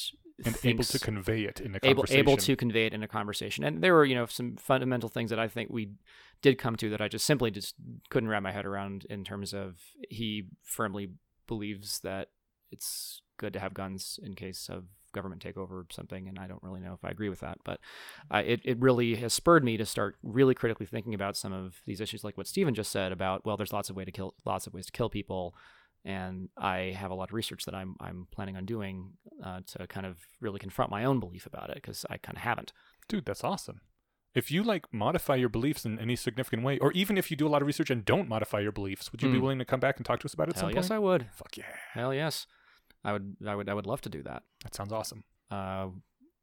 and 0.46 0.56
able 0.64 0.84
to 0.86 1.00
convey 1.00 1.42
it 1.44 1.60
in 1.60 1.76
a 1.76 1.80
able 1.84 2.04
conversation. 2.04 2.20
able 2.20 2.38
to 2.38 2.56
convey 2.56 2.86
it 2.86 2.94
in 2.94 3.04
a 3.04 3.08
conversation. 3.08 3.64
And 3.66 3.82
there 3.84 3.94
were 3.94 4.06
you 4.06 4.16
know 4.16 4.26
some 4.26 4.56
fundamental 4.58 5.10
things 5.10 5.30
that 5.32 5.40
I 5.40 5.48
think 5.50 5.70
we 5.70 5.84
did 6.42 6.58
come 6.58 6.76
to 6.78 6.90
that 6.92 7.02
I 7.02 7.08
just 7.10 7.26
simply 7.26 7.52
just 7.52 7.76
couldn't 8.10 8.30
wrap 8.30 8.42
my 8.44 8.52
head 8.54 8.66
around 8.66 9.06
in 9.10 9.24
terms 9.26 9.54
of 9.54 9.80
he 10.10 10.48
firmly 10.64 11.06
believes 11.48 12.00
that 12.02 12.30
it's 12.72 13.22
good 13.38 13.52
to 13.54 13.60
have 13.60 13.74
guns 13.74 14.20
in 14.24 14.34
case 14.36 14.70
of 14.70 14.86
government 15.14 15.44
takeover 15.44 15.72
or 15.72 15.86
something 15.92 16.28
and 16.28 16.38
I 16.40 16.48
don't 16.48 16.62
really 16.64 16.80
know 16.82 16.94
if 16.94 17.04
I 17.04 17.10
agree 17.10 17.30
with 17.30 17.40
that 17.40 17.58
but 17.64 17.80
uh, 18.32 18.44
it, 18.46 18.62
it 18.64 18.80
really 18.80 19.16
has 19.16 19.34
spurred 19.34 19.64
me 19.64 19.78
to 19.78 19.86
start 19.86 20.16
really 20.24 20.54
critically 20.56 20.86
thinking 20.86 21.14
about 21.14 21.36
some 21.38 21.52
of 21.54 21.82
these 21.86 22.02
issues 22.02 22.24
like 22.24 22.38
what 22.38 22.48
Steven 22.48 22.74
just 22.76 22.92
said 22.92 23.12
about 23.12 23.46
well 23.46 23.58
there's 23.58 23.74
lots 23.74 23.90
of 23.90 23.96
way 23.96 24.06
to 24.06 24.12
kill 24.12 24.36
lots 24.46 24.68
of 24.68 24.74
ways 24.74 24.86
to 24.88 24.92
kill 24.92 25.10
people 25.10 25.56
and 26.06 26.48
I 26.58 26.96
have 26.98 27.12
a 27.12 27.14
lot 27.16 27.30
of 27.30 27.34
research 27.34 27.66
that 27.66 27.76
I'm 27.76 27.96
I'm 28.00 28.28
planning 28.32 28.56
on 28.56 28.66
doing 28.66 29.12
uh, 29.44 29.60
to 29.68 29.86
kind 29.88 30.06
of 30.06 30.18
really 30.40 30.60
confront 30.60 30.90
my 30.92 31.04
own 31.04 31.20
belief 31.20 31.46
about 31.46 31.70
it 31.70 31.76
because 31.76 32.06
I 32.10 32.18
kind 32.18 32.38
of 32.38 32.44
haven't. 32.44 32.72
Dude, 33.10 33.26
that's 33.26 33.44
awesome. 33.44 33.82
If 34.34 34.50
you 34.50 34.64
like 34.64 34.86
modify 34.94 35.36
your 35.36 35.50
beliefs 35.50 35.86
in 35.86 36.00
any 36.00 36.16
significant 36.16 36.64
way, 36.64 36.78
or 36.80 36.94
even 36.94 37.18
if 37.18 37.30
you 37.30 37.36
do 37.36 37.46
a 37.48 37.50
lot 37.50 37.62
of 37.62 37.66
research 37.68 37.90
and 37.90 38.06
don't 38.06 38.30
modify 38.30 38.60
your 38.62 38.72
beliefs, 38.72 39.12
would 39.12 39.22
you 39.22 39.28
be 39.30 39.36
Hmm. 39.38 39.42
willing 39.42 39.60
to 39.60 39.66
come 39.66 39.82
back 39.82 39.98
and 39.98 40.06
talk 40.06 40.20
to 40.22 40.26
us 40.26 40.34
about 40.34 40.48
it 40.48 40.56
Hell 40.56 40.70
yes, 40.72 40.88
point? 40.88 40.92
I 40.92 41.00
would. 41.00 41.26
Fuck 41.34 41.58
yeah. 41.58 41.66
Hell 41.94 42.14
yes, 42.14 42.48
I 43.04 43.14
would. 43.14 43.38
I 43.46 43.56
would. 43.56 43.70
I 43.70 43.74
would 43.74 43.86
love 43.86 44.02
to 44.02 44.10
do 44.10 44.24
that. 44.24 44.44
That 44.64 44.76
sounds 44.76 44.92
awesome. 44.92 45.24
Uh, 45.50 45.88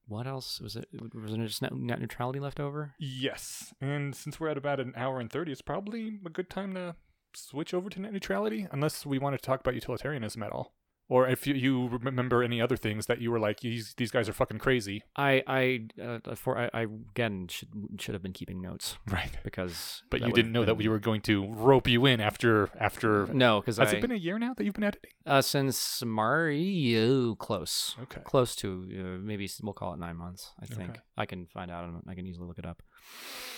what 0.08 0.26
else 0.26 0.60
was 0.60 0.76
it? 0.76 0.88
Was 1.14 1.32
there 1.32 1.46
just 1.46 1.62
net, 1.62 1.74
net 1.74 2.00
neutrality 2.00 2.38
left 2.38 2.60
over? 2.60 2.94
Yes. 2.98 3.74
And 3.80 4.14
since 4.14 4.38
we're 4.38 4.48
at 4.48 4.56
about 4.56 4.78
an 4.80 4.92
hour 4.96 5.18
and 5.18 5.30
30, 5.30 5.52
it's 5.52 5.62
probably 5.62 6.20
a 6.24 6.30
good 6.30 6.48
time 6.48 6.74
to 6.74 6.94
switch 7.34 7.74
over 7.74 7.90
to 7.90 8.00
net 8.00 8.12
neutrality 8.12 8.66
unless 8.70 9.04
we 9.04 9.18
want 9.18 9.36
to 9.36 9.44
talk 9.44 9.60
about 9.60 9.74
utilitarianism 9.74 10.42
at 10.42 10.52
all. 10.52 10.74
Or 11.08 11.28
if 11.28 11.46
you, 11.46 11.54
you 11.54 11.86
remember 11.88 12.42
any 12.42 12.60
other 12.60 12.76
things 12.76 13.06
that 13.06 13.20
you 13.20 13.30
were 13.30 13.38
like, 13.38 13.60
these 13.60 13.94
these 13.96 14.10
guys 14.10 14.28
are 14.28 14.32
fucking 14.32 14.58
crazy. 14.58 15.02
I 15.14 15.40
I 15.46 15.86
uh, 16.02 16.34
for 16.34 16.58
I, 16.58 16.68
I 16.74 16.80
again 16.82 17.46
should 17.48 17.68
should 18.00 18.14
have 18.14 18.22
been 18.22 18.32
keeping 18.32 18.60
notes 18.60 18.98
Right. 19.08 19.30
because. 19.44 20.02
But 20.10 20.20
you 20.22 20.32
didn't 20.32 20.46
have 20.46 20.52
know 20.54 20.64
that 20.64 20.74
we 20.76 20.88
were 20.88 20.98
going 20.98 21.20
to 21.22 21.46
rope 21.52 21.86
you 21.86 22.06
in 22.06 22.20
after 22.20 22.70
after. 22.80 23.26
No, 23.32 23.60
because 23.60 23.76
Has 23.76 23.92
I 23.92 23.98
it 23.98 24.00
been 24.00 24.10
a 24.10 24.16
year 24.16 24.36
now 24.40 24.52
that 24.54 24.64
you've 24.64 24.74
been 24.74 24.82
editing? 24.84 25.10
uh, 25.24 25.42
since 25.42 26.02
Mario 26.04 27.34
close 27.36 27.94
Okay. 28.02 28.20
close 28.24 28.56
to 28.56 28.68
uh, 28.92 29.18
maybe 29.24 29.48
we'll 29.62 29.72
call 29.74 29.94
it 29.94 29.98
nine 30.00 30.16
months. 30.16 30.52
I 30.60 30.66
think 30.66 30.90
Okay. 30.90 31.00
I 31.16 31.26
can 31.26 31.46
find 31.46 31.70
out. 31.70 31.84
and 31.84 32.02
I 32.08 32.14
can 32.14 32.26
easily 32.26 32.46
look 32.48 32.58
it 32.58 32.66
up. 32.66 32.82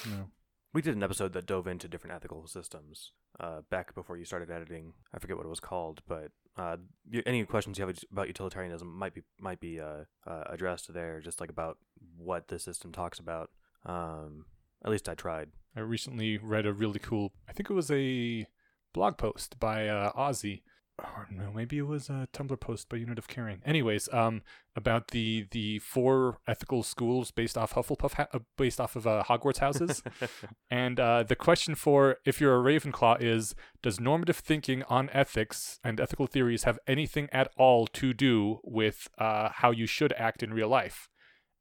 No. 0.07 0.31
We 0.75 0.83
did 0.83 0.95
an 0.97 1.03
episode 1.03 1.33
that 1.33 1.47
dove 1.47 1.67
into 1.67 1.89
different 1.89 2.15
ethical 2.15 2.47
systems 2.47 3.13
uh, 3.41 3.63
back 3.71 3.95
before 3.95 4.19
you 4.19 4.25
started 4.27 4.51
editing. 4.51 4.93
I 5.15 5.19
forget 5.19 5.37
what 5.39 5.47
it 5.47 5.49
was 5.49 5.61
called, 5.61 6.03
but 6.07 6.31
uh, 6.59 6.77
any 7.25 7.45
questions 7.45 7.79
you 7.79 7.87
have 7.87 7.97
about 8.11 8.27
utilitarianism 8.27 8.99
might 8.99 9.15
be 9.15 9.23
might 9.39 9.61
be 9.61 9.81
uh, 9.81 10.05
uh, 10.27 10.45
addressed 10.47 10.93
there, 10.93 11.21
just 11.21 11.41
like 11.41 11.51
about 11.51 11.79
what 12.17 12.49
the 12.49 12.59
system 12.59 12.93
talks 12.93 13.19
about. 13.19 13.51
Um, 13.87 14.47
at 14.85 14.91
least 14.91 15.09
I 15.09 15.15
tried. 15.15 15.51
I 15.77 15.81
recently 15.81 16.37
read 16.39 16.67
a 16.67 16.73
really 16.73 16.99
cool. 16.99 17.33
I 17.49 17.53
think 17.53 17.71
it 17.71 17.75
was 17.75 17.91
a 17.91 18.47
blog 18.93 19.17
post 19.17 19.61
by 19.61 19.89
uh, 19.89 20.13
Ozy, 20.13 20.63
or 20.99 21.27
no, 21.31 21.53
maybe 21.55 21.79
it 21.79 21.87
was 21.87 22.09
a 22.09 22.29
Tumblr 22.33 22.59
post 22.61 22.89
by 22.89 22.97
Unit 22.97 23.19
of 23.19 23.29
Caring. 23.29 23.61
Anyways, 23.65 24.09
um, 24.13 24.43
about 24.75 25.09
the 25.09 25.47
the 25.51 25.79
four 25.79 26.39
ethical 26.47 26.83
schools 26.83 27.31
based 27.31 27.57
off 27.57 27.75
Hufflepuff, 27.75 28.15
ha- 28.15 28.29
uh, 28.33 28.41
based 28.57 28.81
off 28.81 28.97
of 28.97 29.07
uh, 29.07 29.23
Hogwarts 29.29 29.59
houses, 29.59 30.03
and 30.71 30.99
uh, 30.99 31.23
the 31.23 31.37
question 31.37 31.75
for 31.75 32.17
if 32.25 32.41
you're 32.41 32.59
a 32.59 32.63
Ravenclaw 32.63 33.21
is: 33.21 33.55
Does 33.83 34.01
normative 34.01 34.39
thinking 34.39 34.83
on 34.85 35.11
ethics 35.13 35.79
and 35.85 36.01
ethical 36.01 36.27
theories 36.27 36.65
have 36.65 36.79
anything 36.87 37.29
at 37.33 37.51
all 37.57 37.87
to 37.89 38.13
do 38.13 38.61
with 38.65 39.09
uh, 39.19 39.51
how 39.55 39.71
you 39.71 39.87
should 39.87 40.13
act 40.15 40.43
in 40.43 40.53
real 40.53 40.69
life? 40.69 41.09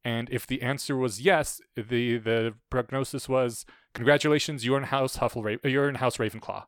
And 0.04 0.30
if 0.32 0.48
the 0.48 0.62
answer 0.62 0.96
was 0.96 1.22
yes, 1.22 1.62
the 1.76 2.18
the 2.18 2.56
prognosis 2.70 3.30
was 3.30 3.66
congratulations, 3.94 4.66
you're 4.66 4.78
in 4.78 4.86
House 4.86 5.18
Huffle, 5.18 5.60
you're 5.64 5.90
in 5.90 5.96
House 5.96 6.18
Ravenclaw. 6.18 6.66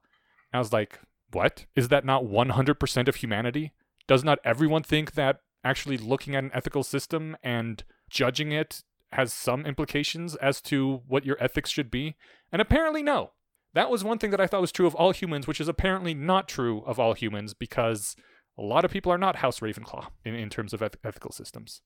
And 0.52 0.58
I 0.58 0.60
was 0.60 0.74
like, 0.74 1.00
what? 1.31 1.65
Is 1.76 1.89
that 1.89 2.06
not 2.06 2.23
100% 2.23 3.07
of 3.07 3.15
humanity? 3.15 3.73
Does 4.07 4.23
not 4.23 4.39
everyone 4.43 4.84
think 4.84 5.14
that 5.14 5.41
actually 5.64 5.97
looking 5.97 6.35
at 6.35 6.43
an 6.43 6.51
ethical 6.53 6.84
system 6.84 7.38
and 7.43 7.84
judging 8.10 8.51
it 8.51 8.84
has 9.11 9.34
some 9.34 9.65
implications 9.65 10.35
as 10.35 10.61
to 10.61 11.01
what 11.07 11.26
your 11.26 11.38
ethics 11.39 11.69
should 11.69 11.91
be? 11.91 12.15
And 12.51 12.61
apparently, 12.61 13.03
no. 13.03 13.31
That 13.73 13.91
was 13.91 14.03
one 14.03 14.18
thing 14.18 14.31
that 14.31 14.41
I 14.41 14.47
thought 14.47 14.61
was 14.61 14.72
true 14.72 14.88
of 14.88 14.95
all 14.95 15.11
humans, 15.11 15.45
which 15.45 15.61
is 15.61 15.68
apparently 15.68 16.15
not 16.15 16.47
true 16.47 16.81
of 16.85 16.99
all 16.99 17.14
humans 17.14 17.53
because 17.53 18.15
a 18.57 18.64
lot 18.64 18.84
of 18.84 18.91
people 18.91 19.11
are 19.11 19.18
not 19.18 19.38
House 19.38 19.60
Ravenclaw 19.60 20.07
in, 20.26 20.34
in 20.34 20.49
terms 20.49 20.73
of 20.73 20.81
eth- 20.81 20.97
ethical 21.03 21.31
systems 21.31 21.81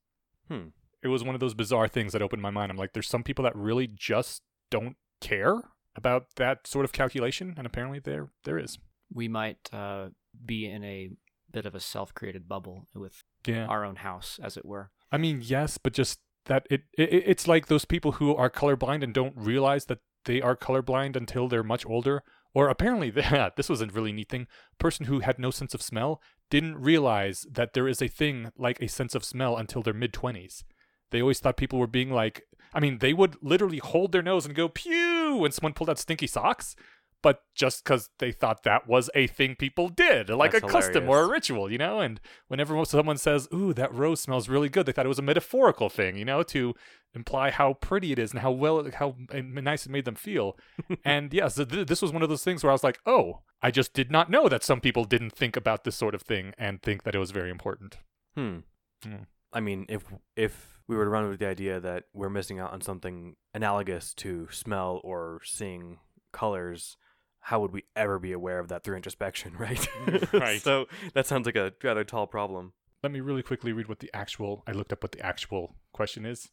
hmm. 0.47 0.67
it 1.01 1.07
was 1.07 1.23
one 1.23 1.35
of 1.35 1.41
those 1.41 1.53
bizarre 1.53 1.87
things 1.87 2.13
that 2.13 2.21
opened 2.21 2.41
my 2.41 2.51
mind. 2.51 2.71
I'm 2.71 2.77
like, 2.77 2.93
there's 2.93 3.07
some 3.07 3.23
people 3.23 3.43
that 3.43 3.55
really 3.55 3.87
just 3.87 4.41
don't 4.69 4.95
care 5.21 5.61
about 5.95 6.35
that 6.37 6.67
sort 6.67 6.85
of 6.85 6.91
calculation, 6.91 7.53
and 7.57 7.65
apparently 7.65 7.99
there 7.99 8.29
there 8.43 8.57
is. 8.57 8.77
We 9.13 9.27
might 9.27 9.69
uh, 9.73 10.09
be 10.45 10.65
in 10.65 10.83
a 10.83 11.11
bit 11.51 11.65
of 11.65 11.75
a 11.75 11.79
self-created 11.79 12.47
bubble 12.47 12.87
with 12.95 13.23
Yeah. 13.45 13.67
our 13.67 13.85
own 13.85 13.97
house, 13.97 14.39
as 14.41 14.57
it 14.57 14.65
were. 14.65 14.89
I 15.11 15.17
mean, 15.17 15.41
yes, 15.43 15.77
but 15.77 15.93
just 15.93 16.19
that 16.45 16.65
it, 16.69 16.81
it 16.97 17.23
it's 17.27 17.47
like 17.47 17.67
those 17.67 17.85
people 17.85 18.13
who 18.13 18.35
are 18.35 18.49
colorblind 18.49 19.03
and 19.03 19.13
don't 19.13 19.35
realize 19.37 19.85
that 19.85 19.99
they 20.25 20.41
are 20.41 20.55
colorblind 20.57 21.15
until 21.15 21.47
they're 21.47 21.63
much 21.63 21.85
older. 21.85 22.23
Or 22.55 22.69
apparently, 22.69 23.09
this 23.55 23.69
was 23.69 23.81
a 23.81 23.87
really 23.87 24.11
neat 24.11 24.29
thing. 24.29 24.47
Person 24.79 25.05
who 25.05 25.19
had 25.19 25.39
no 25.39 25.51
sense 25.51 25.73
of 25.73 25.81
smell 25.81 26.21
didn't 26.49 26.77
realize 26.77 27.45
that 27.51 27.73
there 27.73 27.87
is 27.87 28.01
a 28.01 28.07
thing 28.07 28.51
like 28.57 28.81
a 28.81 28.87
sense 28.87 29.15
of 29.15 29.23
smell 29.25 29.57
until 29.57 29.81
their 29.83 29.93
mid 29.93 30.13
twenties. 30.13 30.63
They 31.11 31.21
always 31.21 31.39
thought 31.39 31.57
people 31.57 31.77
were 31.79 31.87
being 31.87 32.11
like, 32.11 32.43
I 32.73 32.79
mean, 32.79 32.97
they 32.97 33.13
would 33.13 33.35
literally 33.43 33.77
hold 33.77 34.11
their 34.11 34.23
nose 34.23 34.45
and 34.47 34.55
go 34.55 34.67
pew 34.67 35.35
when 35.39 35.51
someone 35.51 35.73
pulled 35.73 35.89
out 35.91 35.99
stinky 35.99 36.25
socks. 36.27 36.75
But 37.23 37.41
just 37.55 37.83
because 37.83 38.09
they 38.19 38.31
thought 38.31 38.63
that 38.63 38.87
was 38.87 39.09
a 39.15 39.27
thing 39.27 39.55
people 39.55 39.87
did, 39.87 40.29
like 40.29 40.51
That's 40.51 40.65
a 40.65 40.67
custom 40.67 41.09
or 41.09 41.21
a 41.21 41.27
ritual, 41.27 41.71
you 41.71 41.77
know? 41.77 42.01
And 42.01 42.19
whenever 42.49 42.83
someone 42.85 43.17
says, 43.17 43.47
Ooh, 43.53 43.73
that 43.73 43.93
rose 43.93 44.19
smells 44.19 44.49
really 44.49 44.69
good, 44.69 44.85
they 44.85 44.91
thought 44.91 45.05
it 45.05 45.09
was 45.09 45.19
a 45.19 45.23
metaphorical 45.23 45.89
thing, 45.89 46.17
you 46.17 46.25
know, 46.25 46.43
to 46.43 46.75
imply 47.15 47.49
how 47.49 47.73
pretty 47.73 48.11
it 48.11 48.19
is 48.19 48.31
and 48.31 48.41
how 48.41 48.51
well, 48.51 48.85
how 48.93 49.15
nice 49.31 49.85
it 49.85 49.91
made 49.91 50.05
them 50.05 50.15
feel. 50.15 50.57
and 51.05 51.33
yes, 51.33 51.55
th- 51.55 51.87
this 51.87 52.01
was 52.01 52.11
one 52.11 52.21
of 52.21 52.29
those 52.29 52.43
things 52.43 52.61
where 52.61 52.71
I 52.71 52.73
was 52.73 52.83
like, 52.83 52.99
Oh, 53.05 53.39
I 53.61 53.71
just 53.71 53.93
did 53.93 54.11
not 54.11 54.29
know 54.29 54.49
that 54.49 54.63
some 54.63 54.81
people 54.81 55.05
didn't 55.05 55.31
think 55.31 55.55
about 55.55 55.85
this 55.85 55.95
sort 55.95 56.13
of 56.13 56.21
thing 56.21 56.53
and 56.57 56.81
think 56.81 57.03
that 57.03 57.15
it 57.15 57.19
was 57.19 57.31
very 57.31 57.49
important. 57.49 57.97
Hmm. 58.35 58.57
Hmm. 59.01 59.23
I 59.53 59.61
mean, 59.61 59.85
if 59.87 60.03
if 60.35 60.81
we 60.87 60.97
were 60.97 61.05
to 61.05 61.09
run 61.09 61.29
with 61.29 61.39
the 61.39 61.47
idea 61.47 61.79
that 61.79 62.05
we're 62.13 62.29
missing 62.29 62.59
out 62.59 62.73
on 62.73 62.81
something 62.81 63.35
analogous 63.53 64.13
to 64.15 64.49
smell 64.51 64.99
or 65.03 65.39
seeing 65.45 65.99
colors, 66.33 66.97
how 67.43 67.59
would 67.59 67.71
we 67.71 67.83
ever 67.95 68.19
be 68.19 68.31
aware 68.31 68.59
of 68.59 68.69
that 68.69 68.83
through 68.83 68.95
introspection, 68.95 69.55
right? 69.57 69.87
Right. 70.33 70.61
so 70.61 70.85
that 71.13 71.27
sounds 71.27 71.45
like 71.45 71.55
a 71.55 71.73
rather 71.83 72.03
tall 72.03 72.25
problem. 72.27 72.73
let 73.03 73.11
me 73.11 73.19
really 73.19 73.43
quickly 73.43 73.73
read 73.73 73.87
what 73.89 73.99
the 73.99 74.09
actual 74.13 74.63
I 74.65 74.71
looked 74.71 74.93
up 74.93 75.03
what 75.03 75.11
the 75.11 75.25
actual 75.25 75.75
question 75.93 76.25
is. 76.25 76.49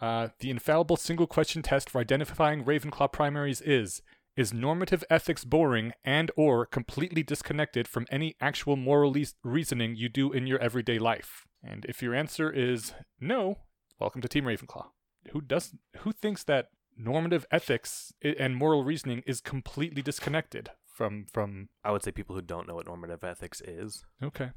Uh, 0.00 0.28
the 0.38 0.50
infallible 0.50 0.96
single 0.96 1.26
question 1.26 1.60
test 1.62 1.90
for 1.90 2.00
identifying 2.00 2.64
Ravenclaw 2.64 3.12
primaries 3.12 3.60
is 3.60 4.00
is 4.36 4.54
normative 4.54 5.04
ethics 5.10 5.44
boring 5.44 5.92
and 6.04 6.30
or 6.36 6.64
completely 6.64 7.22
disconnected 7.22 7.86
from 7.86 8.06
any 8.10 8.34
actual 8.40 8.76
moral 8.76 9.10
leas- 9.10 9.34
reasoning 9.44 9.94
you 9.96 10.08
do 10.08 10.32
in 10.32 10.46
your 10.46 10.58
everyday 10.60 10.98
life? 10.98 11.46
And 11.62 11.84
if 11.86 12.00
your 12.00 12.14
answer 12.14 12.50
is 12.50 12.94
no, 13.20 13.58
welcome 13.98 14.22
to 14.22 14.28
Team 14.28 14.44
Ravenclaw. 14.44 14.86
Who 15.32 15.42
does 15.42 15.74
who 15.98 16.12
thinks 16.12 16.44
that 16.44 16.68
normative 16.96 17.46
ethics 17.50 18.12
and 18.22 18.56
moral 18.56 18.84
reasoning 18.84 19.22
is 19.26 19.40
completely 19.40 20.02
disconnected 20.02 20.70
from 20.86 21.24
from 21.32 21.68
I 21.84 21.90
would 21.92 22.02
say 22.02 22.10
people 22.10 22.34
who 22.34 22.42
don't 22.42 22.68
know 22.68 22.74
what 22.74 22.86
normative 22.86 23.24
ethics 23.24 23.60
is, 23.60 24.04
okay 24.22 24.50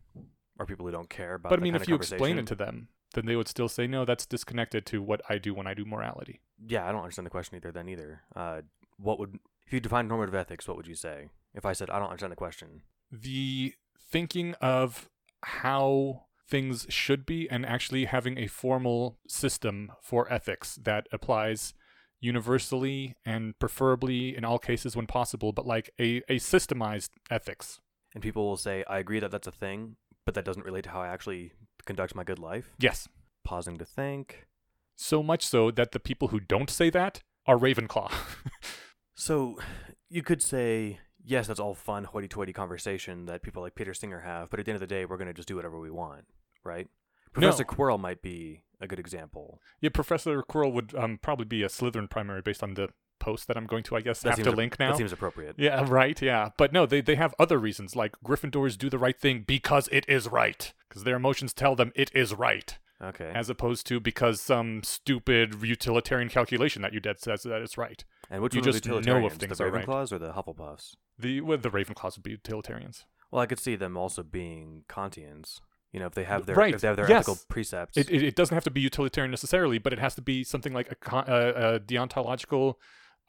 or 0.60 0.65
people 0.65 0.85
who 0.85 0.91
don't 0.91 1.10
care 1.10 1.35
about. 1.35 1.49
But 1.49 1.60
I 1.60 1.64
mean, 1.64 1.76
if 1.76 1.88
you 1.88 1.95
explain 1.95 2.38
it 2.38 2.47
to 2.47 2.55
them, 2.55 2.89
then 3.14 3.26
they 3.26 3.35
would 3.35 3.47
still 3.47 3.69
say, 3.69 3.88
no, 3.88 4.05
that's 4.05 4.26
disconnected 4.26 4.85
to 4.88 5.01
what 5.01 5.22
I 5.30 5.38
do 5.38 5.53
when 5.53 5.68
I 5.68 5.73
do 5.73 5.85
morality. 5.85 6.41
yeah, 6.65 6.88
I 6.88 6.91
don't 6.91 7.01
understand 7.01 7.26
the 7.26 7.31
question 7.31 7.55
either. 7.57 7.72
Then 7.72 7.89
either, 7.89 8.22
uh, 8.35 8.61
what 8.97 9.19
would 9.19 9.39
if 9.65 9.73
you 9.73 9.80
define 9.80 10.07
normative 10.07 10.35
ethics? 10.35 10.68
What 10.68 10.77
would 10.77 10.88
you 10.88 10.95
say? 10.95 11.30
If 11.53 11.65
I 11.65 11.73
said 11.73 11.89
I 11.89 11.99
don't 11.99 12.10
understand 12.10 12.31
the 12.31 12.38
question, 12.38 12.81
The 13.11 13.73
thinking 14.11 14.53
of 14.55 15.10
how 15.41 16.26
things 16.47 16.85
should 16.89 17.26
be 17.26 17.49
and 17.49 17.65
actually 17.65 18.05
having 18.05 18.38
a 18.38 18.47
formal 18.47 19.18
system 19.27 19.91
for 20.01 20.31
ethics 20.31 20.76
that 20.84 21.07
applies 21.11 21.73
universally 22.24 23.16
and 23.26 23.58
preferably 23.60 24.36
in 24.36 24.45
all 24.45 24.60
cases 24.60 24.95
when 24.95 25.08
possible, 25.08 25.52
but 25.52 25.66
like 25.66 25.91
a, 26.00 26.18
a 26.30 26.38
systemized 26.38 27.10
ethics. 27.30 27.80
and 28.14 28.24
people 28.24 28.45
will 28.45 28.58
say 28.58 28.84
I 28.88 29.00
agree 29.00 29.20
that 29.20 29.32
that's 29.32 29.48
a 29.48 29.52
thing, 29.52 29.98
but 30.26 30.34
that 30.36 30.45
doesn't 30.45 30.66
relate 30.66 30.86
to 30.86 30.90
how 30.91 31.02
I 31.02 31.08
actually 31.08 31.52
conduct 31.86 32.16
my 32.16 32.24
good 32.24 32.40
life. 32.40 32.74
Yes. 32.80 33.08
Pausing 33.44 33.78
to 33.78 33.86
think. 33.86 34.48
So 34.95 35.22
much 35.22 35.45
so 35.45 35.72
that 35.72 35.91
the 35.91 36.00
people 36.00 36.30
who 36.30 36.40
don't 36.40 36.70
say 36.70 36.90
that 36.91 37.22
are 37.45 37.58
Ravenclaw. 37.58 38.12
So 39.16 39.60
you 40.10 40.24
could 40.24 40.41
say, 40.41 41.00
yes, 41.24 41.48
that's 41.48 41.60
all 41.60 41.76
fun, 41.76 42.04
hoity 42.04 42.28
toity 42.28 42.54
conversation 42.54 43.26
that 43.28 43.44
people 43.44 43.62
like 43.62 43.76
Peter 43.76 43.94
Singer 43.94 44.22
have, 44.22 44.50
but 44.50 44.60
at 44.60 44.66
the 44.66 44.72
end 44.72 44.78
of 44.78 44.82
the 44.82 44.88
day, 44.88 45.06
we're 45.06 45.18
going 45.18 45.28
to 45.28 45.34
just 45.34 45.48
do 45.48 45.56
whatever 45.56 45.80
we 45.80 45.91
want, 45.91 46.26
right? 46.64 46.88
No. 47.36 47.41
Professor 47.41 47.64
Quirrell 47.64 48.00
might 48.00 48.22
be 48.22 48.64
a 48.84 48.88
good 48.88 48.99
example. 48.99 49.60
yeah, 49.81 49.89
Professor 49.93 50.41
Quirrell 50.43 50.73
would 50.73 50.93
um, 50.95 51.19
probably 51.22 51.45
be 51.45 51.64
a 51.64 51.68
Slytherin 51.68 52.10
primary 52.10 52.41
based 52.41 52.61
on 52.64 52.73
the 52.76 52.89
post 53.19 53.47
that 53.47 53.55
I'm 53.55 53.65
going 53.68 53.84
to, 53.84 53.95
I 53.95 54.01
guess, 54.01 54.22
That 54.22 54.35
have 54.35 54.43
to 54.43 54.51
ap- 54.51 54.57
link 54.57 54.80
now. 54.80 54.91
That 54.91 54.97
seems 54.97 55.14
appropriate. 55.14 55.55
Yeah, 55.57 55.85
right. 55.88 56.22
Yeah, 56.22 56.49
but 56.57 56.73
no, 56.73 56.85
they 56.85 56.99
they 57.01 57.15
have 57.15 57.34
other 57.39 57.57
reasons. 57.57 57.95
Like 57.95 58.15
Gryffindors 58.26 58.77
do 58.77 58.89
the 58.89 58.97
right 58.97 59.18
thing 59.19 59.43
because 59.47 59.88
it 59.91 60.05
is 60.10 60.27
right, 60.27 60.73
because 60.89 61.03
their 61.05 61.15
emotions 61.15 61.53
tell 61.53 61.76
them 61.76 61.91
it 61.95 62.11
is 62.14 62.34
right, 62.34 62.77
Okay. 63.01 63.31
as 63.34 63.49
opposed 63.49 63.88
to 63.88 63.99
because 63.99 64.41
some 64.41 64.84
stupid 64.84 65.55
utilitarian 65.64 66.27
calculation 66.30 66.81
that 66.81 66.93
you 66.93 66.99
did 66.99 67.19
says 67.19 67.43
that 67.43 67.61
it's 67.61 67.77
right. 67.77 68.03
and 68.30 68.41
which 68.41 68.55
you 68.55 68.61
just 68.61 68.84
the 68.84 68.99
know 69.01 69.26
if 69.26 69.34
things 69.34 69.57
the 69.57 69.64
are 69.64 69.72
right. 69.72 69.85
Ravenclaws 69.85 70.11
or 70.11 70.18
the 70.19 70.34
Hufflepuffs? 70.34 70.95
The 71.18 71.39
well, 71.41 71.57
the 71.57 71.69
Ravenclaws 71.69 72.18
would 72.18 72.23
be 72.23 72.31
utilitarians. 72.31 73.05
Well, 73.31 73.41
I 73.41 73.45
could 73.45 73.60
see 73.60 73.76
them 73.76 73.95
also 73.97 74.22
being 74.22 74.84
Kantians. 74.89 75.60
You 75.94 75.99
know, 75.99 76.07
if 76.07 76.14
they 76.14 76.24
have 76.26 76.45
their 76.45 76.56
Right, 76.56 76.74
if 76.74 76.82
they 76.82 76.88
have 76.88 76.98
their 76.98 77.07
yes. 77.07 77.28
ethical 77.30 77.38
precepts. 77.48 77.98
It, 77.98 78.10
it 78.10 78.24
it 78.24 78.36
doesn't 78.36 78.53
have 78.53 78.64
to 78.65 78.72
be 78.72 78.82
utilitarian 78.82 79.32
necessarily, 79.32 79.78
but 79.78 79.94
it 79.94 79.99
has 79.99 80.15
to 80.15 80.22
be 80.22 80.44
something 80.44 80.74
like 80.74 80.91
a, 80.91 81.15
a, 81.15 81.76
a 81.76 81.80
deontological 81.80 82.76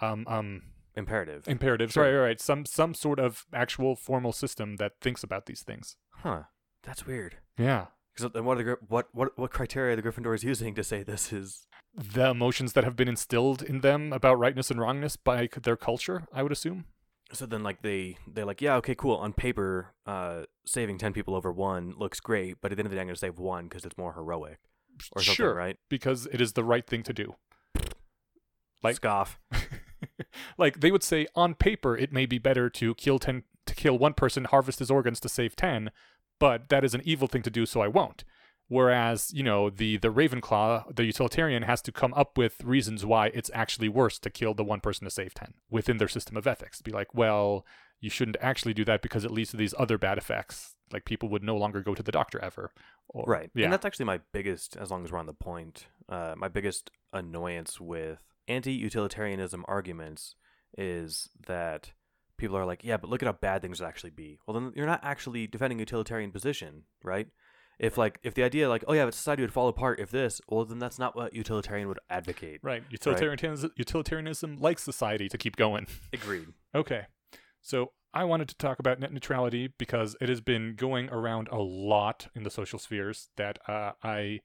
um 0.01 0.25
um 0.27 0.63
imperative. 0.97 1.47
imperatives. 1.47 1.93
Sure. 1.93 2.05
Right, 2.05 2.13
right, 2.13 2.27
right. 2.29 2.41
Some 2.41 2.65
some 2.65 2.95
sort 2.95 3.19
of 3.21 3.45
actual 3.53 3.95
formal 3.97 4.33
system 4.33 4.77
that 4.77 4.93
thinks 5.01 5.23
about 5.23 5.47
these 5.47 5.63
things. 5.63 5.97
huh. 6.11 6.45
That's 6.83 7.07
weird. 7.07 7.37
Yeah. 7.59 7.87
Because 8.15 8.33
what 8.43 8.59
are 8.59 8.65
the 8.65 8.77
what 8.89 9.09
what 9.13 9.39
what 9.39 9.51
criteria 9.51 9.93
are 9.93 9.97
the 9.97 10.03
Gryffindor 10.03 10.35
is 10.35 10.45
using 10.45 10.75
to 10.75 10.85
say 10.85 11.03
this 11.03 11.33
is 11.33 11.67
the 11.97 12.31
emotions 12.31 12.73
that 12.73 12.85
have 12.85 12.97
been 12.97 13.09
instilled 13.09 13.63
in 13.63 13.81
them 13.81 14.13
about 14.13 14.39
rightness 14.39 14.71
and 14.71 14.81
wrongness 14.81 15.17
by 15.17 15.49
their 15.63 15.77
culture, 15.77 16.25
I 16.33 16.43
would 16.43 16.53
assume. 16.53 16.87
So 17.33 17.47
then 17.47 17.63
like 17.63 17.83
they 17.83 18.17
they're 18.27 18.45
like 18.45 18.61
yeah 18.61 18.77
okay 18.77 18.95
cool. 18.95 19.17
On 19.17 19.33
paper 19.33 19.95
uh 20.07 20.43
saving 20.67 20.99
10 20.99 21.13
people 21.13 21.35
over 21.35 21.51
one 21.51 21.95
looks 21.97 22.21
great 22.21 22.57
but 22.61 22.71
at 22.71 22.77
the 22.77 22.81
end 22.81 22.87
of 22.87 22.91
the 22.91 22.97
day 22.97 23.01
i'm 23.01 23.07
going 23.07 23.15
to 23.15 23.19
save 23.19 23.39
one 23.39 23.65
because 23.69 23.85
it's 23.85 23.97
more 23.99 24.13
heroic 24.13 24.59
or 25.15 25.23
something 25.23 25.35
sure, 25.35 25.55
right? 25.55 25.77
because 25.89 26.27
it 26.33 26.41
is 26.41 26.53
the 26.53 26.63
right 26.65 26.87
thing 26.87 27.03
to 27.03 27.13
do. 27.13 27.35
Like- 28.83 28.97
scoff. 28.97 29.39
Like 30.59 30.81
they 30.81 30.91
would 30.93 31.03
say 31.03 31.27
on 31.35 31.55
paper 31.55 31.97
it 31.97 32.13
may 32.13 32.27
be 32.27 32.39
better 32.39 32.69
to 32.71 32.95
kill 32.97 33.19
10 33.19 33.45
to 33.67 33.75
kill 33.75 33.97
one 33.99 34.15
person 34.15 34.45
harvest 34.45 34.79
his 34.81 34.91
organs 34.91 35.19
to 35.21 35.29
save 35.29 35.57
10 35.57 35.91
but 36.39 36.69
that 36.69 36.85
is 36.85 36.95
an 36.95 37.03
evil 37.05 37.29
thing 37.29 37.43
to 37.43 37.51
do 37.51 37.65
so 37.65 37.81
i 37.81 37.89
won't 37.89 38.25
whereas 38.69 39.33
you 39.33 39.43
know 39.43 39.71
the 39.71 39.97
the 39.99 40.09
ravenclaw 40.09 40.95
the 40.95 41.05
utilitarian 41.05 41.63
has 41.63 41.83
to 41.83 41.93
come 41.93 42.15
up 42.15 42.39
with 42.39 42.63
reasons 42.65 43.05
why 43.05 43.27
it's 43.29 43.51
actually 43.55 43.89
worse 43.89 44.19
to 44.19 44.31
kill 44.31 44.55
the 44.55 44.65
one 44.65 44.81
person 44.81 45.05
to 45.05 45.11
save 45.11 45.35
10 45.35 45.55
within 45.71 45.99
their 45.99 46.09
system 46.09 46.37
of 46.37 46.47
ethics. 46.47 46.81
Be 46.81 46.91
like 46.91 47.15
well 47.15 47.67
you 48.01 48.11
shouldn't 48.11 48.37
actually 48.41 48.75
do 48.75 48.85
that 48.85 49.03
because 49.03 49.25
it 49.25 49.31
leads 49.31 49.51
to 49.51 49.57
these 49.57 49.75
other 49.79 49.97
bad 49.97 50.19
effects. 50.19 50.75
Like 50.93 51.05
people 51.05 51.29
would 51.31 51.43
no 51.43 51.57
longer 51.57 51.81
go 51.81 51.95
to 51.95 52.03
the 52.03 52.13
doctor 52.13 52.39
ever. 52.43 52.73
Or, 53.09 53.25
right. 53.27 53.51
Yeah. 53.55 53.65
and 53.65 53.73
that's 53.73 53.85
actually 53.85 54.07
my 54.07 54.21
biggest 54.33 54.77
as 54.77 54.91
long 54.91 55.05
as 55.05 55.13
we're 55.13 55.19
on 55.19 55.27
the 55.27 55.35
point 55.35 55.87
uh 56.09 56.35
my 56.37 56.49
biggest 56.49 56.91
annoyance 57.13 57.81
with 57.81 58.21
anti-utilitarianism 58.49 59.65
arguments 59.69 60.35
is 60.77 61.29
that 61.47 61.93
people 62.37 62.57
are 62.57 62.67
like 62.67 62.83
yeah 62.83 62.97
but 62.97 63.09
look 63.09 63.23
at 63.23 63.27
how 63.27 63.33
bad 63.33 63.61
things 63.61 63.81
would 63.81 63.87
actually 63.87 64.11
be. 64.11 64.39
Well 64.47 64.59
then 64.59 64.73
you're 64.75 64.87
not 64.87 65.01
actually 65.03 65.47
defending 65.47 65.79
a 65.79 65.83
utilitarian 65.83 66.33
position 66.33 66.85
right 67.03 67.29
if 67.79 67.99
like 67.99 68.19
if 68.23 68.35
the 68.35 68.43
idea 68.43 68.69
like 68.69 68.85
oh 68.87 68.93
yeah 68.93 69.05
but 69.05 69.15
society 69.15 69.43
would 69.43 69.53
fall 69.53 69.69
apart 69.69 69.99
if 69.99 70.11
this 70.11 70.41
well 70.49 70.65
then 70.65 70.79
that's 70.79 70.99
not 70.99 71.17
what 71.17 71.35
utilitarian 71.35 71.89
would 71.89 71.99
advocate 72.09 72.61
right. 72.63 72.83
utilitarianism 72.91 73.71
utilitarianism 73.77 74.57
likes 74.59 74.83
society 74.83 75.29
to 75.29 75.39
keep 75.39 75.57
going. 75.57 75.87
Agreed. 76.13 76.49
Okay. 76.75 77.07
So 77.61 77.93
I 78.13 78.25
wanted 78.25 78.49
to 78.49 78.57
talk 78.57 78.79
about 78.79 79.01
net 79.01 79.13
neutrality 79.13 79.73
because 79.77 80.17
it 80.21 80.29
has 80.29 80.41
been 80.41 80.77
going 80.77 81.11
around 81.11 81.49
a 81.51 81.59
lot 81.59 82.29
in 82.35 82.45
the 82.45 82.51
social 82.51 82.79
spheres 82.79 83.31
that 83.37 83.59
uh, 83.69 83.93
I 84.05 84.41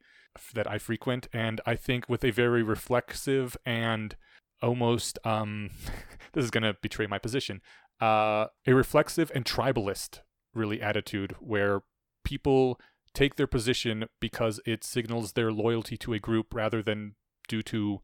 that 0.53 0.69
I 0.69 0.79
frequent, 0.79 1.27
and 1.33 1.61
I 1.65 1.75
think 1.75 2.09
with 2.09 2.23
a 2.23 2.31
very 2.31 2.63
reflexive 2.63 3.55
and 3.65 4.15
almost 4.61 5.19
um, 5.23 5.69
this 6.33 6.43
is 6.43 6.51
gonna 6.51 6.75
betray 6.81 7.05
my 7.05 7.19
position, 7.19 7.61
uh, 8.01 8.47
a 8.65 8.73
reflexive 8.73 9.31
and 9.35 9.45
tribalist 9.45 10.21
really 10.55 10.81
attitude 10.81 11.35
where 11.39 11.81
people 12.23 12.79
take 13.13 13.35
their 13.35 13.47
position 13.47 14.05
because 14.19 14.59
it 14.65 14.83
signals 14.83 15.33
their 15.33 15.51
loyalty 15.51 15.97
to 15.97 16.13
a 16.13 16.19
group 16.19 16.53
rather 16.53 16.81
than 16.83 17.15
due 17.47 17.61
to 17.63 18.01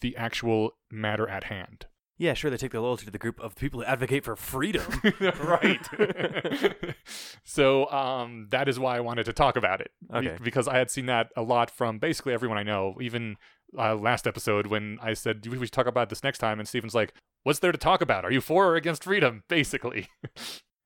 the 0.00 0.16
actual 0.16 0.72
matter 0.90 1.28
at 1.28 1.44
hand. 1.44 1.86
yeah 2.18 2.34
sure 2.34 2.50
they 2.50 2.56
take 2.56 2.72
their 2.72 2.80
loyalty 2.80 3.04
to 3.04 3.10
the 3.10 3.18
group 3.18 3.38
of 3.40 3.54
people 3.56 3.80
who 3.80 3.86
advocate 3.86 4.24
for 4.24 4.34
freedom 4.36 4.82
right. 5.40 5.86
so 7.44 7.90
um, 7.90 8.46
that 8.50 8.68
is 8.68 8.78
why 8.78 8.96
I 8.96 9.00
wanted 9.00 9.24
to 9.26 9.32
talk 9.32 9.56
about 9.56 9.80
it. 9.80 9.90
Be- 10.10 10.16
Okay. 10.18 10.36
because 10.42 10.66
I 10.68 10.76
had 10.78 10.90
seen 10.90 11.06
that 11.06 11.30
a 11.36 11.42
lot 11.42 11.70
from 11.70 11.98
basically 11.98 12.32
everyone 12.34 12.58
I 12.58 12.62
know. 12.62 12.96
Even 13.00 13.36
uh, 13.78 13.94
last 13.94 14.26
episode 14.26 14.66
when 14.66 14.98
I 15.02 15.14
said 15.14 15.46
we 15.46 15.58
should 15.58 15.72
talk 15.72 15.86
about 15.86 16.08
this 16.08 16.24
next 16.24 16.38
time, 16.38 16.58
and 16.58 16.66
Steven's 16.68 16.94
like, 16.94 17.12
"What's 17.42 17.58
there 17.60 17.72
to 17.72 17.78
talk 17.78 18.00
about? 18.00 18.24
Are 18.24 18.32
you 18.32 18.40
for 18.40 18.66
or 18.68 18.76
against 18.76 19.04
freedom?" 19.04 19.42
Basically. 19.48 20.08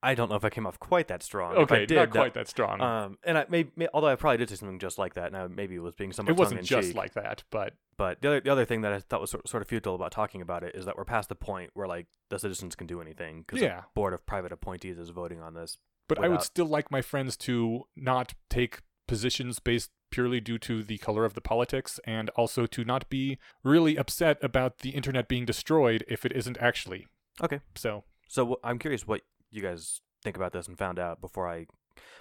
I 0.03 0.13
don't 0.13 0.29
know 0.29 0.35
if 0.35 0.45
i 0.45 0.49
came 0.49 0.67
off 0.67 0.77
quite 0.79 1.07
that 1.07 1.23
strong 1.23 1.53
If 1.53 1.71
I 1.71 1.75
okay, 1.77 1.85
did, 1.87 1.95
not 1.95 2.09
quite 2.11 2.33
that 2.35 2.47
strong. 2.47 2.81
um 2.81 3.17
and 3.23 3.37
i 3.37 3.45
may, 3.49 3.65
may 3.75 3.87
although 3.93 4.07
i 4.09 4.15
probably 4.15 4.37
did 4.37 4.49
say 4.49 4.55
something 4.55 4.77
just 4.79 4.97
like 4.97 5.13
that 5.15 5.31
now 5.31 5.47
maybe 5.47 5.75
it 5.75 5.79
was 5.79 5.95
being 5.95 6.11
somewhat 6.13 6.31
it 6.31 6.37
wasn't 6.37 6.63
just 6.63 6.93
like 6.93 7.13
that, 7.13 7.43
but 7.49 7.73
But 7.97 8.21
the 8.21 8.27
other, 8.29 8.39
the 8.41 8.51
other 8.51 8.65
thing 8.65 8.81
that 8.81 8.91
I 8.93 8.99
thought 8.99 9.21
was 9.21 9.29
sort, 9.31 9.47
sort 9.47 9.61
of 9.63 9.67
futile 9.69 9.95
about 9.95 10.11
talking 10.11 10.41
about 10.41 10.63
it 10.63 10.75
is 10.75 10.85
that 10.85 10.97
we're 10.97 11.05
past 11.05 11.29
the 11.29 11.35
point 11.35 11.69
where 11.73 11.87
like 11.87 12.07
the 12.29 12.37
citizens 12.39 12.75
can 12.75 12.87
do 12.87 12.99
anything 13.01 13.41
because 13.41 13.61
Yeah. 13.61 13.81
the 13.81 13.85
board 13.93 14.13
of 14.13 14.25
private 14.25 14.51
appointees 14.51 14.97
is 14.97 15.09
voting 15.09 15.41
on 15.41 15.53
this. 15.53 15.77
but 16.09 16.17
I 16.19 16.27
would 16.27 16.41
still 16.41 16.65
like 16.65 16.89
my 16.91 17.01
friends 17.01 17.37
to 17.47 17.83
not 17.95 18.33
take 18.49 18.81
positions 19.07 19.59
based 19.59 19.91
purely 20.11 20.39
due 20.41 20.57
to 20.59 20.83
the 20.83 20.97
color 20.97 21.23
of 21.25 21.33
the 21.33 21.41
politics 21.41 21.99
and 22.05 22.29
also 22.31 22.65
to 22.65 22.83
not 22.83 23.09
be 23.09 23.37
really 23.63 23.95
upset 23.97 24.37
about 24.43 24.79
the 24.79 24.89
internet 24.91 25.27
being 25.27 25.45
destroyed 25.45 26.03
if 26.07 26.25
it 26.25 26.31
isn't 26.31 26.57
actually. 26.59 27.07
Okay. 27.41 27.59
So, 27.75 28.03
So 28.27 28.59
I'm 28.63 28.79
curious 28.79 29.05
what 29.07 29.21
you 29.53 29.61
guys 29.61 30.01
think 30.23 30.35
about 30.35 30.51
this 30.53 30.67
and 30.67 30.77
found 30.77 30.99
out 30.99 31.21
before 31.21 31.47
I. 31.47 31.67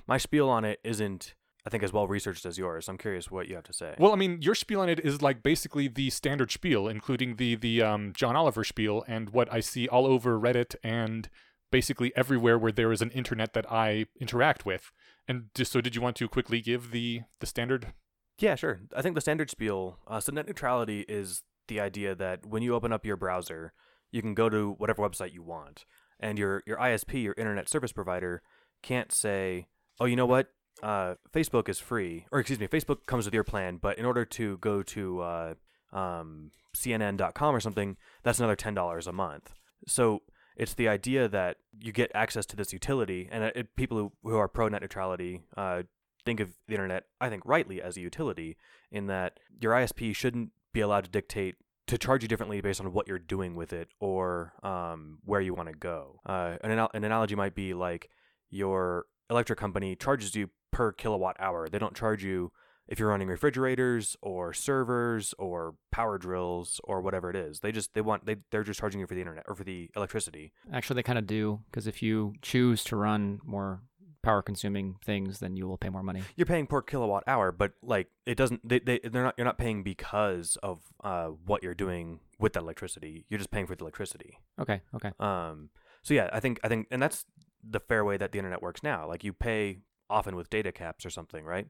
My 0.06 0.18
spiel 0.18 0.48
on 0.48 0.64
it 0.64 0.80
isn't, 0.84 1.34
I 1.66 1.70
think, 1.70 1.82
as 1.82 1.92
well 1.92 2.06
researched 2.06 2.44
as 2.44 2.58
yours. 2.58 2.88
I'm 2.88 2.98
curious 2.98 3.30
what 3.30 3.48
you 3.48 3.54
have 3.54 3.64
to 3.64 3.72
say. 3.72 3.94
well, 3.98 4.12
I 4.12 4.16
mean, 4.16 4.42
your 4.42 4.54
spiel 4.54 4.80
on 4.80 4.88
it 4.88 5.00
is 5.00 5.22
like 5.22 5.42
basically 5.42 5.88
the 5.88 6.10
standard 6.10 6.50
spiel, 6.50 6.88
including 6.88 7.36
the 7.36 7.54
the 7.54 7.82
um, 7.82 8.12
John 8.14 8.36
Oliver 8.36 8.64
spiel 8.64 9.04
and 9.08 9.30
what 9.30 9.52
I 9.52 9.60
see 9.60 9.88
all 9.88 10.06
over 10.06 10.38
Reddit 10.38 10.74
and 10.82 11.28
basically 11.70 12.12
everywhere 12.14 12.58
where 12.58 12.72
there 12.72 12.92
is 12.92 13.00
an 13.00 13.10
internet 13.10 13.54
that 13.54 13.70
I 13.72 14.06
interact 14.20 14.66
with. 14.66 14.92
And 15.26 15.46
just 15.54 15.72
so, 15.72 15.80
did 15.80 15.94
you 15.94 16.02
want 16.02 16.16
to 16.16 16.28
quickly 16.28 16.60
give 16.60 16.90
the 16.90 17.22
the 17.40 17.46
standard? 17.46 17.92
Yeah, 18.38 18.56
sure. 18.56 18.80
I 18.96 19.02
think 19.02 19.14
the 19.14 19.20
standard 19.20 19.50
spiel, 19.50 19.98
uh, 20.06 20.20
so 20.20 20.32
net 20.32 20.46
neutrality 20.46 21.04
is 21.08 21.42
the 21.68 21.80
idea 21.80 22.14
that 22.14 22.44
when 22.44 22.62
you 22.62 22.74
open 22.74 22.92
up 22.92 23.06
your 23.06 23.16
browser, 23.16 23.72
you 24.10 24.20
can 24.20 24.34
go 24.34 24.48
to 24.48 24.72
whatever 24.78 25.02
website 25.02 25.32
you 25.32 25.42
want, 25.42 25.84
and 26.22 26.38
your 26.38 26.62
your 26.66 26.78
ISP, 26.78 27.22
your 27.22 27.34
internet 27.36 27.68
service 27.68 27.92
provider, 27.92 28.42
can't 28.82 29.12
say, 29.12 29.66
"Oh, 30.00 30.04
you 30.06 30.16
know 30.16 30.26
what? 30.26 30.48
Uh, 30.82 31.14
Facebook 31.32 31.68
is 31.68 31.78
free," 31.78 32.26
or 32.32 32.40
excuse 32.40 32.58
me, 32.58 32.66
Facebook 32.68 33.04
comes 33.06 33.24
with 33.26 33.34
your 33.34 33.44
plan, 33.44 33.76
but 33.76 33.98
in 33.98 34.04
order 34.06 34.24
to 34.24 34.56
go 34.58 34.82
to 34.82 35.20
uh, 35.20 35.54
um, 35.92 36.50
CNN.com 36.74 37.54
or 37.54 37.60
something, 37.60 37.96
that's 38.22 38.38
another 38.38 38.56
ten 38.56 38.74
dollars 38.74 39.06
a 39.06 39.12
month. 39.12 39.52
So 39.86 40.22
it's 40.56 40.74
the 40.74 40.88
idea 40.88 41.28
that 41.28 41.56
you 41.80 41.92
get 41.92 42.10
access 42.14 42.46
to 42.46 42.56
this 42.56 42.72
utility, 42.72 43.28
and 43.30 43.44
it, 43.44 43.56
it- 43.56 43.76
people 43.76 43.98
who, 43.98 44.12
who 44.22 44.36
are 44.36 44.48
pro 44.48 44.68
net 44.68 44.82
neutrality 44.82 45.42
uh, 45.56 45.82
think 46.24 46.40
of 46.40 46.50
the 46.68 46.74
internet, 46.74 47.04
I 47.20 47.28
think 47.28 47.42
rightly, 47.44 47.82
as 47.82 47.96
a 47.96 48.00
utility, 48.00 48.56
in 48.90 49.06
that 49.08 49.38
your 49.60 49.72
ISP 49.72 50.14
shouldn't 50.14 50.50
be 50.72 50.80
allowed 50.80 51.04
to 51.04 51.10
dictate 51.10 51.56
to 51.92 51.98
charge 51.98 52.22
you 52.22 52.28
differently 52.28 52.62
based 52.62 52.80
on 52.80 52.90
what 52.94 53.06
you're 53.06 53.18
doing 53.18 53.54
with 53.54 53.70
it 53.70 53.88
or 54.00 54.54
um, 54.62 55.18
where 55.26 55.42
you 55.42 55.52
want 55.52 55.68
to 55.68 55.74
go. 55.74 56.18
Uh, 56.24 56.56
an, 56.64 56.70
an 56.70 57.04
analogy 57.04 57.34
might 57.34 57.54
be 57.54 57.74
like 57.74 58.08
your 58.48 59.04
electric 59.28 59.58
company 59.58 59.94
charges 59.94 60.34
you 60.34 60.48
per 60.70 60.90
kilowatt 60.90 61.36
hour. 61.38 61.68
They 61.68 61.78
don't 61.78 61.94
charge 61.94 62.24
you 62.24 62.50
if 62.88 62.98
you're 62.98 63.10
running 63.10 63.28
refrigerators 63.28 64.16
or 64.22 64.54
servers 64.54 65.34
or 65.38 65.74
power 65.90 66.16
drills 66.16 66.80
or 66.84 67.02
whatever 67.02 67.28
it 67.28 67.36
is. 67.36 67.60
They 67.60 67.72
just 67.72 67.92
they 67.92 68.00
want 68.00 68.24
they 68.24 68.36
they're 68.50 68.64
just 68.64 68.80
charging 68.80 69.00
you 69.02 69.06
for 69.06 69.14
the 69.14 69.20
internet 69.20 69.44
or 69.46 69.54
for 69.54 69.64
the 69.64 69.90
electricity. 69.94 70.54
Actually, 70.72 70.94
they 70.94 71.02
kind 71.02 71.18
of 71.18 71.26
do 71.26 71.60
because 71.70 71.86
if 71.86 72.02
you 72.02 72.32
choose 72.40 72.84
to 72.84 72.96
run 72.96 73.38
more 73.44 73.82
power 74.22 74.42
consuming 74.42 74.96
things, 75.04 75.40
then 75.40 75.56
you 75.56 75.66
will 75.66 75.76
pay 75.76 75.88
more 75.88 76.02
money. 76.02 76.22
You're 76.36 76.46
paying 76.46 76.66
per 76.66 76.82
kilowatt 76.82 77.24
hour, 77.26 77.52
but 77.52 77.72
like 77.82 78.08
it 78.26 78.36
doesn't 78.36 78.66
they, 78.68 78.78
they 78.78 79.00
they're 79.00 79.24
not 79.24 79.34
you're 79.36 79.44
not 79.44 79.58
paying 79.58 79.82
because 79.82 80.56
of 80.62 80.80
uh 81.02 81.26
what 81.26 81.62
you're 81.62 81.74
doing 81.74 82.20
with 82.38 82.52
that 82.54 82.62
electricity. 82.62 83.26
You're 83.28 83.38
just 83.38 83.50
paying 83.50 83.66
for 83.66 83.74
the 83.74 83.82
electricity. 83.82 84.38
Okay, 84.60 84.80
okay. 84.94 85.12
Um 85.18 85.70
so 86.02 86.14
yeah, 86.14 86.30
I 86.32 86.40
think 86.40 86.60
I 86.64 86.68
think 86.68 86.88
and 86.90 87.02
that's 87.02 87.26
the 87.68 87.80
fair 87.80 88.04
way 88.04 88.16
that 88.16 88.32
the 88.32 88.38
internet 88.38 88.62
works 88.62 88.82
now. 88.82 89.06
Like 89.06 89.24
you 89.24 89.32
pay 89.32 89.78
often 90.08 90.36
with 90.36 90.50
data 90.50 90.72
caps 90.72 91.04
or 91.04 91.10
something, 91.10 91.44
right? 91.44 91.66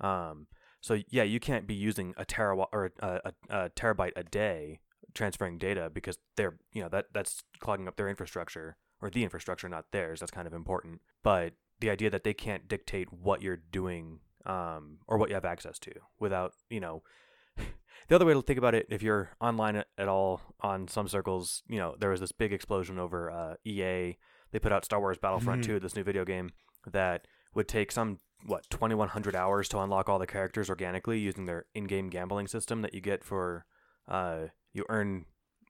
Um 0.00 0.46
so 0.80 0.98
yeah, 1.08 1.22
you 1.22 1.40
can't 1.40 1.66
be 1.66 1.74
using 1.74 2.14
a 2.18 2.26
terawatt 2.26 2.68
or 2.72 2.92
a, 3.00 3.20
a, 3.24 3.32
a 3.48 3.70
terabyte 3.70 4.12
a 4.16 4.22
day 4.22 4.80
transferring 5.14 5.58
data 5.58 5.90
because 5.92 6.18
they're 6.36 6.56
you 6.72 6.82
know 6.82 6.88
that 6.88 7.06
that's 7.14 7.42
clogging 7.60 7.88
up 7.88 7.96
their 7.96 8.08
infrastructure 8.08 8.76
or 9.00 9.10
the 9.10 9.22
infrastructure, 9.22 9.68
not 9.68 9.86
theirs. 9.92 10.20
That's 10.20 10.32
kind 10.32 10.46
of 10.46 10.54
important. 10.54 11.00
But 11.22 11.52
the 11.84 11.90
idea 11.90 12.10
that 12.10 12.24
they 12.24 12.34
can't 12.34 12.66
dictate 12.74 13.08
what 13.12 13.42
you're 13.42 13.62
doing 13.70 14.20
um, 14.46 14.98
or 15.06 15.18
what 15.18 15.28
you 15.28 15.34
have 15.34 15.44
access 15.44 15.78
to 15.78 15.92
without 16.18 16.52
you 16.70 16.80
know 16.80 17.02
the 18.08 18.14
other 18.14 18.26
way 18.26 18.32
to 18.34 18.42
think 18.42 18.58
about 18.58 18.74
it 18.74 18.86
if 18.90 19.02
you're 19.02 19.30
online 19.40 19.76
at, 19.76 20.08
all 20.08 20.40
on 20.60 20.88
some 20.88 21.08
circles 21.08 21.62
you 21.68 21.78
know 21.78 21.94
there 22.00 22.10
was 22.10 22.20
this 22.20 22.32
big 22.32 22.52
explosion 22.52 22.98
over 22.98 23.30
uh, 23.30 23.54
ea 23.66 24.16
they 24.50 24.58
put 24.58 24.72
out 24.72 24.84
star 24.84 25.00
wars 25.00 25.18
battlefront 25.18 25.60
Mhm. 25.62 25.66
2 25.66 25.80
this 25.80 25.96
new 25.96 26.02
video 26.04 26.24
game 26.24 26.50
that 26.90 27.26
would 27.54 27.68
take 27.68 27.90
some 27.92 28.18
what 28.46 28.68
2100 28.70 29.34
hours 29.36 29.68
to 29.68 29.78
unlock 29.78 30.08
all 30.08 30.18
the 30.18 30.26
characters 30.26 30.68
organically 30.68 31.18
using 31.18 31.44
their 31.46 31.64
in-game 31.74 32.08
gambling 32.10 32.46
system 32.46 32.82
that 32.82 32.94
you 32.94 33.00
get 33.00 33.24
for 33.24 33.64
uh, 34.08 34.46
you 34.72 34.84
earn 34.88 35.24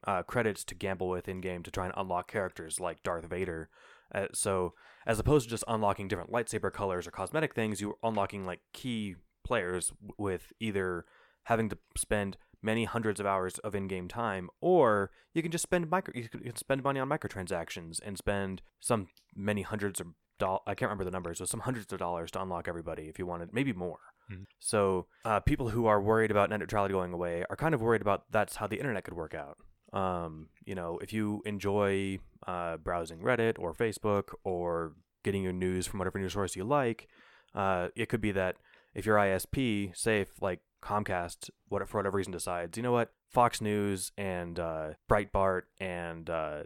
uh, 0.07 0.23
credits 0.23 0.65
to 0.65 0.75
gamble 0.75 1.09
with 1.09 1.29
in-game 1.29 1.63
to 1.63 1.71
try 1.71 1.85
and 1.87 1.95
unlock 1.97 2.27
characters 2.31 2.81
like 2.81 3.03
darth 3.03 3.27
vader 3.27 3.69
uh, 4.15 4.27
so 4.33 4.73
as 5.07 5.19
opposed 5.19 5.47
to 5.47 5.51
just 5.51 5.65
unlocking 5.69 6.09
different 6.09 6.31
lightsaber 6.33 6.73
colors 6.73 7.07
or 7.07 7.11
cosmetic 7.11 7.55
things 7.55 7.81
you're 7.81 7.97
unlocking 8.03 8.47
like 8.47 8.61
key 8.73 9.15
players 9.45 9.93
with 10.19 10.53
either 10.61 11.05
having 11.45 11.69
to 11.69 11.77
spend 11.97 12.37
many 12.63 12.85
hundreds 12.85 13.21
of 13.21 13.27
hours 13.27 13.59
of 13.59 13.75
in-game 13.75 14.09
time 14.09 14.49
or 14.63 15.11
you 15.35 15.43
can 15.43 15.51
just 15.51 15.63
spend 15.63 15.91
micro 15.91 16.13
you 16.15 16.29
can 16.29 16.57
spend 16.57 16.83
money 16.83 16.99
on 16.99 17.09
microtransactions 17.09 18.01
and 18.05 18.17
spend 18.17 18.63
some 18.81 19.09
many 19.37 19.61
hundreds 19.63 20.01
of 20.01 20.07
doll 20.39 20.63
I 20.67 20.75
can't 20.75 20.89
remember 20.89 21.05
the 21.05 21.11
numbers 21.11 21.39
so 21.39 21.45
some 21.45 21.61
hundreds 21.61 21.93
of 21.93 21.99
dollars 21.99 22.31
to 22.33 22.41
unlock 22.43 22.67
everybody 22.69 23.05
if 23.09 23.19
you 23.19 23.27
wanted 23.27 23.51
maybe 23.53 23.73
more 23.73 23.99
Mhm. 24.33 24.47
so 24.59 25.07
uh, 25.27 25.41
people 25.41 25.69
who 25.69 25.85
are 25.85 26.01
worried 26.01 26.31
about 26.31 26.49
net 26.49 26.59
neutrality 26.59 26.95
going 26.95 27.13
away 27.13 27.45
are 27.51 27.57
kind 27.57 27.75
of 27.75 27.83
worried 27.83 28.01
about 28.01 28.25
that's 28.33 28.57
how 28.57 28.67
the 28.67 28.79
internet 28.79 29.05
could 29.05 29.13
work 29.13 29.35
out 29.35 29.59
Um, 29.95 30.49
you 30.67 30.75
know, 30.75 30.99
if 30.99 31.13
you 31.13 31.43
enjoy 31.47 32.19
uh, 32.47 32.77
browsing 32.79 33.21
Reddit 33.21 33.59
or 33.59 33.73
Facebook 33.73 34.35
or 34.43 34.93
getting 35.23 35.43
your 35.43 35.53
news 35.53 35.87
from 35.87 35.99
whatever 35.99 36.19
news 36.19 36.33
source 36.35 36.57
you 36.57 36.65
like, 36.65 37.09
uh, 37.55 37.89
it 37.95 38.09
could 38.09 38.21
be 38.21 38.33
that 38.33 38.57
if 38.95 39.07
your 39.07 39.17
ISP, 39.17 39.97
say 39.97 40.21
if 40.21 40.43
like 40.43 40.61
Comcast, 40.83 41.49
what 41.69 41.89
for 41.89 41.99
whatever 41.99 42.17
reason 42.17 42.33
decides, 42.33 42.77
you 42.77 42.83
know 42.83 42.93
what, 42.93 43.13
Fox 43.31 43.61
News 43.61 44.13
and 44.19 44.59
uh, 44.59 44.91
Breitbart 45.09 45.63
and 45.81 46.29
uh, 46.29 46.65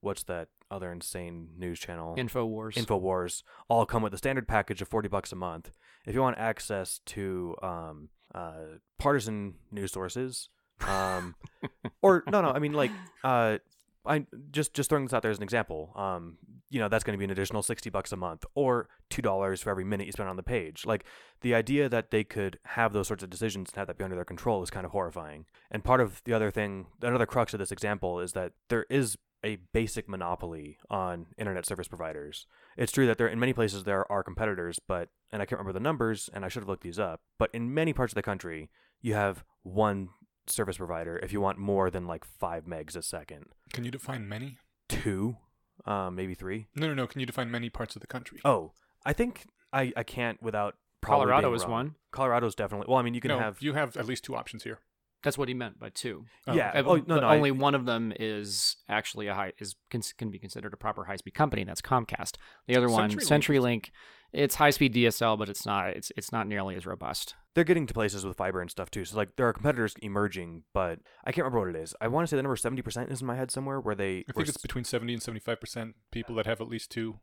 what's 0.00 0.22
that 0.24 0.48
other 0.70 0.92
insane 0.92 1.48
news 1.56 1.78
channel? 1.78 2.14
Infowars. 2.16 2.74
Infowars 2.74 3.42
all 3.68 3.86
come 3.86 4.02
with 4.02 4.14
a 4.14 4.18
standard 4.18 4.48
package 4.48 4.82
of 4.82 4.88
40 4.88 5.08
bucks 5.08 5.32
a 5.32 5.36
month. 5.36 5.70
If 6.06 6.14
you 6.14 6.20
want 6.20 6.38
access 6.38 7.00
to 7.06 7.56
um, 7.62 8.08
uh, 8.34 8.78
partisan 8.98 9.54
news 9.70 9.92
sources, 9.92 10.48
um, 10.86 11.34
or 12.02 12.24
no, 12.30 12.42
no, 12.42 12.50
I 12.50 12.58
mean 12.58 12.72
like 12.72 12.90
uh, 13.24 13.58
I 14.04 14.26
just 14.50 14.74
just 14.74 14.88
throwing 14.88 15.04
this 15.04 15.12
out 15.12 15.22
there 15.22 15.30
as 15.30 15.38
an 15.38 15.42
example. 15.42 15.92
Um, 15.96 16.38
you 16.68 16.80
know 16.80 16.88
that's 16.88 17.04
going 17.04 17.14
to 17.14 17.18
be 17.18 17.24
an 17.24 17.30
additional 17.30 17.62
60 17.62 17.90
bucks 17.90 18.12
a 18.12 18.16
month 18.16 18.44
or 18.54 18.88
two 19.08 19.22
dollars 19.22 19.62
for 19.62 19.70
every 19.70 19.84
minute 19.84 20.06
you 20.06 20.12
spend 20.12 20.28
on 20.28 20.36
the 20.36 20.42
page. 20.42 20.84
Like 20.84 21.04
the 21.42 21.54
idea 21.54 21.88
that 21.88 22.10
they 22.10 22.24
could 22.24 22.58
have 22.64 22.92
those 22.92 23.08
sorts 23.08 23.22
of 23.22 23.30
decisions 23.30 23.70
and 23.70 23.76
have 23.76 23.86
that 23.86 23.98
be 23.98 24.04
under 24.04 24.16
their 24.16 24.24
control 24.24 24.62
is 24.62 24.70
kind 24.70 24.84
of 24.84 24.92
horrifying. 24.92 25.46
And 25.70 25.84
part 25.84 26.00
of 26.00 26.22
the 26.24 26.32
other 26.32 26.50
thing, 26.50 26.86
another 27.02 27.26
crux 27.26 27.52
of 27.52 27.58
this 27.58 27.72
example 27.72 28.20
is 28.20 28.32
that 28.32 28.52
there 28.68 28.86
is 28.90 29.16
a 29.44 29.58
basic 29.72 30.08
monopoly 30.08 30.78
on 30.90 31.26
internet 31.38 31.66
service 31.66 31.86
providers. 31.86 32.46
It's 32.76 32.90
true 32.90 33.06
that 33.06 33.16
there 33.18 33.28
in 33.28 33.38
many 33.38 33.52
places 33.52 33.84
there 33.84 34.10
are 34.10 34.24
competitors, 34.24 34.80
but 34.86 35.08
and 35.30 35.40
I 35.40 35.46
can't 35.46 35.60
remember 35.60 35.78
the 35.78 35.82
numbers 35.82 36.28
and 36.32 36.44
I 36.44 36.48
should 36.48 36.62
have 36.62 36.68
looked 36.68 36.82
these 36.82 36.98
up, 36.98 37.20
but 37.38 37.50
in 37.52 37.72
many 37.72 37.92
parts 37.92 38.12
of 38.12 38.16
the 38.16 38.22
country, 38.22 38.70
you 39.00 39.14
have 39.14 39.44
one 39.62 40.08
service 40.48 40.76
provider 40.78 41.18
if 41.18 41.32
you 41.32 41.40
want 41.40 41.58
more 41.58 41.90
than 41.90 42.06
like 42.06 42.24
5 42.24 42.64
megs 42.64 42.96
a 42.96 43.02
second. 43.02 43.46
Can 43.72 43.84
you 43.84 43.90
define 43.90 44.28
many? 44.28 44.58
Two, 44.88 45.36
um, 45.84 46.14
maybe 46.14 46.34
3. 46.34 46.66
No, 46.76 46.86
no, 46.88 46.94
no. 46.94 47.06
Can 47.06 47.20
you 47.20 47.26
define 47.26 47.50
many 47.50 47.68
parts 47.70 47.96
of 47.96 48.00
the 48.00 48.06
country? 48.06 48.40
Oh, 48.44 48.72
I 49.04 49.12
think 49.12 49.46
I 49.72 49.92
I 49.96 50.02
can't 50.02 50.42
without 50.42 50.76
probably 51.00 51.24
Colorado 51.26 51.48
being 51.48 51.56
is 51.56 51.62
wrong. 51.62 51.70
one. 51.72 51.94
Colorado's 52.12 52.54
definitely. 52.54 52.86
Well, 52.88 52.98
I 52.98 53.02
mean, 53.02 53.14
you 53.14 53.20
can 53.20 53.28
no, 53.30 53.38
have 53.38 53.60
you 53.60 53.72
have 53.74 53.96
at 53.96 54.06
least 54.06 54.24
two 54.24 54.34
options 54.36 54.62
here. 54.64 54.78
That's 55.22 55.36
what 55.38 55.48
he 55.48 55.54
meant 55.54 55.80
by 55.80 55.88
two. 55.88 56.24
Oh, 56.46 56.52
yeah. 56.54 56.70
Uh, 56.74 56.82
Oh, 56.86 56.96
no, 56.96 57.02
but 57.06 57.20
no. 57.22 57.26
I- 57.26 57.36
only 57.36 57.50
one 57.50 57.74
of 57.74 57.84
them 57.84 58.12
is 58.20 58.76
actually 58.88 59.26
a 59.26 59.34
high 59.34 59.52
is 59.58 59.74
can, 59.90 60.00
can 60.18 60.30
be 60.30 60.38
considered 60.38 60.72
a 60.72 60.76
proper 60.76 61.04
high 61.04 61.16
speed 61.16 61.34
company. 61.34 61.64
That's 61.64 61.80
Comcast. 61.80 62.36
The 62.68 62.76
other 62.76 62.88
one, 62.88 63.10
CenturyLink. 63.10 63.22
CenturyLink, 63.26 63.84
it's 64.32 64.54
high 64.56 64.70
speed 64.70 64.94
DSL, 64.94 65.36
but 65.38 65.48
it's 65.48 65.66
not. 65.66 65.90
It's 65.90 66.12
it's 66.16 66.30
not 66.32 66.46
nearly 66.46 66.76
as 66.76 66.86
robust. 66.86 67.34
They're 67.56 67.64
getting 67.64 67.86
to 67.88 67.94
places 67.94 68.24
with 68.24 68.36
fiber 68.36 68.60
and 68.60 68.70
stuff 68.70 68.90
too. 68.90 69.04
So 69.04 69.16
like 69.16 69.34
there 69.36 69.48
are 69.48 69.52
competitors 69.52 69.94
emerging, 70.02 70.62
but 70.72 71.00
I 71.24 71.32
can't 71.32 71.44
remember 71.44 71.66
what 71.66 71.74
it 71.74 71.82
is. 71.82 71.94
I 72.00 72.06
want 72.06 72.24
to 72.24 72.30
say 72.30 72.36
the 72.36 72.42
number 72.44 72.54
seventy 72.54 72.82
percent 72.82 73.10
is 73.10 73.22
in 73.22 73.26
my 73.26 73.34
head 73.34 73.50
somewhere 73.50 73.80
where 73.80 73.94
they. 73.96 74.18
I 74.28 74.32
think 74.32 74.48
it's 74.48 74.50
s- 74.50 74.62
between 74.62 74.84
70 74.84 75.14
and 75.14 75.22
75 75.22 75.58
percent 75.60 75.94
people 76.12 76.36
that 76.36 76.46
have 76.46 76.60
at 76.60 76.68
least 76.68 76.90
two. 76.92 77.18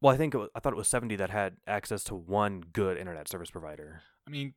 well, 0.00 0.12
I 0.12 0.16
think 0.16 0.34
it 0.34 0.38
was, 0.38 0.48
I 0.56 0.60
thought 0.60 0.72
it 0.72 0.76
was 0.76 0.88
seventy 0.88 1.14
that 1.16 1.30
had 1.30 1.58
access 1.66 2.02
to 2.04 2.14
one 2.14 2.62
good 2.72 2.96
internet 2.98 3.28
service 3.28 3.50
provider. 3.50 4.02
I 4.26 4.30
mean, 4.30 4.54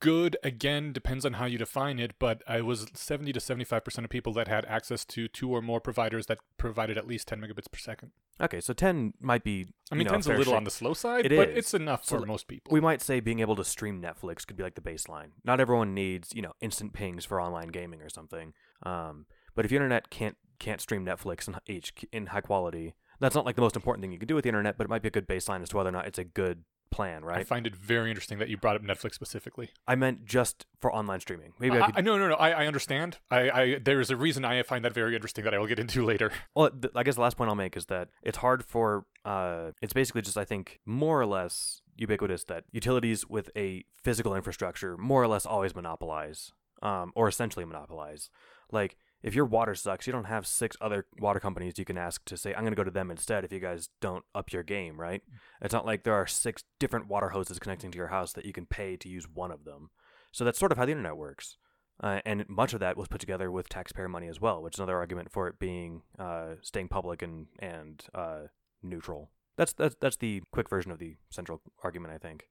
good 0.00 0.36
again 0.42 0.92
depends 0.92 1.24
on 1.24 1.34
how 1.34 1.46
you 1.46 1.58
define 1.58 1.98
it, 1.98 2.12
but 2.18 2.42
I 2.46 2.60
was 2.60 2.86
70 2.94 3.32
to 3.32 3.40
75 3.40 3.84
percent 3.84 4.04
of 4.04 4.10
people 4.10 4.32
that 4.34 4.48
had 4.48 4.64
access 4.66 5.04
to 5.06 5.28
two 5.28 5.50
or 5.50 5.62
more 5.62 5.80
providers 5.80 6.26
that 6.26 6.38
provided 6.58 6.96
at 6.98 7.06
least 7.06 7.28
10 7.28 7.40
megabits 7.40 7.70
per 7.70 7.78
second. 7.78 8.12
Okay, 8.40 8.60
so 8.60 8.72
ten 8.74 9.14
might 9.20 9.42
be. 9.44 9.66
I 9.90 9.94
mean, 9.94 10.06
you 10.06 10.12
know, 10.12 10.18
10's 10.18 10.26
a 10.26 10.34
little 10.34 10.54
on 10.54 10.64
the 10.64 10.70
slow 10.70 10.92
side, 10.92 11.24
It 11.26 11.34
but 11.36 11.48
is. 11.50 11.56
it's 11.58 11.74
enough 11.74 12.04
So 12.04 12.18
for 12.20 12.26
most 12.26 12.48
people. 12.48 12.70
We 12.72 12.80
might 12.80 13.00
say 13.00 13.20
being 13.20 13.40
able 13.40 13.56
to 13.56 13.64
stream 13.64 14.02
Netflix 14.02 14.46
could 14.46 14.56
be 14.56 14.62
like 14.62 14.74
the 14.74 14.82
baseline. 14.82 15.30
Not 15.44 15.58
everyone 15.58 15.94
needs, 15.94 16.34
you 16.34 16.42
know, 16.42 16.52
instant 16.60 16.92
pings 16.92 17.24
for 17.24 17.40
online 17.40 17.68
gaming 17.68 18.02
or 18.02 18.10
something. 18.10 18.52
Um, 18.82 19.24
but 19.54 19.64
if 19.64 19.72
your 19.72 19.80
internet 19.80 20.10
can't 20.10 20.36
can't 20.58 20.80
stream 20.80 21.04
Netflix 21.04 21.48
in 21.48 21.56
H 21.66 21.92
in 22.12 22.26
high 22.26 22.40
quality, 22.42 22.94
that's 23.20 23.34
not 23.34 23.46
like 23.46 23.56
the 23.56 23.62
most 23.62 23.76
important 23.76 24.02
thing 24.02 24.12
you 24.12 24.18
can 24.18 24.28
do 24.28 24.34
with 24.34 24.42
the 24.44 24.50
internet, 24.50 24.76
but 24.76 24.84
it 24.84 24.90
might 24.90 25.02
be 25.02 25.08
a 25.08 25.12
good 25.12 25.26
baseline 25.26 25.62
as 25.62 25.70
to 25.70 25.76
whether 25.76 25.88
or 25.88 25.92
not 25.92 26.06
it's 26.06 26.18
a 26.18 26.24
good 26.24 26.64
plan, 26.90 27.24
right? 27.24 27.38
I 27.38 27.44
find 27.44 27.66
it 27.66 27.74
very 27.76 28.10
interesting 28.10 28.38
that 28.38 28.48
you 28.48 28.56
brought 28.56 28.76
up 28.76 28.82
Netflix 28.82 29.14
specifically. 29.14 29.70
I 29.86 29.94
meant 29.94 30.24
just 30.24 30.66
for 30.80 30.94
online 30.94 31.20
streaming. 31.20 31.52
Maybe 31.58 31.78
I, 31.78 31.82
I, 31.82 31.86
could. 31.86 31.98
I, 31.98 32.00
no, 32.00 32.18
no, 32.18 32.28
no. 32.28 32.34
I, 32.34 32.50
I 32.50 32.66
understand. 32.66 33.18
I, 33.30 33.50
I 33.50 33.78
there 33.78 34.00
is 34.00 34.10
a 34.10 34.16
reason 34.16 34.44
I 34.44 34.62
find 34.62 34.84
that 34.84 34.92
very 34.92 35.14
interesting 35.14 35.44
that 35.44 35.54
I 35.54 35.58
will 35.58 35.66
get 35.66 35.78
into 35.78 36.04
later. 36.06 36.30
Well, 36.54 36.70
th- 36.70 36.92
I 36.94 37.02
guess 37.02 37.16
the 37.16 37.20
last 37.20 37.36
point 37.36 37.48
I'll 37.48 37.56
make 37.56 37.76
is 37.76 37.86
that 37.86 38.08
it's 38.22 38.38
hard 38.38 38.64
for. 38.64 39.06
Uh, 39.24 39.72
it's 39.82 39.92
basically 39.92 40.22
just 40.22 40.36
I 40.36 40.44
think 40.44 40.80
more 40.84 41.20
or 41.20 41.26
less 41.26 41.82
ubiquitous 41.96 42.44
that 42.44 42.64
utilities 42.72 43.26
with 43.26 43.50
a 43.56 43.84
physical 44.02 44.34
infrastructure 44.34 44.96
more 44.96 45.22
or 45.22 45.28
less 45.28 45.46
always 45.46 45.74
monopolize, 45.74 46.52
um, 46.82 47.12
or 47.14 47.28
essentially 47.28 47.64
monopolize. 47.64 48.30
Like 48.70 48.96
if 49.22 49.34
your 49.34 49.44
water 49.44 49.74
sucks, 49.74 50.06
you 50.06 50.12
don't 50.12 50.24
have 50.24 50.46
six 50.46 50.76
other 50.80 51.06
water 51.18 51.40
companies 51.40 51.78
you 51.78 51.84
can 51.84 51.98
ask 51.98 52.24
to 52.26 52.36
say 52.36 52.54
I'm 52.54 52.60
going 52.60 52.72
to 52.72 52.76
go 52.76 52.84
to 52.84 52.90
them 52.90 53.10
instead 53.10 53.44
if 53.44 53.52
you 53.52 53.60
guys 53.60 53.88
don't 54.00 54.24
up 54.34 54.52
your 54.52 54.62
game, 54.62 55.00
right? 55.00 55.22
It's 55.60 55.72
not 55.72 55.86
like 55.86 56.04
there 56.04 56.14
are 56.14 56.26
six 56.26 56.64
different 56.78 57.08
water 57.08 57.30
hoses 57.30 57.58
connecting 57.58 57.90
to 57.90 57.98
your 57.98 58.08
house 58.08 58.32
that 58.34 58.44
you 58.44 58.52
can 58.52 58.66
pay 58.66 58.96
to 58.96 59.08
use 59.08 59.26
one 59.28 59.50
of 59.50 59.64
them. 59.64 59.90
So 60.32 60.44
that's 60.44 60.58
sort 60.58 60.72
of 60.72 60.78
how 60.78 60.84
the 60.84 60.92
internet 60.92 61.16
works. 61.16 61.56
Uh, 62.02 62.20
and 62.26 62.46
much 62.48 62.74
of 62.74 62.80
that 62.80 62.96
was 62.96 63.08
put 63.08 63.20
together 63.20 63.50
with 63.50 63.68
taxpayer 63.68 64.08
money 64.08 64.28
as 64.28 64.40
well, 64.40 64.62
which 64.62 64.74
is 64.74 64.80
another 64.80 64.98
argument 64.98 65.32
for 65.32 65.48
it 65.48 65.58
being 65.58 66.02
uh, 66.18 66.56
staying 66.60 66.88
public 66.88 67.22
and 67.22 67.46
and 67.58 68.04
uh, 68.14 68.40
neutral. 68.82 69.30
That's 69.56 69.72
that's 69.72 69.96
that's 69.98 70.18
the 70.18 70.42
quick 70.52 70.68
version 70.68 70.92
of 70.92 70.98
the 70.98 71.16
central 71.30 71.62
argument, 71.82 72.12
I 72.12 72.18
think. 72.18 72.48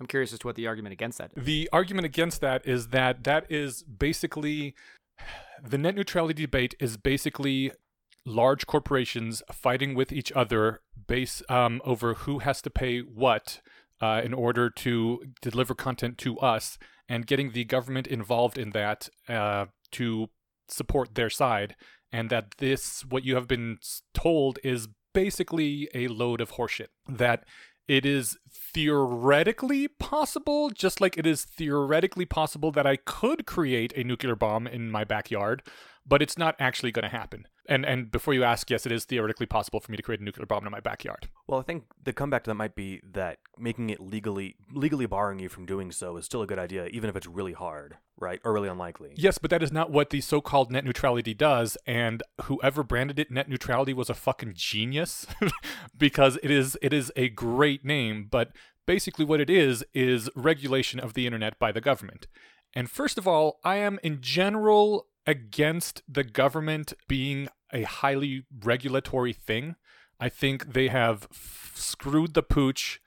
I'm 0.00 0.06
curious 0.06 0.32
as 0.32 0.40
to 0.40 0.48
what 0.48 0.56
the 0.56 0.66
argument 0.66 0.92
against 0.94 1.18
that 1.18 1.30
is. 1.36 1.44
The 1.44 1.68
argument 1.72 2.06
against 2.06 2.40
that 2.40 2.66
is 2.66 2.88
that 2.88 3.22
that 3.22 3.46
is 3.48 3.84
basically 3.84 4.74
the 5.62 5.78
net 5.78 5.94
neutrality 5.94 6.42
debate 6.42 6.74
is 6.80 6.96
basically 6.96 7.72
large 8.24 8.66
corporations 8.66 9.42
fighting 9.52 9.94
with 9.94 10.12
each 10.12 10.32
other 10.32 10.80
base 11.06 11.42
um, 11.48 11.80
over 11.84 12.14
who 12.14 12.38
has 12.40 12.62
to 12.62 12.70
pay 12.70 13.00
what 13.00 13.60
uh, 14.00 14.20
in 14.24 14.32
order 14.32 14.70
to 14.70 15.24
deliver 15.40 15.74
content 15.74 16.18
to 16.18 16.38
us 16.38 16.78
and 17.08 17.26
getting 17.26 17.52
the 17.52 17.64
government 17.64 18.06
involved 18.06 18.58
in 18.58 18.70
that 18.70 19.08
uh, 19.28 19.66
to 19.90 20.28
support 20.68 21.14
their 21.14 21.30
side 21.30 21.74
and 22.12 22.30
that 22.30 22.52
this 22.58 23.04
what 23.04 23.24
you 23.24 23.34
have 23.34 23.48
been 23.48 23.78
told 24.14 24.58
is 24.62 24.88
basically 25.12 25.88
a 25.94 26.08
load 26.08 26.40
of 26.40 26.52
horseshit 26.52 26.88
that 27.08 27.44
it 27.88 28.06
is 28.06 28.38
theoretically 28.50 29.88
possible, 29.88 30.70
just 30.70 31.00
like 31.00 31.18
it 31.18 31.26
is 31.26 31.44
theoretically 31.44 32.24
possible 32.24 32.72
that 32.72 32.86
I 32.86 32.96
could 32.96 33.46
create 33.46 33.92
a 33.96 34.04
nuclear 34.04 34.36
bomb 34.36 34.66
in 34.66 34.90
my 34.90 35.04
backyard, 35.04 35.62
but 36.06 36.22
it's 36.22 36.38
not 36.38 36.56
actually 36.58 36.92
going 36.92 37.04
to 37.04 37.08
happen. 37.16 37.46
And 37.68 37.86
and 37.86 38.10
before 38.10 38.34
you 38.34 38.42
ask, 38.42 38.70
yes, 38.70 38.86
it 38.86 38.92
is 38.92 39.04
theoretically 39.04 39.46
possible 39.46 39.80
for 39.80 39.90
me 39.92 39.96
to 39.96 40.02
create 40.02 40.20
a 40.20 40.24
nuclear 40.24 40.46
bomb 40.46 40.66
in 40.66 40.72
my 40.72 40.80
backyard. 40.80 41.28
Well, 41.46 41.60
I 41.60 41.62
think 41.62 41.84
the 42.02 42.12
comeback 42.12 42.44
to 42.44 42.50
that 42.50 42.54
might 42.54 42.74
be 42.74 43.00
that 43.12 43.38
making 43.56 43.90
it 43.90 44.00
legally 44.00 44.56
legally 44.72 45.06
barring 45.06 45.38
you 45.38 45.48
from 45.48 45.66
doing 45.66 45.92
so 45.92 46.16
is 46.16 46.24
still 46.24 46.42
a 46.42 46.46
good 46.46 46.58
idea, 46.58 46.86
even 46.86 47.08
if 47.08 47.16
it's 47.16 47.26
really 47.26 47.52
hard, 47.52 47.98
right, 48.18 48.40
or 48.44 48.52
really 48.52 48.68
unlikely. 48.68 49.12
Yes, 49.16 49.38
but 49.38 49.50
that 49.50 49.62
is 49.62 49.70
not 49.70 49.90
what 49.90 50.10
the 50.10 50.20
so-called 50.20 50.72
net 50.72 50.84
neutrality 50.84 51.34
does, 51.34 51.76
and 51.86 52.22
whoever 52.42 52.82
branded 52.82 53.18
it 53.18 53.30
net 53.30 53.48
neutrality 53.48 53.94
was 53.94 54.10
a 54.10 54.14
fucking 54.14 54.54
genius 54.56 55.26
because 55.96 56.38
it 56.42 56.50
is 56.50 56.76
it 56.82 56.92
is 56.92 57.12
a 57.14 57.28
great 57.28 57.84
name, 57.84 58.26
but 58.28 58.50
basically 58.86 59.24
what 59.24 59.40
it 59.40 59.50
is 59.50 59.84
is 59.94 60.28
regulation 60.34 60.98
of 60.98 61.14
the 61.14 61.26
internet 61.26 61.58
by 61.58 61.70
the 61.70 61.80
government. 61.80 62.26
And 62.74 62.90
first 62.90 63.18
of 63.18 63.28
all, 63.28 63.60
I 63.64 63.76
am 63.76 63.98
in 64.02 64.20
general 64.20 65.06
against 65.26 66.02
the 66.08 66.24
government 66.24 66.92
being 67.08 67.48
a 67.72 67.82
highly 67.82 68.44
regulatory 68.64 69.32
thing. 69.32 69.76
I 70.20 70.28
think 70.28 70.72
they 70.72 70.88
have 70.88 71.26
f- 71.32 71.72
screwed 71.74 72.34
the 72.34 72.42
pooch 72.42 73.00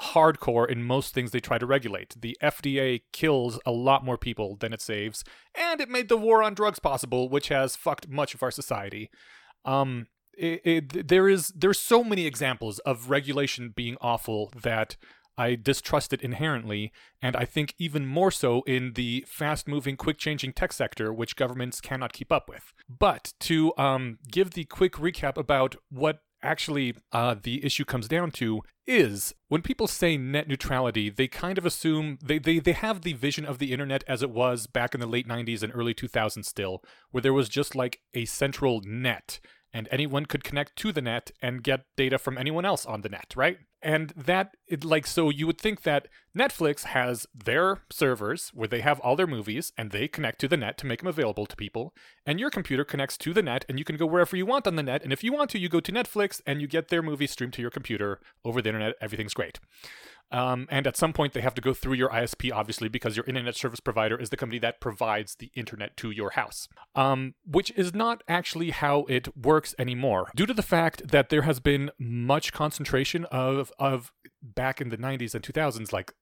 hardcore 0.00 0.68
in 0.68 0.84
most 0.84 1.12
things 1.12 1.30
they 1.30 1.40
try 1.40 1.58
to 1.58 1.66
regulate. 1.66 2.14
The 2.20 2.36
FDA 2.42 3.02
kills 3.12 3.58
a 3.66 3.72
lot 3.72 4.04
more 4.04 4.18
people 4.18 4.56
than 4.56 4.72
it 4.72 4.80
saves, 4.80 5.24
and 5.54 5.80
it 5.80 5.88
made 5.88 6.08
the 6.08 6.16
war 6.16 6.42
on 6.42 6.54
drugs 6.54 6.78
possible, 6.78 7.28
which 7.28 7.48
has 7.48 7.76
fucked 7.76 8.08
much 8.08 8.34
of 8.34 8.42
our 8.42 8.50
society. 8.50 9.10
Um, 9.64 10.06
it, 10.36 10.60
it, 10.64 11.08
there 11.08 11.28
is 11.28 11.48
there's 11.48 11.80
so 11.80 12.04
many 12.04 12.26
examples 12.26 12.78
of 12.80 13.10
regulation 13.10 13.72
being 13.74 13.96
awful 14.00 14.52
that 14.62 14.96
I 15.38 15.54
distrust 15.54 16.12
it 16.12 16.20
inherently, 16.20 16.92
and 17.22 17.36
I 17.36 17.44
think 17.44 17.74
even 17.78 18.06
more 18.06 18.30
so 18.30 18.62
in 18.62 18.94
the 18.94 19.24
fast-moving, 19.26 19.96
quick-changing 19.96 20.52
tech 20.52 20.72
sector, 20.72 21.12
which 21.12 21.36
governments 21.36 21.80
cannot 21.80 22.12
keep 22.12 22.32
up 22.32 22.48
with. 22.48 22.74
But 22.88 23.32
to 23.40 23.72
um, 23.78 24.18
give 24.30 24.50
the 24.50 24.64
quick 24.64 24.94
recap 24.94 25.36
about 25.36 25.76
what 25.90 26.20
actually 26.42 26.94
uh, 27.12 27.36
the 27.40 27.64
issue 27.64 27.84
comes 27.84 28.08
down 28.08 28.30
to 28.30 28.62
is 28.86 29.34
when 29.48 29.62
people 29.62 29.86
say 29.86 30.16
net 30.16 30.48
neutrality, 30.48 31.10
they 31.10 31.28
kind 31.28 31.58
of 31.58 31.66
assume 31.66 32.18
they, 32.24 32.38
they, 32.38 32.58
they 32.58 32.72
have 32.72 33.02
the 33.02 33.12
vision 33.12 33.44
of 33.44 33.58
the 33.58 33.72
internet 33.72 34.02
as 34.08 34.22
it 34.22 34.30
was 34.30 34.66
back 34.66 34.94
in 34.94 35.00
the 35.00 35.06
late 35.06 35.28
90s 35.28 35.62
and 35.62 35.72
early 35.74 35.94
2000s 35.94 36.44
still, 36.44 36.82
where 37.10 37.20
there 37.20 37.32
was 37.32 37.48
just 37.48 37.74
like 37.74 38.00
a 38.14 38.24
central 38.24 38.80
net 38.84 39.40
and 39.72 39.88
anyone 39.90 40.26
could 40.26 40.44
connect 40.44 40.76
to 40.76 40.92
the 40.92 41.02
net 41.02 41.30
and 41.42 41.62
get 41.62 41.84
data 41.96 42.18
from 42.18 42.38
anyone 42.38 42.64
else 42.64 42.86
on 42.86 43.02
the 43.02 43.08
net, 43.08 43.34
right? 43.36 43.58
And 43.82 44.12
that, 44.16 44.56
it, 44.66 44.84
like, 44.84 45.06
so 45.06 45.30
you 45.30 45.46
would 45.46 45.60
think 45.60 45.82
that 45.82 46.08
Netflix 46.36 46.84
has 46.84 47.26
their 47.34 47.82
servers 47.90 48.50
where 48.52 48.68
they 48.68 48.80
have 48.80 48.98
all 49.00 49.16
their 49.16 49.26
movies 49.26 49.72
and 49.78 49.90
they 49.90 50.08
connect 50.08 50.40
to 50.40 50.48
the 50.48 50.56
net 50.56 50.78
to 50.78 50.86
make 50.86 51.00
them 51.00 51.08
available 51.08 51.46
to 51.46 51.56
people. 51.56 51.94
And 52.26 52.40
your 52.40 52.50
computer 52.50 52.84
connects 52.84 53.16
to 53.18 53.32
the 53.32 53.42
net 53.42 53.64
and 53.68 53.78
you 53.78 53.84
can 53.84 53.96
go 53.96 54.06
wherever 54.06 54.36
you 54.36 54.46
want 54.46 54.66
on 54.66 54.76
the 54.76 54.82
net. 54.82 55.02
And 55.02 55.12
if 55.12 55.22
you 55.22 55.32
want 55.32 55.50
to, 55.50 55.58
you 55.58 55.68
go 55.68 55.80
to 55.80 55.92
Netflix 55.92 56.40
and 56.46 56.60
you 56.60 56.66
get 56.66 56.88
their 56.88 57.02
movies 57.02 57.30
streamed 57.30 57.52
to 57.54 57.62
your 57.62 57.70
computer 57.70 58.20
over 58.44 58.60
the 58.60 58.68
internet. 58.68 58.94
Everything's 59.00 59.34
great. 59.34 59.58
Um, 60.30 60.66
and 60.70 60.86
at 60.86 60.96
some 60.96 61.12
point, 61.12 61.32
they 61.32 61.40
have 61.40 61.54
to 61.54 61.62
go 61.62 61.72
through 61.72 61.94
your 61.94 62.10
ISP, 62.10 62.52
obviously, 62.52 62.88
because 62.88 63.16
your 63.16 63.24
internet 63.26 63.56
service 63.56 63.80
provider 63.80 64.16
is 64.18 64.30
the 64.30 64.36
company 64.36 64.58
that 64.58 64.80
provides 64.80 65.36
the 65.36 65.50
internet 65.54 65.96
to 65.98 66.10
your 66.10 66.30
house, 66.30 66.68
um, 66.94 67.34
which 67.46 67.70
is 67.76 67.94
not 67.94 68.22
actually 68.28 68.70
how 68.70 69.06
it 69.08 69.34
works 69.36 69.74
anymore. 69.78 70.30
Due 70.36 70.46
to 70.46 70.54
the 70.54 70.62
fact 70.62 71.08
that 71.08 71.30
there 71.30 71.42
has 71.42 71.60
been 71.60 71.90
much 71.98 72.52
concentration 72.52 73.24
of, 73.26 73.67
of 73.78 74.12
back 74.42 74.80
in 74.80 74.88
the 74.88 74.98
90s 74.98 75.34
and 75.34 75.44
2000s, 75.44 75.92
like 75.92 76.12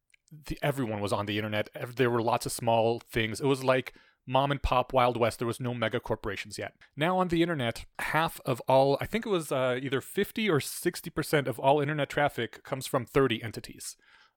the, 0.47 0.59
everyone 0.63 1.01
was 1.01 1.13
on 1.13 1.27
the 1.27 1.39
internet. 1.39 1.69
There 1.97 2.11
were 2.11 2.23
lots 2.23 2.47
of 2.47 2.53
small 2.53 3.01
things. 3.01 3.41
It 3.41 3.47
was 3.47 3.65
like 3.65 3.95
mom 4.27 4.51
and 4.51 4.63
pop 4.63 4.93
Wild 4.93 5.17
West. 5.17 5.39
There 5.39 5.47
was 5.47 5.61
no 5.61 5.75
mega 5.75 6.01
corporations 6.01 6.59
yet. 6.59 6.75
Now 6.97 7.19
on 7.19 7.29
the 7.29 7.43
internet, 7.43 7.85
half 7.99 8.41
of 8.45 8.61
all, 8.69 8.99
I 9.01 9.07
think 9.07 9.25
it 9.25 9.31
was 9.31 9.53
uh, 9.53 9.79
either 9.81 10.01
50 10.01 10.51
or 10.51 10.59
60% 10.59 11.47
of 11.47 11.59
all 11.59 11.81
internet 11.81 12.11
traffic 12.11 12.63
comes 12.65 12.87
from 12.87 13.07
30 13.07 13.43
entities. 13.43 13.97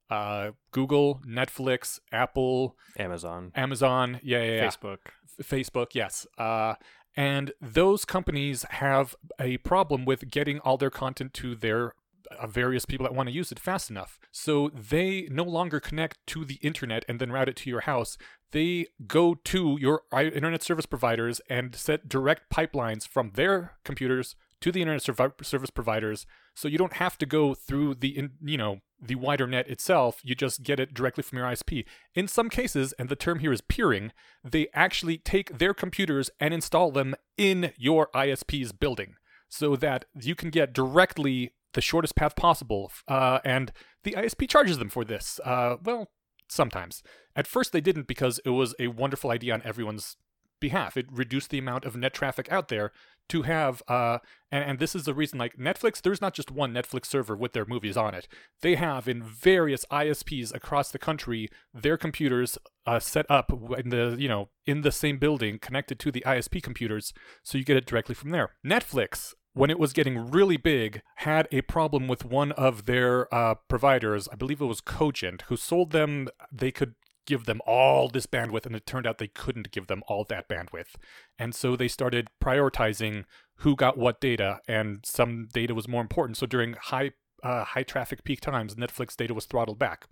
Uh, 0.10 0.52
Google, 0.72 1.22
Netflix, 1.28 2.00
Apple, 2.12 2.76
Amazon. 2.98 3.52
Amazon, 3.56 4.20
yeah, 4.24 4.42
yeah, 4.44 4.54
yeah. 4.54 4.68
Facebook. 4.68 4.98
F- 5.40 5.48
Facebook, 5.48 5.88
yes. 5.94 6.26
Uh, 6.38 6.76
and 7.16 7.52
those 7.62 8.06
companies 8.06 8.66
have 8.70 9.16
a 9.40 9.58
problem 9.58 10.06
with 10.06 10.32
getting 10.32 10.60
all 10.60 10.78
their 10.78 10.90
content 10.90 11.34
to 11.36 11.56
their 11.56 11.94
Uh, 12.38 12.48
various 12.48 12.86
people 12.86 13.06
that 13.06 13.16
want 13.16 13.28
to 13.28 13.34
use 13.34 13.52
it 13.52 13.60
fast 13.60 13.90
enough. 13.90 14.20
So 14.32 14.70
they 14.70 15.28
no 15.32 15.44
longer 15.44 15.80
connect 15.80 16.18
to 16.28 16.46
the 16.46 16.60
internet 16.62 17.04
and 17.08 17.20
then 17.20 17.32
route 17.32 17.50
it 17.50 17.56
to 17.58 17.70
your 17.70 17.82
house. 17.82 18.18
They 18.52 18.88
go 19.08 19.36
to 19.36 19.78
your 19.80 20.02
internet 20.14 20.62
service 20.62 20.86
providers 20.86 21.42
and 21.50 21.76
set 21.76 22.10
direct 22.10 22.52
pipelines 22.54 23.08
from 23.08 23.32
their 23.32 23.78
computers 23.84 24.36
to 24.62 24.72
the 24.72 24.82
internet 24.82 25.02
service 25.02 25.70
providers 25.70 26.26
so 26.54 26.68
you 26.68 26.78
don't 26.78 26.98
have 26.98 27.18
to 27.18 27.26
go 27.26 27.54
through 27.54 27.96
the 27.96 28.30
you 28.44 28.58
know 28.58 28.82
the 29.02 29.16
wider 29.16 29.48
net 29.48 29.70
itself 29.70 30.20
you 30.24 30.36
just 30.36 30.64
get 30.64 30.80
it 30.80 30.94
directly 30.94 31.24
from 31.24 31.38
your 31.38 31.48
ISP 31.48 31.86
in 32.14 32.28
some 32.28 32.50
cases 32.50 32.94
and 33.00 33.08
the 33.08 33.16
term 33.16 33.40
here 33.40 33.54
is 33.54 33.62
peering 33.62 34.12
they 34.44 34.68
actually 34.74 35.18
take 35.18 35.58
their 35.58 35.74
computers 35.74 36.30
and 36.40 36.54
install 36.54 36.92
them 36.92 37.16
in 37.38 37.72
your 37.78 38.10
ISP's 38.14 38.74
building 38.74 39.16
so 39.48 39.76
that 39.78 40.06
you 40.20 40.36
can 40.36 40.50
get 40.50 40.74
directly 40.74 41.54
the 41.74 41.82
shortest 41.82 42.16
path 42.16 42.36
possible 42.36 42.92
uh, 43.08 43.40
and 43.44 43.72
the 44.04 44.12
ISP 44.12 44.50
charges 44.50 44.78
them 44.78 44.90
for 44.90 45.04
this 45.04 45.40
uh, 45.46 45.78
well 45.84 46.10
sometimes 46.48 47.04
at 47.36 47.48
first 47.48 47.72
they 47.72 47.82
didn't 47.82 48.08
because 48.08 48.40
it 48.46 48.50
was 48.50 48.76
a 48.80 48.88
wonderful 48.88 49.32
idea 49.32 49.54
on 49.54 49.62
everyone's 49.64 50.18
behalf. 50.60 50.98
It 50.98 51.08
reduced 51.12 51.50
the 51.50 51.58
amount 51.58 51.86
of 51.86 51.96
net 51.96 52.14
traffic 52.14 52.52
out 52.52 52.68
there 52.68 52.92
to 53.30 53.44
have, 53.44 53.84
uh, 53.88 54.20
and, 54.52 54.64
and 54.64 54.80
this 54.80 54.96
is 54.96 55.04
the 55.04 55.14
reason, 55.14 55.38
like 55.38 55.58
Netflix, 55.58 56.02
there's 56.02 56.22
not 56.22 56.34
just 56.34 56.52
one 56.52 56.74
Netflix 56.74 57.06
server 57.06 57.36
with 57.36 57.54
their 57.54 57.66
movies 57.66 57.96
on 57.96 58.14
it. 58.14 58.28
They 58.62 58.76
have 58.76 59.08
in 59.08 59.22
various 59.22 59.86
ISPs 59.92 60.54
across 60.54 60.92
the 60.92 61.00
country 61.00 61.48
their 61.74 61.98
computers 61.98 62.58
uh, 62.86 63.00
set 63.00 63.26
up 63.30 63.52
in 63.78 63.90
the, 63.90 64.16
you 64.18 64.28
know, 64.28 64.50
in 64.66 64.82
the 64.82 64.92
same 64.92 65.20
building 65.20 65.60
connected 65.60 66.00
to 66.00 66.12
the 66.12 66.24
ISP 66.26 66.62
computers, 66.64 67.14
so 67.44 67.58
you 67.58 67.64
get 67.64 67.78
it 67.78 67.86
directly 67.86 68.16
from 68.16 68.32
there. 68.32 68.56
Netflix, 68.66 69.34
when 69.54 69.70
it 69.70 69.80
was 69.80 69.94
getting 69.94 70.30
really 70.30 70.58
big, 70.58 71.02
had 71.18 71.48
a 71.52 71.62
problem 71.62 72.08
with 72.08 72.26
one 72.26 72.52
of 72.54 72.86
their 72.86 73.34
uh, 73.34 73.56
providers. 73.68 74.28
I 74.32 74.36
believe 74.36 74.62
it 74.62 74.66
was 74.66 74.82
Cogent, 74.82 75.44
who 75.48 75.58
sold 75.58 75.92
them. 75.92 76.30
They 76.52 76.72
could 76.72 76.96
give 77.26 77.46
them 77.46 77.62
all 77.66 78.10
this 78.10 78.26
bandwidth, 78.26 78.66
and 78.66 78.76
it 78.76 78.86
turned 78.86 79.06
out 79.06 79.18
they 79.18 79.28
couldn't 79.28 79.72
give 79.72 79.88
them 79.88 80.04
all 80.08 80.26
that 80.30 80.50
bandwidth. 80.50 80.96
And 81.38 81.54
so 81.54 81.76
they 81.76 81.88
started 81.88 82.28
prioritizing 82.44 83.26
who 83.58 83.76
got 83.76 83.98
what 83.98 84.20
data, 84.20 84.60
and 84.68 85.00
some 85.06 85.48
data 85.54 85.76
was 85.76 85.88
more 85.88 86.02
important. 86.02 86.38
So 86.38 86.46
during 86.46 86.74
high 86.74 87.12
uh, 87.42 87.64
high 87.64 87.84
traffic 87.84 88.24
peak 88.24 88.42
times, 88.42 88.76
Netflix 88.76 89.16
data 89.16 89.34
was 89.34 89.46
throttled 89.46 89.80
back. 89.80 90.08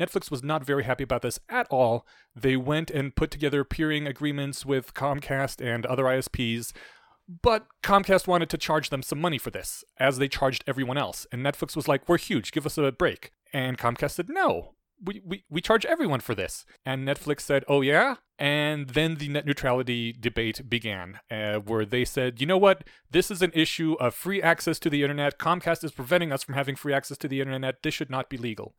Netflix 0.00 0.30
was 0.30 0.42
not 0.42 0.64
very 0.64 0.84
happy 0.84 1.04
about 1.04 1.22
this 1.22 1.38
at 1.48 1.66
all. 1.68 2.06
They 2.34 2.56
went 2.56 2.90
and 2.90 3.14
put 3.14 3.30
together 3.30 3.64
peering 3.64 4.06
agreements 4.06 4.64
with 4.64 4.94
Comcast 4.94 5.60
and 5.60 5.84
other 5.84 6.04
ISPs, 6.04 6.72
but 7.42 7.66
Comcast 7.82 8.26
wanted 8.26 8.50
to 8.50 8.58
charge 8.58 8.90
them 8.90 9.02
some 9.02 9.20
money 9.20 9.38
for 9.38 9.50
this, 9.50 9.84
as 9.98 10.18
they 10.18 10.28
charged 10.28 10.64
everyone 10.66 10.98
else. 10.98 11.26
And 11.30 11.44
Netflix 11.44 11.76
was 11.76 11.88
like, 11.88 12.08
We're 12.08 12.18
huge, 12.18 12.52
give 12.52 12.66
us 12.66 12.78
a 12.78 12.92
break. 12.92 13.32
And 13.52 13.78
Comcast 13.78 14.12
said, 14.12 14.28
No, 14.28 14.74
we, 15.02 15.20
we, 15.24 15.44
we 15.48 15.60
charge 15.60 15.84
everyone 15.86 16.20
for 16.20 16.34
this. 16.34 16.64
And 16.84 17.06
Netflix 17.06 17.40
said, 17.40 17.64
oh, 17.68 17.80
yeah? 17.80 18.16
And 18.38 18.90
then 18.90 19.16
the 19.16 19.28
net 19.28 19.46
neutrality 19.46 20.12
debate 20.18 20.68
began, 20.68 21.20
uh, 21.30 21.56
where 21.56 21.84
they 21.84 22.04
said, 22.04 22.40
you 22.40 22.46
know 22.46 22.58
what? 22.58 22.84
This 23.10 23.30
is 23.30 23.42
an 23.42 23.52
issue 23.54 23.94
of 23.94 24.14
free 24.14 24.42
access 24.42 24.78
to 24.80 24.90
the 24.90 25.02
internet. 25.02 25.38
Comcast 25.38 25.84
is 25.84 25.92
preventing 25.92 26.32
us 26.32 26.42
from 26.42 26.54
having 26.54 26.76
free 26.76 26.92
access 26.92 27.18
to 27.18 27.28
the 27.28 27.40
internet. 27.40 27.82
This 27.82 27.94
should 27.94 28.10
not 28.10 28.30
be 28.30 28.36
legal. 28.36 28.74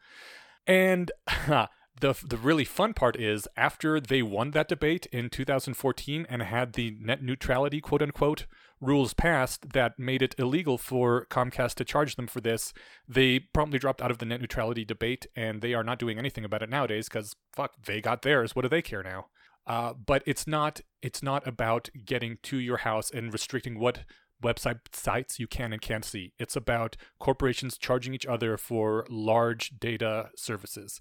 And 0.67 1.11
the 1.99 2.13
the 2.25 2.37
really 2.37 2.65
fun 2.65 2.93
part 2.93 3.19
is 3.19 3.47
after 3.57 3.99
they 3.99 4.21
won 4.21 4.51
that 4.51 4.67
debate 4.67 5.05
in 5.11 5.29
2014 5.29 6.25
and 6.29 6.41
had 6.41 6.73
the 6.73 6.95
net 6.99 7.21
neutrality 7.21 7.81
quote 7.81 8.01
unquote 8.01 8.45
rules 8.81 9.13
passed 9.13 9.73
that 9.73 9.99
made 9.99 10.21
it 10.21 10.35
illegal 10.39 10.77
for 10.77 11.27
Comcast 11.29 11.75
to 11.75 11.85
charge 11.85 12.15
them 12.15 12.27
for 12.27 12.41
this, 12.41 12.73
they 13.07 13.39
promptly 13.39 13.79
dropped 13.79 14.01
out 14.01 14.11
of 14.11 14.17
the 14.17 14.25
net 14.25 14.41
neutrality 14.41 14.83
debate 14.83 15.27
and 15.35 15.61
they 15.61 15.73
are 15.73 15.83
not 15.83 15.99
doing 15.99 16.17
anything 16.17 16.43
about 16.43 16.63
it 16.63 16.69
nowadays 16.69 17.07
because 17.07 17.35
fuck, 17.53 17.73
they 17.85 18.01
got 18.01 18.23
theirs. 18.23 18.55
What 18.55 18.63
do 18.63 18.69
they 18.69 18.81
care 18.81 19.03
now? 19.03 19.27
Uh, 19.67 19.93
but 19.93 20.23
it's 20.25 20.47
not 20.47 20.81
it's 21.03 21.21
not 21.21 21.47
about 21.47 21.89
getting 22.03 22.39
to 22.41 22.57
your 22.57 22.77
house 22.77 23.11
and 23.11 23.31
restricting 23.31 23.79
what 23.79 23.99
website 24.43 24.79
sites 24.91 25.39
you 25.39 25.45
can 25.45 25.71
and 25.71 25.81
can't 25.81 26.03
see. 26.03 26.33
It's 26.39 26.55
about 26.55 26.97
corporations 27.19 27.77
charging 27.77 28.15
each 28.15 28.25
other 28.25 28.57
for 28.57 29.05
large 29.07 29.79
data 29.79 30.29
services. 30.35 30.99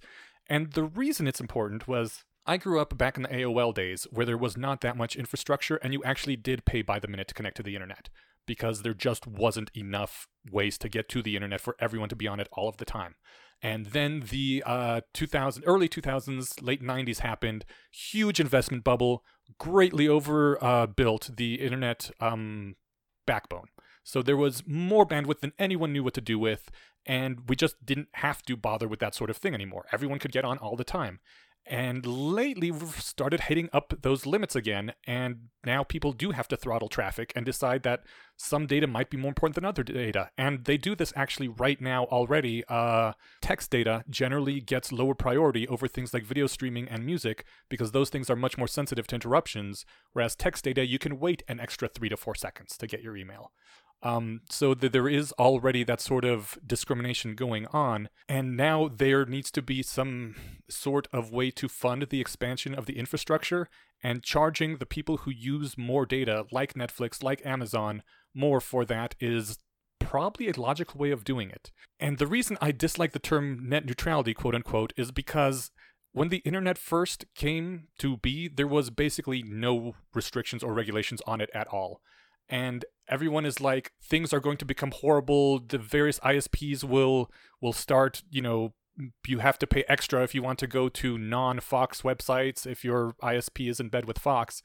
And 0.51 0.72
the 0.72 0.82
reason 0.82 1.28
it's 1.28 1.40
important 1.40 1.86
was 1.86 2.24
I 2.44 2.56
grew 2.56 2.81
up 2.81 2.98
back 2.98 3.16
in 3.16 3.22
the 3.22 3.28
AOL 3.28 3.72
days 3.72 4.09
where 4.10 4.27
there 4.27 4.36
was 4.36 4.56
not 4.56 4.81
that 4.81 4.97
much 4.97 5.14
infrastructure 5.14 5.77
and 5.77 5.93
you 5.93 6.02
actually 6.02 6.35
did 6.35 6.64
pay 6.64 6.82
by 6.82 6.98
the 6.98 7.06
minute 7.06 7.28
to 7.28 7.35
connect 7.35 7.56
to 7.59 7.62
the 7.62 7.77
internet 7.77 8.10
because 8.47 8.82
there 8.82 8.93
just 8.93 9.28
wasn't 9.28 9.70
enough 9.77 10.27
ways 10.51 10.77
to 10.78 10.89
get 10.89 11.09
to 11.10 11.22
the 11.22 11.36
internet 11.36 11.60
for 11.60 11.77
everyone 11.78 12.09
to 12.09 12.16
be 12.16 12.27
on 12.27 12.40
it 12.40 12.48
all 12.52 12.68
of 12.68 12.78
the 12.78 12.85
time. 12.85 13.14
And 13.62 13.86
then 13.86 14.24
the 14.31 14.64
uh, 14.66 15.02
2000, 15.14 15.62
early 15.66 15.89
2000s, 15.89 16.60
late 16.60 16.82
90s 16.82 17.20
happened. 17.20 17.64
Huge 17.93 18.40
investment 18.40 18.82
bubble, 18.82 19.22
greatly 19.59 20.09
overbuilt 20.09 21.31
uh, 21.31 21.35
the 21.36 21.60
internet 21.60 22.10
um, 22.18 22.74
backbone. 23.27 23.68
So 24.02 24.22
there 24.22 24.36
was 24.36 24.64
more 24.66 25.06
bandwidth 25.06 25.40
than 25.40 25.52
anyone 25.59 25.93
knew 25.93 26.02
what 26.02 26.14
to 26.14 26.20
do 26.20 26.39
with, 26.39 26.70
and 27.06 27.48
we 27.48 27.56
just 27.56 27.85
didn't 27.85 28.09
have 28.14 28.43
to 28.43 28.56
bother 28.56 28.89
with 28.89 29.01
that 29.01 29.14
sort 29.14 29.31
of 29.31 29.36
thing 29.36 29.55
anymore. 29.55 29.86
Everyone 29.93 30.18
could 30.18 30.32
get 30.32 30.44
on 30.44 30.59
all 30.59 30.77
the 30.77 30.85
time. 30.85 31.20
And 31.66 32.05
lately, 32.06 32.70
we've 32.70 33.01
started 33.01 33.43
hitting 33.43 33.68
up 33.72 33.93
those 34.02 34.27
limits 34.27 34.56
again, 34.56 34.93
and 35.06 35.51
now 35.64 35.85
people 35.85 36.12
do 36.12 36.31
have 36.31 36.48
to 36.48 36.56
throttle 36.56 36.89
traffic 36.89 37.32
and 37.36 37.44
decide 37.44 37.82
that 37.82 38.02
some 38.36 38.66
data 38.66 38.86
might 38.86 39.10
be 39.10 39.18
more 39.18 39.28
important 39.28 39.55
than 39.55 39.66
other 39.66 39.82
data. 39.82 40.31
And 40.39 40.64
they 40.64 40.78
do 40.78 40.97
this 40.97 41.12
actually 41.14 41.48
right 41.48 41.81
now 41.81 42.05
already. 42.05 42.64
Uh, 42.66 43.12
text 43.43 43.70
data 43.70 44.05
generally 44.09 44.60
gets 44.60 44.90
lower 44.90 45.14
priority 45.14 45.68
over 45.68 45.86
things 45.86 46.14
like 46.14 46.24
video 46.24 46.47
streaming 46.47 46.89
and 46.89 47.05
music 47.05 47.44
because 47.68 47.93
those 47.93 48.09
things 48.09 48.31
are 48.31 48.36
much 48.36 48.56
more 48.56 48.66
sensitive 48.68 49.06
to 49.09 49.16
interruptions, 49.16 49.85
whereas 50.12 50.35
text 50.35 50.64
data, 50.64 50.86
you 50.86 50.98
can 50.98 51.20
wait 51.20 51.43
an 51.47 51.60
extra 51.60 51.89
three 51.89 52.09
to 52.09 52.16
four 52.16 52.35
seconds 52.35 52.77
to 52.78 52.86
get 52.86 53.02
your 53.02 53.16
email. 53.16 53.52
Um, 54.02 54.40
so 54.48 54.72
there 54.74 55.09
is 55.09 55.32
already 55.32 55.85
that 55.85 56.01
sort 56.01 56.24
of 56.24 56.59
discrimination 56.66 57.35
going 57.35 57.66
on, 57.66 58.09
and 58.28 58.56
now 58.56 58.89
there 58.89 59.27
needs 59.27 59.51
to 59.52 59.62
be 59.62 59.82
some 59.82 60.36
sort 60.70 61.06
of 61.12 61.31
way 61.31 61.51
to 61.52 61.68
fund 61.68 62.06
the 62.09 62.20
expansion 62.20 62.74
of 62.74 62.86
the 62.86 62.98
infrastructure 62.98 63.68
and 64.02 64.22
charging 64.22 64.78
the 64.78 64.86
people 64.86 65.18
who 65.18 65.31
use 65.31 65.77
more 65.77 66.06
data, 66.06 66.47
like 66.51 66.74
Netflix, 66.74 67.22
like 67.22 67.44
Amazon, 67.44 68.02
more 68.35 68.60
for 68.60 68.86
that 68.86 69.14
is 69.20 69.59
probably 69.98 70.48
a 70.48 70.59
logical 70.59 70.98
way 70.98 71.10
of 71.10 71.24
doing 71.24 71.51
it. 71.51 71.70
And 71.98 72.16
the 72.16 72.27
reason 72.27 72.56
I 72.62 72.72
dislike 72.72 73.12
the 73.12 73.18
term 73.18 73.68
net 73.68 73.85
neutrality, 73.85 74.32
quote 74.32 74.55
unquote, 74.55 74.94
is 74.97 75.12
because 75.12 75.70
when 76.12 76.31
the 76.31 76.39
internet 76.39 76.78
first 76.78 77.27
came 77.35 77.89
to 77.98 78.16
be, 78.16 78.48
there 78.48 78.66
was 78.66 78.89
basically 78.89 79.43
no 79.43 79.94
restrictions 80.14 80.62
or 80.62 80.72
regulations 80.72 81.20
on 81.27 81.43
it 81.43 81.51
at 81.55 81.68
all 81.68 82.01
and 82.51 82.85
everyone 83.11 83.45
is 83.45 83.61
like 83.61 83.93
things 84.03 84.32
are 84.32 84.41
going 84.41 84.57
to 84.57 84.65
become 84.65 84.93
horrible 84.93 85.59
the 85.59 85.78
various 85.78 86.19
isps 86.20 86.85
will 86.85 87.31
will 87.61 87.73
start 87.73 88.23
you 88.31 88.41
know 88.41 88.73
you 89.27 89.39
have 89.39 89.59
to 89.59 89.66
pay 89.66 89.85
extra 89.89 90.23
if 90.23 90.35
you 90.35 90.43
want 90.43 90.59
to 90.59 90.66
go 90.66 90.89
to 90.89 91.19
non-fox 91.19 92.03
websites 92.03 92.66
if 92.66 92.85
your 92.85 93.15
isp 93.23 93.69
is 93.69 93.81
in 93.81 93.89
bed 93.89 94.05
with 94.05 94.19
fox 94.19 94.62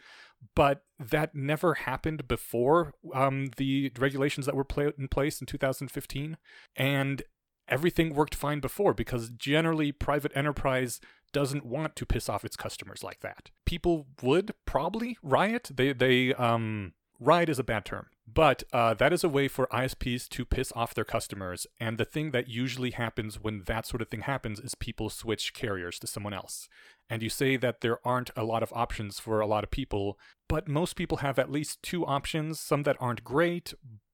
but 0.54 0.84
that 1.00 1.34
never 1.34 1.74
happened 1.74 2.28
before 2.28 2.94
um, 3.14 3.50
the 3.58 3.92
regulations 3.98 4.46
that 4.46 4.56
were 4.56 4.66
put 4.66 4.98
in 4.98 5.08
place 5.08 5.40
in 5.42 5.48
2015 5.48 6.38
and 6.76 7.24
everything 7.68 8.14
worked 8.14 8.36
fine 8.36 8.60
before 8.60 8.94
because 8.94 9.30
generally 9.30 9.92
private 9.92 10.32
enterprise 10.36 11.00
doesn't 11.32 11.66
want 11.66 11.96
to 11.96 12.06
piss 12.06 12.30
off 12.30 12.46
its 12.46 12.56
customers 12.56 13.04
like 13.04 13.20
that. 13.22 13.52
People 13.66 14.08
would 14.22 14.54
probably 14.66 15.18
riot. 15.22 15.70
They 15.74 15.92
they 15.92 16.34
um 16.36 16.94
riot 17.20 17.50
is 17.50 17.60
a 17.60 17.64
bad 17.64 17.86
term, 17.86 18.08
but 18.28 18.64
uh, 18.74 18.94
that 18.96 19.14
is 19.14 19.24
a 19.24 19.30
way 19.30 19.48
for 19.48 19.68
ISPs 19.68 20.28
to 20.30 20.46
piss 20.46 20.74
off 20.76 20.96
their 20.96 21.06
customers. 21.06 21.68
And 21.80 21.98
the 21.98 22.06
thing 22.06 22.32
that 22.32 22.50
usually 22.50 22.92
happens 22.92 23.40
when 23.40 23.64
that 23.68 23.86
sort 23.86 24.02
of 24.02 24.10
thing 24.10 24.22
happens 24.22 24.60
is 24.60 24.74
people 24.76 25.10
switch 25.10 25.54
carriers 25.54 26.00
to 26.00 26.08
someone 26.08 26.34
else. 26.34 26.68
And 27.10 27.22
you 27.22 27.30
say 27.30 27.56
that 27.58 27.82
there 27.82 28.00
aren't 28.06 28.32
a 28.36 28.44
lot 28.44 28.64
of 28.64 28.74
options 28.74 29.20
for 29.20 29.40
a 29.40 29.46
lot 29.46 29.64
of 29.64 29.70
people, 29.70 30.18
but 30.50 30.68
most 30.68 30.96
people 30.96 31.18
have 31.18 31.38
at 31.38 31.52
least 31.52 31.84
two 31.84 32.06
options, 32.06 32.60
some 32.60 32.84
that 32.84 32.98
aren't 33.00 33.24
great, 33.24 33.74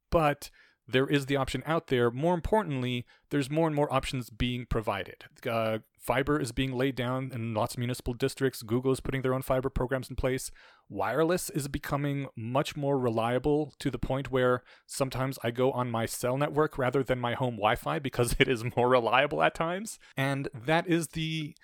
but 0.10 0.50
there 0.92 1.08
is 1.08 1.26
the 1.26 1.36
option 1.36 1.64
out 1.66 1.88
there. 1.88 2.12
More 2.12 2.34
importantly, 2.34 3.06
there's 3.30 3.50
more 3.50 3.68
and 3.68 3.76
more 3.76 3.92
options 3.92 4.30
being 4.30 4.66
provided. 4.66 5.26
Uh, 5.50 5.80
fiber 6.00 6.40
is 6.40 6.52
being 6.52 6.74
laid 6.74 6.96
down 6.96 7.32
in 7.34 7.54
lots 7.54 7.76
of 7.76 7.80
municipal 7.80 8.14
districts. 8.14 8.64
Google 8.64 8.92
is 8.92 9.00
putting 9.00 9.22
their 9.22 9.34
own 9.34 9.42
fiber 9.42 9.70
programs 9.70 10.10
in 10.10 10.16
place. 10.16 10.52
Wireless 10.90 11.50
is 11.50 11.68
becoming 11.68 12.28
much 12.36 12.76
more 12.76 12.98
reliable 13.00 13.74
to 13.80 13.90
the 13.90 14.00
point 14.00 14.32
where 14.32 14.64
sometimes 14.86 15.40
I 15.44 15.52
go 15.52 15.72
on 15.72 15.90
my 15.90 16.06
cell 16.06 16.38
network 16.38 16.78
rather 16.78 17.04
than 17.04 17.20
my 17.20 17.34
home 17.34 17.56
Wi-Fi 17.56 18.00
because 18.08 18.36
it 18.40 18.48
is 18.48 18.64
more 18.76 18.90
reliable 18.90 19.42
at 19.42 19.56
times. 19.56 20.00
And 20.18 20.50
that 20.54 20.88
is 20.88 21.10
the 21.10 21.56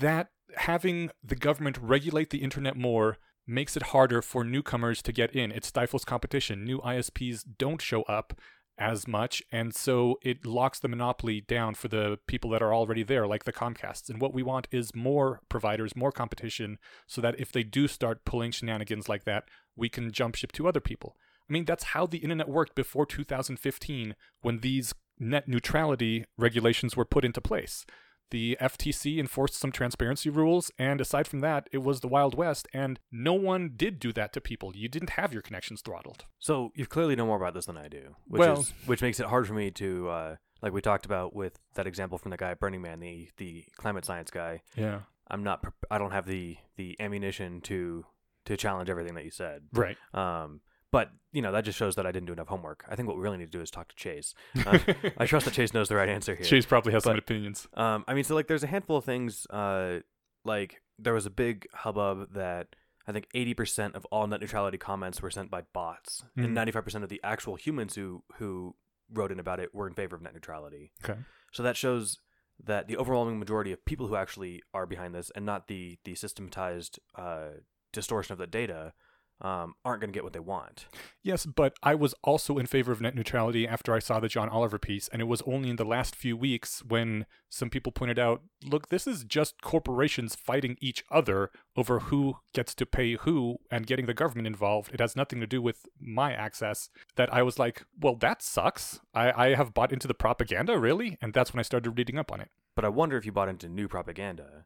that 0.00 0.28
having 0.56 1.10
the 1.22 1.36
government 1.36 1.78
regulate 1.80 2.30
the 2.30 2.42
internet 2.42 2.76
more 2.76 3.18
makes 3.46 3.76
it 3.76 3.84
harder 3.84 4.22
for 4.22 4.44
newcomers 4.44 5.02
to 5.02 5.12
get 5.12 5.34
in. 5.34 5.52
It 5.52 5.64
stifles 5.64 6.04
competition. 6.04 6.64
New 6.64 6.78
ISPs 6.80 7.44
don't 7.58 7.82
show 7.82 8.02
up 8.02 8.34
as 8.78 9.06
much, 9.06 9.42
and 9.52 9.74
so 9.74 10.18
it 10.22 10.44
locks 10.44 10.80
the 10.80 10.88
monopoly 10.88 11.40
down 11.40 11.74
for 11.74 11.88
the 11.88 12.18
people 12.26 12.50
that 12.50 12.62
are 12.62 12.74
already 12.74 13.02
there, 13.02 13.26
like 13.26 13.44
the 13.44 13.52
Comcasts. 13.52 14.10
And 14.10 14.20
what 14.20 14.34
we 14.34 14.42
want 14.42 14.66
is 14.70 14.94
more 14.94 15.40
providers, 15.48 15.94
more 15.94 16.12
competition, 16.12 16.78
so 17.06 17.20
that 17.20 17.38
if 17.38 17.52
they 17.52 17.62
do 17.62 17.86
start 17.86 18.24
pulling 18.24 18.50
shenanigans 18.50 19.08
like 19.08 19.24
that, 19.24 19.44
we 19.76 19.88
can 19.88 20.10
jump 20.10 20.34
ship 20.34 20.52
to 20.52 20.66
other 20.66 20.80
people. 20.80 21.16
I 21.48 21.52
mean, 21.52 21.64
that's 21.64 21.84
how 21.84 22.06
the 22.06 22.18
internet 22.18 22.48
worked 22.48 22.74
before 22.74 23.06
2015 23.06 24.14
when 24.40 24.60
these 24.60 24.94
net 25.18 25.46
neutrality 25.46 26.24
regulations 26.36 26.96
were 26.96 27.04
put 27.04 27.24
into 27.24 27.40
place 27.40 27.84
the 28.30 28.56
FTC 28.60 29.18
enforced 29.18 29.54
some 29.54 29.70
transparency 29.72 30.30
rules, 30.30 30.70
and 30.78 31.00
aside 31.00 31.26
from 31.28 31.40
that, 31.40 31.68
it 31.72 31.78
was 31.78 32.00
the 32.00 32.08
Wild 32.08 32.34
West, 32.34 32.66
and 32.72 32.98
no 33.12 33.32
one 33.34 33.72
did 33.76 33.98
do 33.98 34.12
that 34.14 34.32
to 34.32 34.40
people. 34.40 34.72
You 34.74 34.88
didn't 34.88 35.10
have 35.10 35.32
your 35.32 35.42
connections 35.42 35.82
throttled. 35.82 36.24
So 36.38 36.72
you 36.74 36.86
clearly 36.86 37.16
know 37.16 37.26
more 37.26 37.36
about 37.36 37.54
this 37.54 37.66
than 37.66 37.76
I 37.76 37.88
do, 37.88 38.16
which 38.26 38.40
Well- 38.40 38.60
is 38.60 38.72
which 38.86 39.02
makes 39.02 39.20
it 39.20 39.26
hard 39.26 39.46
for 39.46 39.54
me 39.54 39.70
to 39.72 40.08
uh, 40.08 40.36
like 40.62 40.72
we 40.72 40.80
talked 40.80 41.06
about 41.06 41.34
with 41.34 41.58
that 41.74 41.86
example 41.86 42.18
from 42.18 42.30
the 42.30 42.36
guy 42.36 42.50
at 42.52 42.60
Burning 42.60 42.82
Man, 42.82 43.00
the 43.00 43.28
the 43.36 43.64
climate 43.76 44.04
science 44.04 44.30
guy. 44.30 44.62
Yeah. 44.76 45.00
I'm 45.30 45.42
not 45.42 45.64
I 45.90 45.98
don't 45.98 46.10
have 46.12 46.26
the 46.26 46.56
the 46.76 46.96
ammunition 47.00 47.60
to 47.62 48.04
to 48.46 48.56
challenge 48.56 48.90
everything 48.90 49.14
that 49.14 49.24
you 49.24 49.30
said. 49.30 49.62
Right. 49.72 49.96
Um, 50.12 50.60
but 50.94 51.10
you 51.32 51.42
know 51.42 51.52
that 51.52 51.64
just 51.64 51.76
shows 51.78 51.96
that 51.96 52.06
I 52.06 52.12
didn't 52.12 52.26
do 52.26 52.32
enough 52.32 52.48
homework. 52.48 52.84
I 52.88 52.94
think 52.96 53.08
what 53.08 53.16
we 53.16 53.22
really 53.22 53.38
need 53.38 53.50
to 53.52 53.58
do 53.58 53.62
is 53.62 53.70
talk 53.70 53.88
to 53.88 53.96
Chase. 53.96 54.34
Uh, 54.66 54.78
I 55.18 55.26
trust 55.26 55.44
that 55.46 55.54
Chase 55.54 55.74
knows 55.74 55.88
the 55.88 55.96
right 55.96 56.08
answer 56.08 56.34
here. 56.34 56.44
Chase 56.44 56.66
probably 56.66 56.92
has 56.92 57.02
some 57.04 57.14
But- 57.14 57.18
opinions. 57.24 57.66
Um, 57.74 58.04
I 58.08 58.14
mean, 58.14 58.24
so 58.24 58.34
like, 58.34 58.46
there's 58.46 58.62
a 58.62 58.68
handful 58.68 58.96
of 58.96 59.04
things. 59.04 59.46
Uh, 59.50 60.00
like 60.44 60.82
there 60.98 61.12
was 61.14 61.26
a 61.26 61.30
big 61.30 61.66
hubbub 61.74 62.34
that 62.34 62.68
I 63.06 63.12
think 63.12 63.28
80% 63.34 63.94
of 63.94 64.04
all 64.06 64.26
net 64.26 64.40
neutrality 64.40 64.78
comments 64.78 65.20
were 65.20 65.30
sent 65.30 65.50
by 65.50 65.62
bots, 65.72 66.24
Mhm. 66.38 66.44
and 66.44 66.54
95% 66.54 67.02
of 67.02 67.08
the 67.10 67.20
actual 67.24 67.56
humans 67.56 67.94
who 67.96 68.22
who 68.38 68.76
wrote 69.12 69.30
in 69.32 69.38
about 69.40 69.60
it 69.60 69.74
were 69.74 69.86
in 69.86 69.94
favor 69.94 70.16
of 70.16 70.22
net 70.22 70.32
neutrality. 70.34 70.92
Okay. 71.04 71.18
So 71.52 71.62
that 71.62 71.76
shows 71.76 72.18
that 72.62 72.86
the 72.88 72.96
overwhelming 72.96 73.38
majority 73.38 73.72
of 73.72 73.84
people 73.84 74.06
who 74.06 74.16
actually 74.16 74.62
are 74.72 74.86
behind 74.86 75.14
this, 75.14 75.30
and 75.34 75.44
not 75.44 75.66
the 75.68 75.98
the 76.04 76.14
systematized 76.14 76.98
uh, 77.16 77.48
distortion 77.92 78.32
of 78.32 78.38
the 78.38 78.46
data, 78.46 78.92
um, 79.40 79.74
aren't 79.84 80.00
going 80.00 80.12
to 80.12 80.16
get 80.16 80.24
what 80.24 80.32
they 80.32 80.40
want. 80.40 80.86
Yes, 81.22 81.46
but 81.46 81.74
I 81.82 81.94
was 81.94 82.14
also 82.22 82.58
in 82.58 82.66
favor 82.66 82.92
of 82.92 83.00
net 83.00 83.14
neutrality 83.14 83.66
after 83.66 83.94
I 83.94 83.98
saw 83.98 84.20
the 84.20 84.28
John 84.28 84.48
Oliver 84.48 84.78
piece, 84.78 85.08
and 85.08 85.20
it 85.20 85.26
was 85.26 85.42
only 85.42 85.70
in 85.70 85.76
the 85.76 85.84
last 85.84 86.14
few 86.14 86.36
weeks 86.36 86.82
when 86.86 87.26
some 87.48 87.70
people 87.70 87.92
pointed 87.92 88.18
out 88.18 88.42
look, 88.64 88.88
this 88.88 89.06
is 89.06 89.24
just 89.24 89.60
corporations 89.62 90.34
fighting 90.34 90.76
each 90.80 91.04
other 91.10 91.50
over 91.76 92.00
who 92.00 92.36
gets 92.54 92.74
to 92.74 92.86
pay 92.86 93.14
who 93.14 93.58
and 93.70 93.86
getting 93.86 94.06
the 94.06 94.14
government 94.14 94.46
involved. 94.46 94.92
It 94.92 95.00
has 95.00 95.16
nothing 95.16 95.40
to 95.40 95.46
do 95.46 95.60
with 95.60 95.86
my 96.00 96.32
access. 96.32 96.88
That 97.16 97.32
I 97.32 97.42
was 97.42 97.58
like, 97.58 97.84
well, 98.00 98.16
that 98.16 98.42
sucks. 98.42 99.00
I, 99.14 99.32
I 99.32 99.54
have 99.54 99.74
bought 99.74 99.92
into 99.92 100.08
the 100.08 100.14
propaganda, 100.14 100.78
really? 100.78 101.18
And 101.20 101.34
that's 101.34 101.52
when 101.52 101.60
I 101.60 101.64
started 101.64 101.98
reading 101.98 102.18
up 102.18 102.32
on 102.32 102.40
it. 102.40 102.48
But 102.74 102.84
I 102.84 102.88
wonder 102.88 103.16
if 103.16 103.26
you 103.26 103.32
bought 103.32 103.48
into 103.48 103.68
new 103.68 103.88
propaganda. 103.88 104.64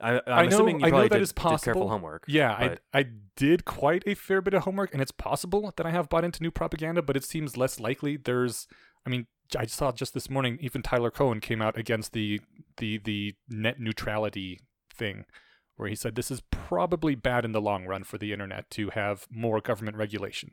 I, 0.00 0.14
I'm 0.14 0.22
I 0.26 0.42
know- 0.42 0.48
assuming 0.48 0.80
you 0.80 0.86
I 0.86 0.90
know 0.90 1.02
that 1.02 1.10
did, 1.10 1.22
is 1.22 1.32
did 1.32 1.62
careful 1.62 1.88
homework. 1.88 2.24
Yeah, 2.28 2.56
but- 2.58 2.80
I, 2.94 3.00
I 3.00 3.06
did 3.36 3.64
quite 3.64 4.02
a 4.06 4.14
fair 4.14 4.40
bit 4.40 4.54
of 4.54 4.62
homework, 4.64 4.92
and 4.92 5.02
it's 5.02 5.12
possible 5.12 5.72
that 5.76 5.86
I 5.86 5.90
have 5.90 6.08
bought 6.08 6.24
into 6.24 6.42
new 6.42 6.50
propaganda, 6.50 7.02
but 7.02 7.16
it 7.16 7.24
seems 7.24 7.56
less 7.56 7.78
likely. 7.80 8.16
There's, 8.16 8.66
I 9.06 9.10
mean, 9.10 9.26
I 9.56 9.66
saw 9.66 9.92
just 9.92 10.14
this 10.14 10.28
morning, 10.28 10.58
even 10.60 10.82
Tyler 10.82 11.10
Cowen 11.10 11.40
came 11.40 11.62
out 11.62 11.76
against 11.78 12.12
the 12.12 12.40
the 12.76 12.98
the 12.98 13.34
net 13.48 13.80
neutrality 13.80 14.60
thing, 14.94 15.24
where 15.76 15.88
he 15.88 15.94
said 15.94 16.14
this 16.14 16.30
is 16.30 16.42
probably 16.50 17.14
bad 17.14 17.44
in 17.44 17.52
the 17.52 17.60
long 17.60 17.86
run 17.86 18.04
for 18.04 18.18
the 18.18 18.32
internet 18.32 18.70
to 18.72 18.90
have 18.90 19.26
more 19.30 19.60
government 19.60 19.96
regulation. 19.96 20.52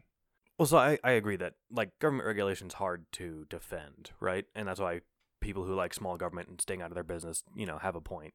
Well, 0.57 0.65
so 0.65 0.77
I, 0.77 0.97
I 1.03 1.11
agree 1.11 1.35
that 1.35 1.55
like 1.69 1.99
government 1.99 2.25
regulation 2.27 2.67
is 2.67 2.75
hard 2.75 3.05
to 3.13 3.45
defend, 3.49 4.11
right? 4.21 4.45
And 4.55 4.67
that's 4.69 4.79
why 4.79 5.01
people 5.45 5.63
who 5.63 5.75
like 5.75 5.93
small 5.93 6.17
government 6.17 6.49
and 6.49 6.59
staying 6.59 6.81
out 6.81 6.91
of 6.91 6.95
their 6.95 7.03
business, 7.03 7.43
you 7.55 7.65
know, 7.65 7.77
have 7.77 7.95
a 7.95 8.01
point. 8.01 8.33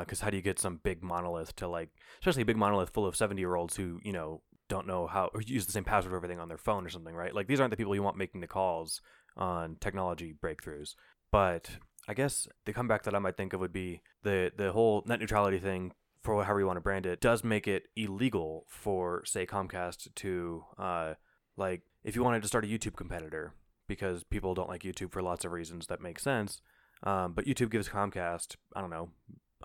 Because 0.00 0.20
how 0.20 0.30
do 0.30 0.36
you 0.36 0.42
get 0.42 0.58
some 0.58 0.80
big 0.82 1.02
monolith 1.02 1.56
to 1.56 1.66
like, 1.68 1.90
especially 2.20 2.42
a 2.42 2.46
big 2.46 2.56
monolith 2.56 2.90
full 2.90 3.06
of 3.06 3.16
seventy 3.16 3.40
year 3.40 3.56
olds 3.56 3.76
who 3.76 3.98
you 4.04 4.12
know 4.12 4.42
don't 4.68 4.86
know 4.86 5.06
how 5.06 5.30
or 5.34 5.42
use 5.42 5.66
the 5.66 5.72
same 5.72 5.84
password 5.84 6.10
for 6.12 6.16
everything 6.16 6.38
on 6.40 6.48
their 6.48 6.58
phone 6.58 6.86
or 6.86 6.90
something, 6.90 7.14
right? 7.14 7.34
Like 7.34 7.46
these 7.48 7.60
aren't 7.60 7.72
the 7.72 7.76
people 7.76 7.94
you 7.94 8.02
want 8.02 8.16
making 8.16 8.40
the 8.40 8.46
calls 8.46 9.00
on 9.36 9.76
technology 9.80 10.34
breakthroughs. 10.40 10.94
But 11.30 11.70
I 12.08 12.14
guess 12.14 12.46
the 12.66 12.72
comeback 12.72 13.02
that 13.04 13.14
I 13.14 13.18
might 13.18 13.36
think 13.36 13.52
of 13.52 13.60
would 13.60 13.72
be 13.72 14.02
the 14.22 14.52
the 14.56 14.72
whole 14.72 15.02
net 15.06 15.20
neutrality 15.20 15.58
thing 15.58 15.92
for 16.22 16.44
however 16.44 16.60
you 16.60 16.66
want 16.66 16.76
to 16.76 16.80
brand 16.80 17.04
it 17.04 17.20
does 17.20 17.42
make 17.42 17.66
it 17.66 17.84
illegal 17.96 18.64
for 18.68 19.24
say 19.24 19.44
Comcast 19.44 20.14
to 20.14 20.64
uh 20.78 21.14
like 21.56 21.82
if 22.04 22.14
you 22.14 22.22
wanted 22.22 22.42
to 22.42 22.48
start 22.48 22.64
a 22.64 22.68
YouTube 22.68 22.96
competitor 22.96 23.54
because 23.88 24.24
people 24.24 24.54
don't 24.54 24.68
like 24.68 24.82
YouTube 24.82 25.12
for 25.12 25.22
lots 25.22 25.44
of 25.44 25.52
reasons 25.52 25.86
that 25.88 26.00
make 26.00 26.18
sense. 26.18 26.60
Um, 27.04 27.32
but 27.32 27.46
YouTube 27.46 27.70
gives 27.70 27.88
Comcast, 27.88 28.56
I 28.76 28.80
don't 28.80 28.90
know, 28.90 29.10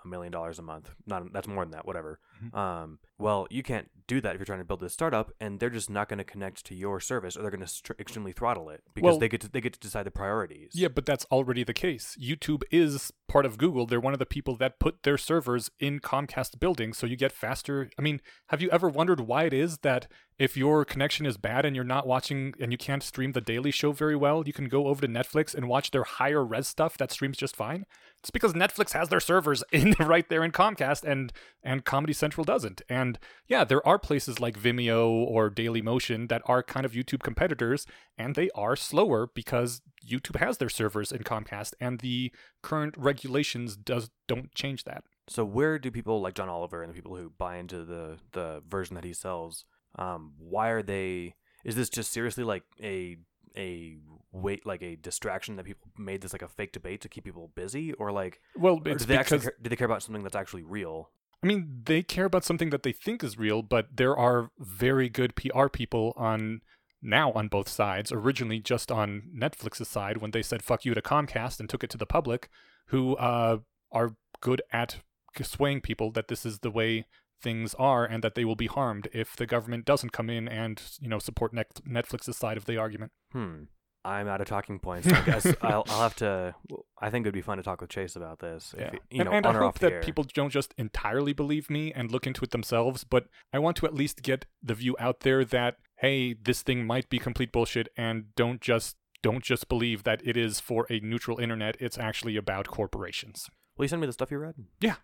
a 0.04 0.06
million 0.08 0.30
dollars 0.32 0.58
a 0.60 0.62
month. 0.62 0.90
Not 1.06 1.32
that's 1.32 1.48
more 1.48 1.64
than 1.64 1.72
that, 1.72 1.84
whatever. 1.84 2.20
Mhm. 2.40 2.56
Um, 2.56 2.98
well, 3.18 3.48
you 3.50 3.64
can't 3.64 3.90
do 4.06 4.20
that 4.20 4.34
if 4.34 4.38
you're 4.38 4.46
trying 4.46 4.60
to 4.60 4.64
build 4.64 4.78
this 4.80 4.92
startup, 4.92 5.32
and 5.40 5.58
they're 5.58 5.70
just 5.70 5.90
not 5.90 6.08
going 6.08 6.18
to 6.18 6.24
connect 6.24 6.64
to 6.66 6.74
your 6.76 7.00
service, 7.00 7.36
or 7.36 7.42
they're 7.42 7.50
going 7.50 7.64
to 7.66 7.94
extremely 7.98 8.30
throttle 8.32 8.70
it 8.70 8.82
because 8.94 9.04
Well- 9.12 9.18
they 9.18 9.28
get 9.28 9.40
to, 9.40 9.48
they 9.48 9.60
get 9.60 9.72
to 9.72 9.80
decide 9.80 10.04
the 10.04 10.12
priorities. 10.12 10.70
Yeah, 10.74 10.86
but 10.88 11.04
that's 11.04 11.24
already 11.32 11.64
the 11.64 11.74
case. 11.74 12.16
YouTube 12.20 12.62
is 12.70 13.12
part 13.26 13.44
of 13.44 13.58
Google. 13.58 13.86
They're 13.86 13.98
one 14.00 14.12
of 14.12 14.20
the 14.20 14.26
people 14.26 14.54
that 14.58 14.78
put 14.78 15.02
their 15.02 15.18
servers 15.18 15.68
in 15.80 15.98
Comcast 15.98 16.60
buildings, 16.60 16.96
so 16.96 17.06
you 17.06 17.16
get 17.16 17.32
faster. 17.32 17.90
I 17.98 18.02
mean, 18.02 18.20
have 18.48 18.62
you 18.62 18.70
ever 18.70 18.88
wondered 18.88 19.20
why 19.20 19.44
it 19.44 19.52
is 19.52 19.78
that 19.78 20.06
if 20.38 20.56
your 20.56 20.84
connection 20.84 21.26
is 21.26 21.36
bad 21.36 21.64
and 21.64 21.74
you're 21.74 21.84
not 21.84 22.06
watching 22.06 22.54
and 22.60 22.70
you 22.70 22.78
can't 22.78 23.02
stream 23.02 23.32
the 23.32 23.40
Daily 23.40 23.72
Show 23.72 23.90
very 23.90 24.14
well, 24.14 24.44
you 24.46 24.52
can 24.52 24.68
go 24.68 24.86
over 24.86 25.00
to 25.00 25.08
Netflix 25.08 25.52
and 25.52 25.68
watch 25.68 25.90
their 25.90 26.04
higher 26.04 26.44
res 26.44 26.68
stuff 26.68 26.96
that 26.98 27.10
streams 27.10 27.36
just 27.36 27.56
fine? 27.56 27.86
It's 28.20 28.30
because 28.30 28.52
Netflix 28.52 28.92
has 28.92 29.08
their 29.08 29.20
servers 29.20 29.64
in 29.72 29.94
right 29.98 30.28
there 30.28 30.44
in 30.44 30.52
Comcast 30.52 31.02
and 31.02 31.32
and 31.62 31.84
Comedy 31.84 32.12
Central 32.12 32.44
doesn't. 32.44 32.82
And 32.88 33.18
yeah, 33.48 33.64
there 33.64 33.86
are 33.86 33.98
places 33.98 34.38
like 34.38 34.58
Vimeo 34.58 35.08
or 35.08 35.50
Daily 35.50 35.82
Motion 35.82 36.28
that 36.28 36.42
are 36.46 36.62
kind 36.62 36.86
of 36.86 36.92
YouTube 36.92 37.22
competitors 37.22 37.84
and 38.16 38.36
they 38.36 38.48
are 38.54 38.76
slower 38.76 39.28
because 39.34 39.80
YouTube 40.06 40.38
has 40.38 40.58
their 40.58 40.68
servers 40.68 41.10
in 41.10 41.24
Comcast 41.24 41.74
and 41.80 41.98
the 41.98 42.32
current 42.62 42.94
regulations 42.96 43.76
does 43.76 44.10
don't 44.28 44.54
change 44.54 44.84
that. 44.84 45.02
So 45.26 45.44
where 45.44 45.80
do 45.80 45.90
people 45.90 46.20
like 46.20 46.34
John 46.34 46.48
Oliver 46.48 46.82
and 46.82 46.90
the 46.90 46.94
people 46.94 47.16
who 47.16 47.30
buy 47.36 47.56
into 47.56 47.84
the 47.84 48.18
the 48.32 48.62
version 48.68 48.94
that 48.94 49.04
he 49.04 49.12
sells? 49.12 49.64
Um, 49.98 50.32
why 50.38 50.68
are 50.68 50.82
they? 50.82 51.34
Is 51.64 51.74
this 51.74 51.88
just 51.88 52.12
seriously 52.12 52.44
like 52.44 52.62
a 52.82 53.18
a 53.56 53.96
wait 54.30 54.64
like 54.66 54.82
a 54.82 54.96
distraction 54.96 55.56
that 55.56 55.64
people 55.64 55.88
made 55.98 56.20
this 56.20 56.32
like 56.32 56.42
a 56.42 56.48
fake 56.48 56.72
debate 56.72 57.00
to 57.02 57.08
keep 57.08 57.24
people 57.24 57.50
busy, 57.54 57.92
or 57.94 58.12
like 58.12 58.40
Well, 58.56 58.80
it's 58.84 59.04
do 59.04 59.08
they 59.08 59.18
because 59.18 59.42
care, 59.42 59.54
do 59.60 59.70
they 59.70 59.76
care 59.76 59.86
about 59.86 60.02
something 60.02 60.22
that's 60.22 60.36
actually 60.36 60.62
real? 60.62 61.10
I 61.42 61.46
mean, 61.46 61.82
they 61.84 62.02
care 62.02 62.24
about 62.24 62.44
something 62.44 62.70
that 62.70 62.82
they 62.82 62.92
think 62.92 63.22
is 63.22 63.38
real, 63.38 63.62
but 63.62 63.96
there 63.96 64.16
are 64.16 64.50
very 64.58 65.08
good 65.08 65.36
PR 65.36 65.68
people 65.68 66.12
on 66.16 66.62
now 67.00 67.32
on 67.32 67.48
both 67.48 67.68
sides. 67.68 68.10
Originally, 68.10 68.58
just 68.58 68.90
on 68.90 69.30
Netflix's 69.36 69.88
side 69.88 70.18
when 70.18 70.32
they 70.32 70.42
said 70.42 70.62
"fuck 70.62 70.84
you" 70.84 70.94
to 70.94 71.02
Comcast 71.02 71.60
and 71.60 71.68
took 71.68 71.84
it 71.84 71.90
to 71.90 71.98
the 71.98 72.06
public, 72.06 72.48
who 72.86 73.16
uh, 73.16 73.58
are 73.92 74.16
good 74.40 74.62
at 74.72 74.98
swaying 75.42 75.80
people 75.80 76.10
that 76.10 76.28
this 76.28 76.44
is 76.44 76.60
the 76.60 76.70
way 76.70 77.06
things 77.42 77.74
are 77.74 78.04
and 78.04 78.22
that 78.24 78.34
they 78.34 78.44
will 78.44 78.56
be 78.56 78.66
harmed 78.66 79.08
if 79.12 79.36
the 79.36 79.46
government 79.46 79.84
doesn't 79.84 80.10
come 80.12 80.28
in 80.30 80.48
and 80.48 80.82
you 81.00 81.08
know 81.08 81.18
support 81.18 81.52
Net- 81.52 81.80
Netflix's 81.88 82.36
side 82.36 82.56
of 82.56 82.64
the 82.66 82.76
argument. 82.76 83.12
Hmm. 83.32 83.64
I'm 84.04 84.28
out 84.28 84.40
of 84.40 84.46
talking 84.46 84.78
points. 84.78 85.06
I 85.08 85.20
guess 85.22 85.44
I'll, 85.60 85.84
I'll 85.88 86.02
have 86.02 86.16
to. 86.16 86.54
I 87.02 87.10
think 87.10 87.24
it'd 87.24 87.34
be 87.34 87.42
fun 87.42 87.58
to 87.58 87.62
talk 87.64 87.80
with 87.80 87.90
Chase 87.90 88.16
about 88.16 88.38
this. 88.38 88.72
if 88.78 88.80
Yeah. 88.80 88.90
you 89.10 89.20
and 89.20 89.28
know, 89.28 89.36
and 89.36 89.44
on 89.46 89.56
I 89.56 89.58
hope 89.58 89.80
that 89.80 89.92
air. 89.92 90.00
people 90.00 90.24
don't 90.32 90.50
just 90.50 90.72
entirely 90.78 91.32
believe 91.32 91.68
me 91.68 91.92
and 91.92 92.10
look 92.10 92.26
into 92.26 92.42
it 92.44 92.52
themselves, 92.52 93.04
but 93.04 93.26
I 93.52 93.58
want 93.58 93.76
to 93.78 93.86
at 93.86 93.94
least 93.94 94.22
get 94.22 94.46
the 94.62 94.74
view 94.74 94.96
out 94.98 95.20
there 95.20 95.44
that 95.44 95.76
hey, 95.98 96.32
this 96.32 96.62
thing 96.62 96.86
might 96.86 97.08
be 97.10 97.18
complete 97.18 97.50
bullshit 97.52 97.88
and 97.96 98.26
don't 98.36 98.60
just 98.60 98.96
don't 99.20 99.42
just 99.42 99.68
believe 99.68 100.04
that 100.04 100.22
it 100.24 100.36
is 100.36 100.60
for 100.60 100.86
a 100.88 101.00
neutral 101.00 101.38
internet. 101.38 101.76
It's 101.80 101.98
actually 101.98 102.36
about 102.36 102.68
corporations. 102.68 103.50
Will 103.76 103.84
you 103.84 103.88
send 103.88 104.00
me 104.00 104.06
the 104.06 104.12
stuff 104.12 104.30
you 104.30 104.38
read? 104.38 104.54
Yeah. 104.80 104.94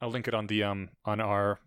Cool. 0.00 0.08
I'll 0.08 0.12
link 0.12 0.28
it 0.28 0.34
on 0.34 0.46
the 0.46 0.62
um 0.62 0.90
on 1.04 1.20
our 1.20 1.58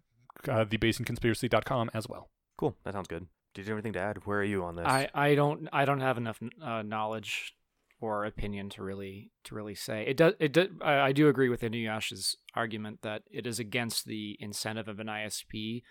uh, 0.48 0.66
thebayesianconspiracy.com 0.66 1.92
as 1.94 2.08
well. 2.08 2.30
Cool. 2.58 2.76
That 2.84 2.94
sounds 2.94 3.08
good. 3.08 3.28
Did 3.54 3.66
you 3.66 3.72
have 3.72 3.78
anything 3.78 3.94
to 3.94 4.00
add? 4.00 4.26
Where 4.26 4.40
are 4.40 4.44
you 4.44 4.64
on 4.64 4.76
this? 4.76 4.86
I, 4.86 5.10
I 5.14 5.36
don't 5.36 5.68
I 5.74 5.86
don't 5.86 6.00
have 6.00 6.18
enough 6.18 6.40
uh, 6.64 6.82
knowledge 6.84 7.54
or 8.00 8.26
opinion 8.26 8.70
to 8.70 8.84
really 8.84 9.32
to 9.44 9.54
really 9.54 9.76
say 9.76 10.06
it 10.08 10.18
does 10.18 10.34
it 10.40 10.54
do, 10.54 10.70
I, 10.82 11.00
I 11.00 11.12
do 11.12 11.28
agree 11.28 11.50
with 11.50 11.62
Eneasz's 11.62 12.38
argument 12.56 13.02
that 13.04 13.24
it 13.30 13.46
is 13.46 13.60
against 13.60 14.06
the 14.06 14.38
incentive 14.40 14.88
of 14.88 15.00
an 15.00 15.08
ISP 15.08 15.84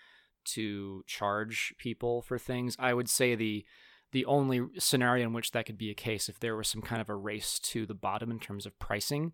to 0.43 1.03
charge 1.05 1.73
people 1.77 2.21
for 2.21 2.37
things. 2.37 2.75
I 2.79 2.93
would 2.93 3.09
say 3.09 3.35
the 3.35 3.65
the 4.11 4.25
only 4.25 4.61
scenario 4.77 5.25
in 5.25 5.33
which 5.33 5.51
that 5.51 5.65
could 5.65 5.77
be 5.77 5.89
a 5.89 5.95
case 5.95 6.27
if 6.27 6.39
there 6.39 6.55
was 6.55 6.67
some 6.67 6.81
kind 6.81 7.01
of 7.01 7.09
a 7.09 7.15
race 7.15 7.59
to 7.59 7.85
the 7.85 7.93
bottom 7.93 8.29
in 8.29 8.39
terms 8.39 8.65
of 8.65 8.77
pricing 8.77 9.31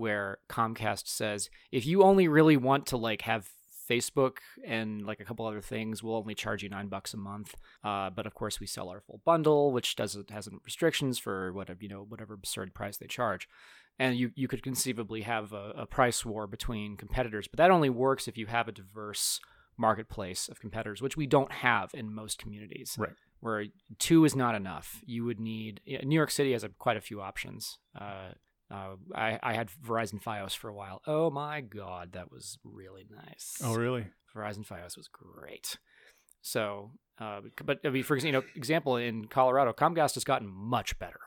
where 0.00 0.38
Comcast 0.48 1.06
says 1.06 1.50
if 1.70 1.86
you 1.86 2.02
only 2.02 2.26
really 2.26 2.56
want 2.56 2.86
to 2.86 2.96
like 2.96 3.22
have 3.22 3.48
Facebook 3.90 4.38
and 4.64 5.04
like 5.04 5.20
a 5.20 5.24
couple 5.24 5.46
other 5.46 5.60
things, 5.60 6.02
we'll 6.02 6.16
only 6.16 6.34
charge 6.34 6.62
you 6.62 6.68
nine 6.68 6.88
bucks 6.88 7.12
a 7.12 7.16
month. 7.16 7.54
Uh, 7.84 8.08
but 8.08 8.26
of 8.26 8.34
course, 8.34 8.60
we 8.60 8.66
sell 8.66 8.88
our 8.88 9.00
full 9.00 9.20
bundle, 9.24 9.72
which 9.72 9.96
doesn't 9.96 10.30
has 10.30 10.48
restrictions 10.64 11.18
for 11.18 11.52
whatever 11.52 11.78
you 11.82 11.88
know 11.88 12.06
whatever 12.08 12.34
absurd 12.34 12.74
price 12.74 12.96
they 12.96 13.06
charge. 13.06 13.48
And 13.98 14.16
you 14.16 14.30
you 14.34 14.48
could 14.48 14.62
conceivably 14.62 15.22
have 15.22 15.52
a, 15.52 15.72
a 15.76 15.86
price 15.86 16.24
war 16.24 16.46
between 16.46 16.96
competitors, 16.96 17.48
but 17.48 17.58
that 17.58 17.70
only 17.70 17.90
works 17.90 18.28
if 18.28 18.38
you 18.38 18.46
have 18.46 18.68
a 18.68 18.72
diverse 18.72 19.40
marketplace 19.76 20.48
of 20.48 20.60
competitors, 20.60 21.02
which 21.02 21.16
we 21.16 21.26
don't 21.26 21.52
have 21.52 21.90
in 21.94 22.14
most 22.14 22.38
communities. 22.38 22.96
Right. 22.98 23.12
Where 23.40 23.64
two 23.98 24.24
is 24.24 24.36
not 24.36 24.54
enough. 24.54 25.00
You 25.06 25.24
would 25.24 25.40
need 25.40 25.80
New 25.86 26.14
York 26.14 26.30
City 26.30 26.52
has 26.52 26.62
a, 26.62 26.68
quite 26.68 26.98
a 26.98 27.00
few 27.00 27.20
options. 27.20 27.78
Uh, 27.98 28.32
uh, 28.70 28.96
I, 29.14 29.38
I 29.42 29.54
had 29.54 29.68
Verizon 29.86 30.22
Fios 30.22 30.56
for 30.56 30.68
a 30.68 30.74
while. 30.74 31.02
Oh 31.06 31.30
my 31.30 31.60
god, 31.60 32.12
that 32.12 32.30
was 32.30 32.58
really 32.64 33.04
nice. 33.10 33.56
Oh, 33.64 33.74
really? 33.74 34.06
Verizon 34.34 34.66
Fios 34.66 34.96
was 34.96 35.08
great. 35.08 35.78
So, 36.42 36.92
uh, 37.18 37.40
but 37.64 37.80
I 37.84 37.90
mean, 37.90 38.02
for 38.02 38.14
example, 38.14 38.40
you 38.40 38.46
know, 38.46 38.52
example 38.56 38.96
in 38.96 39.26
Colorado, 39.26 39.72
Comcast 39.72 40.14
has 40.14 40.24
gotten 40.24 40.48
much 40.48 40.98
better 40.98 41.20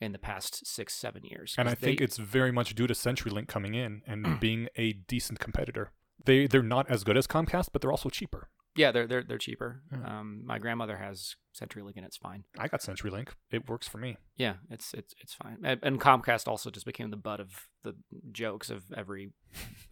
in 0.00 0.12
the 0.12 0.18
past 0.18 0.66
six, 0.66 0.94
seven 0.94 1.24
years. 1.24 1.54
And 1.58 1.68
I 1.68 1.72
'Cause 1.74 1.80
think 1.80 2.00
it's 2.00 2.18
very 2.18 2.52
much 2.52 2.74
due 2.74 2.86
to 2.86 2.94
CenturyLink 2.94 3.48
coming 3.48 3.74
in 3.74 4.02
and 4.06 4.38
being 4.40 4.68
a 4.76 4.92
decent 4.92 5.40
competitor. 5.40 5.92
They 6.24 6.46
they're 6.46 6.62
not 6.62 6.90
as 6.90 7.04
good 7.04 7.16
as 7.16 7.26
Comcast, 7.26 7.68
but 7.72 7.80
they're 7.80 7.90
also 7.92 8.10
cheaper. 8.10 8.48
Yeah, 8.78 8.92
they're 8.92 9.06
they're 9.06 9.22
they're 9.22 9.38
cheaper. 9.38 9.82
Yeah. 9.92 10.20
Um, 10.20 10.42
my 10.46 10.58
grandmother 10.58 10.96
has 10.96 11.36
CenturyLink 11.58 11.96
and 11.96 12.06
it's 12.06 12.16
fine. 12.16 12.44
I 12.58 12.68
got 12.68 12.80
CenturyLink. 12.80 13.28
It 13.50 13.68
works 13.68 13.86
for 13.88 13.98
me. 13.98 14.16
Yeah, 14.36 14.54
it's 14.70 14.94
it's 14.94 15.14
it's 15.20 15.34
fine. 15.34 15.58
And, 15.64 15.80
and 15.82 16.00
Comcast 16.00 16.48
also 16.48 16.70
just 16.70 16.86
became 16.86 17.10
the 17.10 17.16
butt 17.16 17.40
of 17.40 17.66
the 17.82 17.94
jokes 18.32 18.70
of 18.70 18.84
every 18.96 19.32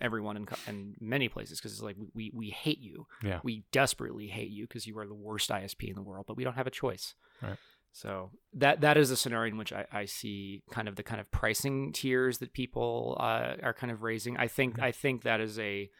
everyone 0.00 0.36
in 0.36 0.46
in 0.68 0.94
many 1.00 1.28
places 1.28 1.58
because 1.58 1.72
it's 1.72 1.82
like 1.82 1.96
we 2.14 2.30
we 2.34 2.50
hate 2.50 2.78
you. 2.80 3.06
Yeah. 3.22 3.40
We 3.42 3.64
desperately 3.72 4.28
hate 4.28 4.50
you 4.50 4.64
because 4.66 4.86
you 4.86 4.96
are 4.98 5.06
the 5.06 5.14
worst 5.14 5.50
ISP 5.50 5.88
in 5.88 5.94
the 5.94 6.02
world, 6.02 6.24
but 6.28 6.36
we 6.36 6.44
don't 6.44 6.54
have 6.56 6.66
a 6.66 6.70
choice. 6.70 7.14
Right. 7.42 7.58
So 7.92 8.30
that 8.54 8.82
that 8.82 8.96
is 8.96 9.10
a 9.10 9.16
scenario 9.16 9.50
in 9.52 9.58
which 9.58 9.72
I, 9.72 9.86
I 9.90 10.04
see 10.04 10.62
kind 10.70 10.86
of 10.86 10.96
the 10.96 11.02
kind 11.02 11.20
of 11.20 11.30
pricing 11.30 11.92
tiers 11.92 12.38
that 12.38 12.52
people 12.52 13.16
uh, 13.18 13.54
are 13.62 13.72
kind 13.74 13.90
of 13.90 14.02
raising. 14.02 14.36
I 14.36 14.48
think 14.48 14.76
Mhm. 14.76 14.82
I 14.82 14.92
think 14.92 15.22
that 15.22 15.40
is 15.40 15.58
a 15.58 15.90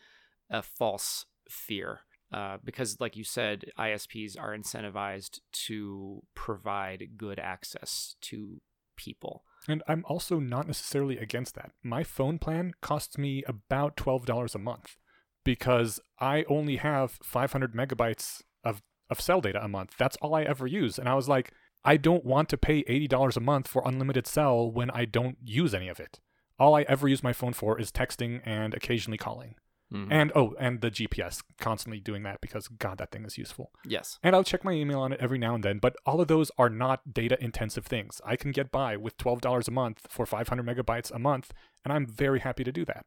a 0.51 0.63
false 0.63 1.25
fear. 1.49 2.01
Uh, 2.32 2.59
because, 2.65 3.01
like 3.01 3.16
you 3.16 3.24
said, 3.24 3.66
ISPs 3.78 4.39
are 4.39 4.57
incentivized 4.57 5.40
to 5.53 6.23
provide 6.35 7.11
good 7.16 7.39
access 7.39 8.16
to 8.20 8.61
people. 8.97 9.44
And 9.69 9.82
I'm 9.86 10.05
also 10.09 10.40
not 10.40 10.66
necessarily 10.66 11.19
against 11.19 11.55
that. 11.55 11.73
My 11.82 12.03
phone 12.03 12.39
plan 12.39 12.73
costs 12.81 13.16
me 13.16 13.44
about 13.47 13.97
$12 13.97 14.55
a 14.55 14.59
month 14.59 14.97
because 15.44 16.01
I 16.19 16.44
only 16.48 16.77
have 16.77 17.19
500 17.23 17.74
megabytes 17.74 18.43
of, 18.65 18.82
of 19.09 19.20
cell 19.20 19.40
data 19.40 19.62
a 19.62 19.69
month. 19.69 19.94
That's 19.97 20.16
all 20.16 20.35
I 20.35 20.43
ever 20.43 20.66
use. 20.66 20.98
And 20.98 21.09
I 21.09 21.15
was 21.15 21.28
like, 21.28 21.53
I 21.85 21.97
don't 21.97 22.24
want 22.24 22.48
to 22.48 22.57
pay 22.57 22.82
$80 22.85 23.36
a 23.36 23.40
month 23.40 23.69
for 23.69 23.82
unlimited 23.85 24.27
cell 24.27 24.69
when 24.69 24.90
I 24.90 25.05
don't 25.05 25.39
use 25.44 25.73
any 25.73 25.89
of 25.89 26.01
it. 26.01 26.19
All 26.59 26.74
I 26.74 26.82
ever 26.82 27.07
use 27.07 27.23
my 27.23 27.32
phone 27.32 27.53
for 27.53 27.78
is 27.78 27.93
texting 27.93 28.40
and 28.44 28.74
occasionally 28.74 29.19
calling. 29.19 29.55
Mhm. 29.93 30.09
And 30.11 30.33
oh, 30.35 30.55
and 30.59 30.81
the 30.81 30.91
GPS, 30.91 31.43
constantly 31.61 32.01
doing 32.01 32.23
that 32.25 32.41
because 32.41 32.67
God, 32.67 32.99
that 32.99 33.13
thing 33.13 33.25
is 33.25 33.39
useful. 33.39 33.71
yes, 33.85 34.19
And 34.23 34.35
I'll 34.35 34.43
check 34.43 34.65
my 34.65 34.73
email 34.73 34.99
on 35.01 35.13
it 35.13 35.21
every 35.21 35.39
now 35.39 35.55
and 35.55 35.63
then, 35.63 35.79
but 35.79 35.95
all 36.05 36.21
of 36.21 36.27
those 36.27 36.51
are 36.59 36.69
not 36.69 37.15
data 37.15 37.37
intensive 37.43 37.87
things. 37.87 38.21
I 38.25 38.35
can 38.37 38.51
get 38.51 38.73
by 38.73 38.97
with 38.97 39.17
$12 39.17 39.69
a 39.69 39.71
month 39.71 40.07
for 40.11 40.27
500 40.27 40.67
megabytes 40.67 41.13
a 41.13 41.19
month, 41.21 41.53
and 41.85 41.93
I'm 41.93 42.05
very 42.07 42.41
happy 42.41 42.65
to 42.65 42.73
do 42.73 42.85
that. 42.87 43.07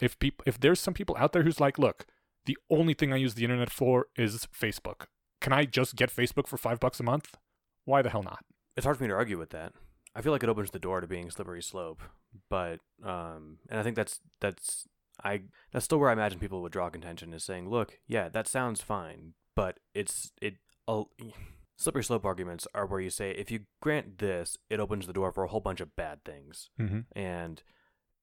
If 0.00 0.16
people 0.18 0.44
if 0.46 0.60
there's 0.60 0.78
some 0.78 0.94
people 0.94 1.16
out 1.18 1.32
there 1.32 1.42
who's 1.42 1.58
like, 1.60 1.78
"Look, 1.78 2.06
the 2.44 2.56
only 2.70 2.94
thing 2.94 3.12
I 3.12 3.16
use 3.16 3.34
the 3.34 3.44
internet 3.44 3.70
for 3.72 4.06
is 4.16 4.46
Facebook. 4.54 5.06
Can 5.40 5.52
I 5.52 5.64
just 5.64 5.96
get 5.96 6.10
Facebook 6.14 6.46
for 6.46 6.56
5 6.56 6.78
bucks 6.78 7.00
a 7.00 7.02
month?" 7.02 7.36
Why 7.84 8.02
the 8.02 8.10
hell 8.10 8.22
not? 8.22 8.44
it's 8.76 8.84
hard 8.84 8.98
for 8.98 9.04
me 9.04 9.08
to 9.08 9.14
argue 9.14 9.38
with 9.38 9.50
that. 9.50 9.72
I 10.14 10.20
feel 10.22 10.32
like 10.32 10.42
it 10.42 10.48
opens 10.50 10.70
the 10.70 10.78
door 10.78 11.00
to 11.00 11.06
being 11.06 11.30
slippery 11.30 11.62
slope, 11.62 12.02
but 12.50 12.80
um, 13.02 13.58
and 13.70 13.80
I 13.80 13.82
think 13.82 13.96
that's 13.96 14.20
that's 14.40 14.86
I 15.24 15.42
that's 15.72 15.84
still 15.84 15.98
where 15.98 16.10
I 16.10 16.14
imagine 16.14 16.38
people 16.38 16.62
would 16.62 16.72
draw 16.72 16.90
contention 16.90 17.32
is 17.34 17.44
saying, 17.44 17.68
look, 17.68 17.98
yeah, 18.06 18.28
that 18.28 18.46
sounds 18.48 18.80
fine, 18.80 19.34
but 19.54 19.78
it's 19.94 20.32
it. 20.40 20.56
Uh, 20.88 21.04
slippery 21.76 22.04
slope 22.04 22.24
arguments 22.24 22.66
are 22.74 22.86
where 22.86 23.00
you 23.00 23.10
say 23.10 23.30
if 23.32 23.50
you 23.50 23.60
grant 23.82 24.18
this, 24.18 24.56
it 24.70 24.80
opens 24.80 25.06
the 25.06 25.12
door 25.12 25.30
for 25.32 25.44
a 25.44 25.48
whole 25.48 25.60
bunch 25.60 25.80
of 25.80 25.94
bad 25.96 26.24
things, 26.24 26.70
Mm-hmm. 26.80 27.00
and 27.18 27.62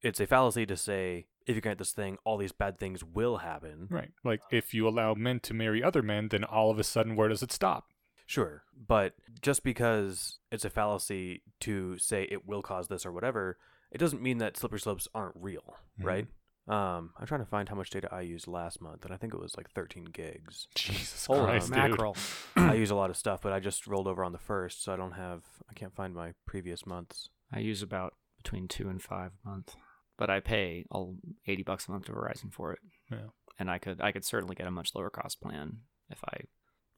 it's 0.02 0.20
a 0.20 0.28
fallacy 0.28 0.66
to 0.66 0.76
say 0.76 1.28
if 1.46 1.56
you 1.56 1.62
grant 1.62 1.78
this 1.80 1.92
thing, 1.92 2.18
all 2.26 2.38
these 2.38 2.52
bad 2.52 2.78
things 2.80 3.04
will 3.04 3.38
happen. 3.38 3.88
Right. 3.90 4.12
Like 4.24 4.42
if 4.52 4.74
you 4.74 4.88
allow 4.88 5.14
men 5.14 5.40
to 5.42 5.54
marry 5.54 5.84
other 5.84 6.02
men, 6.02 6.30
then 6.30 6.44
all 6.44 6.72
of 6.72 6.80
a 6.80 6.84
sudden 6.84 7.16
where 7.16 7.28
does 7.30 7.44
it 7.44 7.52
stop? 7.52 7.86
Sure, 8.26 8.64
but 8.88 9.14
just 9.42 9.64
because 9.64 10.40
it's 10.52 10.64
a 10.66 10.70
fallacy 10.70 11.44
to 11.62 11.98
say 11.98 12.24
it 12.32 12.48
will 12.48 12.62
cause 12.62 12.88
this 12.88 13.06
or 13.06 13.12
whatever, 13.12 13.58
it 13.92 13.98
doesn't 13.98 14.22
mean 14.22 14.38
that 14.40 14.56
slippery 14.58 14.80
slopes 14.80 15.08
aren't 15.14 15.36
real, 15.36 15.76
Mhm. 16.00 16.06
right? 16.06 16.28
Um, 16.68 17.12
I'm 17.20 17.28
trying 17.28 17.42
to 17.42 17.46
find 17.46 17.68
how 17.68 17.76
much 17.76 17.90
data 17.90 18.08
I 18.12 18.22
used 18.22 18.48
last 18.48 18.82
month, 18.82 19.04
and 19.04 19.14
I 19.14 19.18
think 19.18 19.34
it 19.34 19.40
was 19.40 19.58
like 19.58 19.70
13 19.72 20.06
gigs. 20.06 20.68
Jesus 20.76 21.26
holy 21.26 21.42
Christ, 21.44 21.68
dude. 21.68 21.76
mackerel! 21.78 22.16
I 22.56 22.76
use 22.76 22.90
a 22.92 22.96
lot 22.96 23.10
of 23.10 23.18
stuff, 23.18 23.42
but 23.42 23.52
I 23.52 23.60
just 23.60 23.86
rolled 23.86 24.08
over 24.08 24.24
on 24.24 24.32
the 24.32 24.38
first, 24.38 24.84
so 24.84 24.94
I 24.94 24.96
don't 24.96 25.12
have, 25.14 25.42
I 25.70 25.74
can't 25.74 25.94
find 25.96 26.14
my 26.14 26.34
previous 26.46 26.86
months. 26.86 27.30
I 27.52 27.60
use 27.60 27.82
about 27.82 28.14
between 28.42 28.68
two 28.68 28.88
and 28.90 29.02
five 29.02 29.32
a 29.46 29.50
month, 29.50 29.76
but 30.18 30.30
I 30.30 30.40
pay 30.40 30.86
all 30.90 31.18
eighty 31.48 31.64
bucks 31.64 31.88
a 31.88 31.92
month 31.92 32.06
to 32.06 32.14
Verizon 32.14 32.52
for 32.54 32.72
it. 32.74 32.80
Yeah. 33.12 33.28
and 33.60 33.70
I 33.70 33.78
could 33.78 34.02
I 34.02 34.12
could 34.12 34.26
certainly 34.26 34.56
get 34.56 34.68
a 34.68 34.72
much 34.72 34.96
lower 34.96 35.10
cost 35.10 35.42
plan 35.42 35.80
if 36.10 36.20
I 36.26 36.46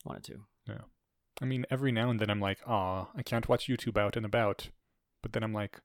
wanted 0.06 0.24
to. 0.26 0.46
Yeah, 0.68 0.82
I 1.42 1.46
mean, 1.46 1.66
every 1.70 1.92
now 1.92 2.10
and 2.10 2.20
then 2.20 2.30
I'm 2.30 2.40
like, 2.40 2.60
ah, 2.68 3.10
I 3.16 3.24
can't 3.24 3.50
watch 3.50 3.68
YouTube 3.68 3.98
out 3.98 4.16
and 4.16 4.26
about. 4.26 4.70
But 5.22 5.34
then 5.34 5.44
I'm 5.44 5.54
like, 5.54 5.82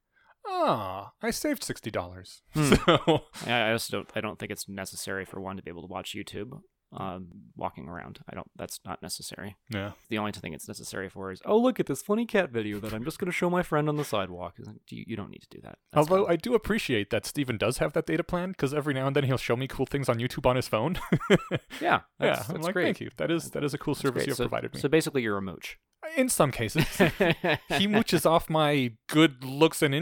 ah, 0.47 1.12
I 1.23 1.31
saved 1.31 1.65
sixty 1.65 1.91
dollars. 1.91 2.43
Hmm. 2.55 2.75
So 2.87 3.23
I 3.47 3.53
I 3.53 3.73
also 3.73 3.99
don't 3.99 4.11
I 4.15 4.21
don't 4.21 4.39
think 4.39 4.53
it's 4.53 4.69
necessary 4.69 5.25
for 5.25 5.41
one 5.41 5.57
to 5.57 5.62
be 5.62 5.71
able 5.71 5.83
to 5.83 5.89
watch 5.93 6.15
YouTube 6.15 6.61
um, 6.93 7.29
walking 7.57 7.89
around. 7.89 8.21
I 8.29 8.35
don't. 8.35 8.51
That's 8.57 8.81
not 8.85 9.03
necessary. 9.03 9.57
yeah, 9.73 9.93
The 10.09 10.19
only 10.19 10.33
thing 10.33 10.53
it's 10.55 10.67
necessary 10.67 11.09
for 11.09 11.31
is 11.31 11.41
oh 11.45 11.57
look 11.57 11.79
at 11.79 11.87
this 11.87 12.03
funny 12.03 12.27
cat 12.27 12.51
video 12.51 12.81
that 12.81 12.93
I'm 12.93 13.05
just 13.05 13.19
going 13.19 13.27
to 13.27 13.33
show 13.33 13.49
my 13.49 13.62
friend 13.62 13.89
on 13.89 13.97
the 13.97 14.05
sidewalk. 14.05 14.57
You, 14.89 15.05
you 15.07 15.17
don't 15.17 15.31
need 15.31 15.43
to 15.43 15.49
do 15.51 15.61
that. 15.62 15.79
That's 15.93 16.11
although. 16.11 16.27
I 16.27 16.37
do 16.37 16.55
appreciate 16.55 17.11
that 17.11 17.27
Steven 17.27 17.57
does 17.59 17.79
have 17.79 17.93
that 17.93 18.07
data 18.07 18.25
plan 18.25 18.51
because 18.51 18.75
every 18.75 18.95
now 18.95 19.07
and 19.07 19.15
then 19.15 19.25
he'll 19.25 19.39
show 19.39 19.57
me 19.57 19.69
cool 19.69 19.87
things 19.87 20.09
on 20.09 20.19
YouTube 20.19 20.47
on 20.47 20.57
his 20.57 20.69
phone. 20.69 20.99
yeah, 21.31 21.37
yeah, 21.81 22.01
that's, 22.19 22.49
I'm 22.51 22.61
like, 22.61 22.73
great. 22.73 22.85
thank 22.85 23.01
you. 23.01 23.11
That 23.19 23.31
is 23.31 23.51
that 23.51 23.62
is 23.62 23.75
a 23.75 23.79
cool 23.79 23.95
That's 23.95 24.03
service 24.03 24.15
great. 24.21 24.27
you 24.27 24.31
have 24.33 24.39
so, 24.39 24.45
provided 24.45 24.75
me. 24.75 24.81
So 24.81 24.89
basically, 24.89 25.23
you're 25.23 25.39
a 25.39 25.43
mooch. 25.43 25.79
In 26.17 26.29
some 26.29 26.51
cases, 26.51 26.85
he 26.99 27.87
mooches 27.87 28.27
off 28.27 28.51
my 28.51 28.93
good 29.09 29.45
looks 29.45 29.81
and 29.83 29.95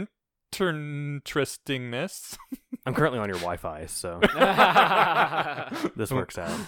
interestingness. 0.51 2.37
I'm 2.85 2.93
currently 2.93 3.19
on 3.19 3.29
your 3.29 3.37
Wi-Fi, 3.37 3.85
so 3.87 4.19
this 5.95 6.11
works 6.11 6.37
out. 6.37 6.59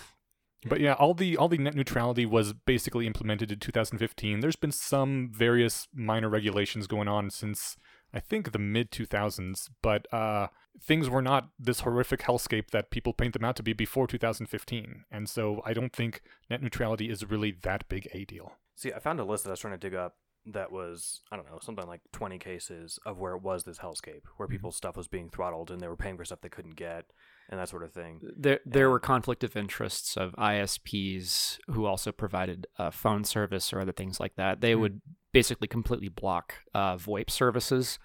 But 0.68 0.80
yeah, 0.80 0.94
all 0.94 1.14
the 1.14 1.38
all 1.38 1.48
the 1.48 1.58
net 1.58 1.76
neutrality 1.76 2.26
was 2.26 2.54
basically 2.54 3.08
implemented 3.08 3.52
in 3.52 3.60
2015. 3.60 4.40
There's 4.40 4.56
been 4.56 4.72
some 4.72 5.32
various 5.34 5.88
minor 5.94 6.30
regulations 6.30 6.86
going 6.86 7.08
on 7.08 7.32
since 7.32 7.78
I 8.14 8.20
think 8.20 8.52
the 8.52 8.60
mid 8.60 8.92
2000s, 8.92 9.70
but 9.82 10.12
uh, 10.14 10.48
things 10.80 11.10
were 11.10 11.22
not 11.22 11.50
this 11.58 11.82
horrific 11.82 12.22
hellscape 12.22 12.70
that 12.72 12.92
people 12.92 13.14
paint 13.14 13.34
them 13.34 13.46
out 13.46 13.56
to 13.56 13.64
be 13.64 13.74
before 13.74 14.08
2015. 14.08 15.06
And 15.12 15.30
so 15.30 15.62
I 15.66 15.74
don't 15.74 15.94
think 15.94 16.22
net 16.50 16.62
neutrality 16.62 17.10
is 17.10 17.30
really 17.30 17.56
that 17.64 17.88
big 17.90 18.08
a 18.14 18.26
deal. 18.26 18.54
See, 18.76 18.92
I 18.94 19.00
found 19.00 19.20
a 19.20 19.24
list 19.24 19.44
that 19.44 19.50
I 19.50 19.54
was 19.54 19.60
trying 19.60 19.74
to 19.74 19.78
dig 19.80 19.96
up 19.96 20.16
that 20.48 20.72
was 20.72 21.22
I 21.32 21.36
don't 21.36 21.46
know 21.46 21.60
something 21.62 21.86
like 21.88 22.02
20 22.14 22.40
cases 22.40 22.98
of 23.06 23.20
where 23.20 23.36
it 23.36 23.44
was 23.44 23.64
this 23.64 23.78
hellscape 23.80 24.22
where 24.38 24.48
Mhm. 24.48 24.52
people's 24.52 24.76
stuff 24.76 24.98
was 24.98 25.08
being 25.08 25.30
throttled 25.30 25.70
and 25.70 25.80
they 25.80 25.88
were 25.88 25.96
paying 25.96 26.18
for 26.18 26.26
stuff 26.26 26.42
they 26.42 26.50
couldn't 26.50 26.76
get 26.76 27.06
and 27.50 27.60
that 27.60 27.70
sort 27.70 27.84
of 27.84 27.92
thing. 27.94 28.20
There, 28.38 28.60
there 28.66 28.86
Yeah. 28.88 28.92
were 28.92 29.00
conflict 29.00 29.44
of 29.44 29.56
interests 29.56 30.18
of 30.18 30.34
ISPs 30.38 31.60
who 31.68 31.86
also 31.86 32.12
provided 32.12 32.66
uh, 32.80 32.92
phone 32.92 33.24
service 33.24 33.72
or 33.74 33.80
other 33.82 33.92
things 33.92 34.20
like 34.20 34.36
that. 34.36 34.62
They 34.62 34.74
Hmm. 34.74 34.80
would 34.82 35.02
basically 35.32 35.68
completely 35.68 36.10
block 36.10 36.56
uh, 36.74 36.98
VoIP 36.98 37.30
services. 37.30 38.00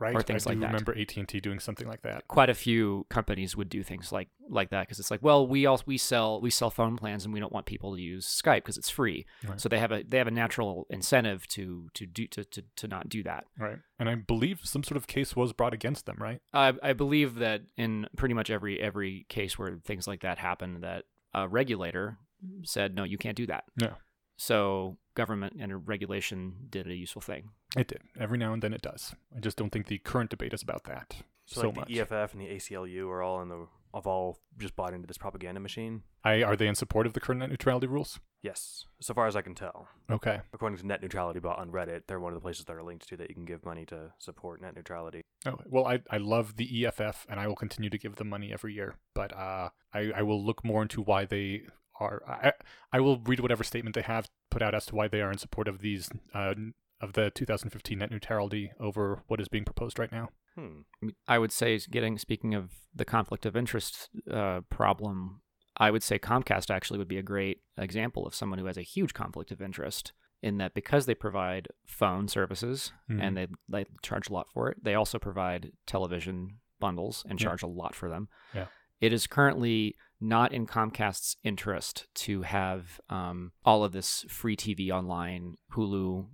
Right. 0.00 0.14
Or 0.14 0.22
things 0.22 0.46
I 0.46 0.50
like 0.50 0.56
do 0.56 0.60
that. 0.60 0.66
remember 0.68 0.96
AT 0.96 1.16
and 1.16 1.28
T 1.28 1.40
doing 1.40 1.58
something 1.58 1.86
like 1.86 2.02
that. 2.02 2.28
Quite 2.28 2.50
a 2.50 2.54
few 2.54 3.06
companies 3.08 3.56
would 3.56 3.68
do 3.68 3.82
things 3.82 4.12
like 4.12 4.28
like 4.48 4.70
that 4.70 4.86
because 4.86 4.98
it's 4.98 5.10
like, 5.10 5.22
well, 5.22 5.46
we 5.46 5.66
all 5.66 5.80
we 5.86 5.98
sell 5.98 6.40
we 6.40 6.50
sell 6.50 6.70
phone 6.70 6.96
plans 6.96 7.24
and 7.24 7.34
we 7.34 7.40
don't 7.40 7.52
want 7.52 7.66
people 7.66 7.94
to 7.94 8.00
use 8.00 8.26
Skype 8.26 8.58
because 8.58 8.76
it's 8.78 8.90
free. 8.90 9.26
Right. 9.46 9.60
So 9.60 9.68
they 9.68 9.78
have 9.78 9.92
a 9.92 10.02
they 10.02 10.18
have 10.18 10.26
a 10.26 10.32
natural 10.32 10.86
incentive 10.90 11.46
to 11.48 11.88
to 11.94 12.06
do 12.06 12.26
to, 12.28 12.44
to, 12.44 12.64
to 12.76 12.88
not 12.88 13.08
do 13.08 13.22
that. 13.24 13.44
Right. 13.58 13.78
And 13.98 14.08
I 14.08 14.14
believe 14.14 14.60
some 14.64 14.84
sort 14.84 14.96
of 14.96 15.06
case 15.06 15.34
was 15.34 15.52
brought 15.52 15.74
against 15.74 16.06
them. 16.06 16.16
Right. 16.18 16.40
I, 16.52 16.74
I 16.82 16.92
believe 16.92 17.36
that 17.36 17.62
in 17.76 18.06
pretty 18.16 18.34
much 18.34 18.50
every 18.50 18.80
every 18.80 19.26
case 19.28 19.58
where 19.58 19.78
things 19.84 20.06
like 20.06 20.20
that 20.20 20.38
happen, 20.38 20.80
that 20.80 21.04
a 21.34 21.48
regulator 21.48 22.18
said, 22.64 22.94
no, 22.94 23.04
you 23.04 23.18
can't 23.18 23.36
do 23.36 23.46
that. 23.46 23.64
Yeah. 23.80 23.94
So 24.36 24.96
government 25.18 25.54
and 25.60 25.86
regulation 25.88 26.38
did 26.70 26.86
a 26.86 26.94
useful 26.94 27.20
thing. 27.30 27.50
It 27.76 27.88
did. 27.88 28.02
Every 28.18 28.38
now 28.38 28.52
and 28.54 28.62
then 28.62 28.72
it 28.72 28.82
does. 28.82 29.14
I 29.36 29.40
just 29.40 29.56
don't 29.58 29.70
think 29.70 29.86
the 29.86 29.98
current 29.98 30.30
debate 30.30 30.54
is 30.54 30.62
about 30.62 30.84
that 30.84 31.08
So, 31.46 31.60
so, 31.60 31.66
like 31.68 31.76
much. 31.76 31.88
the 31.88 32.00
EFF 32.00 32.32
and 32.34 32.40
the 32.40 32.46
ACLU 32.54 33.08
are 33.08 33.22
all 33.22 33.42
in 33.42 33.48
the 33.48 33.66
of 33.94 34.06
all 34.06 34.38
just 34.58 34.76
bought 34.76 34.92
into 34.92 35.06
this 35.06 35.18
propaganda 35.18 35.60
machine. 35.60 36.02
I 36.22 36.42
are 36.42 36.56
they 36.56 36.68
in 36.68 36.74
support 36.74 37.06
of 37.06 37.14
the 37.14 37.20
current 37.20 37.40
net 37.40 37.50
neutrality 37.50 37.86
rules? 37.86 38.20
Yes, 38.42 38.84
so 39.00 39.14
far 39.14 39.26
as 39.26 39.34
I 39.34 39.42
can 39.42 39.54
tell. 39.54 39.88
Okay. 40.10 40.40
According 40.52 40.78
to 40.78 40.86
Net 40.86 41.02
Neutrality 41.02 41.40
Bot 41.40 41.58
on 41.58 41.72
Reddit, 41.72 42.02
they're 42.06 42.20
one 42.20 42.32
of 42.32 42.36
the 42.36 42.46
places 42.48 42.66
that 42.66 42.76
are 42.76 42.84
linked 42.84 43.08
to 43.08 43.16
that 43.16 43.28
you 43.30 43.34
can 43.34 43.44
give 43.44 43.64
money 43.64 43.84
to 43.86 44.12
support 44.18 44.60
net 44.62 44.76
neutrality. 44.76 45.22
Oh 45.46 45.56
Well, 45.66 45.86
I 45.86 46.00
I 46.10 46.18
love 46.18 46.56
the 46.56 46.68
EFF 46.86 47.26
and 47.28 47.40
I 47.40 47.46
will 47.48 47.56
continue 47.56 47.90
to 47.90 47.98
give 47.98 48.16
them 48.16 48.28
money 48.28 48.52
every 48.52 48.74
year, 48.74 48.90
but 49.14 49.30
uh, 49.36 49.70
I 49.92 50.00
I 50.20 50.22
will 50.22 50.44
look 50.44 50.64
more 50.64 50.82
into 50.82 51.00
why 51.02 51.24
they 51.24 51.62
are. 52.00 52.22
I 52.26 52.52
I 52.92 53.00
will 53.00 53.18
read 53.20 53.40
whatever 53.40 53.64
statement 53.64 53.94
they 53.94 54.02
have 54.02 54.28
put 54.50 54.62
out 54.62 54.74
as 54.74 54.86
to 54.86 54.94
why 54.94 55.08
they 55.08 55.20
are 55.20 55.30
in 55.32 55.38
support 55.38 55.68
of 55.68 55.80
these 55.80 56.10
uh 56.34 56.54
of 57.00 57.12
the 57.12 57.30
2015 57.30 57.98
net 57.98 58.10
neutrality 58.10 58.72
over 58.80 59.22
what 59.28 59.40
is 59.40 59.48
being 59.48 59.64
proposed 59.64 59.98
right 59.98 60.10
now. 60.10 60.30
Hmm. 60.56 60.80
I 61.28 61.38
would 61.38 61.52
say, 61.52 61.78
getting 61.90 62.18
speaking 62.18 62.54
of 62.54 62.72
the 62.92 63.04
conflict 63.04 63.46
of 63.46 63.54
interest 63.56 64.08
uh, 64.28 64.62
problem, 64.68 65.42
I 65.76 65.92
would 65.92 66.02
say 66.02 66.18
Comcast 66.18 66.70
actually 66.74 66.98
would 66.98 67.06
be 67.06 67.18
a 67.18 67.22
great 67.22 67.62
example 67.76 68.26
of 68.26 68.34
someone 68.34 68.58
who 68.58 68.66
has 68.66 68.76
a 68.76 68.82
huge 68.82 69.14
conflict 69.14 69.52
of 69.52 69.62
interest 69.62 70.12
in 70.42 70.58
that 70.58 70.74
because 70.74 71.06
they 71.06 71.14
provide 71.14 71.68
phone 71.86 72.26
services 72.26 72.92
Mhm. 73.08 73.22
and 73.22 73.36
they 73.36 73.46
they 73.68 73.86
charge 74.02 74.28
a 74.28 74.32
lot 74.32 74.48
for 74.52 74.68
it. 74.70 74.82
They 74.82 74.94
also 74.94 75.18
provide 75.20 75.70
television 75.86 76.58
bundles 76.80 77.24
and 77.28 77.40
Yeah. 77.40 77.44
charge 77.46 77.62
a 77.62 77.66
lot 77.68 77.94
for 77.94 78.08
them. 78.08 78.28
Yeah. 78.54 78.66
It 79.00 79.12
is 79.12 79.28
currently 79.28 79.94
not 80.20 80.52
in 80.52 80.66
Comcast's 80.66 81.36
interest 81.44 82.06
to 82.14 82.42
have 82.42 83.00
um, 83.08 83.52
all 83.64 83.84
of 83.84 83.92
this 83.92 84.24
free 84.28 84.56
TV 84.56 84.90
online, 84.90 85.56
Hulu, 85.72 86.26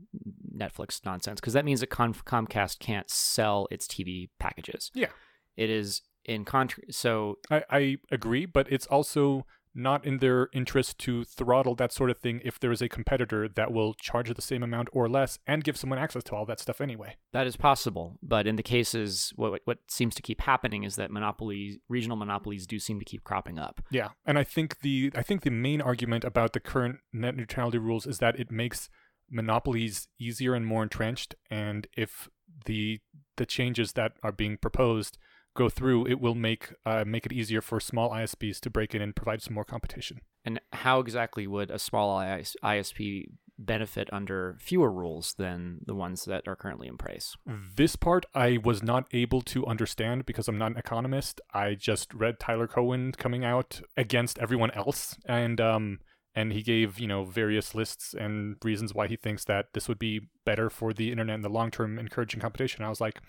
Netflix 0.56 1.04
nonsense, 1.04 1.40
because 1.40 1.52
that 1.52 1.64
means 1.64 1.80
that 1.80 1.90
Com- 1.90 2.14
Comcast 2.14 2.78
can't 2.78 3.10
sell 3.10 3.68
its 3.70 3.86
TV 3.86 4.30
packages. 4.38 4.90
Yeah. 4.94 5.08
It 5.56 5.70
is 5.70 6.02
in 6.24 6.44
contra- 6.44 6.90
so 6.92 7.38
I, 7.50 7.64
I 7.70 7.96
agree, 8.10 8.46
but 8.46 8.70
it's 8.70 8.86
also 8.86 9.46
not 9.74 10.04
in 10.04 10.18
their 10.18 10.48
interest 10.52 10.98
to 10.98 11.24
throttle 11.24 11.74
that 11.74 11.92
sort 11.92 12.10
of 12.10 12.18
thing 12.18 12.40
if 12.44 12.60
there 12.60 12.70
is 12.70 12.80
a 12.80 12.88
competitor 12.88 13.48
that 13.48 13.72
will 13.72 13.94
charge 13.94 14.32
the 14.32 14.42
same 14.42 14.62
amount 14.62 14.88
or 14.92 15.08
less 15.08 15.38
and 15.46 15.64
give 15.64 15.76
someone 15.76 15.98
access 15.98 16.22
to 16.24 16.34
all 16.34 16.46
that 16.46 16.60
stuff 16.60 16.80
anyway. 16.80 17.16
that 17.32 17.46
is 17.46 17.56
possible. 17.56 18.18
But 18.22 18.46
in 18.46 18.56
the 18.56 18.62
cases, 18.62 19.32
what 19.36 19.60
what 19.64 19.78
seems 19.88 20.14
to 20.14 20.22
keep 20.22 20.40
happening 20.42 20.84
is 20.84 20.96
that 20.96 21.10
monopolies, 21.10 21.78
regional 21.88 22.16
monopolies, 22.16 22.66
do 22.66 22.78
seem 22.78 22.98
to 22.98 23.04
keep 23.04 23.24
cropping 23.24 23.58
up. 23.58 23.80
Yeah, 23.90 24.10
and 24.24 24.38
I 24.38 24.44
think 24.44 24.80
the 24.80 25.10
I 25.14 25.22
think 25.22 25.42
the 25.42 25.50
main 25.50 25.80
argument 25.80 26.24
about 26.24 26.52
the 26.52 26.60
current 26.60 26.98
net 27.12 27.36
neutrality 27.36 27.78
rules 27.78 28.06
is 28.06 28.18
that 28.18 28.38
it 28.38 28.50
makes 28.50 28.88
monopolies 29.30 30.08
easier 30.18 30.54
and 30.54 30.66
more 30.66 30.82
entrenched, 30.82 31.34
and 31.50 31.86
if 31.96 32.28
the 32.66 33.00
the 33.36 33.46
changes 33.46 33.92
that 33.92 34.12
are 34.22 34.32
being 34.32 34.56
proposed 34.56 35.18
go 35.54 35.68
through, 35.68 36.06
it 36.06 36.20
will 36.20 36.34
make 36.34 36.72
uh, 36.84 37.04
make 37.06 37.26
it 37.26 37.32
easier 37.32 37.60
for 37.60 37.80
small 37.80 38.10
ISPs 38.10 38.60
to 38.60 38.70
break 38.70 38.94
in 38.94 39.02
and 39.02 39.16
provide 39.16 39.42
some 39.42 39.54
more 39.54 39.64
competition. 39.64 40.20
And 40.44 40.60
how 40.72 41.00
exactly 41.00 41.46
would 41.46 41.70
a 41.70 41.78
small 41.78 42.20
IS- 42.20 42.56
ISP 42.62 43.26
benefit 43.58 44.08
under 44.12 44.56
fewer 44.60 44.90
rules 44.90 45.34
than 45.34 45.78
the 45.86 45.94
ones 45.94 46.24
that 46.24 46.46
are 46.48 46.56
currently 46.56 46.88
in 46.88 46.98
place? 46.98 47.36
This 47.76 47.96
part 47.96 48.26
I 48.34 48.58
was 48.62 48.82
not 48.82 49.06
able 49.12 49.40
to 49.42 49.66
understand 49.66 50.26
because 50.26 50.48
I'm 50.48 50.58
not 50.58 50.72
an 50.72 50.76
economist. 50.76 51.40
I 51.52 51.74
just 51.74 52.12
read 52.12 52.40
Tyler 52.40 52.66
Cowen 52.66 53.12
coming 53.12 53.44
out 53.44 53.80
against 53.96 54.38
everyone 54.38 54.72
else 54.72 55.16
and 55.26 55.60
um 55.60 56.00
and 56.36 56.52
he 56.52 56.62
gave, 56.62 56.98
you 56.98 57.06
know, 57.06 57.24
various 57.24 57.76
lists 57.76 58.12
and 58.12 58.56
reasons 58.64 58.92
why 58.92 59.06
he 59.06 59.14
thinks 59.14 59.44
that 59.44 59.66
this 59.72 59.86
would 59.86 60.00
be 60.00 60.22
better 60.44 60.68
for 60.68 60.92
the 60.92 61.12
internet 61.12 61.36
in 61.36 61.42
the 61.42 61.48
long 61.48 61.70
term 61.70 61.96
encouraging 61.96 62.40
competition. 62.40 62.84
I 62.84 62.88
was 62.88 63.00
like 63.00 63.20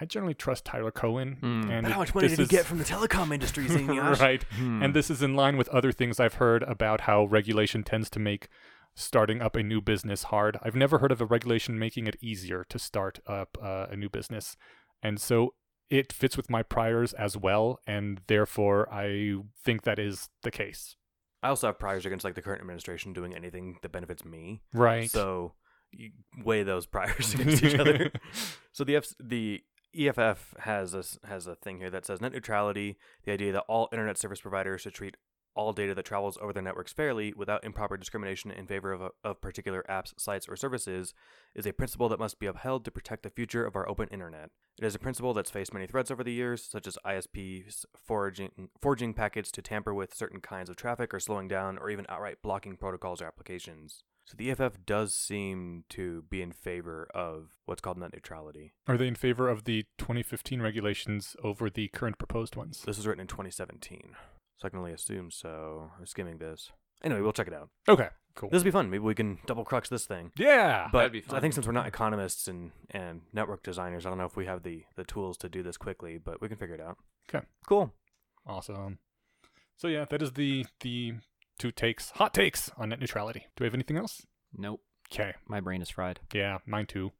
I 0.00 0.04
generally 0.04 0.34
trust 0.34 0.64
Tyler 0.64 0.90
Cowen 0.92 1.38
Hmm. 1.40 1.70
and 1.70 1.82
But 1.84 1.92
how 1.92 1.98
much 1.98 2.14
money 2.14 2.28
did 2.28 2.38
he 2.38 2.42
is- 2.44 2.48
get 2.48 2.64
from 2.66 2.78
the 2.78 2.84
telecom 2.84 3.32
industry, 3.34 3.64
Eneasz? 3.66 4.20
right. 4.20 4.42
Hmm. 4.44 4.82
And 4.82 4.94
this 4.94 5.10
is 5.10 5.22
in 5.22 5.34
line 5.34 5.56
with 5.56 5.68
other 5.68 5.90
things 5.92 6.20
I've 6.20 6.34
heard 6.34 6.62
about 6.62 7.02
how 7.02 7.24
regulation 7.24 7.82
tends 7.82 8.08
to 8.10 8.18
make 8.20 8.48
starting 8.94 9.40
up 9.42 9.56
a 9.56 9.62
new 9.62 9.80
business 9.80 10.24
hard. 10.24 10.56
I've 10.62 10.74
never 10.76 10.98
heard 10.98 11.12
of 11.12 11.20
a 11.20 11.24
regulation 11.26 11.78
making 11.78 12.06
it 12.06 12.16
easier 12.20 12.64
to 12.68 12.78
start 12.78 13.18
up 13.26 13.56
uh, 13.62 13.86
a 13.90 13.96
new 13.96 14.08
business. 14.08 14.56
And 15.02 15.20
so 15.20 15.54
it 15.90 16.12
fits 16.12 16.36
with 16.36 16.50
my 16.50 16.62
priors 16.62 17.12
as 17.14 17.36
well. 17.36 17.78
And 17.86 18.20
therefore, 18.26 18.92
I 18.92 19.36
think 19.64 19.82
that 19.82 19.98
is 19.98 20.28
the 20.42 20.50
case. 20.50 20.96
I 21.42 21.48
also 21.48 21.68
have 21.68 21.78
priors 21.78 22.04
against 22.04 22.24
like 22.24 22.34
the 22.34 22.42
current 22.42 22.60
administration 22.60 23.12
doing 23.12 23.34
anything 23.34 23.78
that 23.82 23.92
benefits 23.92 24.24
me. 24.24 24.62
Right. 24.74 25.08
So 25.10 25.54
you 25.92 26.10
weigh 26.44 26.64
those 26.64 26.86
priors 26.94 27.34
against 27.34 27.62
each 27.64 27.74
other. 27.76 28.10
So 28.72 28.84
the 28.84 28.94
F- 28.96 29.14
the 29.20 29.62
EFF 29.98 30.54
has 30.60 30.94
a 30.94 31.02
has 31.26 31.46
a 31.46 31.56
thing 31.56 31.78
here 31.78 31.90
that 31.90 32.06
says 32.06 32.20
net 32.20 32.32
neutrality, 32.32 32.96
the 33.24 33.32
idea 33.32 33.52
that 33.52 33.64
all 33.68 33.88
internet 33.90 34.16
service 34.16 34.40
providers 34.40 34.82
should 34.82 34.94
treat 34.94 35.16
all 35.58 35.72
data 35.72 35.92
that 35.92 36.04
travels 36.04 36.38
over 36.40 36.52
their 36.52 36.62
networks 36.62 36.92
fairly 36.92 37.32
without 37.36 37.64
improper 37.64 37.96
discrimination 37.96 38.52
in 38.52 38.64
favor 38.64 38.92
of, 38.92 39.10
of 39.24 39.40
particular 39.40 39.84
apps, 39.90 40.12
sites, 40.16 40.48
or 40.48 40.54
services 40.54 41.14
is 41.56 41.66
a 41.66 41.72
principle 41.72 42.08
that 42.08 42.20
must 42.20 42.38
be 42.38 42.46
upheld 42.46 42.84
to 42.84 42.92
protect 42.92 43.24
the 43.24 43.30
future 43.30 43.66
of 43.66 43.74
our 43.74 43.88
open 43.88 44.08
internet. 44.12 44.50
It 44.78 44.84
is 44.84 44.94
a 44.94 45.00
principle 45.00 45.34
that's 45.34 45.50
faced 45.50 45.74
many 45.74 45.88
threats 45.88 46.12
over 46.12 46.22
the 46.22 46.32
years, 46.32 46.62
such 46.62 46.86
as 46.86 46.96
ISPs 47.04 47.84
forging, 48.06 48.68
forging 48.80 49.14
packets 49.14 49.50
to 49.50 49.62
tamper 49.62 49.92
with 49.92 50.14
certain 50.14 50.40
kinds 50.40 50.70
of 50.70 50.76
traffic 50.76 51.12
or 51.12 51.18
slowing 51.18 51.48
down 51.48 51.76
or 51.76 51.90
even 51.90 52.06
outright 52.08 52.40
blocking 52.40 52.76
protocols 52.76 53.20
or 53.20 53.26
applications. 53.26 54.04
So 54.28 54.34
the 54.36 54.50
EFF 54.50 54.84
does 54.84 55.14
seem 55.14 55.84
to 55.88 56.22
be 56.28 56.42
in 56.42 56.52
favor 56.52 57.08
of 57.14 57.48
what's 57.64 57.80
called 57.80 57.96
net 57.96 58.12
neutrality. 58.12 58.74
Are 58.86 58.98
they 58.98 59.08
in 59.08 59.14
favor 59.14 59.48
of 59.48 59.64
the 59.64 59.86
2015 59.96 60.60
regulations 60.60 61.34
over 61.42 61.70
the 61.70 61.88
current 61.88 62.18
proposed 62.18 62.54
ones? 62.54 62.82
This 62.84 62.98
was 62.98 63.06
written 63.06 63.22
in 63.22 63.26
2017, 63.26 64.10
so 64.58 64.66
I 64.66 64.68
can 64.68 64.80
only 64.80 64.92
assume 64.92 65.30
so. 65.30 65.92
I'm 65.98 66.04
skimming 66.04 66.36
this. 66.36 66.70
Anyway, 67.02 67.22
we'll 67.22 67.32
check 67.32 67.46
it 67.46 67.54
out. 67.54 67.70
Okay, 67.88 68.08
cool. 68.34 68.50
This 68.50 68.60
will 68.60 68.64
be 68.64 68.70
fun. 68.70 68.90
Maybe 68.90 69.02
we 69.02 69.14
can 69.14 69.38
double 69.46 69.64
crux 69.64 69.88
this 69.88 70.04
thing. 70.04 70.30
yeah. 70.36 70.88
But 70.92 71.10
that'd 71.10 71.12
be 71.12 71.24
I 71.34 71.40
think 71.40 71.54
since 71.54 71.66
we're 71.66 71.72
not 71.72 71.86
economists 71.86 72.48
and, 72.48 72.72
and 72.90 73.22
network 73.32 73.62
designers, 73.62 74.04
I 74.04 74.10
don't 74.10 74.18
know 74.18 74.26
if 74.26 74.36
we 74.36 74.44
have 74.44 74.62
the, 74.62 74.84
the 74.94 75.04
tools 75.04 75.38
to 75.38 75.48
do 75.48 75.62
this 75.62 75.78
quickly, 75.78 76.18
but 76.18 76.42
we 76.42 76.48
can 76.48 76.58
figure 76.58 76.74
it 76.74 76.82
out. 76.82 76.98
'Kay. 77.28 77.40
Cool. 77.66 77.94
Awesome. 78.46 78.98
So 79.78 79.88
yeah, 79.88 80.04
that 80.10 80.20
is 80.20 80.32
the 80.32 80.66
the 80.80 81.14
two 81.58 81.70
takes, 81.70 82.10
hot 82.10 82.32
takes 82.34 82.70
on 82.76 82.88
net 82.90 83.00
neutrality. 83.00 83.40
Do 83.56 83.62
we 83.62 83.66
have 83.66 83.74
anything 83.74 83.96
else? 83.96 84.26
Nope, 84.56 84.80
Okay. 85.12 85.34
my 85.46 85.60
brain 85.60 85.82
is 85.82 85.90
fried. 85.90 86.20
Yeah, 86.32 86.58
mine 86.66 86.86
too. 86.86 87.12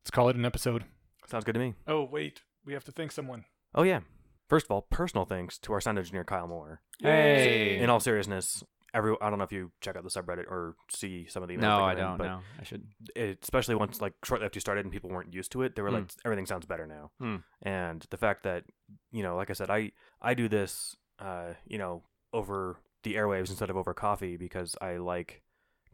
Let's 0.00 0.10
call 0.10 0.28
it 0.28 0.36
an 0.36 0.44
episode. 0.44 0.84
Sounds 1.26 1.44
good 1.44 1.54
to 1.54 1.60
me. 1.60 1.74
Oh 1.86 2.04
wait, 2.04 2.42
we 2.64 2.72
have 2.72 2.84
to 2.84 2.92
thank 2.92 3.12
someone. 3.12 3.44
Oh, 3.74 3.82
yeah. 3.82 4.00
First 4.48 4.66
of 4.66 4.70
all, 4.70 4.82
personal 4.82 5.24
thanks 5.24 5.58
to 5.58 5.72
our 5.72 5.80
sound 5.80 5.98
engineer, 5.98 6.24
Kyle 6.24 6.46
Moore. 6.46 6.80
Hey. 7.00 7.78
In 7.78 7.90
all 7.90 7.98
seriousness, 8.00 8.62
every 8.94 9.14
I 9.20 9.28
don't 9.28 9.38
know 9.38 9.44
if 9.44 9.50
you 9.52 9.72
check 9.80 9.96
out 9.96 10.04
the 10.04 10.08
subreddit 10.08 10.46
or 10.48 10.76
see 10.88 11.26
some 11.28 11.42
of 11.42 11.48
the 11.48 11.56
emails. 11.56 11.60
No, 11.62 11.84
I 11.84 11.94
don't 11.96 12.16
but 12.16 12.24
know. 12.24 12.40
I 12.60 12.62
should. 12.64 12.84
it, 13.16 13.40
especially 13.42 13.74
once 13.74 14.00
like 14.00 14.14
shortly 14.24 14.46
after 14.46 14.56
you 14.56 14.60
started 14.60 14.84
and 14.86 14.92
people 14.92 15.10
weren't 15.10 15.34
used 15.34 15.50
to 15.52 15.62
it, 15.62 15.74
they 15.74 15.82
were 15.82 15.88
Hmm. 15.90 15.96
like, 15.96 16.10
everything 16.24 16.46
sounds 16.46 16.64
better 16.64 16.86
now. 16.86 17.10
Hmm. 17.18 17.36
And 17.62 18.06
the 18.10 18.16
fact 18.16 18.44
that 18.44 18.64
you 19.10 19.22
know, 19.24 19.34
like 19.36 19.50
I 19.50 19.54
said, 19.54 19.68
I 19.68 19.90
I 20.22 20.34
do 20.34 20.48
this, 20.48 20.96
uh, 21.18 21.54
you 21.66 21.78
know, 21.78 22.04
over 22.32 22.78
the 23.06 23.14
airwaves 23.14 23.50
instead 23.50 23.70
of 23.70 23.76
over 23.76 23.94
coffee 23.94 24.36
because 24.36 24.74
I 24.80 24.96
like 24.96 25.42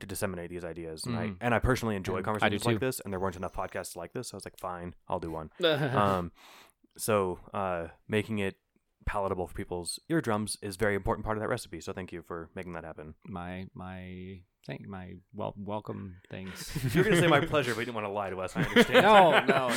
to 0.00 0.06
disseminate 0.06 0.50
these 0.50 0.64
ideas, 0.64 1.04
and 1.04 1.16
I 1.16 1.28
Mhm. 1.28 1.36
and 1.40 1.54
I 1.54 1.58
personally 1.58 1.94
enjoy 1.94 2.16
And 2.16 2.24
conversations 2.24 2.64
like 2.64 2.80
this. 2.80 2.98
And 3.00 3.12
there 3.12 3.20
weren't 3.20 3.36
enough 3.36 3.52
podcasts 3.52 3.94
like 3.94 4.12
this, 4.14 4.28
so 4.28 4.34
I 4.34 4.38
was 4.38 4.44
like, 4.46 4.58
fine, 4.58 4.94
I'll 5.08 5.20
do 5.20 5.30
one. 5.30 5.50
um, 5.60 6.32
so 6.96 7.38
uh, 7.52 7.88
making 8.08 8.38
it 8.38 8.56
palatable 9.04 9.46
for 9.46 9.54
people's 9.54 9.98
eardrums 10.08 10.56
is 10.62 10.76
a 10.76 10.78
very 10.78 10.94
important 10.94 11.24
part 11.24 11.36
of 11.36 11.42
that 11.42 11.48
recipe. 11.48 11.80
So 11.80 11.92
thank 11.92 12.12
you 12.12 12.22
for 12.22 12.48
making 12.54 12.72
that 12.72 12.84
happen. 12.84 13.14
My 13.24 13.66
my 13.74 14.42
thank 14.66 14.86
my 14.88 15.14
well 15.34 15.54
welcome 15.56 16.16
things. 16.30 16.70
You're 16.94 17.04
gonna 17.04 17.18
say 17.20 17.26
my 17.26 17.40
pleasure, 17.40 17.72
but 17.74 17.80
you 17.80 17.86
didn't 17.86 17.96
want 17.96 18.06
to 18.06 18.12
lie 18.12 18.30
to 18.30 18.40
us. 18.40 18.56
I 18.56 18.62
understand. 18.62 19.02
no, 19.02 19.44
no. 19.46 19.70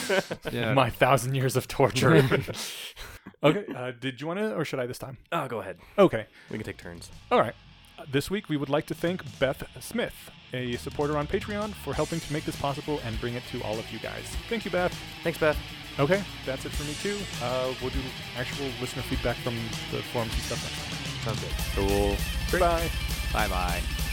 Yeah. 0.51 0.73
My 0.73 0.89
thousand 0.89 1.35
years 1.35 1.55
of 1.55 1.67
torture. 1.67 2.15
okay, 3.43 3.65
uh, 3.75 3.91
did 3.99 4.21
you 4.21 4.27
want 4.27 4.39
to, 4.39 4.55
or 4.55 4.65
should 4.65 4.79
I 4.79 4.85
this 4.85 4.97
time? 4.99 5.17
oh, 5.31 5.47
go 5.47 5.59
ahead. 5.59 5.77
Okay. 5.97 6.25
We 6.49 6.57
can 6.57 6.65
take 6.65 6.77
turns. 6.77 7.09
All 7.31 7.39
right. 7.39 7.55
Uh, 7.97 8.05
This 8.11 8.29
week, 8.29 8.49
we 8.49 8.57
would 8.57 8.69
like 8.69 8.85
to 8.87 8.93
thank 8.95 9.21
Beth 9.39 9.63
Smith, 9.79 10.13
a 10.53 10.75
supporter 10.77 11.17
on 11.17 11.27
Patreon, 11.27 11.73
for 11.75 11.93
helping 11.93 12.19
to 12.19 12.33
make 12.33 12.43
this 12.45 12.55
possible 12.57 12.99
and 13.05 13.19
bring 13.21 13.35
it 13.35 13.43
to 13.51 13.61
all 13.63 13.79
of 13.79 13.89
you 13.91 13.99
guys. 13.99 14.25
Thank 14.49 14.65
you, 14.65 14.71
Beth. 14.71 14.93
Thanks, 15.23 15.39
Beth. 15.39 15.57
Okay, 15.97 16.21
that's 16.45 16.65
it 16.65 16.73
for 16.73 16.83
me 16.83 16.93
too. 17.01 17.17
Uh, 17.41 17.73
we'll 17.81 17.89
do 17.91 17.99
actual 18.37 18.67
listener 18.81 19.01
feedback 19.03 19.37
from 19.37 19.55
the 19.91 20.03
forums 20.11 20.33
and 20.33 20.41
stuff 20.41 20.61
next 21.23 21.33
time. 21.33 21.35
Sounds 21.35 21.39
good. 21.39 22.51
Cool. 22.51 22.59
Bye. 22.59 22.89
Bye 23.31 23.47
bye. 23.47 24.04